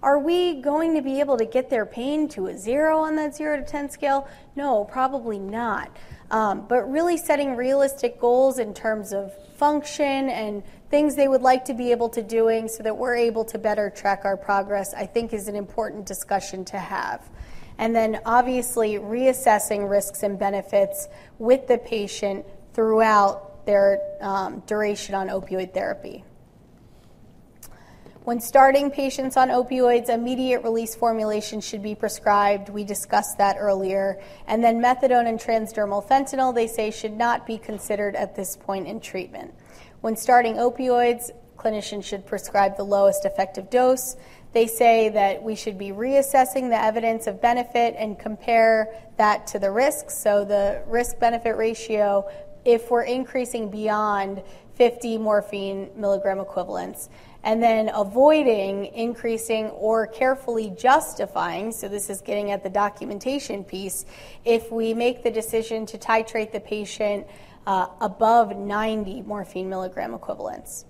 are 0.02 0.18
we 0.18 0.60
going 0.60 0.94
to 0.94 1.02
be 1.02 1.20
able 1.20 1.38
to 1.38 1.46
get 1.46 1.70
their 1.70 1.86
pain 1.86 2.28
to 2.28 2.48
a 2.48 2.58
zero 2.58 2.98
on 2.98 3.16
that 3.16 3.34
zero 3.34 3.56
to 3.56 3.64
10 3.64 3.90
scale? 3.90 4.28
No, 4.54 4.84
probably 4.84 5.38
not. 5.38 5.96
Um, 6.30 6.66
but 6.68 6.90
really 6.90 7.16
setting 7.16 7.56
realistic 7.56 8.20
goals 8.20 8.58
in 8.58 8.74
terms 8.74 9.12
of 9.12 9.32
function 9.56 10.28
and 10.28 10.62
things 10.90 11.14
they 11.14 11.28
would 11.28 11.42
like 11.42 11.64
to 11.64 11.74
be 11.74 11.90
able 11.90 12.08
to 12.10 12.22
doing 12.22 12.68
so 12.68 12.82
that 12.82 12.96
we're 12.96 13.16
able 13.16 13.44
to 13.46 13.58
better 13.58 13.88
track 13.88 14.22
our 14.24 14.36
progress, 14.36 14.92
I 14.94 15.06
think 15.06 15.32
is 15.32 15.48
an 15.48 15.56
important 15.56 16.06
discussion 16.06 16.64
to 16.66 16.78
have. 16.78 17.30
And 17.78 17.94
then 17.94 18.20
obviously 18.24 18.94
reassessing 18.94 19.88
risks 19.88 20.22
and 20.22 20.38
benefits 20.38 21.08
with 21.38 21.66
the 21.66 21.78
patient 21.78 22.44
throughout 22.72 23.64
their 23.66 24.00
um, 24.20 24.62
duration 24.66 25.14
on 25.14 25.28
opioid 25.28 25.72
therapy. 25.72 26.24
When 28.24 28.40
starting 28.40 28.90
patients 28.90 29.36
on 29.36 29.48
opioids, 29.48 30.08
immediate 30.08 30.62
release 30.62 30.94
formulation 30.94 31.60
should 31.60 31.82
be 31.82 31.94
prescribed. 31.94 32.70
We 32.70 32.82
discussed 32.82 33.36
that 33.36 33.56
earlier. 33.58 34.18
And 34.46 34.64
then 34.64 34.80
methadone 34.80 35.28
and 35.28 35.38
transdermal 35.38 36.08
fentanyl, 36.08 36.54
they 36.54 36.66
say, 36.66 36.90
should 36.90 37.12
not 37.12 37.46
be 37.46 37.58
considered 37.58 38.16
at 38.16 38.34
this 38.34 38.56
point 38.56 38.86
in 38.88 39.00
treatment. 39.00 39.52
When 40.00 40.16
starting 40.16 40.54
opioids, 40.54 41.32
clinicians 41.58 42.04
should 42.04 42.24
prescribe 42.24 42.78
the 42.78 42.84
lowest 42.84 43.26
effective 43.26 43.68
dose. 43.68 44.16
They 44.54 44.68
say 44.68 45.08
that 45.08 45.42
we 45.42 45.56
should 45.56 45.76
be 45.76 45.90
reassessing 45.90 46.70
the 46.70 46.80
evidence 46.80 47.26
of 47.26 47.42
benefit 47.42 47.96
and 47.98 48.16
compare 48.16 48.94
that 49.16 49.48
to 49.48 49.58
the 49.58 49.72
risks. 49.72 50.16
So 50.16 50.44
the 50.44 50.80
risk 50.86 51.18
benefit 51.18 51.56
ratio, 51.56 52.30
if 52.64 52.88
we're 52.88 53.02
increasing 53.02 53.68
beyond 53.68 54.44
50 54.76 55.18
morphine 55.18 55.90
milligram 55.96 56.38
equivalents 56.38 57.08
and 57.42 57.60
then 57.60 57.90
avoiding 57.92 58.86
increasing 58.86 59.66
or 59.70 60.06
carefully 60.06 60.72
justifying, 60.78 61.72
so 61.72 61.88
this 61.88 62.08
is 62.08 62.20
getting 62.20 62.52
at 62.52 62.62
the 62.62 62.70
documentation 62.70 63.64
piece, 63.64 64.06
if 64.44 64.70
we 64.70 64.94
make 64.94 65.24
the 65.24 65.32
decision 65.32 65.84
to 65.86 65.98
titrate 65.98 66.52
the 66.52 66.60
patient 66.60 67.26
uh, 67.66 67.88
above 68.00 68.56
90 68.56 69.22
morphine 69.22 69.68
milligram 69.68 70.14
equivalents. 70.14 70.84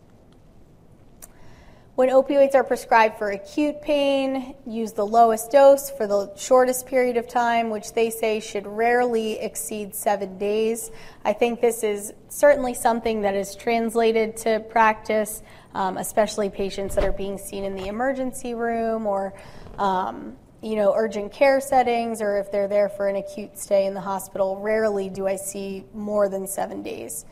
When 1.97 2.09
opioids 2.09 2.57
are 2.57 2.65
prescribed 2.65 3.19
for 3.19 3.31
acute 3.31 3.81
pain, 3.81 4.57
use 4.67 4.95
the 4.95 5.07
lowest 5.07 5.53
dose 5.53 5.91
for 5.91 6.09
the 6.09 6.35
shortest 6.35 6.87
period 6.87 7.17
of 7.17 7.29
time, 7.29 7.71
which 7.71 7.93
they 7.93 8.11
say 8.11 8.41
should 8.41 8.67
rarely 8.67 9.39
exceed 9.39 9.95
seven 9.95 10.37
days. 10.37 10.91
I 11.25 11.35
think 11.35 11.61
this 11.61 11.85
is 11.85 12.13
certainly 12.29 12.75
something 12.75 13.23
that 13.23 13.37
is 13.37 13.55
translated 13.55 14.37
to 14.39 14.59
practice, 14.71 15.41
um, 15.73 15.97
especially 15.97 16.51
patients 16.51 16.97
that 16.97 17.05
are 17.05 17.13
being 17.13 17.39
seen 17.39 17.63
in 17.63 17.77
the 17.77 17.87
emergency 17.87 18.55
room 18.55 19.07
or 19.07 19.33
um, 19.79 20.37
you 20.63 20.75
know, 20.75 20.95
urgent 20.97 21.31
care 21.31 21.61
settings 21.61 22.21
or 22.21 22.39
if 22.39 22.51
they're 22.51 22.67
there 22.67 22.89
for 22.89 23.07
an 23.07 23.15
acute 23.15 23.57
stay 23.57 23.87
in 23.87 23.95
the 23.95 24.01
hospital. 24.01 24.59
Rarely 24.59 25.11
do 25.11 25.29
I 25.29 25.37
see 25.37 25.85
more 25.95 26.29
than 26.29 26.49
seven 26.49 26.83
days 26.83 27.25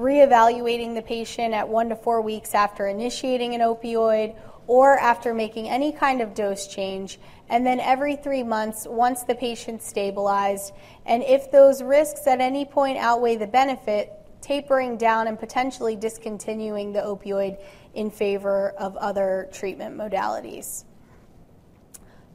reevaluating 0.00 0.94
the 0.94 1.02
patient 1.02 1.52
at 1.52 1.68
one 1.68 1.90
to 1.90 1.96
four 1.96 2.22
weeks 2.22 2.54
after 2.54 2.88
initiating 2.88 3.54
an 3.54 3.60
opioid 3.60 4.34
or 4.66 4.98
after 4.98 5.34
making 5.34 5.68
any 5.68 5.92
kind 5.92 6.22
of 6.22 6.32
dose 6.32 6.66
change, 6.66 7.18
and 7.48 7.66
then 7.66 7.80
every 7.80 8.16
three 8.16 8.42
months 8.42 8.86
once 8.88 9.24
the 9.24 9.34
patient 9.34 9.82
stabilized. 9.82 10.72
And 11.04 11.22
if 11.24 11.50
those 11.50 11.82
risks 11.82 12.26
at 12.26 12.40
any 12.40 12.64
point 12.64 12.96
outweigh 12.96 13.36
the 13.36 13.46
benefit, 13.46 14.12
tapering 14.40 14.96
down 14.96 15.28
and 15.28 15.38
potentially 15.38 15.96
discontinuing 15.96 16.92
the 16.92 17.00
opioid 17.00 17.60
in 17.94 18.10
favor 18.10 18.70
of 18.78 18.96
other 18.96 19.48
treatment 19.52 19.96
modalities 19.96 20.84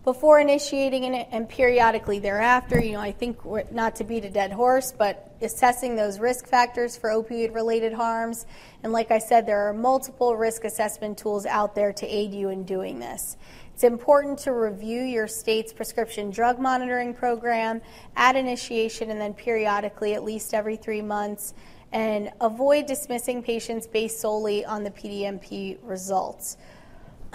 before 0.05 0.39
initiating 0.39 1.03
it 1.03 1.27
and 1.31 1.49
periodically 1.49 2.19
thereafter. 2.19 2.79
You 2.79 2.93
know, 2.93 3.01
I 3.01 3.11
think 3.11 3.39
not 3.71 3.95
to 3.97 4.03
beat 4.03 4.23
a 4.23 4.29
dead 4.29 4.51
horse, 4.51 4.93
but 4.95 5.35
assessing 5.41 5.95
those 5.95 6.19
risk 6.19 6.47
factors 6.47 6.95
for 6.95 7.09
opioid 7.09 7.53
related 7.53 7.91
harms. 7.91 8.45
And 8.83 8.93
like 8.93 9.09
I 9.09 9.17
said, 9.17 9.47
there 9.47 9.67
are 9.67 9.73
multiple 9.73 10.37
risk 10.37 10.63
assessment 10.63 11.17
tools 11.17 11.47
out 11.47 11.73
there 11.73 11.91
to 11.91 12.07
aid 12.07 12.33
you 12.33 12.49
in 12.49 12.63
doing 12.63 12.99
this. 12.99 13.35
It's 13.73 13.83
important 13.83 14.37
to 14.39 14.53
review 14.53 15.01
your 15.01 15.27
state's 15.27 15.73
prescription 15.73 16.29
drug 16.29 16.59
monitoring 16.59 17.13
program 17.13 17.81
at 18.15 18.35
initiation 18.35 19.09
and 19.09 19.19
then 19.19 19.33
periodically, 19.33 20.13
at 20.13 20.23
least 20.23 20.53
every 20.53 20.77
three 20.77 21.01
months, 21.01 21.55
and 21.91 22.31
avoid 22.41 22.85
dismissing 22.85 23.41
patients 23.41 23.87
based 23.87 24.19
solely 24.19 24.63
on 24.63 24.83
the 24.83 24.91
PDMP 24.91 25.77
results. 25.81 26.57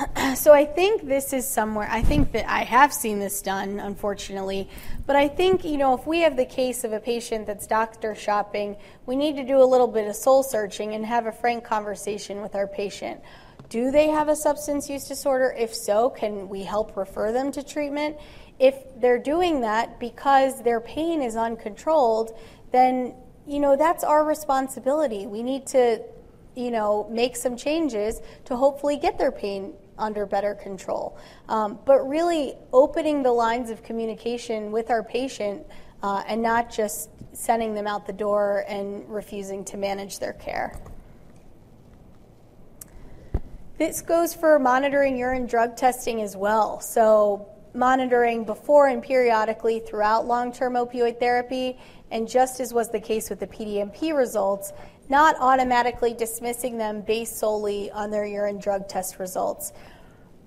so 0.35 0.52
I 0.52 0.64
think 0.64 1.06
this 1.06 1.32
is 1.32 1.48
somewhere, 1.48 1.89
I 1.90 2.02
think 2.02 2.32
that 2.32 2.51
I 2.51 2.62
have 2.64 2.93
seen 2.93 3.18
this 3.18 3.43
done, 3.43 3.81
unfortunately, 3.81 4.68
but 5.06 5.16
I 5.16 5.28
think, 5.28 5.64
you 5.64 5.77
know, 5.77 5.94
if 5.94 6.06
we 6.06 6.20
have 6.20 6.36
the 6.36 6.47
case 6.47 6.85
of 6.85 6.93
a 6.93 7.01
patient 7.01 7.47
that's 7.47 7.66
doctor 7.66 8.14
shopping, 8.14 8.77
we 9.06 9.16
need 9.16 9.36
to 9.36 9.44
do 9.44 9.62
a 9.62 9.64
little 9.64 9.89
bit 9.89 10.09
of 10.09 10.16
soul 10.16 10.43
searching 10.43 10.94
and 10.94 11.05
have 11.05 11.27
a 11.27 11.32
frank 11.32 11.64
conversation 11.64 12.40
with 12.40 12.55
our 12.55 12.66
patient. 12.66 13.20
Do 13.68 13.90
they 13.90 14.09
have 14.09 14.28
a 14.28 14.36
substance 14.36 14.89
use 14.89 15.06
disorder? 15.06 15.55
If 15.56 15.74
so, 15.74 16.10
can 16.10 16.48
we 16.48 16.62
help 16.62 16.97
refer 16.97 17.32
them 17.32 17.52
to 17.52 17.62
treatment? 17.62 18.16
If 18.59 18.77
they're 19.01 19.22
doing 19.22 19.60
that 19.60 20.01
because 20.01 20.62
their 20.62 20.81
pain 20.81 21.22
is 21.22 21.36
uncontrolled, 21.36 22.36
then, 22.72 23.14
you 23.47 23.60
know, 23.60 23.77
that's 23.77 24.02
our 24.02 24.24
responsibility. 24.24 25.27
We 25.27 25.43
need 25.43 25.66
to 25.68 26.02
you 26.56 26.70
know, 26.70 27.09
make 27.10 27.36
some 27.36 27.56
changes 27.56 28.20
to 28.44 28.56
hopefully 28.56 28.97
get 28.97 29.18
their 29.18 29.32
pain 29.32 29.72
under 30.01 30.27
better 30.27 30.55
control. 30.55 31.16
Um, 31.48 31.78
but 31.85 32.01
really 32.09 32.55
opening 32.72 33.22
the 33.22 33.32
lines 33.32 33.70
of 33.70 33.82
communication 33.82 34.72
with 34.72 34.90
our 34.90 35.02
patient 35.02 35.66
uh, 36.02 36.22
and 36.27 36.43
not 36.43 36.70
just 36.70 37.10
sending 37.32 37.74
them 37.74 37.86
out 37.86 38.06
the 38.06 38.12
door 38.12 38.64
and 38.68 39.09
refusing 39.09 39.64
to 39.66 39.77
manage 39.77 40.18
their 40.18 40.32
care. 40.32 40.81
This 43.78 44.02
goes 44.02 44.35
for 44.35 44.59
monitoring 44.59 45.16
urine 45.16 45.47
drug 45.47 45.77
testing 45.77 46.20
as 46.20 46.36
well. 46.36 46.81
So, 46.81 47.48
monitoring 47.72 48.44
before 48.44 48.89
and 48.89 49.02
periodically 49.02 49.81
throughout 49.81 50.27
long 50.27 50.52
term 50.52 50.74
opioid 50.74 51.18
therapy, 51.18 51.78
and 52.10 52.28
just 52.28 52.60
as 52.60 52.74
was 52.74 52.90
the 52.90 53.01
case 53.01 53.31
with 53.31 53.40
the 53.40 53.47
PDMP 53.47 54.14
results, 54.14 54.72
not 55.09 55.35
automatically 55.40 56.12
dismissing 56.12 56.78
them 56.78 57.01
based 57.01 57.39
solely 57.39 57.90
on 57.93 58.10
their 58.10 58.27
urine 58.27 58.59
drug 58.59 58.89
test 58.89 59.18
results. 59.18 59.72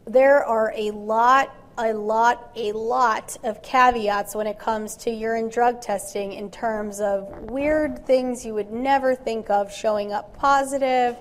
There 0.05 0.43
are 0.43 0.73
a 0.75 0.91
lot, 0.91 1.55
a 1.77 1.93
lot, 1.93 2.51
a 2.57 2.73
lot 2.73 3.37
of 3.43 3.63
caveats 3.63 4.35
when 4.35 4.47
it 4.47 4.59
comes 4.59 4.97
to 4.97 5.09
urine 5.09 5.47
drug 5.47 5.79
testing 5.79 6.33
in 6.33 6.51
terms 6.51 6.99
of 6.99 7.29
weird 7.49 8.05
things 8.05 8.45
you 8.45 8.53
would 8.53 8.69
never 8.69 9.15
think 9.15 9.49
of 9.49 9.71
showing 9.71 10.11
up 10.11 10.37
positive, 10.37 11.15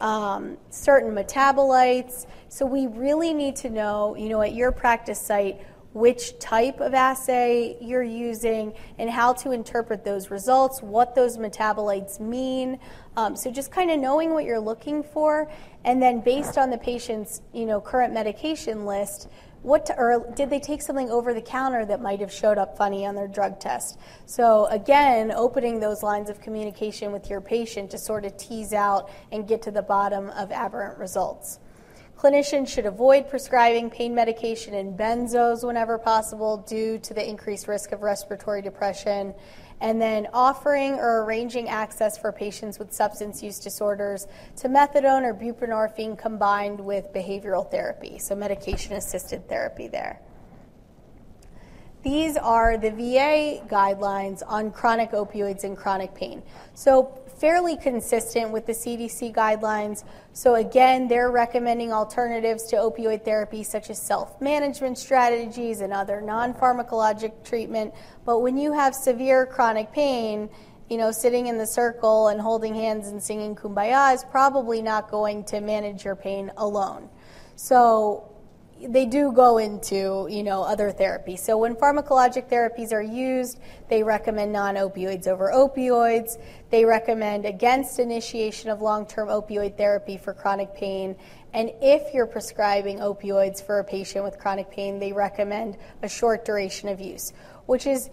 um, 0.00 0.56
certain 0.70 1.10
metabolites. 1.12 2.26
So 2.48 2.64
we 2.64 2.86
really 2.86 3.34
need 3.34 3.56
to 3.56 3.70
know, 3.70 4.14
you 4.14 4.28
know, 4.28 4.40
at 4.40 4.54
your 4.54 4.70
practice 4.70 5.20
site, 5.20 5.60
which 5.94 6.38
type 6.38 6.80
of 6.80 6.94
assay 6.94 7.76
you're 7.80 8.02
using, 8.04 8.72
and 8.98 9.10
how 9.10 9.32
to 9.32 9.50
interpret 9.50 10.04
those 10.04 10.30
results, 10.30 10.80
what 10.80 11.16
those 11.16 11.38
metabolites 11.38 12.20
mean. 12.20 12.78
Um, 13.16 13.34
so 13.34 13.50
just 13.50 13.72
kind 13.72 13.90
of 13.90 13.98
knowing 13.98 14.32
what 14.32 14.44
you're 14.44 14.60
looking 14.60 15.02
for, 15.02 15.50
and 15.88 16.02
then 16.02 16.20
based 16.20 16.58
on 16.58 16.68
the 16.68 16.76
patient's 16.76 17.40
you 17.54 17.64
know 17.64 17.80
current 17.80 18.12
medication 18.12 18.84
list, 18.84 19.26
what 19.62 19.86
to, 19.86 19.96
or 19.96 20.30
did 20.36 20.50
they 20.50 20.60
take 20.60 20.82
something 20.82 21.10
over 21.10 21.32
the 21.32 21.40
counter 21.40 21.86
that 21.86 22.02
might 22.02 22.20
have 22.20 22.30
showed 22.30 22.58
up 22.58 22.76
funny 22.76 23.06
on 23.06 23.14
their 23.14 23.26
drug 23.26 23.58
test? 23.58 23.98
So 24.26 24.66
again, 24.66 25.32
opening 25.32 25.80
those 25.80 26.02
lines 26.02 26.28
of 26.28 26.42
communication 26.42 27.10
with 27.10 27.30
your 27.30 27.40
patient 27.40 27.90
to 27.92 27.98
sort 27.98 28.26
of 28.26 28.36
tease 28.36 28.74
out 28.74 29.10
and 29.32 29.48
get 29.48 29.62
to 29.62 29.70
the 29.70 29.80
bottom 29.80 30.28
of 30.30 30.52
aberrant 30.52 30.98
results. 30.98 31.58
Clinicians 32.18 32.68
should 32.68 32.84
avoid 32.84 33.30
prescribing 33.30 33.88
pain 33.88 34.14
medication 34.14 34.74
and 34.74 34.98
benzos 34.98 35.64
whenever 35.64 35.96
possible 35.96 36.58
due 36.68 36.98
to 36.98 37.14
the 37.14 37.26
increased 37.26 37.66
risk 37.66 37.92
of 37.92 38.02
respiratory 38.02 38.60
depression. 38.60 39.32
And 39.80 40.00
then 40.02 40.26
offering 40.32 40.94
or 40.94 41.22
arranging 41.24 41.68
access 41.68 42.18
for 42.18 42.32
patients 42.32 42.78
with 42.78 42.92
substance 42.92 43.42
use 43.42 43.60
disorders 43.60 44.26
to 44.56 44.68
methadone 44.68 45.22
or 45.22 45.34
buprenorphine 45.34 46.18
combined 46.18 46.80
with 46.80 47.12
behavioral 47.12 47.70
therapy, 47.70 48.18
so 48.18 48.34
medication 48.34 48.94
assisted 48.94 49.48
therapy 49.48 49.86
there. 49.86 50.20
These 52.02 52.36
are 52.36 52.76
the 52.76 52.90
VA 52.90 53.62
guidelines 53.68 54.42
on 54.46 54.70
chronic 54.70 55.10
opioids 55.10 55.64
and 55.64 55.76
chronic 55.76 56.14
pain. 56.14 56.42
So, 56.74 57.20
fairly 57.38 57.76
consistent 57.76 58.50
with 58.50 58.66
the 58.66 58.72
CDC 58.72 59.34
guidelines. 59.34 60.04
So, 60.32 60.56
again, 60.56 61.08
they're 61.08 61.30
recommending 61.30 61.92
alternatives 61.92 62.64
to 62.68 62.76
opioid 62.76 63.24
therapy 63.24 63.62
such 63.62 63.90
as 63.90 64.00
self 64.00 64.40
management 64.40 64.98
strategies 64.98 65.80
and 65.80 65.92
other 65.92 66.20
non 66.20 66.54
pharmacologic 66.54 67.44
treatment. 67.44 67.94
But 68.24 68.40
when 68.40 68.58
you 68.58 68.72
have 68.72 68.94
severe 68.94 69.46
chronic 69.46 69.92
pain, 69.92 70.48
you 70.88 70.96
know, 70.96 71.12
sitting 71.12 71.46
in 71.46 71.58
the 71.58 71.66
circle 71.66 72.28
and 72.28 72.40
holding 72.40 72.74
hands 72.74 73.08
and 73.08 73.22
singing 73.22 73.54
kumbaya 73.54 74.14
is 74.14 74.24
probably 74.24 74.80
not 74.80 75.10
going 75.10 75.44
to 75.44 75.60
manage 75.60 76.04
your 76.04 76.16
pain 76.16 76.50
alone. 76.56 77.08
So, 77.56 78.27
they 78.86 79.06
do 79.06 79.32
go 79.32 79.58
into 79.58 80.28
you 80.30 80.42
know 80.42 80.62
other 80.62 80.92
therapies. 80.92 81.40
So 81.40 81.58
when 81.58 81.74
pharmacologic 81.74 82.48
therapies 82.48 82.92
are 82.92 83.02
used, 83.02 83.58
they 83.88 84.02
recommend 84.02 84.52
non-opioids 84.52 85.26
over 85.26 85.50
opioids. 85.52 86.38
They 86.70 86.84
recommend 86.84 87.44
against 87.44 87.98
initiation 87.98 88.70
of 88.70 88.80
long-term 88.80 89.28
opioid 89.28 89.76
therapy 89.76 90.16
for 90.16 90.32
chronic 90.34 90.74
pain, 90.74 91.16
And 91.54 91.72
if 91.80 92.12
you're 92.14 92.26
prescribing 92.26 92.98
opioids 92.98 93.64
for 93.64 93.78
a 93.78 93.84
patient 93.84 94.24
with 94.24 94.38
chronic 94.38 94.70
pain, 94.70 94.98
they 94.98 95.12
recommend 95.12 95.76
a 96.02 96.08
short 96.08 96.44
duration 96.44 96.88
of 96.88 97.00
use, 97.00 97.32
which 97.66 97.86
is 97.86 98.10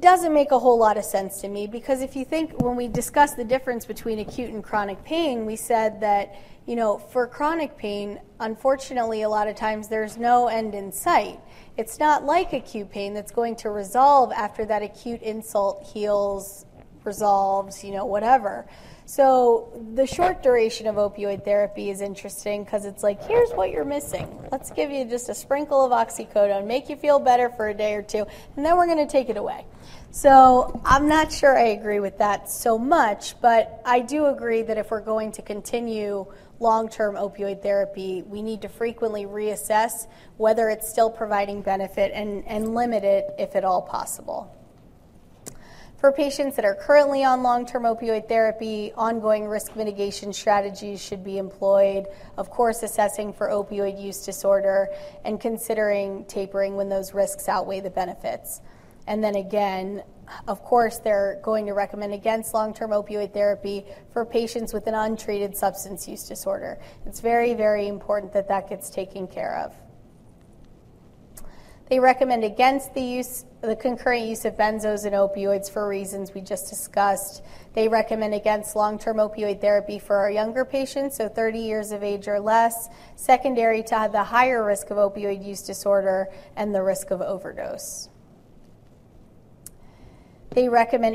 doesn't 0.00 0.32
make 0.32 0.50
a 0.50 0.58
whole 0.58 0.78
lot 0.78 0.96
of 0.96 1.04
sense 1.04 1.40
to 1.40 1.48
me 1.48 1.66
because 1.66 2.02
if 2.02 2.16
you 2.16 2.24
think 2.24 2.60
when 2.62 2.76
we 2.76 2.88
discussed 2.88 3.36
the 3.36 3.44
difference 3.44 3.84
between 3.84 4.18
acute 4.18 4.50
and 4.50 4.62
chronic 4.62 5.02
pain, 5.04 5.46
we 5.46 5.56
said 5.56 6.00
that, 6.00 6.34
you 6.66 6.76
know, 6.76 6.98
for 6.98 7.26
chronic 7.26 7.76
pain, 7.76 8.20
unfortunately, 8.40 9.22
a 9.22 9.28
lot 9.28 9.48
of 9.48 9.56
times 9.56 9.88
there's 9.88 10.16
no 10.16 10.48
end 10.48 10.74
in 10.74 10.92
sight. 10.92 11.40
It's 11.76 11.98
not 11.98 12.24
like 12.24 12.52
acute 12.52 12.90
pain 12.90 13.14
that's 13.14 13.32
going 13.32 13.56
to 13.56 13.70
resolve 13.70 14.32
after 14.32 14.64
that 14.66 14.82
acute 14.82 15.22
insult 15.22 15.82
heals, 15.82 16.66
resolves, 17.04 17.82
you 17.84 17.92
know, 17.92 18.04
whatever. 18.04 18.66
So 19.08 19.72
the 19.94 20.06
short 20.06 20.42
duration 20.42 20.86
of 20.86 20.96
opioid 20.96 21.42
therapy 21.42 21.88
is 21.88 22.02
interesting 22.02 22.62
because 22.62 22.84
it's 22.84 23.02
like, 23.02 23.22
here's 23.26 23.50
what 23.52 23.70
you're 23.70 23.86
missing. 23.86 24.28
Let's 24.52 24.70
give 24.70 24.90
you 24.90 25.06
just 25.06 25.30
a 25.30 25.34
sprinkle 25.34 25.82
of 25.82 25.92
oxycodone, 25.92 26.66
make 26.66 26.90
you 26.90 26.96
feel 26.96 27.18
better 27.18 27.48
for 27.48 27.68
a 27.68 27.74
day 27.74 27.94
or 27.94 28.02
two, 28.02 28.26
and 28.56 28.66
then 28.66 28.76
we're 28.76 28.84
going 28.84 28.98
to 28.98 29.10
take 29.10 29.30
it 29.30 29.38
away. 29.38 29.64
So 30.10 30.80
I'm 30.84 31.06
not 31.06 31.30
sure 31.30 31.56
I 31.56 31.68
agree 31.68 32.00
with 32.00 32.18
that 32.18 32.48
so 32.48 32.78
much, 32.78 33.38
but 33.40 33.82
I 33.84 34.00
do 34.00 34.26
agree 34.26 34.62
that 34.62 34.78
if 34.78 34.90
we're 34.90 35.00
going 35.02 35.32
to 35.32 35.42
continue 35.42 36.26
long 36.60 36.88
term 36.88 37.14
opioid 37.14 37.62
therapy, 37.62 38.22
we 38.26 38.40
need 38.40 38.62
to 38.62 38.68
frequently 38.68 39.26
reassess 39.26 40.06
whether 40.38 40.70
it's 40.70 40.88
still 40.88 41.10
providing 41.10 41.60
benefit 41.60 42.10
and, 42.14 42.42
and 42.46 42.74
limit 42.74 43.04
it 43.04 43.26
if 43.38 43.54
at 43.54 43.64
all 43.64 43.82
possible. 43.82 44.54
For 45.98 46.12
patients 46.12 46.54
that 46.56 46.64
are 46.64 46.76
currently 46.76 47.24
on 47.24 47.42
long 47.42 47.66
term 47.66 47.82
opioid 47.82 48.28
therapy, 48.28 48.92
ongoing 48.96 49.46
risk 49.46 49.76
mitigation 49.76 50.32
strategies 50.32 51.02
should 51.02 51.22
be 51.22 51.38
employed. 51.38 52.06
Of 52.36 52.50
course, 52.50 52.82
assessing 52.82 53.32
for 53.32 53.48
opioid 53.48 54.00
use 54.00 54.24
disorder 54.24 54.88
and 55.24 55.40
considering 55.40 56.24
tapering 56.26 56.76
when 56.76 56.88
those 56.88 57.14
risks 57.14 57.48
outweigh 57.48 57.80
the 57.80 57.90
benefits. 57.90 58.60
And 59.08 59.24
then 59.24 59.36
again, 59.36 60.02
of 60.46 60.62
course, 60.62 60.98
they're 60.98 61.40
going 61.42 61.64
to 61.64 61.72
recommend 61.72 62.12
against 62.12 62.52
long 62.52 62.74
term 62.74 62.90
opioid 62.90 63.32
therapy 63.32 63.86
for 64.12 64.26
patients 64.26 64.74
with 64.74 64.86
an 64.86 64.94
untreated 64.94 65.56
substance 65.56 66.06
use 66.06 66.28
disorder. 66.28 66.78
It's 67.06 67.20
very, 67.20 67.54
very 67.54 67.88
important 67.88 68.34
that 68.34 68.48
that 68.48 68.68
gets 68.68 68.90
taken 68.90 69.26
care 69.26 69.56
of. 69.64 69.74
They 71.88 71.98
recommend 71.98 72.44
against 72.44 72.92
the 72.92 73.00
use, 73.00 73.46
the 73.62 73.74
concurrent 73.74 74.26
use 74.26 74.44
of 74.44 74.58
benzos 74.58 75.06
and 75.06 75.14
opioids 75.14 75.70
for 75.70 75.88
reasons 75.88 76.34
we 76.34 76.42
just 76.42 76.68
discussed. 76.68 77.42
They 77.72 77.88
recommend 77.88 78.34
against 78.34 78.76
long-term 78.76 79.16
opioid 79.16 79.62
therapy 79.62 79.98
for 79.98 80.16
our 80.16 80.30
younger 80.30 80.66
patients, 80.66 81.16
so 81.16 81.30
30 81.30 81.58
years 81.60 81.92
of 81.92 82.02
age 82.02 82.28
or 82.28 82.40
less, 82.40 82.90
secondary 83.16 83.82
to 83.84 84.10
the 84.12 84.24
higher 84.24 84.62
risk 84.62 84.90
of 84.90 84.98
opioid 84.98 85.42
use 85.42 85.62
disorder 85.62 86.28
and 86.56 86.74
the 86.74 86.82
risk 86.82 87.10
of 87.10 87.22
overdose. 87.22 88.10
They 90.50 90.68
recommend 90.68 91.14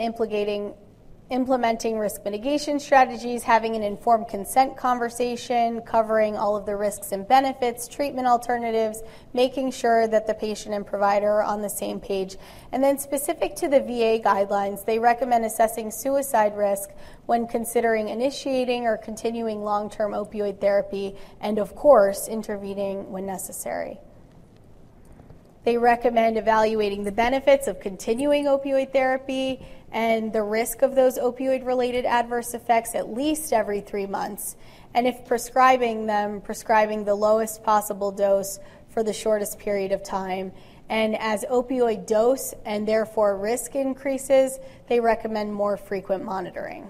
implementing 1.30 1.98
risk 1.98 2.24
mitigation 2.24 2.80
strategies, 2.80 3.44
having 3.44 3.76
an 3.76 3.82
informed 3.82 4.28
consent 4.28 4.78
conversation, 4.78 5.82
covering 5.82 6.38
all 6.38 6.56
of 6.56 6.68
the 6.68 6.76
risks 6.76 7.12
and 7.12 7.28
benefits, 7.28 7.88
treatment 7.88 8.28
alternatives, 8.28 9.02
making 9.34 9.72
sure 9.72 10.08
that 10.08 10.28
the 10.28 10.34
patient 10.36 10.76
and 10.76 10.86
provider 10.86 11.30
are 11.30 11.44
on 11.44 11.62
the 11.62 11.70
same 11.70 12.00
page. 12.00 12.38
And 12.72 12.84
then, 12.84 13.00
specific 13.00 13.56
to 13.56 13.68
the 13.68 13.80
VA 13.80 14.22
guidelines, 14.24 14.86
they 14.86 15.00
recommend 15.00 15.46
assessing 15.46 15.90
suicide 15.90 16.56
risk 16.56 16.92
when 17.26 17.48
considering 17.48 18.10
initiating 18.10 18.86
or 18.86 18.98
continuing 18.98 19.64
long 19.64 19.90
term 19.90 20.12
opioid 20.12 20.62
therapy, 20.62 21.16
and 21.42 21.58
of 21.58 21.76
course, 21.76 22.28
intervening 22.28 23.12
when 23.12 23.26
necessary. 23.26 24.00
They 25.64 25.78
recommend 25.78 26.38
evaluating 26.38 27.04
the 27.04 27.12
benefits 27.12 27.68
of 27.68 27.80
continuing 27.80 28.46
opioid 28.46 28.92
therapy 28.92 29.66
and 29.92 30.34
the 30.34 30.44
risk 30.44 30.82
of 30.82 30.96
those 30.96 31.18
opioid 31.18 31.66
related 31.66 32.06
adverse 32.06 32.54
effects 32.54 32.96
at 32.96 33.14
least 33.14 33.54
every 33.54 33.80
three 33.80 34.06
months. 34.06 34.58
And 34.94 35.08
if 35.08 35.26
prescribing 35.26 36.06
them, 36.06 36.42
prescribing 36.42 37.06
the 37.06 37.16
lowest 37.16 37.64
possible 37.64 38.12
dose 38.12 38.60
for 38.90 39.04
the 39.04 39.14
shortest 39.14 39.58
period 39.58 39.92
of 39.92 40.04
time. 40.04 40.52
And 40.90 41.18
as 41.18 41.46
opioid 41.50 42.08
dose 42.08 42.54
and 42.66 42.86
therefore 42.86 43.38
risk 43.38 43.76
increases, 43.76 44.60
they 44.88 45.00
recommend 45.00 45.54
more 45.54 45.78
frequent 45.78 46.26
monitoring. 46.26 46.90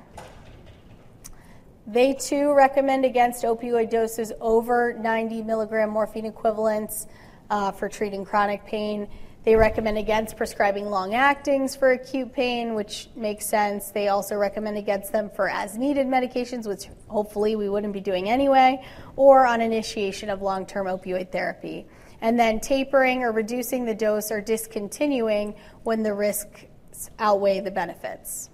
They 1.85 2.13
too 2.13 2.53
recommend 2.53 3.05
against 3.05 3.43
opioid 3.43 3.91
doses 3.91 4.31
over 4.41 4.93
90 4.93 5.43
milligram 5.43 5.89
morphine 5.89 6.25
equivalents 6.25 7.07
uh, 7.49 7.71
for 7.71 7.89
treating 7.89 8.25
chronic 8.25 8.65
pain. 8.65 9.07
They 9.43 9.55
recommend 9.57 9.97
against 9.97 10.37
prescribing 10.37 10.85
long 10.85 11.15
actings 11.15 11.75
for 11.75 11.91
acute 11.91 12.31
pain, 12.31 12.75
which 12.75 13.09
makes 13.15 13.45
sense. 13.45 13.91
They 13.91 14.07
also 14.07 14.35
recommend 14.35 14.77
against 14.77 15.11
them 15.11 15.29
for 15.29 15.49
as 15.49 15.77
needed 15.77 16.07
medications, 16.07 16.65
which 16.65 16.87
hopefully 17.07 17.57
we 17.57 17.67
wouldn't 17.67 17.91
be 17.91 17.99
doing 17.99 18.29
anyway, 18.29 18.81
or 19.17 19.45
on 19.45 19.59
initiation 19.59 20.29
of 20.29 20.41
long 20.41 20.65
term 20.65 20.87
opioid 20.87 21.31
therapy. 21.31 21.85
And 22.21 22.39
then 22.39 22.61
tapering 22.61 23.23
or 23.23 23.33
reducing 23.33 23.83
the 23.83 23.93
dose 23.93 24.31
or 24.31 24.39
discontinuing 24.39 25.55
when 25.83 26.03
the 26.03 26.13
risks 26.13 27.09
outweigh 27.19 27.59
the 27.59 27.71
benefits. 27.71 28.49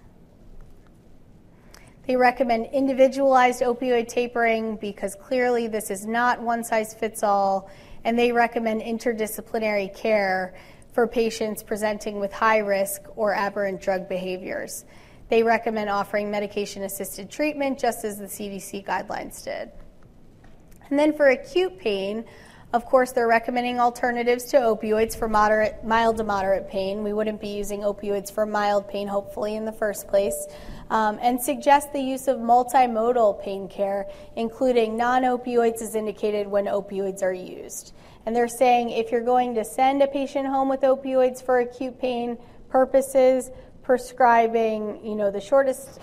They 2.07 2.15
recommend 2.15 2.65
individualized 2.73 3.61
opioid 3.61 4.07
tapering 4.07 4.77
because 4.77 5.13
clearly 5.13 5.67
this 5.67 5.91
is 5.91 6.07
not 6.07 6.41
one 6.41 6.63
size 6.63 6.95
fits 6.95 7.21
all, 7.21 7.69
and 8.03 8.17
they 8.17 8.31
recommend 8.31 8.81
interdisciplinary 8.81 9.95
care 9.95 10.53
for 10.93 11.07
patients 11.07 11.63
presenting 11.63 12.19
with 12.19 12.31
high 12.31 12.57
risk 12.57 13.01
or 13.15 13.33
aberrant 13.33 13.81
drug 13.81 14.09
behaviors. 14.09 14.85
They 15.29 15.43
recommend 15.43 15.89
offering 15.89 16.31
medication 16.31 16.83
assisted 16.83 17.29
treatment 17.29 17.79
just 17.79 18.03
as 18.03 18.17
the 18.17 18.25
CDC 18.25 18.85
guidelines 18.85 19.43
did. 19.43 19.71
And 20.89 20.97
then 20.97 21.13
for 21.13 21.27
acute 21.27 21.77
pain, 21.77 22.25
of 22.71 22.85
course, 22.85 23.11
they're 23.11 23.27
recommending 23.27 23.79
alternatives 23.79 24.45
to 24.45 24.57
opioids 24.57 25.17
for 25.17 25.27
moderate, 25.27 25.83
mild 25.83 26.17
to 26.17 26.23
moderate 26.23 26.67
pain. 26.69 27.03
We 27.03 27.13
wouldn't 27.13 27.41
be 27.41 27.47
using 27.47 27.81
opioids 27.81 28.31
for 28.31 28.45
mild 28.45 28.87
pain, 28.87 29.07
hopefully, 29.07 29.55
in 29.55 29.65
the 29.65 29.71
first 29.71 30.07
place. 30.07 30.47
Um, 30.89 31.19
and 31.21 31.39
suggest 31.39 31.93
the 31.93 32.01
use 32.01 32.27
of 32.27 32.39
multimodal 32.39 33.43
pain 33.43 33.67
care, 33.67 34.07
including 34.35 34.97
non 34.97 35.21
opioids 35.21 35.83
as 35.83 35.93
indicated 35.93 36.47
when 36.47 36.65
opioids 36.65 37.21
are 37.21 37.33
used. 37.33 37.93
And 38.25 38.35
they're 38.35 38.47
saying 38.47 38.89
if 38.89 39.11
you're 39.11 39.21
going 39.21 39.53
to 39.55 39.63
send 39.63 40.01
a 40.01 40.07
patient 40.07 40.47
home 40.47 40.67
with 40.67 40.81
opioids 40.81 41.43
for 41.43 41.59
acute 41.59 41.99
pain 41.99 42.37
purposes, 42.69 43.51
prescribing, 43.83 44.99
you 45.03 45.15
know, 45.15 45.31
the 45.31 45.41
shortest 45.41 45.99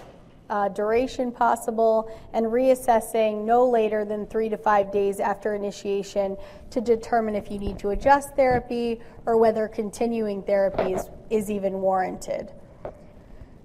uh, 0.50 0.68
duration 0.68 1.32
possible 1.32 2.10
and 2.32 2.46
reassessing 2.46 3.44
no 3.44 3.68
later 3.68 4.04
than 4.04 4.26
three 4.26 4.48
to 4.48 4.56
five 4.56 4.92
days 4.92 5.20
after 5.20 5.54
initiation 5.54 6.36
to 6.70 6.80
determine 6.80 7.34
if 7.34 7.50
you 7.50 7.58
need 7.58 7.78
to 7.78 7.90
adjust 7.90 8.34
therapy 8.36 9.00
or 9.24 9.36
whether 9.36 9.68
continuing 9.68 10.42
therapy 10.42 10.92
is, 10.92 11.08
is 11.30 11.50
even 11.50 11.74
warranted. 11.74 12.52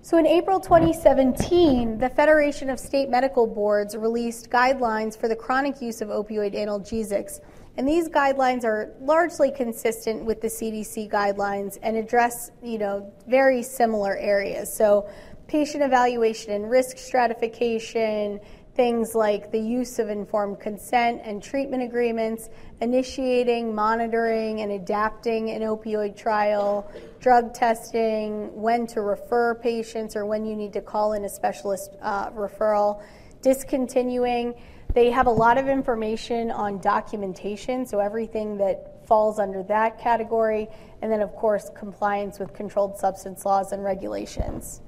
So, 0.03 0.17
in 0.17 0.25
April 0.25 0.59
2017, 0.59 1.99
the 1.99 2.09
Federation 2.09 2.71
of 2.71 2.79
State 2.79 3.07
Medical 3.07 3.45
Boards 3.45 3.95
released 3.95 4.49
guidelines 4.49 5.15
for 5.15 5.27
the 5.27 5.35
chronic 5.35 5.79
use 5.79 6.01
of 6.01 6.09
opioid 6.09 6.55
analgesics. 6.55 7.39
And 7.77 7.87
these 7.87 8.09
guidelines 8.09 8.63
are 8.63 8.95
largely 8.99 9.51
consistent 9.51 10.25
with 10.25 10.41
the 10.41 10.47
CDC 10.47 11.11
guidelines 11.11 11.77
and 11.83 11.95
address, 11.95 12.49
you 12.63 12.79
know, 12.79 13.13
very 13.27 13.61
similar 13.61 14.17
areas. 14.17 14.75
So 14.75 15.07
patient 15.45 15.83
evaluation 15.83 16.51
and 16.53 16.67
risk 16.67 16.97
stratification, 16.97 18.39
things 18.75 19.15
like 19.15 19.51
the 19.51 19.59
use 19.59 19.99
of 19.99 20.09
informed 20.09 20.59
consent 20.59 21.21
and 21.23 21.43
treatment 21.43 21.83
agreements, 21.83 22.49
initiating, 22.79 23.75
monitoring, 23.75 24.61
and 24.61 24.71
adapting 24.71 25.49
an 25.49 25.61
opioid 25.61 26.15
trial, 26.15 26.89
drug 27.19 27.53
testing, 27.53 28.49
when 28.55 28.87
to 28.87 29.01
refer 29.01 29.55
patients 29.55 30.15
or 30.15 30.25
when 30.25 30.45
you 30.45 30.55
need 30.55 30.71
to 30.73 30.81
call 30.81 31.13
in 31.13 31.25
a 31.25 31.29
specialist 31.29 31.95
uh, 32.01 32.29
referral, 32.31 33.01
discontinuing. 33.41 34.53
They 34.93 35.11
have 35.11 35.27
a 35.27 35.31
lot 35.31 35.57
of 35.57 35.67
information 35.67 36.49
on 36.51 36.79
documentation, 36.79 37.85
so 37.85 37.99
everything 37.99 38.57
that 38.57 39.05
falls 39.05 39.39
under 39.39 39.63
that 39.63 39.99
category, 39.99 40.69
and 41.01 41.11
then, 41.11 41.21
of 41.21 41.33
course, 41.35 41.69
compliance 41.75 42.39
with 42.39 42.53
controlled 42.53 42.97
substance 42.97 43.45
laws 43.45 43.73
and 43.73 43.83
regulations. 43.83 44.81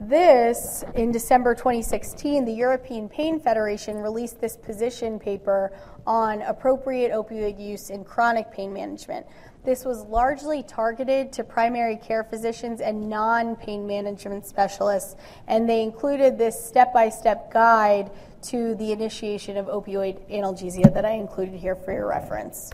This, 0.00 0.84
in 0.94 1.10
December 1.10 1.56
2016, 1.56 2.44
the 2.44 2.52
European 2.52 3.08
Pain 3.08 3.40
Federation 3.40 3.96
released 3.96 4.40
this 4.40 4.56
position 4.56 5.18
paper 5.18 5.72
on 6.06 6.42
appropriate 6.42 7.10
opioid 7.10 7.58
use 7.58 7.90
in 7.90 8.04
chronic 8.04 8.52
pain 8.52 8.72
management. 8.72 9.26
This 9.64 9.84
was 9.84 10.04
largely 10.04 10.62
targeted 10.62 11.32
to 11.32 11.42
primary 11.42 11.96
care 11.96 12.22
physicians 12.22 12.80
and 12.80 13.10
non 13.10 13.56
pain 13.56 13.88
management 13.88 14.46
specialists, 14.46 15.16
and 15.48 15.68
they 15.68 15.82
included 15.82 16.38
this 16.38 16.64
step 16.64 16.94
by 16.94 17.08
step 17.08 17.52
guide 17.52 18.12
to 18.42 18.76
the 18.76 18.92
initiation 18.92 19.56
of 19.56 19.66
opioid 19.66 20.20
analgesia 20.30 20.94
that 20.94 21.04
I 21.04 21.14
included 21.14 21.54
here 21.54 21.74
for 21.74 21.92
your 21.92 22.06
reference. 22.06 22.70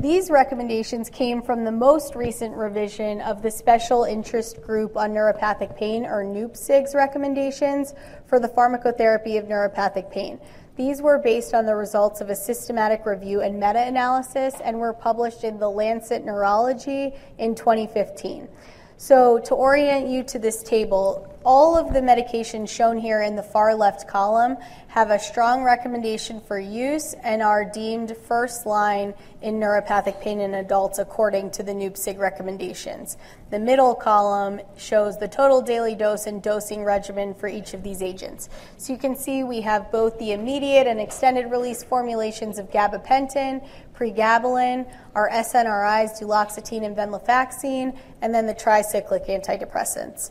These 0.00 0.28
recommendations 0.28 1.08
came 1.08 1.40
from 1.40 1.64
the 1.64 1.72
most 1.72 2.14
recent 2.14 2.54
revision 2.56 3.20
of 3.20 3.42
the 3.42 3.50
Special 3.50 4.04
Interest 4.04 4.60
Group 4.60 4.96
on 4.96 5.12
Neuropathic 5.12 5.76
Pain, 5.76 6.04
or 6.04 6.24
NeuPSIG's 6.24 6.94
recommendations 6.94 7.94
for 8.26 8.40
the 8.40 8.48
pharmacotherapy 8.48 9.38
of 9.38 9.46
neuropathic 9.46 10.10
pain. 10.10 10.40
These 10.76 11.00
were 11.00 11.18
based 11.18 11.54
on 11.54 11.64
the 11.64 11.76
results 11.76 12.20
of 12.20 12.28
a 12.28 12.34
systematic 12.34 13.06
review 13.06 13.40
and 13.40 13.54
meta 13.54 13.86
analysis 13.86 14.54
and 14.62 14.78
were 14.78 14.92
published 14.92 15.44
in 15.44 15.58
the 15.58 15.70
Lancet 15.70 16.24
Neurology 16.24 17.14
in 17.38 17.54
2015. 17.54 18.48
So, 18.96 19.38
to 19.38 19.54
orient 19.54 20.08
you 20.08 20.24
to 20.24 20.38
this 20.38 20.62
table, 20.62 21.33
all 21.44 21.76
of 21.76 21.92
the 21.92 22.00
medications 22.00 22.68
shown 22.68 22.96
here 22.96 23.22
in 23.22 23.36
the 23.36 23.42
far 23.42 23.74
left 23.74 24.08
column 24.08 24.56
have 24.88 25.10
a 25.10 25.18
strong 25.18 25.62
recommendation 25.62 26.40
for 26.40 26.58
use 26.58 27.14
and 27.22 27.42
are 27.42 27.64
deemed 27.64 28.16
first 28.16 28.64
line 28.64 29.12
in 29.42 29.60
neuropathic 29.60 30.20
pain 30.20 30.40
in 30.40 30.54
adults 30.54 30.98
according 30.98 31.50
to 31.50 31.62
the 31.62 31.72
NeuPSIG 31.72 32.18
recommendations. 32.18 33.18
The 33.50 33.58
middle 33.58 33.94
column 33.94 34.60
shows 34.76 35.18
the 35.18 35.28
total 35.28 35.60
daily 35.60 35.94
dose 35.94 36.26
and 36.26 36.42
dosing 36.42 36.82
regimen 36.82 37.34
for 37.34 37.48
each 37.48 37.74
of 37.74 37.82
these 37.82 38.02
agents. 38.02 38.48
So 38.78 38.92
you 38.92 38.98
can 38.98 39.16
see 39.16 39.44
we 39.44 39.60
have 39.60 39.92
both 39.92 40.18
the 40.18 40.32
immediate 40.32 40.86
and 40.86 40.98
extended 40.98 41.50
release 41.50 41.84
formulations 41.84 42.58
of 42.58 42.70
gabapentin, 42.70 43.66
pregabalin, 43.94 44.90
our 45.14 45.28
SNRIs, 45.28 46.20
duloxetine 46.20 46.84
and 46.84 46.96
venlafaxine, 46.96 47.96
and 48.22 48.34
then 48.34 48.46
the 48.46 48.54
tricyclic 48.54 49.28
antidepressants. 49.28 50.30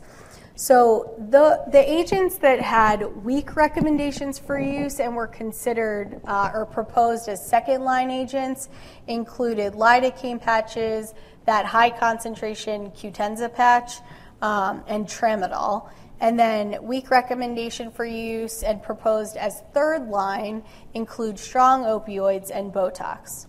So 0.56 1.14
the, 1.30 1.64
the 1.72 1.92
agents 1.92 2.38
that 2.38 2.60
had 2.60 3.04
weak 3.24 3.56
recommendations 3.56 4.38
for 4.38 4.58
use 4.58 5.00
and 5.00 5.16
were 5.16 5.26
considered 5.26 6.20
uh, 6.24 6.52
or 6.54 6.64
proposed 6.64 7.28
as 7.28 7.44
second 7.44 7.82
line 7.82 8.08
agents 8.08 8.68
included 9.08 9.72
lidocaine 9.72 10.40
patches, 10.40 11.12
that 11.44 11.66
high 11.66 11.90
concentration 11.90 12.92
Qutenza 12.92 13.52
patch, 13.52 13.94
um, 14.42 14.84
and 14.86 15.06
tramadol. 15.06 15.90
And 16.20 16.38
then 16.38 16.78
weak 16.82 17.10
recommendation 17.10 17.90
for 17.90 18.04
use 18.04 18.62
and 18.62 18.80
proposed 18.80 19.36
as 19.36 19.62
third 19.72 20.08
line 20.08 20.62
include 20.94 21.36
strong 21.36 21.82
opioids 21.82 22.52
and 22.54 22.72
Botox. 22.72 23.46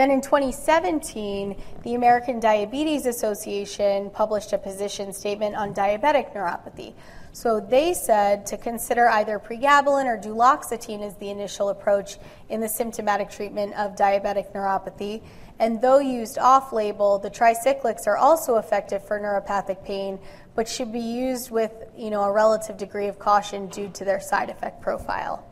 Then 0.00 0.10
in 0.10 0.22
2017, 0.22 1.62
the 1.82 1.92
American 1.92 2.40
Diabetes 2.40 3.04
Association 3.04 4.08
published 4.08 4.54
a 4.54 4.56
position 4.56 5.12
statement 5.12 5.56
on 5.56 5.74
diabetic 5.74 6.34
neuropathy. 6.34 6.94
So 7.32 7.60
they 7.60 7.92
said 7.92 8.46
to 8.46 8.56
consider 8.56 9.10
either 9.10 9.38
pregabalin 9.38 10.06
or 10.06 10.16
duloxetine 10.16 11.02
as 11.02 11.16
the 11.16 11.28
initial 11.28 11.68
approach 11.68 12.16
in 12.48 12.62
the 12.62 12.68
symptomatic 12.70 13.28
treatment 13.28 13.74
of 13.74 13.94
diabetic 13.94 14.54
neuropathy. 14.54 15.20
And 15.58 15.82
though 15.82 15.98
used 15.98 16.38
off 16.38 16.72
label, 16.72 17.18
the 17.18 17.28
tricyclics 17.28 18.06
are 18.06 18.16
also 18.16 18.56
effective 18.56 19.06
for 19.06 19.20
neuropathic 19.20 19.84
pain, 19.84 20.18
but 20.54 20.66
should 20.66 20.94
be 20.94 20.98
used 20.98 21.50
with 21.50 21.72
you 21.94 22.08
know, 22.08 22.22
a 22.22 22.32
relative 22.32 22.78
degree 22.78 23.08
of 23.08 23.18
caution 23.18 23.68
due 23.68 23.90
to 23.90 24.06
their 24.06 24.18
side 24.18 24.48
effect 24.48 24.80
profile. 24.80 25.49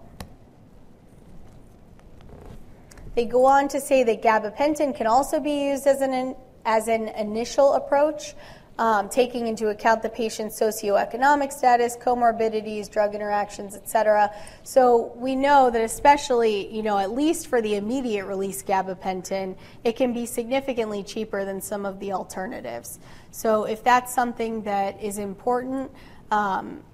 They 3.19 3.25
go 3.25 3.47
on 3.47 3.67
to 3.71 3.81
say 3.81 4.05
that 4.05 4.23
gabapentin 4.23 4.95
can 4.95 5.09
also 5.09 5.41
be 5.41 5.71
used 5.71 5.89
as 5.89 6.03
an, 6.03 6.37
as 6.65 6.87
an 6.87 7.09
initial 7.09 7.73
approach, 7.73 8.37
um, 8.79 9.09
taking 9.09 9.49
into 9.49 9.71
account 9.71 10.03
the 10.03 10.09
patient's 10.09 10.61
socioeconomic 10.61 11.53
status, 11.53 11.97
comorbidities, 11.97 12.89
drug 12.89 13.17
interactions, 13.17 13.75
etc. 13.75 14.33
So 14.63 15.13
we 15.17 15.35
know 15.35 15.69
that 15.69 15.83
especially, 15.83 16.73
you 16.73 16.85
know, 16.85 16.97
at 16.97 17.11
least 17.11 17.49
for 17.49 17.61
the 17.61 17.75
immediate 17.75 18.27
release 18.27 18.63
gabapentin, 18.63 19.57
it 19.83 19.97
can 19.97 20.13
be 20.13 20.25
significantly 20.25 21.03
cheaper 21.03 21.45
than 21.45 21.61
some 21.61 21.85
of 21.85 21.99
the 21.99 22.13
alternatives. 22.13 23.01
So 23.33 23.65
if 23.65 23.83
that's 23.83 24.15
something 24.15 24.63
that 24.63 25.03
is 25.03 25.19
important, 25.19 25.91
um, 26.31 26.85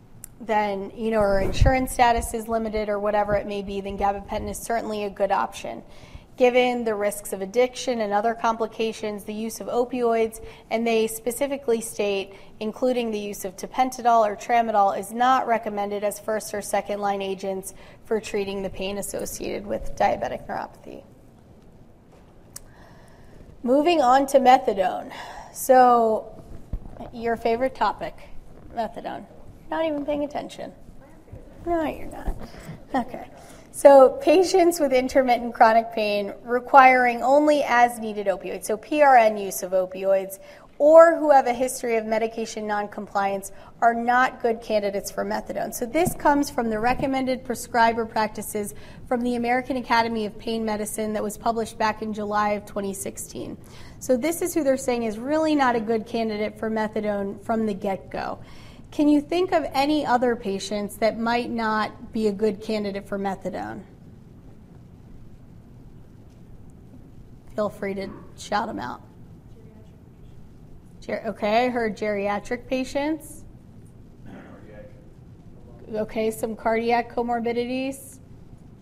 then 0.41 0.91
you 0.97 1.11
know, 1.11 1.21
or 1.21 1.41
insurance 1.41 1.93
status 1.93 2.33
is 2.33 2.49
limited 2.49 2.89
or 2.89 2.99
whatever 2.99 3.35
it 3.35 3.47
may 3.47 3.61
be, 3.61 3.83
then 3.83 3.99
gabapentin 3.99 4.49
is 4.49 4.59
certainly 4.59 5.05
a 5.05 5.11
good 5.11 5.31
option 5.31 5.83
given 6.37 6.85
the 6.85 6.95
risks 6.95 7.33
of 7.33 7.41
addiction 7.41 8.01
and 8.01 8.13
other 8.13 8.35
complications, 8.35 9.25
the 9.25 9.35
use 9.35 9.61
of 9.61 9.69
opioids, 9.69 10.45
and 10.71 10.87
they 10.87 11.07
specifically 11.07 11.81
state, 11.81 12.35
including 12.61 13.11
the 13.11 13.19
use 13.19 13.45
of 13.45 13.57
tapentadol 13.57 14.27
or 14.27 14.37
tramadol, 14.37 14.99
is 14.99 15.13
not 15.13 15.47
recommended 15.47 16.03
as 16.03 16.19
first 16.19 16.53
or 16.53 16.61
second 16.61 17.01
line 17.01 17.23
agents 17.23 17.75
for 18.05 18.21
treating 18.21 18.63
the 18.63 18.71
pain 18.71 18.99
associated 18.99 19.67
with 19.67 19.95
diabetic 19.97 20.47
neuropathy. 20.49 21.05
Moving 23.63 24.03
on 24.03 24.27
to 24.27 24.41
methadone. 24.41 25.13
So, 25.53 26.43
your 27.13 27.37
favorite 27.37 27.75
topic, 27.75 28.15
methadone. 28.75 29.25
Not 29.71 29.87
even 29.87 30.05
paying 30.05 30.25
attention. 30.25 30.73
No, 31.65 31.85
you're 31.85 32.07
not. 32.07 32.37
Okay. 32.95 33.27
So, 33.77 34.11
patients 34.23 34.79
with 34.79 34.93
intermittent 34.93 35.53
chronic 35.53 35.91
pain 35.91 36.33
requiring 36.45 37.25
only 37.25 37.65
as 37.65 37.99
needed 37.99 38.29
opioids, 38.29 38.67
so 38.67 38.77
PRN 38.77 39.43
use 39.43 39.65
of 39.65 39.73
opioids, 39.73 40.39
or 40.79 41.17
who 41.17 41.33
have 41.33 41.49
a 41.49 41.53
history 41.53 41.97
of 41.97 42.07
medication 42.07 42.69
noncompliance 42.69 43.51
are 43.81 43.93
not 43.93 44.41
good 44.41 44.61
candidates 44.63 45.11
for 45.11 45.25
methadone. 45.25 45.75
So, 45.75 45.87
this 45.87 46.15
comes 46.15 46.51
from 46.51 46.71
the 46.71 46.79
recommended 46.79 47.45
prescriber 47.45 48.07
practices 48.07 48.75
from 49.09 49.23
the 49.23 49.35
American 49.35 49.77
Academy 49.77 50.25
of 50.25 50.39
Pain 50.39 50.65
Medicine 50.65 51.13
that 51.15 51.25
was 51.25 51.37
published 51.37 51.77
back 51.77 52.01
in 52.01 52.15
July 52.15 52.51
of 52.51 52.65
2016. 52.67 53.59
So, 53.99 54.17
this 54.17 54.41
is 54.41 54.55
who 54.55 54.63
they're 54.63 54.77
saying 54.77 55.03
is 55.03 55.19
really 55.19 55.57
not 55.57 55.75
a 55.75 55.81
good 55.81 56.07
candidate 56.07 56.61
for 56.61 56.71
methadone 56.71 57.45
from 57.45 57.67
the 57.67 57.75
get 57.75 58.09
go. 58.09 58.39
Can 58.95 59.09
you 59.09 59.21
think 59.21 59.51
of 59.51 59.67
any 59.73 60.07
other 60.07 60.37
patients 60.37 60.99
that 60.99 61.19
might 61.19 61.51
not 61.51 62.13
be 62.13 62.29
a 62.29 62.33
good 62.33 62.63
candidate 62.63 63.09
for 63.09 63.19
methadone? 63.19 63.83
Feel 67.57 67.69
free 67.69 67.95
to 67.95 68.09
shout 68.39 68.69
them 68.69 68.79
out. 68.79 69.03
Ger- 71.01 71.25
okay, 71.27 71.67
I 71.67 71.71
heard 71.71 71.97
geriatric 71.97 72.69
patients. 72.69 73.43
Okay, 75.93 76.31
some 76.31 76.55
cardiac 76.55 77.13
comorbidities. 77.13 78.21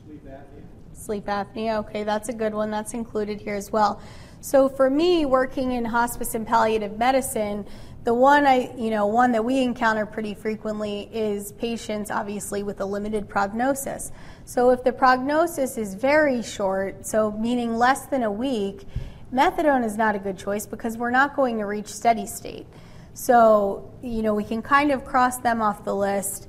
Sleep 0.05 0.26
apnea. 0.26 0.93
Sleep 0.93 1.24
apnea, 1.24 1.78
okay, 1.78 2.05
that's 2.05 2.28
a 2.28 2.34
good 2.34 2.52
one. 2.52 2.70
That's 2.70 2.93
included 2.93 3.40
here 3.40 3.55
as 3.55 3.72
well. 3.72 3.98
So 4.43 4.68
for 4.68 4.90
me, 4.90 5.24
working 5.24 5.72
in 5.72 5.86
hospice 5.86 6.34
and 6.34 6.47
palliative 6.47 6.98
medicine, 6.98 7.64
the 8.05 8.15
one 8.15 8.47
I, 8.47 8.74
you 8.77 8.91
know, 8.91 9.07
one 9.07 9.33
that 9.33 9.45
we 9.45 9.62
encounter 9.62 10.07
pretty 10.07 10.35
frequently 10.35 11.09
is 11.12 11.53
patients 11.53 12.11
obviously 12.11 12.62
with 12.65 12.81
a 12.81 12.85
limited 12.85 13.29
prognosis. 13.29 14.11
So 14.45 14.70
if 14.70 14.83
the 14.83 14.93
prognosis 14.93 15.79
is 15.79 15.95
very 15.95 16.43
short, 16.43 17.07
so 17.07 17.31
meaning 17.33 17.77
less 17.77 18.07
than 18.07 18.24
a 18.24 18.31
week, 18.31 18.85
methadone 19.33 19.85
is 19.85 19.97
not 19.97 20.16
a 20.16 20.19
good 20.19 20.37
choice 20.37 20.66
because 20.66 20.99
we're 20.99 21.11
not 21.11 21.37
going 21.37 21.59
to 21.59 21.65
reach 21.65 21.87
steady 21.87 22.27
state. 22.27 22.66
So, 23.15 23.93
you 24.03 24.23
know, 24.23 24.35
we 24.35 24.45
can 24.45 24.62
kind 24.62 24.91
of 24.91 25.05
cross 25.05 25.39
them 25.39 25.62
off 25.62 25.85
the 25.85 25.95
list. 25.95 26.49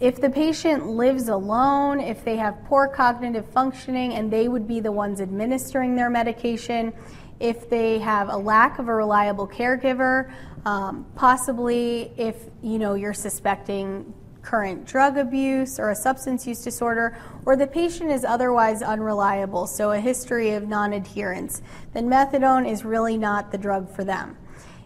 If 0.00 0.20
the 0.20 0.30
patient 0.30 0.86
lives 0.88 1.28
alone, 1.28 2.00
if 2.00 2.24
they 2.24 2.36
have 2.38 2.64
poor 2.64 2.88
cognitive 2.88 3.46
functioning 3.50 4.14
and 4.14 4.32
they 4.32 4.48
would 4.48 4.66
be 4.66 4.80
the 4.80 4.90
ones 4.90 5.20
administering 5.20 5.94
their 5.94 6.10
medication, 6.10 6.92
if 7.38 7.68
they 7.68 7.98
have 7.98 8.28
a 8.28 8.36
lack 8.36 8.78
of 8.78 8.88
a 8.88 8.94
reliable 8.94 9.48
caregiver, 9.48 10.32
um, 10.64 11.06
possibly 11.14 12.12
if 12.16 12.36
you 12.62 12.78
know 12.78 12.94
you're 12.94 13.14
suspecting 13.14 14.12
current 14.42 14.84
drug 14.84 15.16
abuse 15.16 15.78
or 15.78 15.90
a 15.90 15.96
substance 15.96 16.46
use 16.46 16.62
disorder, 16.62 17.16
or 17.46 17.56
the 17.56 17.66
patient 17.66 18.10
is 18.10 18.24
otherwise 18.24 18.82
unreliable, 18.82 19.66
so 19.66 19.92
a 19.92 20.00
history 20.00 20.50
of 20.50 20.68
non 20.68 20.92
adherence, 20.92 21.62
then 21.94 22.08
methadone 22.08 22.68
is 22.68 22.84
really 22.84 23.16
not 23.16 23.52
the 23.52 23.58
drug 23.58 23.88
for 23.94 24.04
them. 24.04 24.36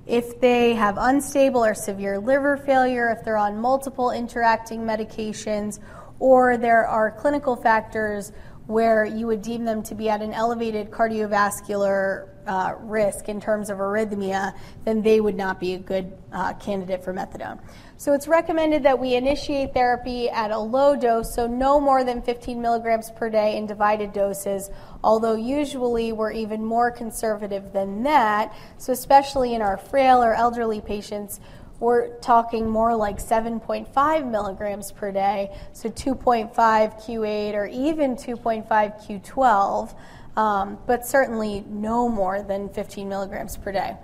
If 0.07 0.41
they 0.41 0.75
have 0.75 0.97
unstable 0.99 1.65
or 1.65 1.75
severe 1.75 2.19
liver 2.19 2.57
failure, 2.57 3.11
if 3.11 3.25
they're 3.25 3.37
on 3.37 3.59
multiple 3.59 4.13
interacting 4.13 4.83
medications, 4.83 5.81
or 6.19 6.57
there 6.57 6.87
are 6.87 7.11
clinical 7.11 7.57
factors 7.57 8.33
where 8.67 9.05
you 9.05 9.27
would 9.27 9.43
deem 9.43 9.65
them 9.65 9.83
to 9.85 9.95
be 9.95 10.09
at 10.09 10.23
an 10.23 10.33
elevated 10.33 10.91
cardiovascular 10.91 12.29
uh, 12.47 12.75
risk 12.81 13.29
in 13.29 13.41
terms 13.41 13.71
of 13.71 13.79
arrhythmia, 13.79 14.57
then 14.85 15.03
they 15.03 15.21
would 15.21 15.35
not 15.35 15.59
be 15.59 15.75
a 15.75 15.79
good 15.79 16.13
uh, 16.33 16.53
candidate 16.55 17.03
for 17.03 17.13
methadone. 17.13 17.59
So 17.97 18.13
it's 18.13 18.29
recommended 18.29 18.83
that 18.83 18.99
we 18.99 19.15
initiate 19.15 19.73
therapy 19.73 20.29
at 20.29 20.51
a 20.51 20.59
low 20.59 20.97
dose, 20.97 21.35
so 21.35 21.47
no 21.47 21.81
more 21.81 22.05
than 22.05 22.23
15 22.23 22.61
milligrams 22.61 23.11
per 23.11 23.31
day 23.31 23.57
in 23.57 23.67
divided 23.67 24.13
doses, 24.13 24.71
although 25.03 25.35
usually 25.35 26.13
we're 26.13 26.33
even 26.33 26.65
more 26.65 26.91
conservative 26.91 27.73
than 27.73 28.03
that. 28.03 28.55
So, 28.79 28.93
especially 28.93 29.55
in 29.55 29.63
our 29.63 29.77
frail 29.77 30.23
or 30.23 30.35
elderly 30.35 30.81
patients, 30.81 31.41
we're 31.79 32.17
talking 32.19 32.69
more 32.69 32.95
like 32.95 33.19
7.5 33.19 34.31
milligrams 34.31 34.93
per 34.93 35.13
day, 35.13 35.55
so 35.73 35.89
2.5 35.89 36.55
Q8 36.55 37.55
or 37.55 37.67
even 37.67 38.17
2.5 38.17 38.67
Q12, 38.67 39.95
um, 40.39 40.79
but 40.87 41.07
certainly 41.07 41.65
no 41.69 42.09
more 42.09 42.43
than 42.43 42.69
15 42.71 43.09
milligrams 43.09 43.57
per 43.57 43.73
day. 43.73 43.97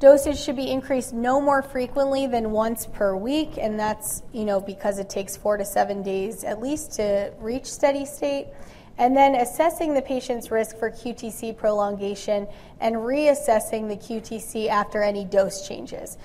Dosage 0.00 0.38
should 0.38 0.56
be 0.56 0.70
increased 0.70 1.14
no 1.14 1.40
more 1.40 1.62
frequently 1.62 2.26
than 2.26 2.50
once 2.50 2.84
per 2.84 3.14
week, 3.14 3.56
and 3.58 3.78
that's 3.78 4.22
you 4.32 4.44
know 4.44 4.60
because 4.60 4.98
it 4.98 5.08
takes 5.08 5.36
four 5.36 5.56
to 5.56 5.64
seven 5.64 6.02
days 6.02 6.42
at 6.44 6.60
least 6.60 6.92
to 6.92 7.32
reach 7.38 7.66
steady 7.66 8.04
state. 8.04 8.48
And 8.96 9.16
then 9.16 9.34
assessing 9.34 9.94
the 9.94 10.02
patient's 10.02 10.52
risk 10.52 10.78
for 10.78 10.88
QTC 10.88 11.56
prolongation 11.56 12.46
and 12.80 12.94
reassessing 12.96 13.88
the 13.88 13.96
QTC 13.96 14.68
after 14.68 15.02
any 15.02 15.24
dose 15.24 15.66
changes. 15.66 16.16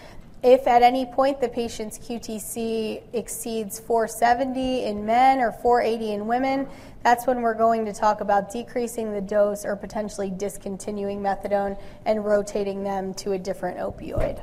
If 0.42 0.68
at 0.68 0.84
any 0.84 1.06
point 1.06 1.42
the 1.42 1.50
patient's 1.50 1.98
QTC 1.98 3.04
exceeds 3.12 3.78
470 3.80 4.86
in 4.86 5.06
men 5.06 5.42
or 5.42 5.52
480 5.52 6.14
in 6.14 6.28
women, 6.28 6.68
that's 7.04 7.28
when 7.28 7.42
we're 7.42 7.56
going 7.56 7.86
to 7.86 7.94
talk 7.94 8.22
about 8.22 8.50
decreasing 8.50 9.12
the 9.12 9.20
dose 9.20 9.66
or 9.66 9.76
potentially 9.76 10.30
discontinuing 10.30 11.20
methadone 11.20 11.78
and 12.06 12.24
rotating 12.24 12.84
them 12.84 13.14
to 13.16 13.34
a 13.34 13.38
different 13.38 13.80
opioid. 13.80 14.42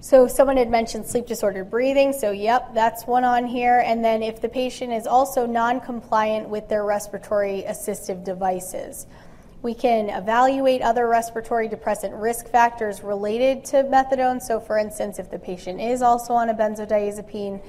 So, 0.00 0.26
someone 0.26 0.56
had 0.56 0.70
mentioned 0.70 1.06
sleep 1.06 1.26
disordered 1.26 1.70
breathing. 1.70 2.12
So, 2.12 2.30
yep, 2.30 2.72
that's 2.72 3.06
one 3.06 3.24
on 3.24 3.46
here. 3.46 3.82
And 3.84 4.04
then, 4.04 4.22
if 4.22 4.40
the 4.40 4.48
patient 4.48 4.92
is 4.92 5.06
also 5.06 5.44
non 5.44 5.80
compliant 5.80 6.48
with 6.48 6.68
their 6.68 6.84
respiratory 6.84 7.64
assistive 7.68 8.24
devices. 8.24 9.06
We 9.60 9.74
can 9.74 10.08
evaluate 10.08 10.82
other 10.82 11.08
respiratory 11.08 11.66
depressant 11.66 12.14
risk 12.14 12.48
factors 12.48 13.02
related 13.02 13.64
to 13.66 13.82
methadone. 13.84 14.40
So, 14.40 14.60
for 14.60 14.78
instance, 14.78 15.18
if 15.18 15.30
the 15.30 15.38
patient 15.38 15.80
is 15.80 16.00
also 16.00 16.32
on 16.32 16.48
a 16.48 16.54
benzodiazepine, 16.54 17.60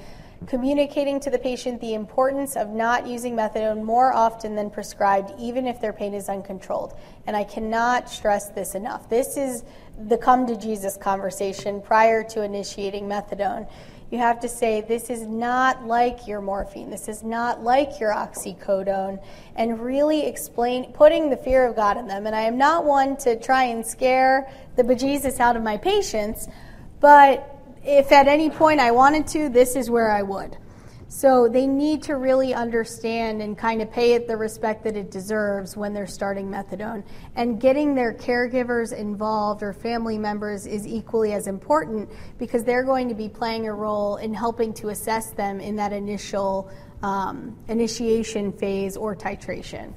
communicating 0.46 1.18
to 1.20 1.30
the 1.30 1.38
patient 1.38 1.80
the 1.80 1.94
importance 1.94 2.56
of 2.56 2.68
not 2.68 3.06
using 3.06 3.34
methadone 3.34 3.82
more 3.82 4.12
often 4.12 4.54
than 4.54 4.70
prescribed, 4.70 5.32
even 5.38 5.66
if 5.66 5.80
their 5.80 5.92
pain 5.92 6.14
is 6.14 6.28
uncontrolled. 6.28 6.96
And 7.26 7.36
I 7.36 7.44
cannot 7.44 8.08
stress 8.08 8.50
this 8.50 8.74
enough. 8.74 9.08
This 9.10 9.36
is 9.36 9.64
the 10.08 10.16
come 10.16 10.46
to 10.46 10.56
Jesus 10.56 10.96
conversation 10.96 11.82
prior 11.82 12.22
to 12.24 12.42
initiating 12.42 13.04
methadone 13.04 13.68
you 14.10 14.18
have 14.18 14.40
to 14.40 14.48
say, 14.48 14.80
this 14.80 15.08
is 15.08 15.22
not 15.22 15.86
like 15.86 16.26
your 16.26 16.40
morphine, 16.40 16.90
this 16.90 17.08
is 17.08 17.22
not 17.22 17.62
like 17.62 18.00
your 18.00 18.12
oxycodone, 18.12 19.22
and 19.54 19.80
really 19.80 20.26
explain, 20.26 20.92
putting 20.92 21.30
the 21.30 21.36
fear 21.36 21.66
of 21.66 21.76
God 21.76 21.96
in 21.96 22.08
them. 22.08 22.26
And 22.26 22.34
I 22.34 22.42
am 22.42 22.58
not 22.58 22.84
one 22.84 23.16
to 23.18 23.38
try 23.38 23.64
and 23.64 23.86
scare 23.86 24.50
the 24.76 24.82
bejesus 24.82 25.38
out 25.38 25.54
of 25.56 25.62
my 25.62 25.76
patients, 25.76 26.48
but 26.98 27.56
if 27.84 28.10
at 28.10 28.26
any 28.26 28.50
point 28.50 28.80
I 28.80 28.90
wanted 28.90 29.26
to, 29.28 29.48
this 29.48 29.76
is 29.76 29.88
where 29.88 30.10
I 30.10 30.22
would. 30.22 30.56
So 31.12 31.48
they 31.48 31.66
need 31.66 32.04
to 32.04 32.14
really 32.14 32.54
understand 32.54 33.42
and 33.42 33.58
kind 33.58 33.82
of 33.82 33.90
pay 33.90 34.12
it 34.12 34.28
the 34.28 34.36
respect 34.36 34.84
that 34.84 34.96
it 34.96 35.10
deserves 35.10 35.76
when 35.76 35.92
they're 35.92 36.06
starting 36.06 36.48
methadone. 36.48 37.02
And 37.34 37.60
getting 37.60 37.96
their 37.96 38.14
caregivers 38.14 38.96
involved 38.96 39.64
or 39.64 39.72
family 39.72 40.18
members 40.18 40.66
is 40.66 40.86
equally 40.86 41.32
as 41.32 41.48
important 41.48 42.08
because 42.38 42.62
they're 42.62 42.84
going 42.84 43.08
to 43.08 43.16
be 43.16 43.28
playing 43.28 43.66
a 43.66 43.74
role 43.74 44.18
in 44.18 44.32
helping 44.32 44.72
to 44.74 44.90
assess 44.90 45.32
them 45.32 45.58
in 45.58 45.74
that 45.76 45.92
initial 45.92 46.70
um, 47.02 47.58
initiation 47.66 48.52
phase 48.52 48.96
or 48.96 49.16
titration. 49.16 49.92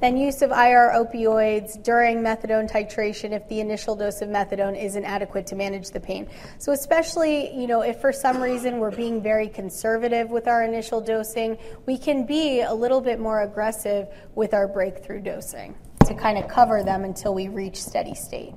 Then 0.00 0.16
use 0.16 0.42
of 0.42 0.50
IR 0.50 0.92
opioids 0.94 1.82
during 1.82 2.18
methadone 2.18 2.70
titration 2.70 3.32
if 3.32 3.48
the 3.48 3.60
initial 3.60 3.96
dose 3.96 4.22
of 4.22 4.28
methadone 4.28 4.80
isn't 4.80 5.04
adequate 5.04 5.46
to 5.48 5.56
manage 5.56 5.90
the 5.90 6.00
pain. 6.00 6.28
So 6.58 6.72
especially, 6.72 7.52
you 7.54 7.66
know, 7.66 7.82
if 7.82 8.00
for 8.00 8.12
some 8.12 8.40
reason 8.40 8.78
we're 8.78 8.94
being 8.94 9.22
very 9.22 9.48
conservative 9.48 10.30
with 10.30 10.46
our 10.46 10.62
initial 10.62 11.00
dosing, 11.00 11.58
we 11.86 11.98
can 11.98 12.26
be 12.26 12.60
a 12.60 12.72
little 12.72 13.00
bit 13.00 13.18
more 13.18 13.42
aggressive 13.42 14.08
with 14.34 14.54
our 14.54 14.68
breakthrough 14.68 15.20
dosing 15.20 15.74
to 16.06 16.14
kind 16.14 16.38
of 16.38 16.48
cover 16.48 16.82
them 16.82 17.04
until 17.04 17.34
we 17.34 17.48
reach 17.48 17.82
steady 17.82 18.14
state. 18.14 18.54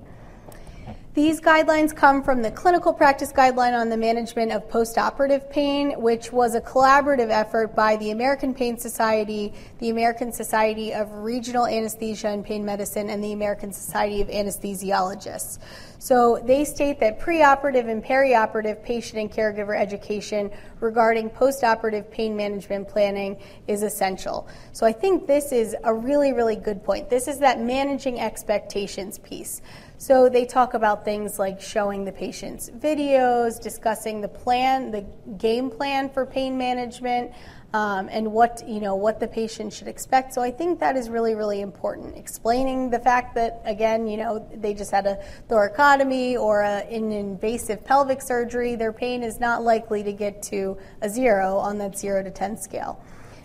These 1.14 1.42
guidelines 1.42 1.94
come 1.94 2.24
from 2.24 2.42
the 2.42 2.52
Clinical 2.52 2.94
Practice 2.94 3.34
Guideline 3.34 3.78
on 3.78 3.90
the 3.90 3.98
Management 3.98 4.54
of 4.54 4.70
Postoperative 4.70 5.50
Pain, 5.50 6.00
which 6.00 6.32
was 6.32 6.56
a 6.56 6.62
collaborative 6.62 7.30
effort 7.30 7.76
by 7.76 7.98
the 7.98 8.12
American 8.12 8.54
Pain 8.54 8.78
Society, 8.78 9.54
the 9.80 9.90
American 9.90 10.32
Society 10.32 10.94
of 10.94 11.12
Regional 11.12 11.68
Anesthesia 11.68 12.30
and 12.30 12.46
Pain 12.46 12.64
Medicine, 12.64 13.10
and 13.10 13.22
the 13.22 13.34
American 13.34 13.74
Society 13.74 14.22
of 14.22 14.30
Anesthesiologists. 14.30 15.60
So 16.00 16.42
they 16.46 16.64
state 16.64 17.02
that 17.02 17.20
preoperative 17.20 17.90
and 17.90 18.02
perioperative 18.02 18.82
patient 18.82 19.20
and 19.20 19.30
caregiver 19.30 19.78
education 19.78 20.50
regarding 20.80 21.30
postoperative 21.30 22.10
pain 22.10 22.38
management 22.38 22.88
planning 22.88 23.38
is 23.68 23.84
essential. 23.84 24.48
So 24.72 24.86
I 24.86 24.94
think 24.94 25.28
this 25.28 25.52
is 25.52 25.76
a 25.84 25.94
really, 25.94 26.32
really 26.32 26.56
good 26.56 26.86
point. 26.86 27.10
This 27.10 27.28
is 27.28 27.38
that 27.40 27.60
managing 27.60 28.18
expectations 28.22 29.20
piece. 29.20 29.62
So 30.02 30.30
they 30.30 30.46
talk 30.46 30.74
about 30.74 31.06
things 31.06 31.38
like 31.38 31.62
showing 31.62 32.06
the 32.06 32.12
patients 32.12 32.72
videos, 32.72 33.62
discussing 33.62 34.20
the 34.20 34.28
plan, 34.28 34.90
the 34.90 35.06
game 35.38 35.70
plan 35.70 36.10
for 36.10 36.26
pain 36.26 36.58
management, 36.58 37.34
um, 37.76 38.10
and 38.12 38.32
what 38.32 38.68
you 38.68 38.80
know 38.80 38.96
what 38.96 39.20
the 39.20 39.28
patient 39.28 39.72
should 39.72 39.88
expect. 39.88 40.34
So 40.34 40.42
I 40.42 40.50
think 40.50 40.80
that 40.80 40.98
is 40.98 41.08
really 41.08 41.36
really 41.36 41.62
important. 41.62 42.18
Explaining 42.18 42.90
the 42.90 42.98
fact 42.98 43.36
that 43.36 43.62
again 43.64 44.08
you 44.08 44.18
know 44.18 44.44
they 44.56 44.74
just 44.74 44.90
had 44.90 45.06
a 45.06 45.20
thoracotomy 45.48 46.34
or 46.36 46.62
a, 46.62 46.80
an 46.90 47.12
invasive 47.12 47.86
pelvic 47.86 48.24
surgery, 48.24 48.74
their 48.74 48.92
pain 48.92 49.22
is 49.22 49.40
not 49.40 49.62
likely 49.62 50.02
to 50.02 50.14
get 50.14 50.42
to 50.50 50.80
a 51.04 51.10
zero 51.10 51.58
on 51.58 51.78
that 51.78 51.96
zero 51.96 52.24
to 52.24 52.32
ten 52.32 52.58
scale 52.58 53.00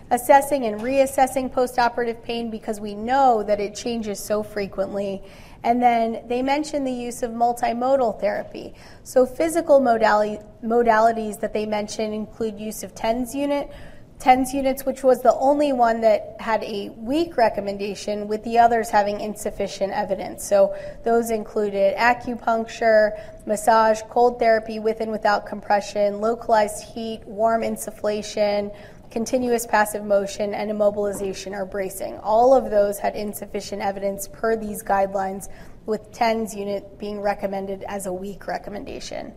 assessing 0.09 0.65
and 0.65 0.79
reassessing 0.79 1.53
postoperative 1.53 2.23
pain 2.23 2.49
because 2.49 2.79
we 2.79 2.95
know 2.95 3.43
that 3.43 3.59
it 3.59 3.75
changes 3.75 4.17
so 4.19 4.41
frequently 4.41 5.21
and 5.63 5.81
then 5.81 6.23
they 6.27 6.41
mention 6.41 6.83
the 6.83 6.91
use 6.91 7.23
of 7.23 7.31
multimodal 7.31 8.19
therapy. 8.19 8.73
So, 9.03 9.25
physical 9.25 9.79
modality, 9.79 10.43
modalities 10.63 11.39
that 11.39 11.53
they 11.53 11.65
mention 11.65 12.13
include 12.13 12.59
use 12.59 12.83
of 12.83 12.93
TENS 12.95 13.33
unit, 13.35 13.71
TENS 14.19 14.51
units, 14.53 14.83
which 14.83 15.03
was 15.03 15.21
the 15.21 15.33
only 15.35 15.73
one 15.73 16.01
that 16.01 16.37
had 16.39 16.63
a 16.63 16.89
weak 16.97 17.37
recommendation, 17.37 18.27
with 18.27 18.43
the 18.43 18.57
others 18.57 18.89
having 18.89 19.19
insufficient 19.19 19.93
evidence. 19.93 20.43
So, 20.43 20.75
those 21.03 21.29
included 21.29 21.95
acupuncture, 21.97 23.19
massage, 23.45 24.01
cold 24.09 24.39
therapy 24.39 24.79
with 24.79 25.01
and 25.01 25.11
without 25.11 25.45
compression, 25.45 26.19
localized 26.19 26.83
heat, 26.83 27.21
warm 27.25 27.61
insufflation 27.61 28.75
continuous 29.17 29.65
passive 29.65 30.05
motion, 30.05 30.53
and 30.53 30.69
immobilization 30.69 31.51
or 31.51 31.65
bracing. 31.65 32.19
All 32.19 32.53
of 32.53 32.69
those 32.69 32.99
had 32.99 33.15
insufficient 33.15 33.81
evidence 33.81 34.27
per 34.27 34.55
these 34.55 34.83
guidelines, 34.83 35.49
with 35.87 36.11
TENS 36.11 36.53
unit 36.53 36.99
being 36.99 37.19
recommended 37.19 37.83
as 37.87 38.05
a 38.05 38.13
weak 38.13 38.45
recommendation. 38.45 39.33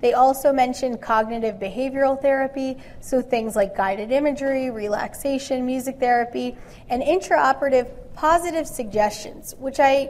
They 0.00 0.14
also 0.14 0.50
mentioned 0.50 1.02
cognitive 1.02 1.56
behavioral 1.56 2.18
therapy, 2.18 2.78
so 3.00 3.20
things 3.20 3.54
like 3.54 3.76
guided 3.76 4.12
imagery, 4.12 4.70
relaxation, 4.70 5.66
music 5.66 6.00
therapy, 6.00 6.56
and 6.88 7.02
intraoperative 7.02 7.90
positive 8.14 8.66
suggestions, 8.66 9.54
which 9.58 9.78
I 9.78 10.08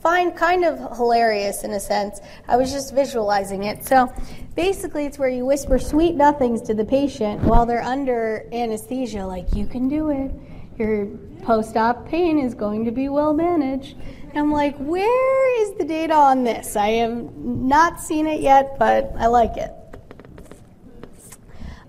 find 0.00 0.36
kind 0.36 0.64
of 0.64 0.96
hilarious 0.96 1.64
in 1.64 1.72
a 1.72 1.80
sense. 1.80 2.20
I 2.46 2.56
was 2.56 2.72
just 2.72 2.94
visualizing 2.94 3.64
it. 3.64 3.84
So 3.86 4.12
basically, 4.54 5.06
it's 5.06 5.18
where 5.18 5.28
you 5.28 5.44
whisper 5.44 5.78
sweet 5.78 6.14
nothings 6.14 6.62
to 6.62 6.74
the 6.74 6.84
patient 6.84 7.40
while 7.42 7.66
they're 7.66 7.82
under 7.82 8.48
anesthesia, 8.52 9.26
like, 9.26 9.54
you 9.54 9.66
can 9.66 9.88
do 9.88 10.10
it. 10.10 10.30
Your 10.78 11.06
post 11.42 11.76
op 11.76 12.08
pain 12.08 12.38
is 12.38 12.54
going 12.54 12.84
to 12.84 12.92
be 12.92 13.08
well 13.08 13.34
managed. 13.34 13.96
And 14.28 14.38
I'm 14.38 14.52
like, 14.52 14.76
where 14.76 15.62
is 15.62 15.76
the 15.78 15.84
data 15.84 16.14
on 16.14 16.44
this? 16.44 16.76
I 16.76 16.90
have 16.90 17.34
not 17.36 18.00
seen 18.00 18.26
it 18.26 18.40
yet, 18.40 18.78
but 18.78 19.12
I 19.18 19.26
like 19.26 19.56
it. 19.56 19.72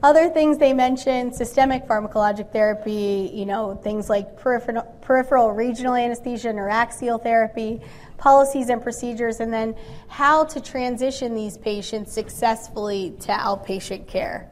Other 0.02 0.30
things 0.30 0.58
they 0.58 0.72
mentioned 0.72 1.36
systemic 1.36 1.86
pharmacologic 1.86 2.54
therapy, 2.54 3.32
you 3.34 3.46
know, 3.46 3.76
things 3.84 4.10
like 4.10 4.38
peripheral, 4.38 4.84
peripheral 5.02 5.52
regional 5.52 5.94
anesthesia, 5.94 6.50
neuraxial 6.54 7.22
therapy, 7.22 7.82
policies 8.18 8.70
and 8.70 8.82
procedures, 8.82 9.42
and 9.42 9.52
then 9.52 9.76
how 10.08 10.46
to 10.46 10.62
transition 10.62 11.36
these 11.36 11.58
patients 11.58 12.14
successfully 12.14 13.14
to 13.20 13.28
outpatient 13.28 14.08
care. 14.08 14.50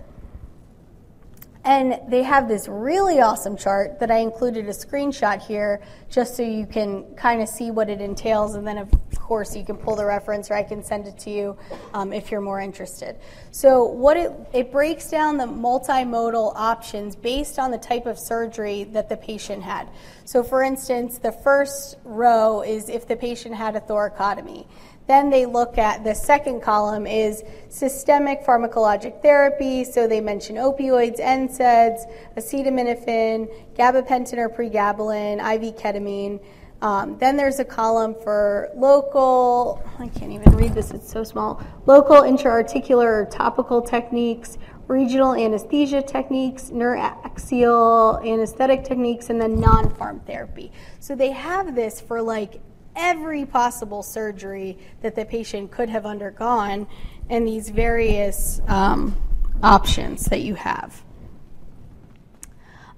And 1.67 1.99
they 2.07 2.23
have 2.23 2.47
this 2.47 2.69
really 2.69 3.19
awesome 3.19 3.57
chart 3.57 3.99
that 3.99 4.09
I 4.09 4.19
included 4.19 4.67
a 4.67 4.71
screenshot 4.71 5.45
here 5.45 5.81
just 6.09 6.37
so 6.37 6.41
you 6.41 6.65
can 6.65 7.13
kind 7.15 7.41
of 7.41 7.49
see 7.49 7.71
what 7.71 7.89
it 7.89 7.99
entails. 7.99 8.55
And 8.55 8.65
then, 8.65 8.77
of 8.77 8.89
course, 9.19 9.53
you 9.53 9.65
can 9.65 9.75
pull 9.75 9.97
the 9.97 10.05
reference 10.05 10.49
or 10.49 10.53
I 10.53 10.63
can 10.63 10.81
send 10.81 11.07
it 11.07 11.17
to 11.19 11.29
you 11.29 11.57
um, 11.93 12.13
if 12.13 12.31
you're 12.31 12.39
more 12.39 12.61
interested. 12.61 13.17
So, 13.51 13.83
what 13.83 14.15
it, 14.15 14.31
it 14.53 14.71
breaks 14.71 15.09
down 15.09 15.35
the 15.35 15.43
multimodal 15.43 16.53
options 16.55 17.17
based 17.17 17.59
on 17.59 17.69
the 17.69 17.77
type 17.77 18.05
of 18.05 18.17
surgery 18.17 18.85
that 18.85 19.09
the 19.09 19.17
patient 19.17 19.61
had. 19.61 19.89
So, 20.23 20.43
for 20.43 20.63
instance, 20.63 21.17
the 21.17 21.33
first 21.33 21.97
row 22.05 22.61
is 22.61 22.87
if 22.87 23.09
the 23.09 23.17
patient 23.17 23.55
had 23.55 23.75
a 23.75 23.81
thoracotomy. 23.81 24.67
Then 25.07 25.29
they 25.29 25.45
look 25.45 25.77
at 25.77 26.03
the 26.03 26.13
second 26.13 26.61
column 26.61 27.07
is 27.07 27.43
systemic 27.69 28.43
pharmacologic 28.43 29.21
therapy. 29.21 29.83
So 29.85 30.07
they 30.07 30.19
mention 30.19 30.57
opioids, 30.57 31.19
NSAIDs, 31.19 32.01
acetaminophen, 32.35 33.47
gabapentin 33.75 34.37
or 34.37 34.49
pregabalin, 34.49 35.39
IV 35.39 35.75
ketamine. 35.77 36.41
Um, 36.81 37.17
then 37.17 37.37
there's 37.37 37.59
a 37.59 37.65
column 37.65 38.13
for 38.23 38.69
local, 38.75 39.83
I 39.97 40.09
can't 40.09 40.31
even 40.31 40.55
read 40.55 40.75
this, 40.75 40.91
it's 40.91 41.11
so 41.11 41.23
small. 41.23 41.59
Local 41.87 42.17
intraarticular 42.17 43.05
or 43.05 43.25
topical 43.31 43.81
techniques, 43.81 44.59
regional 44.87 45.33
anesthesia 45.33 46.03
techniques, 46.03 46.69
neuraxial 46.69 48.23
anesthetic 48.23 48.83
techniques, 48.83 49.31
and 49.31 49.41
then 49.41 49.59
non 49.59 49.89
pharm 49.95 50.23
therapy. 50.27 50.71
So 50.99 51.15
they 51.15 51.31
have 51.31 51.73
this 51.73 51.99
for 51.99 52.21
like 52.21 52.61
every 52.97 53.45
possible 53.45 54.03
surgery 54.03 54.77
that 55.01 55.15
the 55.15 55.23
patient 55.23 55.71
could 55.71 55.89
have 55.89 56.05
undergone 56.05 56.87
and 57.29 57.47
these 57.47 57.69
various 57.69 58.59
um, 58.67 59.15
options 59.61 60.25
that 60.25 60.41
you 60.41 60.55
have. 60.55 61.03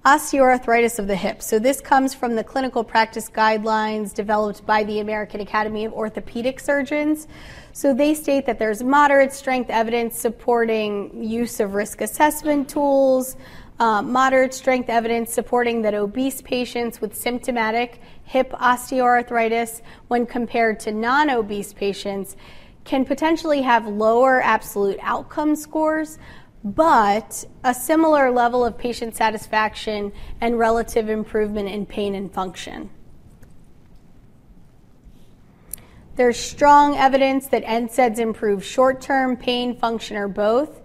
Osteoarthritis 0.05 0.97
of 0.97 1.07
the 1.07 1.15
hip. 1.15 1.41
So, 1.41 1.59
this 1.59 1.81
comes 1.81 2.13
from 2.13 2.35
the 2.35 2.43
clinical 2.43 2.85
practice 2.85 3.29
guidelines 3.29 4.13
developed 4.13 4.65
by 4.65 4.85
the 4.85 5.01
American 5.01 5.41
Academy 5.41 5.83
of 5.83 5.91
Orthopedic 5.91 6.61
Surgeons. 6.61 7.27
So, 7.73 7.93
they 7.93 8.13
state 8.13 8.45
that 8.45 8.59
there's 8.59 8.81
moderate 8.81 9.33
strength 9.33 9.69
evidence 9.69 10.17
supporting 10.17 11.21
use 11.21 11.59
of 11.59 11.73
risk 11.73 11.99
assessment 11.99 12.69
tools, 12.69 13.35
uh, 13.79 14.01
moderate 14.01 14.53
strength 14.53 14.89
evidence 14.89 15.33
supporting 15.33 15.81
that 15.83 15.93
obese 15.93 16.41
patients 16.41 16.99
with 16.99 17.15
symptomatic 17.15 18.01
hip 18.23 18.51
osteoarthritis, 18.51 19.81
when 20.09 20.25
compared 20.25 20.79
to 20.81 20.91
non 20.91 21.29
obese 21.29 21.73
patients, 21.73 22.35
can 22.83 23.05
potentially 23.05 23.61
have 23.61 23.87
lower 23.87 24.41
absolute 24.41 24.99
outcome 25.01 25.55
scores, 25.55 26.17
but 26.63 27.45
a 27.63 27.73
similar 27.73 28.31
level 28.31 28.65
of 28.65 28.77
patient 28.77 29.15
satisfaction 29.15 30.11
and 30.41 30.59
relative 30.59 31.09
improvement 31.09 31.69
in 31.69 31.85
pain 31.85 32.15
and 32.15 32.33
function. 32.33 32.89
There's 36.17 36.37
strong 36.37 36.97
evidence 36.97 37.47
that 37.47 37.63
NSAIDs 37.63 38.19
improve 38.19 38.65
short 38.65 38.99
term 38.99 39.37
pain, 39.37 39.77
function, 39.77 40.17
or 40.17 40.27
both 40.27 40.81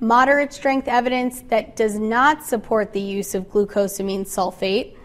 moderate 0.00 0.52
strength 0.52 0.88
evidence 0.88 1.42
that 1.48 1.76
does 1.76 1.98
not 1.98 2.44
support 2.44 2.92
the 2.92 3.00
use 3.00 3.34
of 3.34 3.48
glucosamine 3.48 4.26
sulfate, 4.26 4.96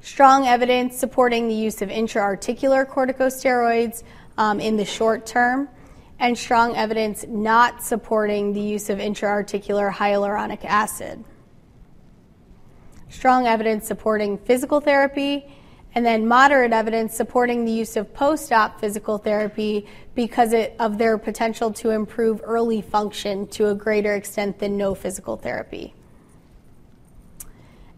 strong 0.00 0.46
evidence 0.46 0.96
supporting 0.96 1.48
the 1.48 1.54
use 1.54 1.82
of 1.82 1.88
intraarticular 1.88 2.86
corticosteroids 2.86 4.02
um, 4.38 4.60
in 4.60 4.76
the 4.76 4.84
short 4.84 5.26
term, 5.26 5.68
and 6.18 6.36
strong 6.36 6.76
evidence 6.76 7.24
not 7.28 7.82
supporting 7.82 8.52
the 8.52 8.60
use 8.60 8.90
of 8.90 8.98
intraarticular 8.98 9.92
hyaluronic 9.92 10.64
acid. 10.64 11.22
Strong 13.08 13.46
evidence 13.46 13.86
supporting 13.86 14.38
physical 14.38 14.80
therapy 14.80 15.55
and 15.96 16.04
then 16.04 16.28
moderate 16.28 16.74
evidence 16.74 17.14
supporting 17.14 17.64
the 17.64 17.72
use 17.72 17.96
of 17.96 18.12
post 18.12 18.52
op 18.52 18.78
physical 18.78 19.16
therapy 19.16 19.86
because 20.14 20.54
of 20.78 20.98
their 20.98 21.16
potential 21.16 21.72
to 21.72 21.88
improve 21.88 22.38
early 22.44 22.82
function 22.82 23.46
to 23.46 23.68
a 23.68 23.74
greater 23.74 24.14
extent 24.14 24.58
than 24.58 24.76
no 24.76 24.94
physical 24.94 25.38
therapy. 25.38 25.94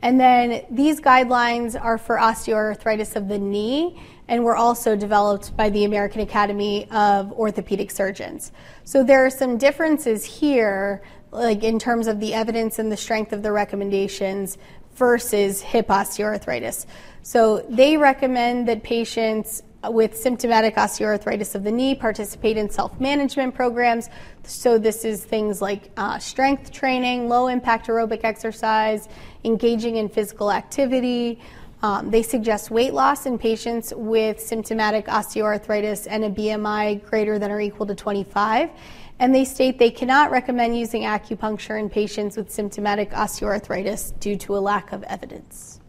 And 0.01 0.21
then 0.21 0.65
these 0.71 1.01
guidelines 1.01 1.79
are 1.79 1.99
for 1.99 2.19
osteoarthritis 2.19 3.17
of 3.17 3.27
the 3.27 3.39
knee 3.39 4.01
and 4.29 4.45
were 4.45 4.57
also 4.57 4.95
developed 4.95 5.57
by 5.57 5.69
the 5.69 5.85
American 5.85 6.21
Academy 6.21 6.89
of 6.93 7.33
Orthopedic 7.33 7.91
Surgeons. 7.91 8.53
So 8.85 9.03
there 9.03 9.27
are 9.27 9.31
some 9.31 9.59
differences 9.59 10.25
here, 10.25 11.03
like 11.33 11.65
in 11.65 11.81
terms 11.81 12.07
of 12.07 12.21
the 12.21 12.33
evidence 12.33 12.79
and 12.79 12.93
the 12.93 12.97
strength 12.97 13.33
of 13.33 13.43
the 13.43 13.51
recommendations 13.51 14.57
versus 14.99 15.61
hip 15.63 15.89
osteoarthritis. 15.89 16.87
So 17.23 17.65
they 17.69 17.97
recommend 17.97 18.69
that 18.69 18.83
patients 18.83 19.63
with 19.85 20.17
symptomatic 20.17 20.75
osteoarthritis 20.75 21.55
of 21.55 21.63
the 21.63 21.71
knee 21.71 21.95
participate 21.95 22.57
in 22.57 22.69
self 22.69 22.99
management 23.01 23.55
programs. 23.55 24.09
So, 24.43 24.79
this 24.79 25.05
is 25.05 25.25
things 25.25 25.63
like 25.63 25.91
uh, 25.97 26.19
strength 26.19 26.73
training, 26.73 27.29
low 27.29 27.47
impact 27.47 27.87
aerobic 27.87 28.25
exercise, 28.25 29.09
engaging 29.45 29.97
in 29.97 30.09
physical 30.09 30.51
activity. 30.51 31.41
Um, 31.81 32.11
they 32.11 32.25
suggest 32.25 32.73
weight 32.73 32.93
loss 32.93 33.27
in 33.27 33.39
patients 33.39 33.93
with 33.95 34.41
symptomatic 34.41 35.07
osteoarthritis 35.07 36.09
and 36.11 36.25
a 36.25 36.31
BMI 36.31 37.05
greater 37.05 37.39
than 37.39 37.53
or 37.53 37.61
equal 37.61 37.87
to 37.87 37.95
25 37.95 38.71
and 39.19 39.35
they 39.35 39.45
state 39.45 39.79
they 39.79 39.91
cannot 39.91 40.31
recommend 40.31 40.79
using 40.79 41.03
acupuncture 41.03 41.79
in 41.79 41.89
patients 41.91 42.37
with 42.37 42.51
symptomatic 42.51 43.11
osteoarthritis 43.11 44.19
due 44.21 44.37
to 44.37 44.57
a 44.57 44.61
lack 44.61 44.93
of 44.93 45.03
evidence. 45.05 45.81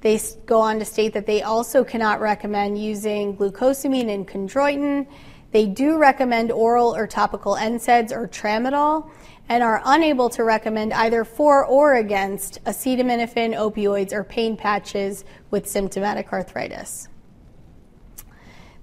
They 0.00 0.20
go 0.46 0.60
on 0.60 0.78
to 0.78 0.84
state 0.84 1.14
that 1.14 1.26
they 1.26 1.42
also 1.42 1.82
cannot 1.84 2.20
recommend 2.20 2.82
using 2.82 3.36
glucosamine 3.36 4.12
and 4.12 4.26
chondroitin. 4.26 5.06
They 5.50 5.66
do 5.66 5.98
recommend 5.98 6.52
oral 6.52 6.94
or 6.94 7.06
topical 7.06 7.54
NSAIDs 7.54 8.12
or 8.12 8.28
tramadol 8.28 9.10
and 9.48 9.62
are 9.62 9.80
unable 9.84 10.28
to 10.30 10.44
recommend 10.44 10.92
either 10.92 11.24
for 11.24 11.64
or 11.64 11.94
against 11.94 12.62
acetaminophen, 12.64 13.54
opioids, 13.54 14.12
or 14.12 14.24
pain 14.24 14.56
patches 14.56 15.24
with 15.50 15.66
symptomatic 15.66 16.32
arthritis. 16.32 17.08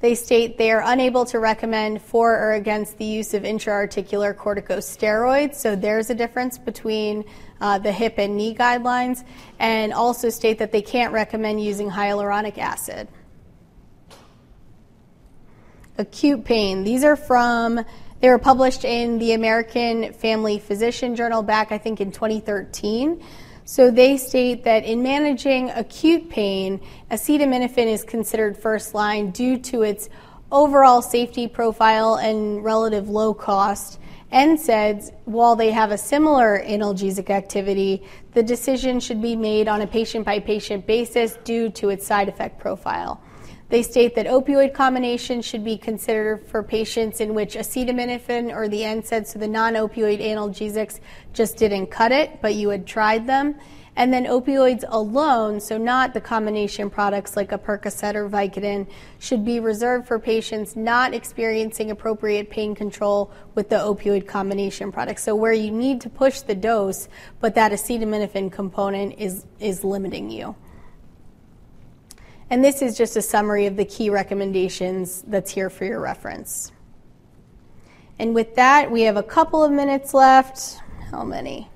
They 0.04 0.16
state 0.16 0.58
they 0.58 0.70
are 0.70 0.84
unable 0.86 1.24
to 1.28 1.40
recommend 1.40 2.02
for 2.02 2.38
or 2.38 2.56
against 2.56 2.98
the 2.98 3.06
use 3.06 3.34
of 3.34 3.44
intraarticular 3.44 4.36
corticosteroids. 4.36 5.56
So 5.56 5.78
there's 5.78 6.10
a 6.10 6.14
difference 6.14 6.58
between 6.58 7.24
uh, 7.62 7.80
the 7.80 7.94
hip 7.94 8.16
and 8.18 8.36
knee 8.36 8.54
guidelines, 8.54 9.24
and 9.60 9.94
also 9.94 10.30
state 10.30 10.60
that 10.60 10.74
they 10.74 10.82
can't 10.82 11.14
recommend 11.14 11.64
using 11.64 11.90
hyaluronic 11.90 12.58
acid. 12.58 13.08
Acute 15.98 16.44
pain. 16.44 16.84
These 16.84 17.06
are 17.06 17.16
from, 17.16 17.80
they 18.20 18.28
were 18.28 18.40
published 18.40 18.84
in 18.84 19.20
the 19.20 19.32
American 19.32 20.12
Family 20.12 20.60
Physician 20.60 21.16
Journal 21.16 21.44
back, 21.44 21.72
I 21.72 21.78
think, 21.78 22.02
in 22.02 22.12
2013. 22.12 23.24
So 23.66 23.90
they 23.90 24.18
state 24.18 24.66
that 24.66 24.84
in 24.84 25.02
managing 25.02 25.70
acute 25.70 26.30
pain, 26.30 26.82
acetaminophen 27.10 27.88
is 27.88 28.04
considered 28.04 28.58
first 28.58 28.94
line 28.94 29.32
due 29.32 29.58
to 29.60 29.84
its 29.84 30.10
overall 30.52 31.02
safety 31.02 31.48
profile 31.48 32.16
and 32.16 32.64
relative 32.64 33.08
low 33.10 33.34
cost. 33.34 34.00
NSAIDs, 34.34 35.12
while 35.26 35.56
they 35.56 35.72
have 35.72 35.92
a 35.92 35.98
similar 35.98 36.62
analgesic 36.66 37.30
activity, 37.30 38.04
the 38.34 38.44
decision 38.44 39.00
should 39.00 39.22
be 39.22 39.36
made 39.36 39.68
on 39.68 39.82
a 39.82 39.88
patient 39.88 40.26
by 40.26 40.40
patient 40.40 40.86
basis 40.86 41.38
due 41.44 41.70
to 41.70 41.90
its 41.90 42.06
side 42.06 42.28
effect 42.28 42.60
profile. 42.60 43.23
They 43.74 43.82
state 43.82 44.14
that 44.18 44.28
opioid 44.28 44.76
combinations 44.76 45.46
should 45.46 45.64
be 45.64 45.80
considered 45.80 46.46
for 46.46 46.62
patients 46.62 47.20
in 47.20 47.34
which 47.34 47.56
acetaminophen 47.56 48.56
or 48.56 48.68
the 48.68 48.82
NSAIDs, 48.82 49.26
so 49.26 49.40
the 49.40 49.48
non 49.48 49.74
opioid 49.74 50.22
analgesics, 50.22 51.00
just 51.34 51.58
didn't 51.58 51.88
cut 51.88 52.12
it, 52.12 52.40
but 52.40 52.54
you 52.54 52.70
had 52.70 52.86
tried 52.86 53.26
them. 53.26 53.56
And 53.96 54.14
then 54.14 54.26
opioids 54.26 54.84
alone, 54.88 55.60
so 55.60 55.80
not 55.80 56.14
the 56.14 56.22
combination 56.22 56.92
products 56.92 57.36
like 57.36 57.52
a 57.52 57.58
Percocet 57.58 58.14
or 58.14 58.30
Vicodin, 58.30 58.86
should 59.18 59.44
be 59.44 59.60
reserved 59.60 60.08
for 60.08 60.20
patients 60.20 60.76
not 60.76 61.16
experiencing 61.16 61.90
appropriate 61.90 62.52
pain 62.52 62.76
control 62.76 63.32
with 63.56 63.70
the 63.70 63.78
opioid 63.78 64.28
combination 64.28 64.92
products. 64.92 65.24
So 65.24 65.34
where 65.34 65.52
you 65.52 65.72
need 65.72 66.00
to 66.02 66.12
push 66.12 66.42
the 66.42 66.54
dose, 66.54 67.10
but 67.40 67.56
that 67.56 67.72
acetaminophen 67.72 68.52
component 68.52 69.16
is, 69.18 69.48
is 69.60 69.84
limiting 69.84 70.30
you. 70.30 70.56
And 72.54 72.64
this 72.64 72.84
is 72.84 72.96
just 72.96 73.18
a 73.18 73.22
summary 73.24 73.66
of 73.66 73.78
the 73.78 73.86
key 73.86 74.12
recommendations 74.12 75.24
that's 75.24 75.50
here 75.50 75.72
for 75.72 75.86
your 75.86 76.00
reference. 76.00 76.72
And 78.20 78.36
with 78.36 78.54
that, 78.58 78.92
we 78.92 79.02
have 79.02 79.18
a 79.18 79.24
couple 79.24 79.64
of 79.64 79.72
minutes 79.72 80.14
left. 80.14 80.80
How 81.10 81.24
many? 81.24 81.68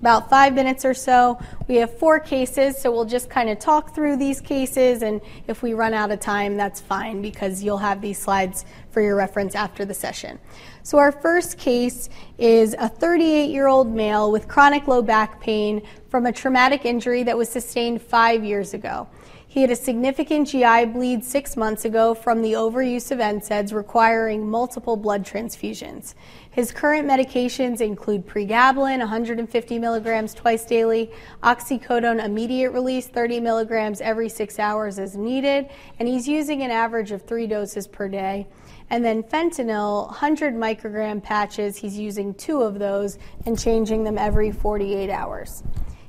about 0.00 0.28
five 0.28 0.54
minutes 0.54 0.84
or 0.84 0.94
so. 0.94 1.38
We 1.68 1.76
have 1.76 1.98
four 1.98 2.20
cases, 2.20 2.78
so 2.78 2.92
we'll 2.92 3.06
just 3.06 3.30
kind 3.30 3.48
of 3.48 3.58
talk 3.58 3.94
through 3.94 4.16
these 4.16 4.40
cases, 4.40 5.02
and 5.02 5.20
if 5.46 5.62
we 5.62 5.74
run 5.74 5.94
out 5.94 6.10
of 6.10 6.20
time, 6.20 6.56
that's 6.56 6.80
fine 6.80 7.22
because 7.22 7.62
you'll 7.62 7.78
have 7.78 8.00
these 8.00 8.18
slides 8.18 8.64
for 8.90 9.00
your 9.00 9.16
reference 9.16 9.54
after 9.54 9.84
the 9.84 9.94
session. 9.94 10.38
So, 10.82 10.98
our 10.98 11.12
first 11.12 11.58
case 11.58 12.08
is 12.38 12.74
a 12.78 12.88
38 12.88 13.50
year 13.50 13.66
old 13.66 13.92
male 13.92 14.30
with 14.30 14.48
chronic 14.48 14.86
low 14.86 15.02
back 15.02 15.40
pain 15.40 15.82
from 16.10 16.26
a 16.26 16.32
traumatic 16.32 16.84
injury 16.84 17.22
that 17.24 17.36
was 17.36 17.48
sustained 17.48 18.02
five 18.02 18.44
years 18.44 18.74
ago. 18.74 19.08
He 19.56 19.62
had 19.62 19.70
a 19.70 19.76
significant 19.76 20.48
GI 20.48 20.84
bleed 20.84 21.24
six 21.24 21.56
months 21.56 21.86
ago 21.86 22.12
from 22.12 22.42
the 22.42 22.52
overuse 22.52 23.10
of 23.10 23.20
NSAIDs 23.20 23.72
requiring 23.72 24.46
multiple 24.46 24.98
blood 24.98 25.24
transfusions. 25.24 26.12
His 26.50 26.70
current 26.70 27.08
medications 27.08 27.80
include 27.80 28.26
pregabalin, 28.26 28.98
150 28.98 29.78
milligrams 29.78 30.34
twice 30.34 30.66
daily, 30.66 31.10
oxycodone 31.42 32.22
immediate 32.22 32.72
release, 32.72 33.06
30 33.06 33.40
milligrams 33.40 34.02
every 34.02 34.28
six 34.28 34.58
hours 34.58 34.98
as 34.98 35.16
needed, 35.16 35.70
and 35.98 36.06
he's 36.06 36.28
using 36.28 36.60
an 36.60 36.70
average 36.70 37.10
of 37.10 37.22
three 37.22 37.46
doses 37.46 37.88
per 37.88 38.08
day. 38.08 38.46
And 38.90 39.02
then 39.02 39.22
fentanyl, 39.22 40.04
100 40.08 40.52
microgram 40.52 41.22
patches, 41.22 41.78
he's 41.78 41.98
using 41.98 42.34
two 42.34 42.60
of 42.60 42.78
those 42.78 43.16
and 43.46 43.58
changing 43.58 44.04
them 44.04 44.18
every 44.18 44.52
48 44.52 45.08
hours. 45.08 45.62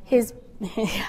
His, 0.04 0.34
yeah, 0.76 1.08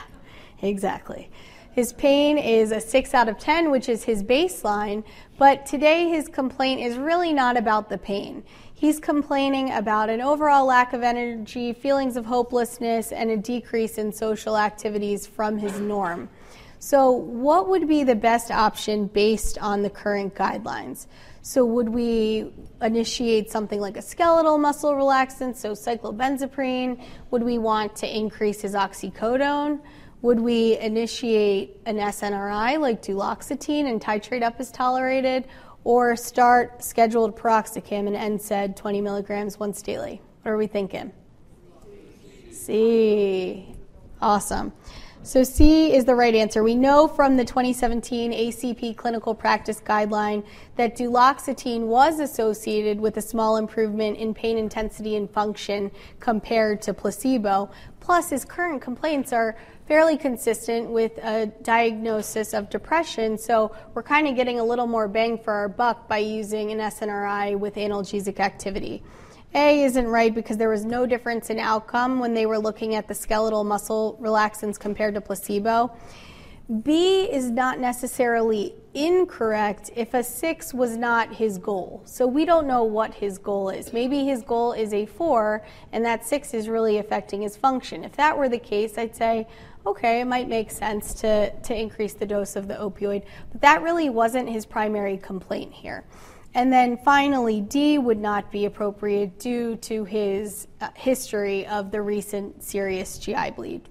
exactly. 0.63 1.33
His 1.79 1.93
pain 1.93 2.39
is 2.39 2.73
a 2.73 2.81
6 2.81 3.15
out 3.15 3.29
of 3.29 3.39
10, 3.39 3.71
which 3.71 3.89
is 3.89 4.03
his 4.03 4.25
baseline, 4.25 5.05
but 5.39 5.65
today 5.65 6.09
his 6.09 6.27
complaint 6.27 6.81
is 6.81 6.97
really 6.97 7.33
not 7.33 7.57
about 7.57 7.89
the 7.89 7.99
pain. 7.99 8.43
He's 8.75 8.99
complaining 8.99 9.71
about 9.71 10.11
an 10.11 10.21
overall 10.21 10.67
lack 10.67 10.93
of 10.93 11.05
energy, 11.05 11.73
feelings 11.73 12.17
of 12.17 12.27
hopelessness, 12.27 13.13
and 13.13 13.31
a 13.31 13.37
decrease 13.37 13.97
in 13.97 14.13
social 14.13 14.59
activities 14.59 15.25
from 15.25 15.57
his 15.57 15.79
norm. 15.79 16.29
So, 16.81 17.13
what 17.13 17.69
would 17.69 17.87
be 17.87 18.03
the 18.03 18.17
best 18.17 18.51
option 18.51 19.07
based 19.07 19.57
on 19.59 19.83
the 19.83 19.91
current 19.91 20.35
guidelines? 20.35 21.07
So, 21.43 21.65
would 21.65 21.91
we 21.91 22.53
initiate 22.83 23.53
something 23.53 23.81
like 23.81 23.97
a 23.97 24.03
skeletal 24.03 24.59
muscle 24.59 24.95
relaxant, 24.95 25.55
so 25.55 25.75
cyclobenzaprine? 25.75 27.01
Would 27.31 27.45
we 27.45 27.59
want 27.59 27.95
to 27.97 28.17
increase 28.17 28.63
his 28.63 28.75
oxycodone? 28.75 29.79
Would 30.23 30.41
we 30.41 30.77
initiate 30.79 31.81
an 31.87 31.97
SNRI 31.97 32.81
like 32.81 33.03
duloxetine 33.03 33.89
and 33.89 34.01
titrate 34.01 34.43
up 34.43 34.57
as 34.59 34.73
tolerated, 34.73 35.47
or 35.85 36.17
start 36.17 36.83
scheduled 36.83 37.37
piroxicam 37.37 38.13
and 38.13 38.41
NSAID 38.41 38.75
20 38.75 39.01
milligrams 39.01 39.59
once 39.61 39.81
daily? 39.81 40.21
What 40.43 40.51
are 40.51 40.57
we 40.57 40.67
thinking? 40.67 41.13
C. 42.51 43.75
Awesome. 44.21 44.73
So 45.23 45.43
C 45.43 45.95
is 45.95 46.05
the 46.05 46.15
right 46.15 46.35
answer. 46.35 46.63
We 46.63 46.75
know 46.75 47.07
from 47.07 47.37
the 47.37 47.45
2017 47.45 48.33
ACP 48.33 48.97
clinical 48.97 49.35
practice 49.35 49.81
guideline 49.81 50.45
that 50.77 50.97
duloxetine 50.97 51.83
was 51.83 52.19
associated 52.19 52.99
with 52.99 53.17
a 53.17 53.23
small 53.23 53.57
improvement 53.57 54.17
in 54.17 54.33
pain 54.33 54.57
intensity 54.57 55.17
and 55.17 55.31
function 55.31 55.91
compared 56.19 56.81
to 56.83 56.95
placebo. 56.95 57.71
Plus, 58.09 58.31
his 58.31 58.43
current 58.43 58.81
complaints 58.81 59.35
are 59.35 59.55
fairly 59.87 60.17
consistent 60.17 60.89
with 60.89 61.19
a 61.19 61.45
diagnosis 61.61 62.55
of 62.55 62.71
depression. 62.71 63.37
So 63.37 63.77
we're 63.93 64.03
kind 64.03 64.27
of 64.27 64.35
getting 64.35 64.59
a 64.61 64.65
little 64.65 64.87
more 64.87 65.09
bang 65.09 65.37
for 65.37 65.53
our 65.53 65.69
buck 65.69 66.09
by 66.09 66.17
using 66.17 66.73
an 66.73 66.79
SNRI 66.79 67.59
with 67.59 67.75
analgesic 67.75 68.41
activity. 68.41 69.03
A 69.55 69.83
isn't 69.83 70.07
right 70.07 70.35
because 70.35 70.57
there 70.57 70.71
was 70.71 70.87
no 70.87 71.05
difference 71.05 71.51
in 71.51 71.59
outcome 71.59 72.19
when 72.19 72.33
they 72.33 72.47
were 72.47 72.59
looking 72.59 72.95
at 72.95 73.09
the 73.09 73.15
skeletal 73.15 73.63
muscle 73.63 74.19
relaxants 74.23 74.81
compared 74.81 75.13
to 75.13 75.21
placebo. 75.21 75.95
B 76.83 77.25
is 77.25 77.51
not 77.51 77.79
necessarily 77.79 78.75
incorrect 79.07 79.91
if 79.95 80.15
a 80.15 80.23
six 80.23 80.75
was 80.75 80.97
not 80.97 81.35
his 81.35 81.59
goal. 81.59 82.03
So 82.05 82.27
we 82.27 82.45
don't 82.45 82.67
know 82.67 82.83
what 82.83 83.15
his 83.15 83.39
goal 83.39 83.71
is. 83.71 83.93
Maybe 83.93 84.25
his 84.25 84.43
goal 84.43 84.73
is 84.73 84.93
a 84.93 85.07
four, 85.07 85.65
and 85.93 86.05
that 86.05 86.27
six 86.27 86.53
is 86.55 86.69
really 86.69 86.99
affecting 86.99 87.43
his 87.43 87.57
function. 87.57 88.05
If 88.05 88.17
that 88.17 88.37
were 88.37 88.49
the 88.49 88.59
case, 88.59 88.99
I'd 88.99 89.15
say, 89.15 89.47
okay, 89.87 90.21
it 90.21 90.25
might 90.25 90.49
make 90.49 90.71
sense 90.71 91.15
to, 91.15 91.51
to 91.51 91.75
increase 91.75 92.15
the 92.15 92.27
dose 92.27 92.57
of 92.57 92.67
the 92.67 92.75
opioid. 92.75 93.25
But 93.53 93.61
that 93.61 93.83
really 93.83 94.11
wasn't 94.11 94.49
his 94.49 94.67
primary 94.67 95.17
complaint 95.17 95.73
here. 95.73 96.05
And 96.55 96.73
then 96.73 96.99
finally, 97.05 97.61
D 97.61 97.99
would 97.99 98.19
not 98.19 98.51
be 98.51 98.65
appropriate 98.65 99.39
due 99.39 99.77
to 99.77 100.05
his 100.05 100.67
uh, 100.81 100.89
history 100.95 101.67
of 101.67 101.91
the 101.91 102.03
recent 102.03 102.63
serious 102.63 103.19
GI 103.19 103.53
bleed. 103.53 103.89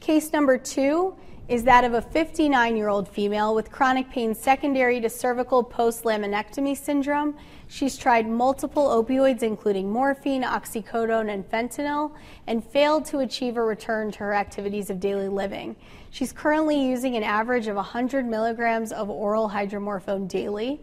Case 0.00 0.32
number 0.32 0.58
two 0.58 1.16
is 1.46 1.62
that 1.64 1.84
of 1.84 1.92
a 1.92 2.00
59 2.00 2.76
year 2.76 2.88
old 2.88 3.06
female 3.06 3.54
with 3.54 3.70
chronic 3.70 4.10
pain 4.10 4.34
secondary 4.34 5.00
to 5.00 5.10
cervical 5.10 5.62
post 5.62 6.04
laminectomy 6.04 6.76
syndrome. 6.76 7.36
She's 7.68 7.98
tried 7.98 8.26
multiple 8.26 8.86
opioids, 8.86 9.42
including 9.42 9.90
morphine, 9.90 10.42
oxycodone, 10.42 11.30
and 11.30 11.48
fentanyl, 11.50 12.12
and 12.46 12.64
failed 12.64 13.04
to 13.06 13.18
achieve 13.18 13.58
a 13.58 13.62
return 13.62 14.10
to 14.12 14.18
her 14.20 14.34
activities 14.34 14.88
of 14.88 15.00
daily 15.00 15.28
living. 15.28 15.76
She's 16.10 16.32
currently 16.32 16.80
using 16.80 17.16
an 17.16 17.22
average 17.22 17.66
of 17.66 17.76
100 17.76 18.24
milligrams 18.24 18.92
of 18.92 19.10
oral 19.10 19.50
hydromorphone 19.50 20.26
daily. 20.26 20.80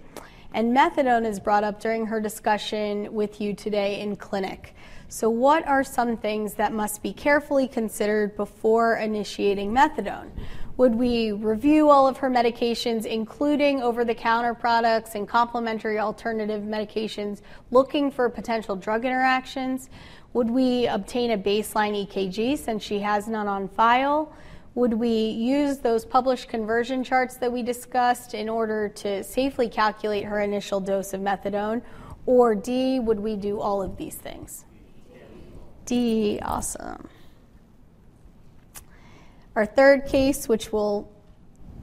And 0.54 0.76
methadone 0.76 1.26
is 1.26 1.40
brought 1.40 1.64
up 1.64 1.80
during 1.80 2.06
her 2.08 2.20
discussion 2.20 3.12
with 3.14 3.40
you 3.40 3.54
today 3.54 4.02
in 4.02 4.18
clinic. 4.18 4.76
So, 5.14 5.30
what 5.30 5.68
are 5.68 5.84
some 5.84 6.16
things 6.16 6.54
that 6.54 6.72
must 6.72 7.04
be 7.04 7.12
carefully 7.12 7.68
considered 7.68 8.38
before 8.38 8.96
initiating 8.96 9.70
methadone? 9.74 10.30
Would 10.78 10.96
we 10.96 11.34
review 11.34 11.90
all 11.90 12.08
of 12.08 12.16
her 12.20 12.30
medications, 12.30 13.06
including 13.06 13.82
over 13.82 14.06
the 14.06 14.16
counter 14.16 14.54
products 14.54 15.16
and 15.16 15.28
complementary 15.28 16.00
alternative 16.00 16.62
medications, 16.62 17.42
looking 17.72 18.10
for 18.10 18.30
potential 18.30 18.78
drug 18.78 19.04
interactions? 19.04 19.90
Would 20.32 20.50
we 20.50 20.88
obtain 20.88 21.32
a 21.32 21.38
baseline 21.38 22.08
EKG 22.08 22.58
since 22.58 22.82
she 22.82 23.00
has 23.00 23.28
none 23.28 23.50
on 23.50 23.68
file? 23.68 24.32
Would 24.76 24.94
we 24.94 25.10
use 25.10 25.80
those 25.80 26.06
published 26.06 26.48
conversion 26.48 27.04
charts 27.04 27.36
that 27.36 27.52
we 27.52 27.64
discussed 27.64 28.34
in 28.34 28.48
order 28.48 28.88
to 28.88 29.26
safely 29.26 29.68
calculate 29.68 30.24
her 30.24 30.40
initial 30.40 30.80
dose 30.80 31.14
of 31.14 31.20
methadone? 31.20 31.82
Or 32.26 32.56
D, 32.56 33.02
would 33.02 33.20
we 33.20 33.36
do 33.36 33.60
all 33.60 33.82
of 33.84 33.98
these 33.98 34.16
things? 34.16 34.64
D, 35.86 36.40
awesome. 36.42 37.08
Our 39.56 39.66
third 39.66 40.06
case, 40.06 40.48
which 40.48 40.72
will 40.72 41.12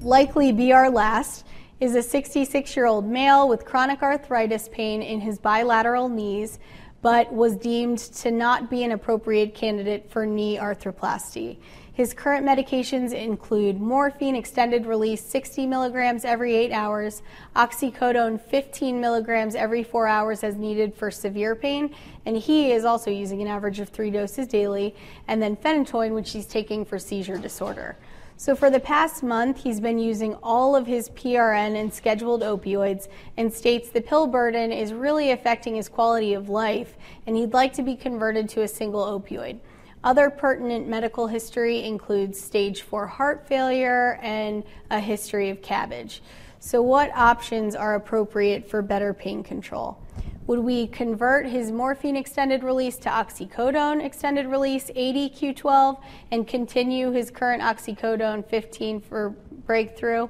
likely 0.00 0.52
be 0.52 0.72
our 0.72 0.90
last, 0.90 1.44
is 1.80 1.94
a 1.94 2.02
66 2.02 2.76
year 2.76 2.86
old 2.86 3.06
male 3.06 3.48
with 3.48 3.64
chronic 3.64 4.02
arthritis 4.02 4.68
pain 4.70 5.02
in 5.02 5.20
his 5.20 5.38
bilateral 5.38 6.08
knees, 6.08 6.58
but 7.02 7.32
was 7.32 7.56
deemed 7.56 7.98
to 7.98 8.30
not 8.30 8.70
be 8.70 8.82
an 8.84 8.92
appropriate 8.92 9.54
candidate 9.54 10.10
for 10.10 10.26
knee 10.26 10.56
arthroplasty. 10.56 11.58
His 11.98 12.14
current 12.14 12.46
medications 12.46 13.12
include 13.12 13.80
morphine 13.80 14.36
extended 14.36 14.86
release 14.86 15.20
60 15.20 15.66
milligrams 15.66 16.24
every 16.24 16.54
eight 16.54 16.70
hours, 16.70 17.22
oxycodone 17.56 18.40
15 18.40 19.00
milligrams 19.00 19.56
every 19.56 19.82
four 19.82 20.06
hours 20.06 20.44
as 20.44 20.54
needed 20.54 20.94
for 20.94 21.10
severe 21.10 21.56
pain, 21.56 21.92
and 22.24 22.36
he 22.36 22.70
is 22.70 22.84
also 22.84 23.10
using 23.10 23.42
an 23.42 23.48
average 23.48 23.80
of 23.80 23.88
three 23.88 24.12
doses 24.12 24.46
daily, 24.46 24.94
and 25.26 25.42
then 25.42 25.56
phenytoin, 25.56 26.14
which 26.14 26.30
he's 26.30 26.46
taking 26.46 26.84
for 26.84 27.00
seizure 27.00 27.36
disorder. 27.36 27.96
So, 28.36 28.54
for 28.54 28.70
the 28.70 28.78
past 28.78 29.24
month, 29.24 29.64
he's 29.64 29.80
been 29.80 29.98
using 29.98 30.34
all 30.40 30.76
of 30.76 30.86
his 30.86 31.10
PRN 31.10 31.74
and 31.74 31.92
scheduled 31.92 32.42
opioids 32.42 33.08
and 33.36 33.52
states 33.52 33.90
the 33.90 34.00
pill 34.00 34.28
burden 34.28 34.70
is 34.70 34.92
really 34.92 35.32
affecting 35.32 35.74
his 35.74 35.88
quality 35.88 36.34
of 36.34 36.48
life, 36.48 36.94
and 37.26 37.36
he'd 37.36 37.52
like 37.52 37.72
to 37.72 37.82
be 37.82 37.96
converted 37.96 38.48
to 38.50 38.62
a 38.62 38.68
single 38.68 39.04
opioid. 39.04 39.58
Other 40.04 40.30
pertinent 40.30 40.86
medical 40.86 41.26
history 41.26 41.82
includes 41.82 42.40
stage 42.40 42.82
4 42.82 43.06
heart 43.06 43.48
failure 43.48 44.18
and 44.22 44.62
a 44.90 45.00
history 45.00 45.50
of 45.50 45.60
CABG. 45.60 46.20
So, 46.60 46.82
what 46.82 47.10
options 47.16 47.74
are 47.74 47.96
appropriate 47.96 48.68
for 48.68 48.80
better 48.80 49.12
pain 49.12 49.42
control? 49.42 49.98
Would 50.46 50.60
we 50.60 50.86
convert 50.86 51.46
his 51.46 51.70
morphine 51.72 52.16
extended 52.16 52.62
release 52.62 52.96
to 52.98 53.08
oxycodone 53.08 54.02
extended 54.02 54.46
release 54.46 54.90
80 54.94 55.30
Q12 55.30 56.00
and 56.30 56.46
continue 56.48 57.10
his 57.10 57.30
current 57.30 57.62
oxycodone 57.62 58.48
15 58.48 59.00
for 59.00 59.30
breakthrough? 59.66 60.28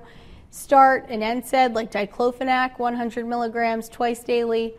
Start 0.50 1.08
an 1.10 1.20
NSAID 1.20 1.74
like 1.74 1.92
diclofenac 1.92 2.78
100 2.78 3.26
milligrams 3.26 3.88
twice 3.88 4.24
daily 4.24 4.74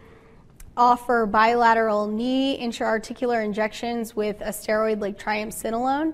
offer 0.77 1.25
bilateral 1.25 2.07
knee 2.07 2.59
intraarticular 2.59 3.43
injections 3.43 4.15
with 4.15 4.41
a 4.41 4.49
steroid 4.49 5.01
like 5.01 5.19
triamcinolone? 5.19 6.13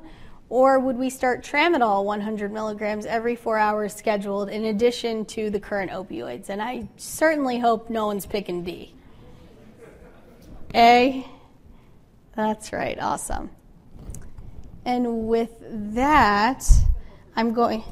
Or 0.49 0.80
would 0.80 0.98
we 0.98 1.10
start 1.10 1.44
tramadol 1.44 2.06
100 2.06 2.52
milligrams 2.52 3.06
every 3.06 3.36
four 3.36 3.57
hours 3.57 3.95
scheduled 3.95 4.49
in 4.49 4.65
addition 4.65 5.26
to 5.26 5.49
the 5.49 5.60
current 5.60 5.91
opioids? 5.91 6.49
And 6.49 6.61
I 6.61 6.88
certainly 6.98 7.60
hope 7.60 7.90
no 7.90 8.06
one's 8.06 8.26
picking 8.26 8.64
D. 8.64 8.94
A? 10.76 11.26
That's 12.36 12.72
right. 12.73 12.98
Awesome. 12.99 13.49
And 14.86 15.27
with 15.27 15.52
that, 15.95 16.64
I'm 17.36 17.53
going. 17.53 17.84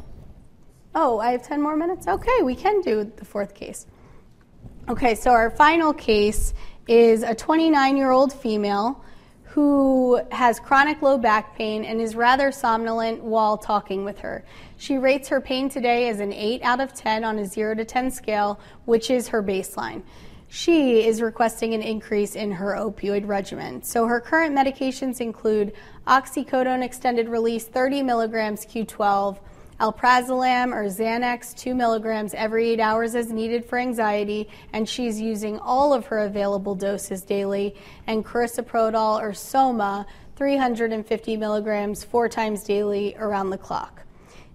Oh, 0.94 1.20
I 1.20 1.32
have 1.32 1.42
10 1.42 1.60
more 1.60 1.76
minutes? 1.76 2.08
Okay, 2.08 2.44
we 2.44 2.56
can 2.56 2.82
do 2.82 3.12
the 3.16 3.26
fourth 3.26 3.56
case. 3.56 3.88
Okay, 4.90 5.16
so 5.16 5.32
our 5.32 5.50
final 5.50 5.94
case 5.94 6.54
is 6.90 7.24
a 7.24 7.34
29 7.34 7.96
year 7.96 8.12
old 8.12 8.34
female 8.34 9.02
who 9.44 10.20
has 10.30 10.60
chronic 10.60 11.02
low 11.02 11.18
back 11.18 11.56
pain 11.56 11.86
and 11.86 12.02
is 12.02 12.18
rather 12.18 12.52
somnolent 12.52 13.24
while 13.24 13.58
talking 13.58 14.04
with 14.04 14.20
her. 14.20 14.44
She 14.76 14.98
rates 14.98 15.30
her 15.30 15.40
pain 15.40 15.70
today 15.70 16.10
as 16.10 16.20
an 16.20 16.34
8 16.34 16.64
out 16.64 16.82
of 16.82 16.94
10 16.94 17.24
on 17.24 17.40
a 17.40 17.46
0 17.46 17.76
to 17.76 17.86
10 17.86 18.12
scale, 18.12 18.60
which 18.84 19.10
is 19.10 19.30
her 19.30 19.42
baseline. 19.42 20.04
She 20.50 21.08
is 21.08 21.22
requesting 21.22 21.74
an 21.74 21.82
increase 21.82 22.36
in 22.36 22.52
her 22.52 22.74
opioid 22.74 23.26
regimen. 23.26 23.84
So 23.84 24.06
her 24.06 24.20
current 24.20 24.54
medications 24.54 25.22
include 25.22 25.72
oxycodone 26.08 26.84
extended 26.84 27.30
release 27.30 27.64
30 27.64 28.04
milligrams 28.04 28.66
Q12, 28.66 29.40
alprazolam 29.80 30.74
or 30.74 30.86
Xanax 30.86 31.56
2 31.58 31.74
milligrams 31.76 32.34
every 32.34 32.70
8 32.72 32.80
hours 32.80 33.16
as 33.16 33.32
needed 33.32 33.66
for 33.66 33.78
anxiety, 33.78 34.50
and 34.72 34.88
she's 34.88 35.20
using 35.20 35.60
all 35.60 35.94
of 35.94 36.06
her 36.08 36.20
available 36.20 36.76
doses 36.76 37.22
daily, 37.22 37.76
and 38.08 38.26
carisoprodol 38.26 39.22
or 39.22 39.34
Soma 39.34 40.06
350 40.36 41.38
milligrams 41.38 42.04
four 42.04 42.28
times 42.28 42.64
daily 42.64 43.16
around 43.18 43.50
the 43.50 43.58
clock. 43.58 44.04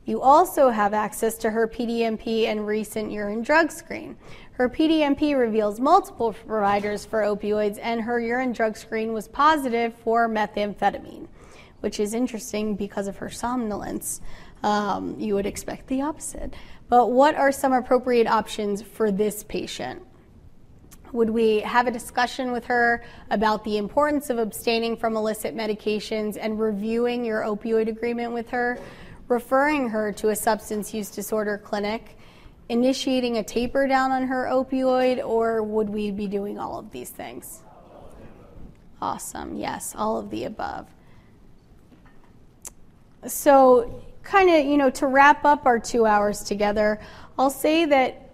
You 0.05 0.23
also 0.23 0.71
have 0.71 0.95
access 0.95 1.37
to 1.39 1.51
her 1.51 1.69
PDMP 1.69 2.47
and 2.47 2.67
recent 2.67 3.13
urine 3.13 3.43
drug 3.43 3.71
screen. 3.71 4.17
Her 4.53 4.69
PDMP 4.69 5.39
reveals 5.39 5.79
multiple 5.79 6.33
providers 6.33 7.05
for 7.05 7.21
opioids, 7.21 7.79
and 7.81 8.01
her 8.01 8.19
urine 8.19 8.53
drug 8.53 8.77
screen 8.77 9.13
was 9.13 9.29
positive 9.29 9.95
for 10.03 10.29
methamphetamine, 10.29 11.29
which 11.81 12.01
is 12.01 12.15
interesting 12.15 12.75
because 12.75 13.07
of 13.07 13.19
her 13.19 13.29
somnolence. 13.29 14.21
Um, 14.63 15.19
you 15.19 15.35
would 15.35 15.47
expect 15.47 15.87
the 15.87 16.03
opposite. 16.03 16.55
But 16.89 17.11
what 17.11 17.35
are 17.35 17.53
some 17.53 17.73
appropriate 17.73 18.27
options 18.27 18.83
for 18.83 19.11
this 19.11 19.45
patient? 19.45 20.03
Would 21.13 21.31
we 21.31 21.61
have 21.61 21.87
a 21.87 21.91
discussion 21.91 22.53
with 22.53 22.67
her 22.67 23.03
about 23.31 23.65
the 23.65 23.79
importance 23.79 24.31
of 24.31 24.39
abstaining 24.39 24.97
from 24.97 25.17
illicit 25.17 25.57
medications 25.57 26.37
and 26.39 26.59
reviewing 26.61 27.25
your 27.25 27.43
opioid 27.43 27.89
agreement 27.89 28.33
with 28.33 28.51
her, 28.51 28.79
referring 29.29 29.89
her 29.89 30.13
to 30.13 30.31
a 30.31 30.37
substance 30.37 30.93
use 30.93 31.11
disorder 31.11 31.57
clinic, 31.57 32.17
initiating 32.69 33.39
a 33.39 33.43
taper 33.43 33.87
down 33.87 34.11
on 34.11 34.27
her 34.27 34.49
opioid, 34.51 35.25
or 35.25 35.63
would 35.63 35.89
we 35.89 36.11
be 36.11 36.27
doing 36.27 36.59
all 36.59 36.79
of 36.79 36.91
these 36.91 37.11
things? 37.11 37.63
Awesome. 39.01 39.57
Yes, 39.57 39.95
all 39.97 40.19
of 40.19 40.29
the 40.29 40.45
above. 40.45 40.89
So, 43.27 44.03
kind 44.29 44.51
of, 44.51 44.67
you 44.67 44.77
know, 44.77 44.91
to 44.91 45.07
wrap 45.07 45.45
up 45.45 45.65
our 45.67 45.79
two 45.79 46.05
hours 46.05 46.43
together, 46.43 47.01
I'll 47.39 47.51
say 47.51 47.87
that 47.87 48.25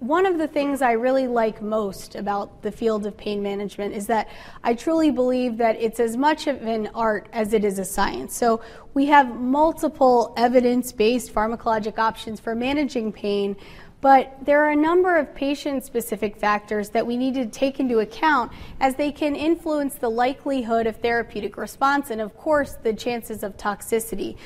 one 0.00 0.26
of 0.26 0.36
the 0.36 0.46
things 0.46 0.82
I 0.82 0.92
really 0.92 1.26
like 1.26 1.62
most 1.62 2.14
about 2.14 2.62
the 2.62 2.70
field 2.70 3.06
of 3.06 3.16
pain 3.16 3.42
management 3.42 3.94
is 3.94 4.06
that 4.06 4.28
I 4.62 4.74
truly 4.74 5.10
believe 5.10 5.56
that 5.56 5.76
it's 5.80 5.98
as 5.98 6.16
much 6.16 6.46
of 6.46 6.62
an 6.62 6.90
art 6.94 7.28
as 7.32 7.54
it 7.54 7.64
is 7.64 7.78
a 7.78 7.84
science. 7.84 8.36
So 8.36 8.60
we 8.92 9.06
have 9.06 9.34
multiple 9.34 10.34
evidence 10.36 10.92
based 10.92 11.34
pharmacologic 11.34 11.98
options 11.98 12.38
for 12.38 12.54
managing 12.54 13.12
pain, 13.12 13.56
but 14.02 14.36
there 14.42 14.62
are 14.62 14.72
a 14.72 14.76
number 14.76 15.16
of 15.16 15.34
patient 15.34 15.84
specific 15.84 16.36
factors 16.36 16.90
that 16.90 17.06
we 17.06 17.16
need 17.16 17.34
to 17.34 17.46
take 17.46 17.80
into 17.80 18.00
account 18.00 18.52
as 18.78 18.96
they 18.96 19.10
can 19.10 19.34
influence 19.34 19.94
the 19.94 20.10
likelihood 20.10 20.86
of 20.86 20.96
therapeutic 20.96 21.56
response 21.56 22.10
and, 22.10 22.20
of 22.20 22.36
course, 22.36 22.74
the 22.82 22.92
chances 22.92 23.42
of 23.42 23.56
toxicity. 23.56 24.36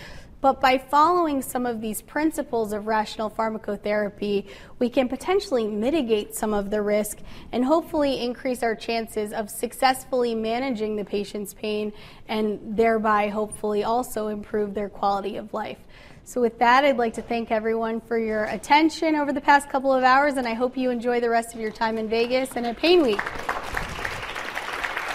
But 0.47 0.61
by 0.61 0.79
following 0.79 1.43
some 1.43 1.67
of 1.67 1.81
these 1.81 2.03
principles 2.03 2.73
of 2.73 2.87
rational 2.87 3.29
pharmacotherapy, 3.31 4.47
we 4.79 4.89
can 4.89 5.09
potentially 5.09 5.67
mitigate 5.67 6.37
some 6.37 6.55
of 6.55 6.71
the 6.71 6.83
risk 6.83 7.19
and 7.51 7.65
hopefully 7.65 8.23
increase 8.23 8.63
our 8.63 8.77
chances 8.77 9.33
of 9.33 9.51
successfully 9.51 10.37
managing 10.37 10.95
the 10.95 11.05
patient's 11.05 11.53
pain 11.53 11.93
and 12.29 12.61
thereby 12.77 13.27
hopefully 13.27 13.83
also 13.83 14.29
improve 14.29 14.73
their 14.73 14.89
quality 14.89 15.37
of 15.37 15.53
life. 15.53 15.79
So, 16.23 16.41
with 16.41 16.61
that, 16.61 16.85
I'd 16.85 16.97
like 16.97 17.15
to 17.15 17.23
thank 17.23 17.51
everyone 17.51 18.01
for 18.01 18.17
your 18.17 18.45
attention 18.45 19.17
over 19.17 19.33
the 19.33 19.41
past 19.41 19.69
couple 19.69 19.93
of 19.93 20.05
hours, 20.05 20.35
and 20.35 20.47
I 20.47 20.55
hope 20.55 20.77
you 20.77 20.91
enjoy 20.91 21.19
the 21.19 21.29
rest 21.29 21.57
of 21.57 21.61
your 21.61 21.73
time 21.73 21.99
in 21.99 22.09
Vegas 22.09 22.53
and 22.55 22.65
at 22.65 22.79
PAINWeek. 22.79 23.86